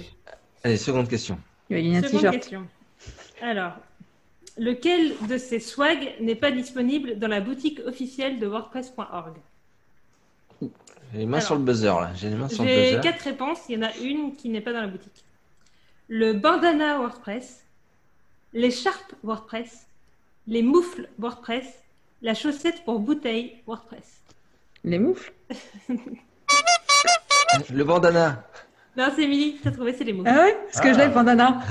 Allez, 0.64 0.78
seconde 0.78 1.08
question. 1.10 1.38
Il 1.70 1.76
va 1.76 1.82
gagner 1.82 1.98
un 1.98 2.02
Seconde 2.04 2.20
t-shirt. 2.20 2.36
question. 2.36 2.68
Alors, 3.42 3.74
lequel 4.58 5.14
de 5.28 5.38
ces 5.38 5.60
swags 5.60 6.14
n'est 6.22 6.36
pas 6.36 6.52
disponible 6.52 7.18
dans 7.20 7.28
la 7.28 7.42
boutique 7.42 7.82
officielle 7.86 8.40
de 8.40 8.48
WordPress.org 8.48 9.34
J'ai 10.62 10.70
les 11.20 11.26
mains 11.26 11.38
Alors, 11.38 11.46
sur 11.48 11.56
le 11.56 11.62
buzzer 11.62 11.88
là. 12.00 12.12
J'ai 12.16 12.30
les 12.30 12.36
mains 12.36 12.50
sur 12.50 12.64
le 12.64 12.70
J'ai 12.70 12.82
buzzer. 12.96 13.02
quatre 13.02 13.22
réponses. 13.24 13.60
Il 13.70 13.76
y 13.76 13.78
en 13.84 13.88
a 13.88 13.96
une 13.98 14.36
qui 14.36 14.50
n'est 14.50 14.62
pas 14.62 14.74
dans 14.74 14.82
la 14.82 14.88
boutique. 14.88 15.24
Le 16.10 16.34
bandana 16.34 17.00
WordPress, 17.00 17.66
l'écharpe 18.54 19.14
WordPress, 19.24 19.88
les 20.48 20.62
moufles 20.62 21.10
WordPress, 21.20 21.66
la 22.22 22.34
chaussette 22.34 22.84
pour 22.86 23.00
bouteille 23.00 23.62
WordPress. 23.68 24.22
Les 24.84 25.00
moufles 25.00 25.34
Le 27.72 27.84
bandana. 27.84 28.44
Non, 28.98 29.12
c'est 29.16 29.24
Émilie, 29.24 29.60
t'as 29.64 29.72
trouvé, 29.72 29.94
c'est 29.94 30.04
les 30.04 30.14
moufles. 30.14 30.30
Ah 30.32 30.44
ouais 30.44 30.58
Parce 30.66 30.82
que 30.82 30.94
je 30.94 30.98
l'ai, 31.00 31.08
le 31.08 31.14
bandana. 31.14 31.62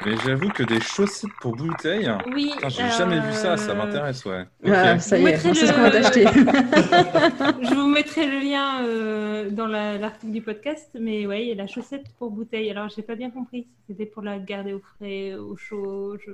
Mais 0.07 0.17
j'avoue 0.25 0.51
que 0.51 0.63
des 0.65 0.81
chaussettes 0.81 1.31
pour 1.41 1.57
bouteille, 1.57 2.11
Oui. 2.35 2.53
j'ai 2.69 2.91
jamais 2.99 3.21
vu 3.21 3.33
ça, 3.33 3.57
ça 3.57 3.73
euh, 3.73 3.75
m'intéresse, 3.75 4.25
ouais. 4.27 4.43
Ok. 4.65 4.71
Ah, 4.75 4.99
ça 4.99 5.19
y 5.19 5.25
est, 5.27 5.37
sait 5.39 5.55
ce 5.55 5.73
qu'on 5.73 5.81
va 5.83 5.91
t'acheter. 5.91 6.25
Je 7.69 7.75
vous 7.75 7.87
mettrai 7.89 8.27
le 8.27 8.41
lien 8.41 8.85
euh, 8.85 9.51
dans 9.51 9.67
la- 9.67 9.97
l'article 9.97 10.33
du 10.33 10.43
podcast, 10.43 10.91
mais 10.99 11.27
ouais, 11.27 11.43
il 11.43 11.49
y 11.49 11.53
a 11.53 11.55
la 11.55 11.67
chaussette 11.67 12.05
pour 12.19 12.31
bouteille. 12.31 12.71
Alors, 12.71 12.89
j'ai 12.95 13.03
pas 13.03 13.15
bien 13.15 13.31
compris. 13.31 13.63
si 13.63 13.69
C'était 13.89 14.07
pour 14.07 14.23
la 14.23 14.39
garder 14.39 14.75
au 14.75 14.83
frais, 14.99 15.35
au 15.35 15.57
chaud. 15.57 16.17
Je... 16.25 16.33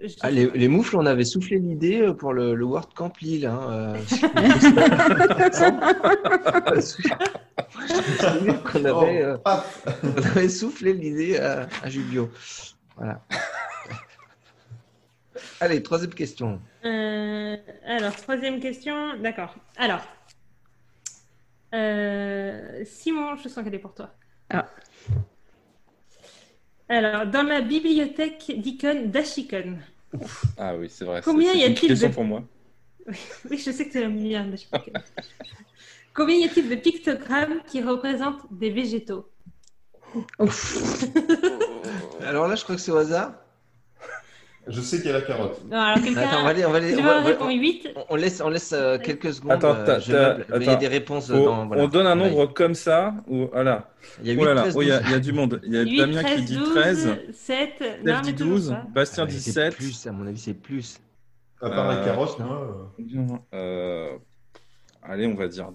je- 0.00 0.14
Ah, 0.20 0.30
les, 0.30 0.46
les 0.50 0.68
moufles, 0.68 0.96
on 0.96 1.06
avait 1.06 1.24
soufflé 1.24 1.58
l'idée 1.58 2.02
euh, 2.02 2.12
pour 2.14 2.32
le, 2.32 2.54
le 2.54 2.64
World 2.64 2.88
Camp 2.94 3.12
Lille. 3.20 3.46
Hein, 3.46 3.60
euh. 3.70 3.96
Avait, 8.74 9.22
euh, 9.22 9.36
Oh, 9.38 9.40
paf 9.44 9.86
on 10.02 10.16
avait 10.22 10.48
soufflé 10.48 10.92
l'idée 10.92 11.38
à, 11.38 11.68
à 11.82 11.88
Julio. 11.88 12.30
Voilà. 12.96 13.20
Allez, 15.60 15.82
troisième 15.82 16.14
question. 16.14 16.60
Euh, 16.84 17.56
alors, 17.86 18.14
troisième 18.16 18.60
question. 18.60 19.18
D'accord. 19.20 19.54
Alors, 19.76 20.02
euh, 21.74 22.82
Simon, 22.84 23.36
je 23.36 23.48
sens 23.48 23.64
qu'elle 23.64 23.74
est 23.74 23.78
pour 23.80 23.94
toi. 23.94 24.14
Ah. 24.50 24.66
Alors, 26.88 27.26
dans 27.26 27.42
la 27.42 27.60
bibliothèque 27.60 28.52
d'icônes 28.56 29.10
d'Ashikon, 29.10 29.78
Ah 30.56 30.74
oui, 30.76 30.88
c'est 30.90 31.04
vrai. 31.04 31.20
Combien 31.24 31.54
y 31.54 31.64
a-t-il 31.64 31.98
de- 31.98 32.08
pour 32.08 32.24
moi. 32.24 32.42
Oui, 33.50 33.58
je 33.58 33.70
sais 33.70 33.86
que 33.86 33.92
c'est 33.92 34.00
la 34.02 34.08
meilleure 34.08 34.46
d'Ashikon. 34.46 34.92
Combien 36.14 36.36
y 36.36 36.44
a-t-il 36.44 36.68
de 36.68 36.74
pictogrammes 36.76 37.60
qui 37.66 37.82
représentent 37.82 38.42
des 38.50 38.70
végétaux? 38.70 39.28
Ouf. 40.38 41.04
Alors 42.22 42.48
là, 42.48 42.54
je 42.54 42.64
crois 42.64 42.74
que 42.76 42.80
c'est 42.80 42.90
au 42.90 42.96
hasard. 42.96 43.34
Je 44.68 44.80
sais 44.80 44.98
qu'il 44.98 45.06
y 45.06 45.10
a 45.10 45.14
la 45.14 45.22
carotte. 45.22 45.60
Non, 45.70 45.78
alors 45.78 46.02
quelqu'un. 46.04 46.20
Attends, 46.22 46.40
on 46.40 46.44
va 46.44 46.48
aller, 46.50 46.64
on 46.66 46.70
va 46.70 46.76
aller- 46.78 46.92
Tu 46.94 47.00
on 47.00 47.02
vas 47.02 47.14
va- 47.14 47.18
on 47.18 47.22
va- 47.22 47.28
répondre 47.28 47.52
8 47.52 47.88
on 48.10 48.16
laisse, 48.16 48.40
on 48.44 48.48
laisse 48.50 48.72
euh, 48.72 48.98
quelques 48.98 49.32
secondes. 49.32 49.52
Attends, 49.52 49.74
euh, 49.74 49.84
t'as- 49.86 49.98
je 50.00 50.12
t'as- 50.12 50.28
meuble, 50.38 50.46
mais 50.50 50.56
il 50.58 50.66
y 50.66 50.70
a 50.70 50.76
des 50.76 50.88
réponses 50.88 51.28
Faut- 51.28 51.44
dans. 51.44 51.66
voilà. 51.66 51.82
On 51.82 51.88
donne 51.88 52.06
un 52.06 52.14
nombre 52.14 52.46
comme 52.52 52.74
ça, 52.74 53.14
ou 53.26 53.46
voilà. 53.52 53.90
Il 54.22 54.26
y 54.28 54.30
a 54.30 54.34
8, 54.34 54.40
Oh 54.42 54.44
là 54.44 54.54
là, 54.54 54.60
13, 54.62 54.74
oh, 54.76 54.82
il 54.82 54.88
y, 54.88 54.92
a 54.92 54.98
12. 54.98 55.06
il 55.08 55.12
y 55.12 55.14
a 55.14 55.20
du 55.20 55.32
monde. 55.32 55.60
Il 55.64 55.74
y 55.74 55.78
a 55.78 55.82
8, 55.82 55.98
Damien 55.98 56.22
13, 56.22 56.36
qui 56.36 56.44
dit 56.44 56.56
12, 56.56 56.70
13, 56.74 57.08
7. 57.32 57.70
Steph 57.76 57.84
Non, 58.04 58.20
dit 58.20 58.30
mais 58.30 58.36
toujours 58.36 58.52
12, 58.52 58.70
pas. 58.70 58.86
Bastien 58.94 59.24
Ah, 59.24 59.26
dit 59.26 59.34
mais 59.34 59.40
c'est 59.40 59.52
7. 59.52 59.74
plus, 59.74 60.06
à 60.06 60.12
mon 60.12 60.26
avis, 60.26 60.38
c'est 60.38 60.54
plus. 60.54 61.00
À 61.60 61.70
part 61.70 61.88
la 61.88 61.94
Euh, 61.94 62.04
carotte, 62.04 62.38
moi. 62.38 62.90
euh, 63.00 63.36
Euh, 63.54 64.10
allez, 65.02 65.26
on 65.26 65.34
va 65.34 65.48
dire 65.48 65.70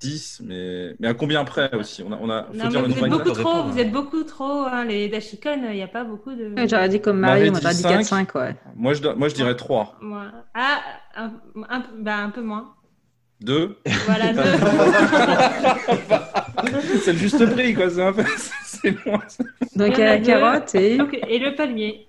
10, 0.00 0.42
mais, 0.44 0.94
mais 1.00 1.08
à 1.08 1.14
combien 1.14 1.44
près 1.44 1.74
aussi? 1.74 2.02
On 2.02 2.12
a, 2.12 2.18
on 2.20 2.30
a, 2.30 2.44
faut 2.44 2.54
Non, 2.54 2.68
dire 2.68 2.82
le 2.82 2.88
vous 2.88 3.00
nombre 3.00 3.06
êtes 3.06 3.24
beaucoup 3.24 3.32
trop, 3.42 3.62
vous 3.64 3.78
êtes 3.78 3.90
beaucoup 3.92 4.22
trop, 4.24 4.62
hein, 4.66 4.84
les 4.84 5.08
Dashikon, 5.08 5.60
il 5.70 5.74
n'y 5.74 5.82
a 5.82 5.88
pas 5.88 6.04
beaucoup 6.04 6.32
de. 6.34 6.54
Ouais, 6.54 6.68
J'aurais 6.68 6.88
dit 6.88 7.00
comme 7.00 7.18
Marie 7.18 7.50
Marie, 7.50 7.50
moi 7.50 7.58
dit 7.72 7.82
j'aurais 7.82 7.98
dit 7.98 8.04
5. 8.04 8.32
4-5, 8.34 8.38
ouais. 8.40 8.56
Moi, 8.76 8.94
je, 8.94 9.02
dois- 9.02 9.14
moi, 9.16 9.28
je 9.28 9.34
dirais 9.34 9.56
3. 9.56 9.96
Moi- 10.00 10.26
Ah, 10.54 10.78
un, 11.16 11.32
un, 11.68 11.82
bah, 11.98 12.16
un 12.18 12.30
peu 12.30 12.42
moins. 12.42 12.74
2. 13.40 13.76
Voilà, 14.06 14.32
deux. 14.32 14.42
c'est 17.04 17.12
le 17.12 17.18
juste 17.18 17.46
prix, 17.52 17.74
quoi. 17.74 17.88
C'est 17.90 18.02
un 18.02 18.12
peu. 18.12 18.24
C'est 18.64 18.90
loin. 19.06 19.20
Donc 19.76 19.92
Il 19.94 19.98
y 19.98 20.02
a 20.02 20.04
la 20.06 20.18
deux. 20.18 20.26
carotte 20.26 20.74
et. 20.74 20.96
Donc, 20.96 21.16
et 21.26 21.38
le 21.38 21.54
palmier. 21.54 22.07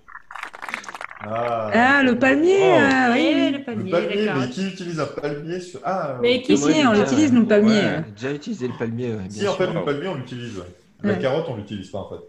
Ah, 1.22 1.70
Ah, 1.74 2.02
le 2.02 2.18
palmier 2.18 2.56
Oh. 2.60 2.78
ah, 2.80 3.18
Et 3.18 3.34
oui. 3.34 3.50
le 3.52 3.58
Le 3.58 3.64
palmier, 3.64 3.92
mais 3.92 4.24
carotte. 4.24 4.50
qui 4.50 4.66
utilise 4.68 5.00
un 5.00 5.06
palmier 5.06 5.60
sur. 5.60 5.80
Ah, 5.84 6.16
Mais 6.22 6.40
qui- 6.42 6.56
Si, 6.56 6.82
on 6.86 6.92
l'utilise, 6.92 7.32
nous, 7.32 7.40
le 7.42 7.46
palmier. 7.46 7.72
Ouais. 7.72 8.04
J'ai 8.06 8.12
déjà 8.12 8.34
utilisé 8.34 8.68
le 8.68 8.74
palmier. 8.78 9.08
ouais, 9.10 9.16
bien 9.28 9.30
Si, 9.30 9.46
en 9.48 9.52
fait, 9.54 9.66
le 9.66 9.84
palmier, 9.84 10.08
on 10.08 10.14
l'utilise. 10.14 10.56
ouais. 10.58 10.64
La 11.02 11.14
carotte, 11.16 11.46
on 11.48 11.56
l'utilise 11.56 11.90
pas, 11.90 11.98
en 11.98 12.08
fait. 12.10 12.24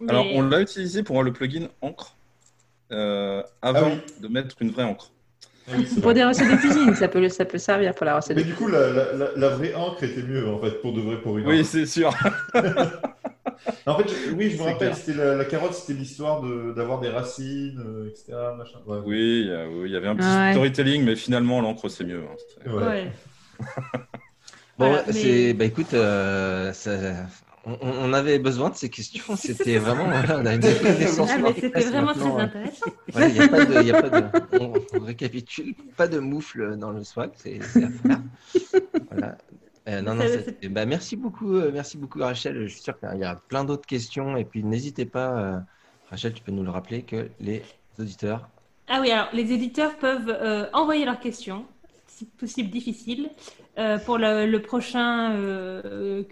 Mais- 0.00 0.10
Alors, 0.10 0.24
on 0.34 0.42
l'a 0.42 0.60
utilisé 0.60 1.02
pour 1.02 1.22
le 1.22 1.32
plugin 1.32 1.68
encre 1.82 2.14
euh, 2.92 3.42
avant 3.60 3.90
Ah 3.92 3.94
oui. 4.06 4.22
de 4.22 4.28
mettre 4.28 4.56
une 4.60 4.70
vraie 4.70 4.84
encre. 4.84 5.10
Oui, 5.76 5.84
Pour 6.00 6.14
des 6.14 6.24
recettes 6.24 6.50
de 6.50 6.56
cuisine, 6.56 6.94
ça 6.94 7.08
peut, 7.08 7.28
ça 7.28 7.44
peut 7.44 7.58
servir 7.58 7.94
pour 7.94 8.06
la 8.06 8.16
recette 8.16 8.34
Mais 8.38 8.42
de 8.42 8.48
du 8.48 8.54
coup, 8.54 8.68
la, 8.68 8.88
la, 8.90 9.12
la, 9.12 9.26
la 9.36 9.48
vraie 9.50 9.74
encre 9.74 10.02
était 10.04 10.22
mieux, 10.22 10.48
en 10.48 10.58
fait, 10.60 10.80
pour 10.80 10.94
de 10.94 11.02
vrai, 11.02 11.20
pour 11.20 11.36
une 11.36 11.46
Oui, 11.46 11.62
c'est 11.62 11.84
sûr. 11.84 12.10
En 13.86 13.96
fait, 13.98 14.08
je- 14.08 14.32
oui, 14.34 14.50
je 14.50 14.56
me 14.58 14.62
rappelle, 14.62 14.94
c'était 14.94 15.14
la, 15.18 15.34
la 15.34 15.44
carotte, 15.44 15.74
c'était 15.74 15.92
l'histoire 15.98 16.40
de- 16.42 16.72
d'avoir 16.74 17.00
des 17.00 17.08
racines, 17.08 17.80
euh, 17.84 18.08
etc. 18.08 18.32
Machin. 18.56 18.78
Ouais. 18.86 18.98
Oui, 19.04 19.46
euh, 19.48 19.68
oui, 19.70 19.88
il 19.88 19.92
y 19.92 19.96
avait 19.96 20.08
un 20.08 20.16
petit 20.16 20.26
Ouais. 20.26 20.52
storytelling, 20.52 21.04
mais 21.04 21.16
finalement, 21.16 21.60
l'encre, 21.60 21.88
c'est 21.88 22.04
mieux. 22.04 22.22
hein. 22.22 22.70
Ouais. 22.70 22.84
Ouais. 22.86 23.12
Bon, 24.78 24.86
Voilà, 24.90 25.02
mais- 25.08 25.12
c'est, 25.12 25.54
bah 25.54 25.64
écoute, 25.64 25.92
euh, 25.92 26.72
ça- 26.72 27.26
on, 27.64 27.76
on 27.82 28.12
avait 28.12 28.38
besoin 28.38 28.70
de 28.70 28.76
ces 28.76 28.88
questions. 28.88 29.34
C'était 29.34 29.78
vraiment, 29.78 30.04
voilà, 30.04 30.38
on 30.38 30.46
a 30.46 30.54
une 30.54 30.60
connaissance. 30.60 31.28
Ah, 31.44 31.52
c'était 31.52 31.80
vraiment 31.80 32.12
très 32.14 32.30
euh, 32.30 32.36
intéressant. 32.38 32.86
Il 33.16 33.36
y 33.36 33.40
a 33.42 33.48
pas 33.48 33.64
de, 33.64 33.80
il 33.82 33.86
y 33.88 33.90
a 33.92 34.00
pas 34.02 34.08
de, 34.20 34.24
on, 34.60 34.72
on 34.94 35.00
récapitule, 35.00 35.74
pas 35.96 36.06
de 36.06 36.20
moufle 36.20 36.76
dans 36.78 36.92
le 36.92 37.02
swag, 37.02 37.30
c'est 37.34 37.58
c'est 37.60 37.82
à 37.84 37.88
faire. 37.90 38.20
Voilà. 39.10 39.36
Euh, 39.88 40.02
non, 40.02 40.14
non, 40.14 40.24
bah, 40.70 40.84
merci 40.84 41.16
beaucoup, 41.16 41.54
euh, 41.54 41.70
merci 41.72 41.96
beaucoup 41.96 42.18
Rachel. 42.18 42.62
Je 42.64 42.68
suis 42.68 42.82
sûr 42.82 42.98
qu'il 42.98 43.18
y 43.18 43.24
a 43.24 43.36
plein 43.36 43.64
d'autres 43.64 43.86
questions 43.86 44.36
et 44.36 44.44
puis 44.44 44.62
n'hésitez 44.62 45.06
pas, 45.06 45.38
euh, 45.38 45.58
Rachel, 46.10 46.34
tu 46.34 46.42
peux 46.42 46.52
nous 46.52 46.62
le 46.62 46.70
rappeler 46.70 47.02
que 47.02 47.30
les 47.40 47.62
auditeurs 47.98 48.50
Ah 48.86 49.00
oui, 49.00 49.10
alors 49.10 49.28
les 49.32 49.50
éditeurs 49.50 49.96
peuvent 49.96 50.70
envoyer 50.74 51.06
leurs 51.06 51.20
questions, 51.20 51.64
si 52.06 52.26
possible 52.26 52.68
difficiles, 52.68 53.30
pour 54.04 54.18
le, 54.18 54.46
le 54.46 54.60
prochain 54.60 55.34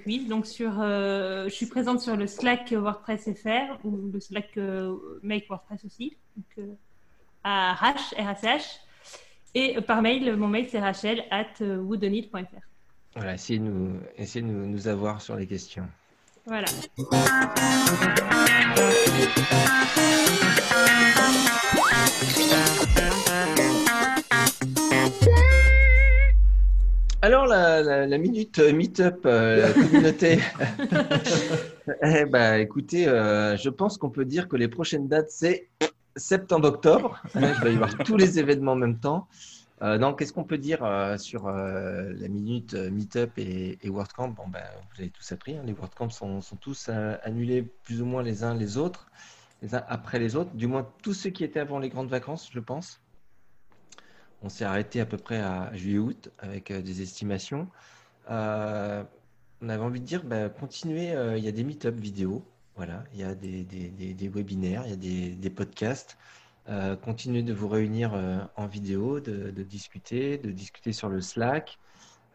quiz. 0.03 0.29
Donc 0.29 0.47
sur, 0.47 0.73
je 0.83 1.49
suis 1.49 1.67
présente 1.67 2.01
sur 2.01 2.17
le 2.17 2.27
Slack 2.27 2.73
WordPress 2.73 3.31
FR 3.35 3.85
ou 3.85 4.11
le 4.13 4.21
Slack 4.21 4.59
Make 5.23 5.49
WordPress 5.49 5.85
aussi, 5.85 6.17
donc, 6.37 6.69
à 7.43 7.75
RH, 7.75 8.15
RACH. 8.19 8.81
Et 9.55 9.81
par 9.81 10.03
mail, 10.03 10.37
mon 10.37 10.49
mail 10.49 10.67
c'est 10.69 10.81
rachel 10.81 11.25
at 11.31 11.61
woodenit.fr. 11.61 12.76
Voilà, 13.17 13.35
essayez 13.35 13.59
de 13.59 13.65
nous, 13.65 13.99
essayez 14.17 14.45
de 14.45 14.51
nous, 14.51 14.67
nous 14.67 14.89
avoir 14.89 15.21
sur 15.23 15.37
les 15.37 15.47
questions. 15.47 15.89
Voilà. 16.47 16.67
Alors, 27.23 27.47
la, 27.47 27.83
la- 27.83 28.07
la 28.07 28.19
minute 28.19 28.59
euh, 28.59 28.73
meet-up, 28.73 29.21
euh, 29.25 29.69
la 29.69 29.73
communauté. 29.73 30.39
eh 32.03 32.25
ben, 32.27 32.61
écoutez, 32.61 33.09
euh, 33.09 33.57
je 33.57 33.69
pense 33.71 33.99
qu'on 33.99 34.11
peut 34.11 34.25
dire 34.25 34.49
que 34.49 34.57
les 34.57 34.69
prochaines 34.69 35.09
dates, 35.09 35.31
c'est 35.31 35.69
septembre-octobre. 36.15 37.21
Hein, 37.35 37.53
Il 37.57 37.63
va 37.65 37.71
y 37.71 37.75
avoir 37.75 37.97
tous 37.99 38.17
les 38.17 38.39
événements 38.39 38.73
en 38.73 38.77
même 38.77 38.99
temps. 38.99 39.27
Euh, 39.83 40.13
qu'est-ce 40.15 40.33
qu'on 40.33 40.45
peut 40.45 40.59
dire 40.59 40.83
euh, 40.83 41.19
sur 41.19 41.49
euh, 41.49 42.11
la 42.15 42.29
minute 42.29 42.75
euh, 42.75 42.91
Meetup 42.91 43.33
et, 43.37 43.79
WordCamp? 43.85 44.29
Bon, 44.29 44.49
ben, 44.49 44.65
vous 44.95 45.03
avez 45.03 45.11
tous 45.11 45.33
appris, 45.33 45.57
hein, 45.57 45.63
les 45.67 45.75
WordCamps 45.75 46.09
sont, 46.09 46.41
tous 46.61 46.89
annulés 46.89 47.63
plus 47.63 48.01
ou 48.01 48.07
moins 48.07 48.23
les 48.23 48.43
uns 48.43 48.55
les 48.55 48.79
autres, 48.79 49.11
les 49.61 49.75
uns 49.75 49.85
après 49.89 50.19
les 50.19 50.35
autres, 50.35 50.55
du 50.55 50.67
moins 50.67 50.89
tous 51.03 51.13
ceux 51.13 51.31
qui 51.31 51.45
étaient 51.45 51.61
avant 51.61 51.79
les 51.79 51.91
grandes 51.91 52.09
vacances, 52.09 52.49
je 52.53 52.61
pense. 52.61 53.01
On 54.43 54.49
s'est 54.49 54.65
arrêté 54.65 55.01
à 55.01 55.07
peu 55.07 55.19
près 55.19 55.41
à 55.41 55.71
juillet-août 55.75 56.31
avec 56.39 56.73
des 56.73 57.03
estimations. 57.03 57.69
On 58.29 59.69
avait 59.69 59.83
envie 59.83 60.01
de 60.01 60.07
dire, 60.07 60.25
ben, 60.25 60.49
continuez, 60.49 61.15
il 61.37 61.45
y 61.45 61.49
a 61.49 61.53
des 61.53 61.65
Meetup 61.65 61.99
vidéo, 61.99 62.43
voilà, 62.77 63.05
il 63.13 63.21
y 63.21 63.25
a 63.25 63.35
des, 63.35 64.29
webinaires, 64.29 64.85
il 64.87 64.91
y 64.91 65.33
a 65.33 65.35
des 65.35 65.51
podcasts. 65.51 66.17
Euh, 66.69 66.97
continuez 66.97 67.43
de 67.43 67.53
vous 67.53 67.69
réunir 67.69 68.13
euh, 68.15 68.39
en 68.57 68.67
vidéo, 68.67 69.21
de, 69.21 69.51
discuter, 69.63 70.39
de 70.39 70.51
discuter 70.51 70.93
sur 70.93 71.09
le 71.09 71.21
Slack. 71.21 71.79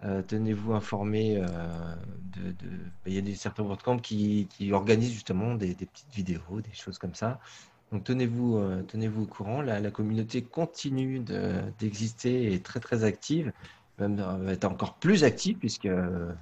Euh, 0.03 0.21
tenez-vous 0.21 0.73
informés. 0.73 1.35
de, 1.35 2.51
ben, 2.51 2.85
Il 3.05 3.13
y 3.13 3.17
a 3.17 3.21
des, 3.21 3.35
certains 3.35 3.63
WordCamp 3.63 3.99
qui, 3.99 4.47
qui 4.49 4.71
organisent 4.71 5.11
justement 5.13 5.55
des, 5.55 5.75
petites 5.75 6.13
vidéos, 6.13 6.61
des 6.61 6.73
choses 6.73 6.97
comme 6.97 7.13
ça. 7.15 7.39
Donc 7.91 8.05
tenez-vous 8.05 8.59
tenez-vous 8.87 9.23
au 9.23 9.27
courant. 9.27 9.61
La, 9.61 9.79
la 9.81 9.91
communauté 9.91 10.41
continue 10.41 11.19
de- 11.19 11.61
d'exister 11.79 12.45
et 12.45 12.53
est 12.55 12.65
très 12.65 12.79
très 12.79 13.03
active. 13.03 13.51
Même 13.99 14.15
va 14.15 14.53
être 14.53 14.65
encore 14.65 14.95
plus 14.95 15.23
active 15.25 15.57
puisque 15.57 15.87
vous 15.87 16.33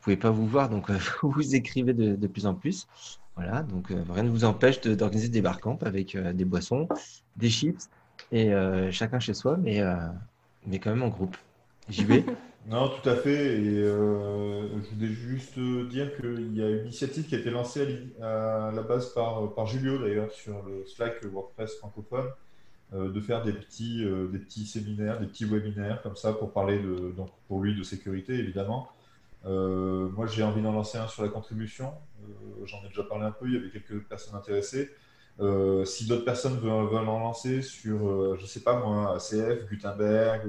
pouvez 0.00 0.16
pas 0.16 0.30
vous 0.30 0.46
voir, 0.46 0.68
donc 0.68 0.90
vous 1.22 1.54
écrivez 1.54 1.94
de 1.94 2.26
plus 2.26 2.46
en 2.46 2.54
plus. 2.54 2.86
Voilà, 3.36 3.62
donc 3.62 3.90
euh, 3.90 4.02
rien 4.10 4.22
ne 4.24 4.30
vous 4.30 4.44
empêche 4.44 4.80
de- 4.80 4.94
d'organiser 4.94 5.28
des 5.28 5.40
barcamps 5.40 5.78
avec 5.82 6.14
euh, 6.14 6.32
des 6.32 6.44
boissons, 6.44 6.88
des 7.36 7.48
chips 7.48 7.88
et 8.32 8.52
euh, 8.52 8.90
chacun 8.90 9.18
chez 9.18 9.34
soi, 9.34 9.56
mais, 9.56 9.80
euh, 9.80 9.96
mais 10.66 10.78
quand 10.78 10.90
même 10.90 11.02
en 11.02 11.08
groupe. 11.08 11.36
J'y 11.88 12.04
vais. 12.04 12.24
Non, 12.68 12.90
tout 12.90 13.08
à 13.08 13.16
fait. 13.16 13.58
Et 13.58 13.78
euh, 13.82 14.68
je 14.82 14.94
voulais 14.94 15.12
juste 15.12 15.58
dire 15.88 16.14
qu'il 16.14 16.54
y 16.54 16.62
a 16.62 16.68
une 16.68 16.80
initiative 16.82 17.26
qui 17.26 17.34
a 17.34 17.38
été 17.38 17.50
lancée 17.50 18.12
à 18.20 18.70
la 18.74 18.82
base 18.82 19.14
par, 19.14 19.54
par 19.54 19.66
Julio 19.66 19.98
d'ailleurs 19.98 20.30
sur 20.30 20.62
le 20.66 20.84
Slack 20.86 21.24
WordPress 21.24 21.76
francophone, 21.78 22.26
euh, 22.92 23.10
de 23.10 23.20
faire 23.20 23.42
des 23.42 23.52
petits, 23.54 24.04
euh, 24.04 24.28
des 24.28 24.38
petits 24.38 24.66
séminaires, 24.66 25.18
des 25.20 25.26
petits 25.26 25.46
webinaires 25.46 26.02
comme 26.02 26.16
ça 26.16 26.32
pour 26.34 26.52
parler 26.52 26.78
de, 26.78 27.12
donc 27.16 27.30
pour 27.48 27.62
lui 27.62 27.74
de 27.74 27.82
sécurité 27.82 28.34
évidemment. 28.34 28.88
Euh, 29.46 30.08
moi 30.10 30.26
j'ai 30.26 30.42
envie 30.42 30.62
d'en 30.62 30.72
lancer 30.72 30.98
un 30.98 31.08
sur 31.08 31.22
la 31.22 31.28
contribution. 31.28 31.94
Euh, 32.22 32.64
J'en 32.66 32.84
ai 32.84 32.88
déjà 32.88 33.02
parlé 33.04 33.24
un 33.24 33.30
peu, 33.32 33.46
il 33.46 33.54
y 33.54 33.56
avait 33.56 33.70
quelques 33.70 34.02
personnes 34.06 34.34
intéressées. 34.34 34.90
Euh, 35.40 35.84
si 35.86 36.06
d'autres 36.06 36.24
personnes 36.24 36.58
veulent, 36.58 37.08
en 37.08 37.18
lancer 37.20 37.62
sur, 37.62 38.36
je 38.36 38.46
sais 38.46 38.60
pas 38.60 38.78
moi, 38.78 39.14
ACF, 39.16 39.66
Gutenberg 39.70 40.46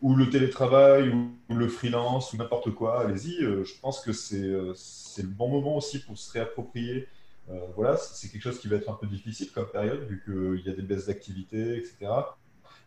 ou 0.00 0.14
le 0.14 0.30
télétravail, 0.30 1.08
ou, 1.10 1.54
le 1.54 1.68
freelance, 1.68 2.32
ou 2.32 2.36
n'importe 2.36 2.70
quoi, 2.74 3.00
allez-y. 3.02 3.40
Je 3.40 3.80
pense 3.80 4.00
que 4.00 4.12
c'est 4.12 4.36
le 5.22 5.28
bon 5.28 5.48
moment 5.48 5.76
aussi 5.76 6.00
pour 6.00 6.16
se 6.18 6.30
réapproprier. 6.32 7.08
Voilà, 7.74 7.96
c'est 7.96 8.28
quelque 8.30 8.42
chose 8.42 8.60
qui 8.60 8.68
va 8.68 8.76
être 8.76 8.90
un 8.90 8.94
peu 8.94 9.06
difficile 9.06 9.50
comme 9.50 9.66
période, 9.66 10.00
vu 10.02 10.22
qu'il 10.24 10.64
y 10.66 10.70
a 10.70 10.74
des 10.76 10.82
baisses 10.82 11.06
d'activité, 11.06 11.78
etc. 11.78 12.12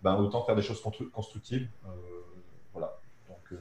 Ben, 0.03 0.15
autant 0.15 0.43
faire 0.45 0.55
des 0.55 0.61
choses 0.61 0.81
constru- 0.81 1.09
constructives. 1.09 1.67
Voilà. 2.73 2.97
Donc, 3.27 3.59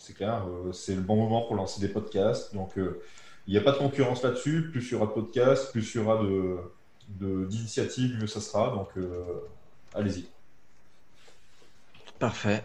c'est 0.00 0.14
clair, 0.14 0.46
euh, 0.48 0.72
c'est 0.72 0.94
le 0.94 1.02
bon 1.02 1.16
moment 1.16 1.42
pour 1.42 1.54
lancer 1.56 1.80
des 1.80 1.88
podcasts. 1.88 2.54
Donc, 2.54 2.78
euh, 2.78 3.02
il 3.46 3.52
n'y 3.52 3.58
a 3.58 3.62
pas 3.62 3.72
de 3.72 3.76
concurrence 3.76 4.22
là-dessus. 4.22 4.70
Plus 4.70 4.88
il 4.88 4.92
y 4.92 4.94
aura 4.94 5.06
de 5.06 5.12
podcasts, 5.12 5.70
plus 5.72 5.94
il 5.94 5.98
y 5.98 6.00
aura 6.00 6.22
de- 6.22 6.58
de- 7.08 7.44
d'initiatives, 7.44 8.18
mieux 8.18 8.26
ça 8.26 8.40
sera. 8.40 8.70
Donc, 8.70 8.88
euh, 8.96 9.22
allez-y. 9.94 10.26
Parfait. 12.18 12.64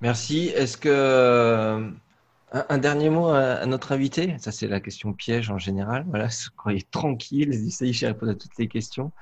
Merci. 0.00 0.48
Est-ce 0.54 0.78
que 0.78 1.92
un, 2.52 2.78
dernier 2.78 3.10
mot 3.10 3.28
à, 3.28 3.66
notre 3.66 3.92
invité? 3.92 4.36
Ça, 4.38 4.50
c'est 4.50 4.68
la 4.68 4.80
question 4.80 5.12
piège 5.12 5.50
en 5.50 5.58
général. 5.58 6.06
Voilà, 6.08 6.28
soyez 6.62 6.82
tranquille, 6.90 7.52
essayez 7.52 7.92
de 7.92 8.06
répondre 8.06 8.32
à 8.32 8.34
toutes 8.34 8.56
les 8.56 8.68
questions. 8.68 9.12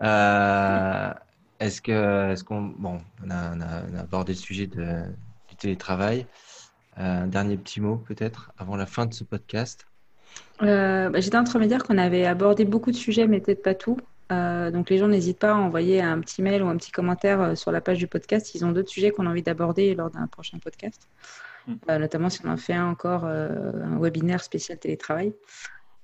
Est-ce 0.00 1.80
que, 1.82 2.32
est-ce 2.32 2.44
qu'on, 2.44 2.62
bon, 2.62 3.02
on 3.24 3.30
a 3.30 4.00
abordé 4.00 4.32
le 4.32 4.38
sujet 4.38 4.66
de, 4.66 5.04
du 5.48 5.56
télétravail. 5.56 6.26
Un 6.96 7.26
dernier 7.26 7.56
petit 7.56 7.80
mot 7.80 7.96
peut-être 7.96 8.52
avant 8.58 8.76
la 8.76 8.86
fin 8.86 9.06
de 9.06 9.14
ce 9.14 9.24
podcast? 9.24 9.86
Euh, 10.62 11.10
bah, 11.10 11.20
J'étais 11.20 11.36
en 11.36 11.44
train 11.44 11.58
de 11.58 11.64
me 11.64 11.68
dire 11.68 11.84
qu'on 11.84 11.98
avait 11.98 12.26
abordé 12.26 12.64
beaucoup 12.64 12.90
de 12.90 12.96
sujets, 12.96 13.26
mais 13.26 13.40
peut-être 13.40 13.62
pas 13.62 13.74
tout. 13.74 13.98
Euh, 14.32 14.70
donc 14.70 14.90
les 14.90 14.98
gens 14.98 15.06
n'hésitent 15.06 15.38
pas 15.38 15.52
à 15.52 15.56
envoyer 15.56 16.00
un 16.02 16.18
petit 16.20 16.42
mail 16.42 16.62
ou 16.62 16.68
un 16.68 16.76
petit 16.76 16.90
commentaire 16.90 17.40
euh, 17.40 17.54
sur 17.54 17.70
la 17.70 17.80
page 17.80 17.98
du 17.98 18.08
podcast 18.08 18.46
s'ils 18.46 18.64
ont 18.64 18.72
d'autres 18.72 18.88
sujets 18.88 19.12
qu'on 19.12 19.26
a 19.26 19.30
envie 19.30 19.42
d'aborder 19.42 19.94
lors 19.94 20.10
d'un 20.10 20.26
prochain 20.26 20.58
podcast. 20.58 21.08
Mm. 21.66 21.74
Euh, 21.90 21.98
notamment 21.98 22.28
si 22.28 22.40
on 22.44 22.50
en 22.50 22.56
fait 22.56 22.74
un 22.74 22.88
encore 22.88 23.24
euh, 23.24 23.72
un 23.84 23.98
webinaire 23.98 24.42
spécial 24.42 24.78
télétravail. 24.78 25.32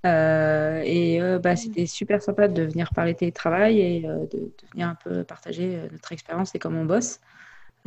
Euh, 0.04 0.82
et 0.84 1.22
euh, 1.22 1.38
bah, 1.38 1.54
c'était 1.54 1.86
super 1.86 2.20
sympa 2.22 2.48
de 2.48 2.62
venir 2.62 2.90
parler 2.92 3.14
télétravail 3.14 3.80
et 3.80 4.06
euh, 4.06 4.26
de, 4.26 4.38
de 4.38 4.52
venir 4.72 4.88
un 4.88 4.96
peu 4.96 5.22
partager 5.22 5.76
euh, 5.76 5.88
notre 5.92 6.10
expérience 6.12 6.54
et 6.54 6.58
comment 6.58 6.80
on 6.80 6.86
bosse. 6.86 7.20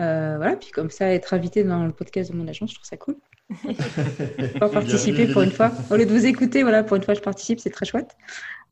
Euh, 0.02 0.36
voilà, 0.38 0.56
puis 0.58 0.72
comme 0.72 0.90
ça, 0.90 1.08
être 1.14 1.34
invité 1.34 1.64
dans 1.64 1.86
le 1.86 1.92
podcast 1.94 2.32
de 2.32 2.36
mon 2.38 2.48
agence, 2.48 2.72
je 2.72 2.76
trouve 2.76 2.88
ça 2.88 2.98
cool. 2.98 3.16
Pour 4.60 4.72
participer 4.72 5.28
pour 5.28 5.42
une 5.44 5.52
fois. 5.52 5.72
Au 5.92 5.96
lieu 5.96 6.06
de 6.06 6.12
vous 6.12 6.26
écouter, 6.26 6.64
voilà, 6.64 6.84
pour 6.84 6.98
une 6.98 7.04
fois, 7.04 7.14
je 7.14 7.22
participe, 7.22 7.60
c'est 7.60 7.70
très 7.70 7.86
chouette. 7.86 8.16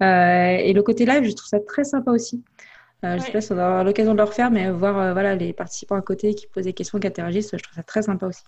Euh, 0.02 0.06
et 0.58 0.74
le 0.74 0.82
côté 0.84 1.06
live, 1.06 1.24
je 1.24 1.32
trouve 1.32 1.48
ça 1.48 1.60
très 1.60 1.84
sympa 1.84 2.12
aussi. 2.12 2.44
Euh, 3.06 3.12
Je 3.14 3.16
ne 3.18 3.20
sais 3.22 3.32
pas 3.32 3.42
si 3.42 3.52
on 3.52 3.56
aura 3.58 3.84
l'occasion 3.84 4.14
de 4.14 4.18
le 4.18 4.24
refaire, 4.24 4.50
mais 4.52 4.70
voir 4.72 4.98
euh, 4.98 5.14
voilà, 5.14 5.36
les 5.36 5.54
participants 5.54 5.96
à 5.96 6.02
côté 6.02 6.34
qui 6.36 6.48
posent 6.48 6.64
des 6.64 6.74
questions, 6.74 7.00
qui 7.00 7.08
interagissent, 7.08 7.52
je 7.54 7.62
trouve 7.64 7.76
ça 7.76 7.84
très 7.84 8.02
sympa 8.02 8.26
aussi. 8.28 8.44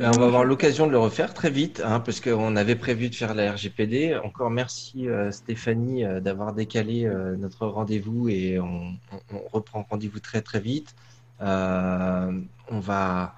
Ben, 0.00 0.10
on 0.16 0.18
va 0.18 0.26
avoir 0.26 0.44
l'occasion 0.44 0.86
de 0.86 0.92
le 0.92 0.98
refaire 0.98 1.34
très 1.34 1.50
vite, 1.50 1.82
hein, 1.84 2.00
parce 2.00 2.20
qu'on 2.20 2.56
avait 2.56 2.76
prévu 2.76 3.10
de 3.10 3.14
faire 3.14 3.34
la 3.34 3.52
RGPD. 3.52 4.16
Encore 4.24 4.50
merci 4.50 5.06
euh, 5.08 5.30
Stéphanie 5.30 6.04
euh, 6.04 6.18
d'avoir 6.20 6.54
décalé 6.54 7.04
euh, 7.04 7.36
notre 7.36 7.66
rendez-vous 7.66 8.28
et 8.30 8.58
on, 8.58 8.66
on- 9.12 9.36
on 9.36 9.48
reprend 9.52 9.86
rendez-vous 9.88 10.20
très 10.20 10.40
très 10.40 10.60
vite. 10.60 10.94
Euh, 11.42 12.40
on 12.70 12.78
va 12.80 13.34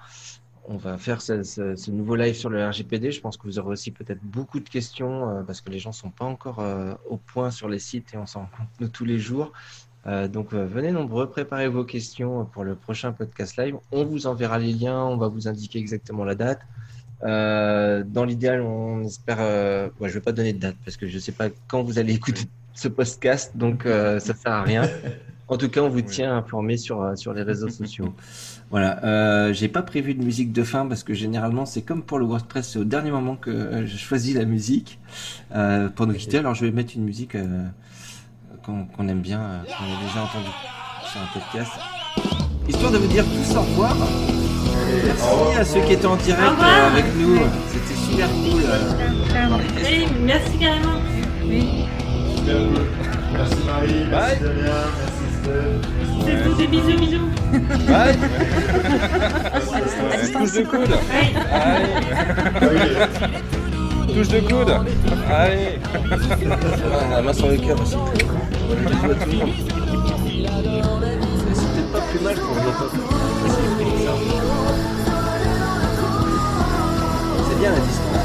on 0.67 0.77
va 0.77 0.97
faire 0.97 1.21
ce, 1.21 1.43
ce- 1.43 1.75
ce 1.75 1.91
nouveau 1.91 2.15
live 2.15 2.33
sur 2.33 2.49
le 2.49 2.65
RGPD. 2.67 3.11
Je 3.11 3.21
pense 3.21 3.37
que 3.37 3.43
vous 3.43 3.59
aurez 3.59 3.69
aussi 3.73 3.91
peut-être 3.91 4.21
beaucoup 4.23 4.59
de 4.59 4.67
questions 4.67 5.29
euh, 5.29 5.43
parce 5.43 5.61
que 5.61 5.69
les 5.69 5.77
gens 5.77 5.91
sont 5.91 6.09
pas 6.09 6.25
encore 6.25 6.59
euh, 6.59 6.93
au 7.07 7.17
point 7.17 7.51
sur 7.51 7.69
les 7.69 7.77
sites 7.77 8.13
et 8.15 8.17
on 8.17 8.25
s'en 8.25 8.39
rend 8.41 8.49
compte 8.57 8.67
nous 8.79 8.87
tous 8.87 9.05
les 9.05 9.19
jours. 9.19 9.51
Euh, 10.07 10.27
donc 10.27 10.53
venez 10.53 10.91
nombreux, 10.91 11.29
préparez 11.29 11.67
vos 11.67 11.83
questions 11.83 12.45
pour 12.45 12.63
le 12.63 12.73
prochain 12.75 13.11
podcast 13.11 13.57
live. 13.57 13.75
On 13.91 14.05
vous 14.05 14.25
enverra 14.25 14.57
les 14.57 14.73
liens, 14.73 15.03
on 15.03 15.17
va 15.17 15.27
vous 15.27 15.47
indiquer 15.47 15.77
exactement 15.79 16.23
la 16.23 16.33
date. 16.35 16.61
Dans 17.21 18.25
l'idéal, 18.25 18.61
on 18.61 19.03
espère. 19.03 19.39
Ouais, 19.99 20.09
je 20.09 20.13
vais 20.15 20.21
pas 20.21 20.31
donner 20.31 20.53
de 20.53 20.59
date 20.59 20.75
parce 20.83 20.97
que 20.97 21.07
je 21.07 21.17
sais 21.19 21.31
pas 21.31 21.49
quand 21.67 21.81
vous 21.83 21.97
allez 21.99 22.13
écouter 22.13 22.43
ce 22.73 22.87
podcast, 22.87 23.55
donc 23.55 23.83
ça 23.85 24.19
sert 24.19 24.51
à 24.51 24.61
rien. 24.63 24.83
En 25.47 25.57
tout 25.57 25.69
cas, 25.69 25.81
on 25.81 25.89
vous 25.89 26.01
tient 26.01 26.35
informé 26.35 26.75
sur 26.75 27.01
euh, 27.03 27.15
sur 27.15 27.33
les 27.33 27.43
réseaux 27.43 27.69
sociaux. 27.81 28.13
Voilà. 28.71 29.03
Euh, 29.05 29.53
j'ai 29.53 29.67
pas 29.67 29.83
prévu 29.83 30.15
de 30.15 30.23
musique 30.23 30.51
de 30.51 30.63
fin 30.63 30.87
parce 30.87 31.03
que 31.03 31.13
généralement 31.13 31.65
c'est 31.67 31.83
comme 31.83 32.01
pour 32.01 32.17
le 32.17 32.25
WordPress, 32.25 32.71
c'est 32.73 32.79
au 32.79 32.83
dernier 32.83 33.11
moment 33.11 33.35
que 33.35 33.51
euh, 33.51 33.85
je 33.85 33.95
choisis 33.97 34.33
la 34.35 34.45
musique 34.45 34.99
euh, 35.53 35.87
pour 35.89 36.07
nous 36.07 36.15
quitter. 36.15 36.39
Alors 36.39 36.55
je 36.55 36.65
vais 36.65 36.71
mettre 36.71 36.93
une 36.95 37.03
musique 37.03 37.35
euh, 37.35 37.63
qu'on 38.63 39.07
aime 39.07 39.21
bien, 39.21 39.39
euh, 39.41 39.59
qu'on 39.65 39.83
a 39.83 40.07
déjà 40.07 40.23
entendue 40.23 40.55
sur 41.11 41.21
un 41.21 41.27
podcast, 41.39 41.71
histoire 42.67 42.91
de 42.91 42.97
vous 42.97 43.07
dire 43.07 43.23
tous 43.23 43.55
au 43.55 43.61
revoir. 43.61 43.95
Merci 45.05 45.57
à 45.59 45.63
ceux 45.63 45.81
qui 45.81 45.93
étaient 45.93 46.05
en 46.07 46.15
direct 46.15 46.41
euh, 46.59 46.87
avec 46.91 47.05
nous. 47.19 47.37
C'était 47.69 47.95
super 48.09 48.27
cool. 48.29 48.63
euh. 48.65 49.57
Oui, 49.83 50.07
merci 50.23 50.57
carrément. 50.57 50.99
Merci 53.33 53.55
Marie, 53.65 54.05
merci 54.09 54.11
Bye. 54.11 54.39
Damien, 54.39 54.63
merci. 54.63 55.14
C'est 55.45 56.43
tout, 56.43 56.55
des 56.55 56.67
bisous, 56.67 56.97
bisous. 56.97 57.29
Distance. 59.83 60.31
Touche 60.33 60.51
de 60.53 60.63
coude 60.63 60.89
Ouais. 60.89 61.33
Allez 61.51 61.93
Touche 64.13 64.27
de 64.29 64.39
coude 64.39 64.71
Allez 65.29 65.79
On 66.03 67.11
a 67.11 67.15
la 67.15 67.21
main 67.21 67.33
sur 67.33 67.47
le 67.47 67.57
cœur 67.57 67.79
aussi. 67.79 67.95
Peut-être 67.95 69.19
pas 71.91 72.01
plus 72.01 72.19
mal 72.21 72.35
pour 72.35 72.55
les 72.55 72.61
C'est 77.49 77.59
bien 77.59 77.71
la 77.71 77.79
distance. 77.79 78.24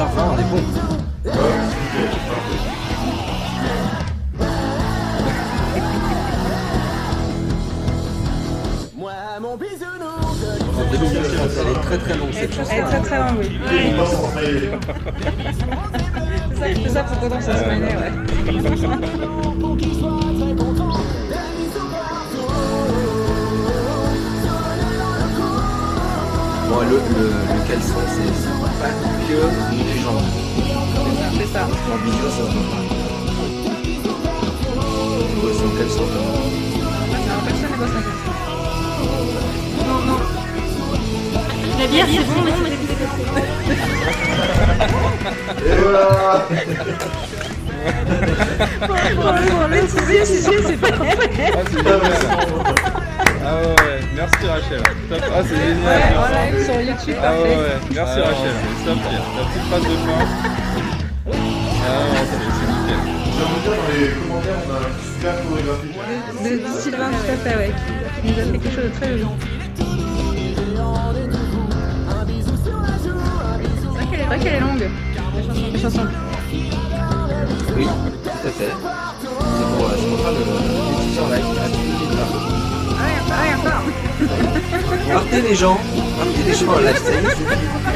d'argent, 0.00 0.32
on 0.32 0.38
est 0.38 0.44
bon. 0.44 0.62
Moi, 8.96 9.12
mon 9.42 9.56
bisounours. 9.56 10.40
Elle 10.92 11.68
est 11.68 11.80
très 11.82 11.98
très 11.98 12.16
longue 12.16 12.32
cette 12.32 12.54
chanson. 12.54 12.70
Elle 12.72 12.78
est 12.78 12.84
très 12.84 13.00
très 13.00 13.18
longue, 13.18 13.38
oui. 13.40 13.50
C'est 16.54 16.58
ça, 16.58 16.68
je 16.72 16.80
fais 16.80 16.88
ça 16.88 17.02
pour 17.04 17.20
qu'on 17.20 17.28
danse 17.28 17.48
à 17.48 17.56
se 17.56 17.64
ouais. 17.64 17.76
Bon, 26.70 26.82
le, 26.82 26.86
le, 26.86 26.98
le 26.98 27.60
caleçon, 27.66 27.98
c'est 28.06 28.30
pas 28.78 28.92
que 29.26 29.38
une 29.74 29.84
légende. 29.92 30.22
C'est 31.36 31.48
ça. 31.52 31.62
En 31.64 31.96
vidéo, 32.04 32.28
ça 32.30 32.36
se 32.36 32.42
voit 32.42 32.68
pas. 32.70 32.82
Tu 35.18 35.36
vois 35.40 35.52
son 35.52 35.70
caleçon 35.76 36.06
Non, 36.06 37.40
personne 37.44 37.70
ne 37.70 37.76
caleçon. 37.76 38.34
Non, 39.84 39.98
non. 40.06 40.20
La 41.80 41.86
bière, 41.88 42.06
c'est 42.08 42.24
bon, 42.24 42.40
mais 42.44 42.52
c'est 42.54 42.70
Et 45.66 45.76
voilà 45.82 46.04
Bon, 48.86 49.66
le 49.68 49.80
sujet, 49.88 50.24
sujet, 50.24 50.58
c'est 50.64 50.80
pas 50.80 50.92
fait. 50.92 51.50
Ah. 53.42 53.46
Ah 53.46 53.56
ouais, 53.60 53.66
ouais. 53.68 54.00
merci 54.14 54.46
Rachel. 54.46 54.82
Top. 55.08 55.18
Ah, 55.22 55.42
c'est 55.42 55.56
génial. 55.56 55.80
Ouais, 55.86 56.16
en 56.16 56.26
live 56.52 56.64
sur 56.64 56.80
YouTube, 56.80 57.16
Ah 57.22 57.32
ouais, 57.32 57.38
parfait. 57.38 57.56
ouais. 57.56 57.78
merci 57.94 58.20
Rachel. 58.20 58.54
C'est 58.78 58.84
top. 58.84 58.98
La 59.00 59.44
petite 59.44 59.64
phrase 59.68 59.82
de 59.82 59.96
fin. 59.96 60.20
Ah 61.26 62.00
ouais, 62.10 62.24
c'est 62.28 62.40
c'est 62.56 62.68
nickel. 62.70 63.00
De 63.00 63.44
dire 63.60 63.72
dans 63.72 63.88
les 63.88 64.08
commentaires, 64.20 64.60
on 64.66 64.72
a 64.72 64.76
une 64.86 64.98
super 65.14 65.34
chorégraphie. 65.48 65.94
De, 66.44 66.50
de 66.58 66.80
Sylvain, 66.80 67.10
tout 67.10 67.30
à 67.32 67.36
fait, 67.36 67.56
ouais. 67.56 67.72
Qui 68.22 68.28
nous 68.32 68.38
a 68.38 68.42
fait 68.44 68.58
quelque 68.58 68.74
chose 68.74 68.84
de 68.84 68.88
très 68.98 69.08
joli. 69.10 69.24
C'est 74.10 74.26
vrai 74.26 74.38
qu'elle 74.38 74.54
est, 74.54 74.60
longue, 74.60 74.80
la 75.34 75.42
chanson. 75.42 75.64
La 75.72 75.78
chanson. 75.80 76.06
Oui, 77.76 77.86
tout 77.86 78.46
à 78.46 78.50
fait. 78.50 78.70
C'est 78.70 78.70
pour, 78.70 79.86
euh, 79.86 79.96
c'est 79.96 80.08
pour 80.08 80.18
faire 80.20 80.32
le, 80.32 80.38
le 80.38 81.34
live. 81.34 81.44
Ah, 82.16 82.59
Partez 85.12 85.42
les 85.42 85.54
gens, 85.54 85.78
partez 86.18 86.42
les 86.46 86.52
gens 86.52 86.58
fini. 86.58 87.18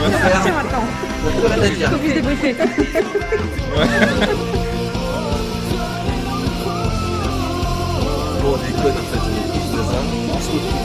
On 0.00 0.12
Attention, 0.26 0.42
faire, 0.42 0.82
on 1.26 1.40
peut 1.40 1.46
rien 1.48 1.62
à 1.62 1.68
dire. 1.68 1.90
Faut 1.90 1.98
débriefer. 1.98 2.54
Bon, 8.42 8.54
on 8.54 8.66
déconne 8.66 8.92
en 8.92 9.06
fait, 9.10 9.22
on 10.34 10.40
se 10.40 10.50
retrouve. 10.50 10.80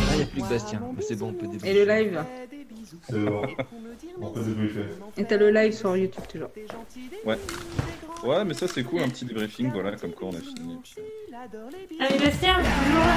Ah, 0.00 0.12
il 0.12 0.16
n'y 0.16 0.22
a 0.22 0.26
plus 0.26 0.42
que 0.42 0.48
Bastien. 0.48 0.80
Bah, 0.80 1.02
C'est 1.06 1.16
bon, 1.18 1.28
on 1.28 1.32
peut 1.32 1.46
Et 1.46 1.48
débrouiller. 1.58 1.84
le 1.84 1.92
live. 1.92 2.18
C'est 3.08 3.18
bon. 3.18 3.42
On 4.20 4.30
peut 4.30 4.42
débriefer. 4.42 4.84
Et 5.16 5.24
t'as 5.24 5.36
le 5.36 5.50
live 5.50 5.72
sur 5.72 5.96
YouTube 5.96 6.24
toujours. 6.30 6.50
Ouais, 8.24 8.44
mais 8.44 8.54
ça 8.54 8.66
c'est 8.68 8.82
cool, 8.84 9.00
un 9.02 9.08
petit 9.08 9.24
débriefing, 9.24 9.70
voilà, 9.72 9.96
comme 9.96 10.12
quoi 10.12 10.28
on 10.28 10.36
a 10.36 10.40
fini. 10.40 10.78
puis, 10.82 10.94
Ah, 11.32 11.46
mais 12.10 12.18
Bastien, 12.18 12.54
toujours 12.56 13.04
là. 13.04 13.16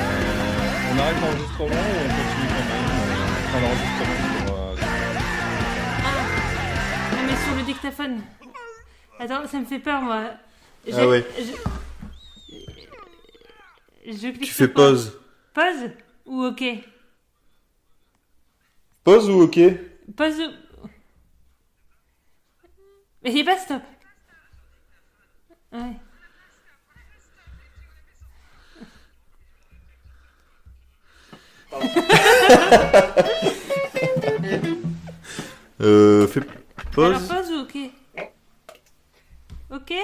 Euh, 0.00 0.92
on 0.92 0.98
arrête 0.98 1.16
l'enregistrement 1.20 1.66
ou 1.66 1.98
on 1.98 2.08
continue 2.08 2.48
quand 2.48 2.66
même 2.70 2.88
euh, 2.94 3.26
Enfin, 3.46 3.60
l'enregistrement 3.60 4.16
sur. 4.46 4.54
euh, 4.54 4.76
Ah, 7.12 7.22
mais 7.26 7.36
sur 7.36 7.54
le 7.56 7.62
dictaphone. 7.64 8.16
Attends, 9.18 9.46
ça 9.48 9.58
me 9.58 9.64
fait 9.64 9.78
peur, 9.80 10.00
moi. 10.02 10.20
Ah 10.92 11.08
ouais. 11.08 11.24
Je, 14.06 14.12
je 14.12 14.28
clique 14.28 14.42
Tu 14.42 14.52
fais 14.54 14.68
pause. 14.68 15.18
Pause 15.52 15.90
ou 16.24 16.44
OK? 16.44 16.62
Pause 19.04 19.28
ou 19.28 19.42
OK? 19.42 19.58
Pause 20.16 20.40
ou. 20.40 20.88
Mais 23.22 23.32
j'ai 23.32 23.44
pas 23.44 23.58
stop. 23.58 23.82
Ouais. 25.72 25.96
euh, 35.80 36.26
fais 36.26 36.40
pause. 36.92 37.30
Alors, 37.30 37.42
pause 37.42 37.50
ou 37.52 37.60
OK? 37.62 37.76
OK? 39.70 39.94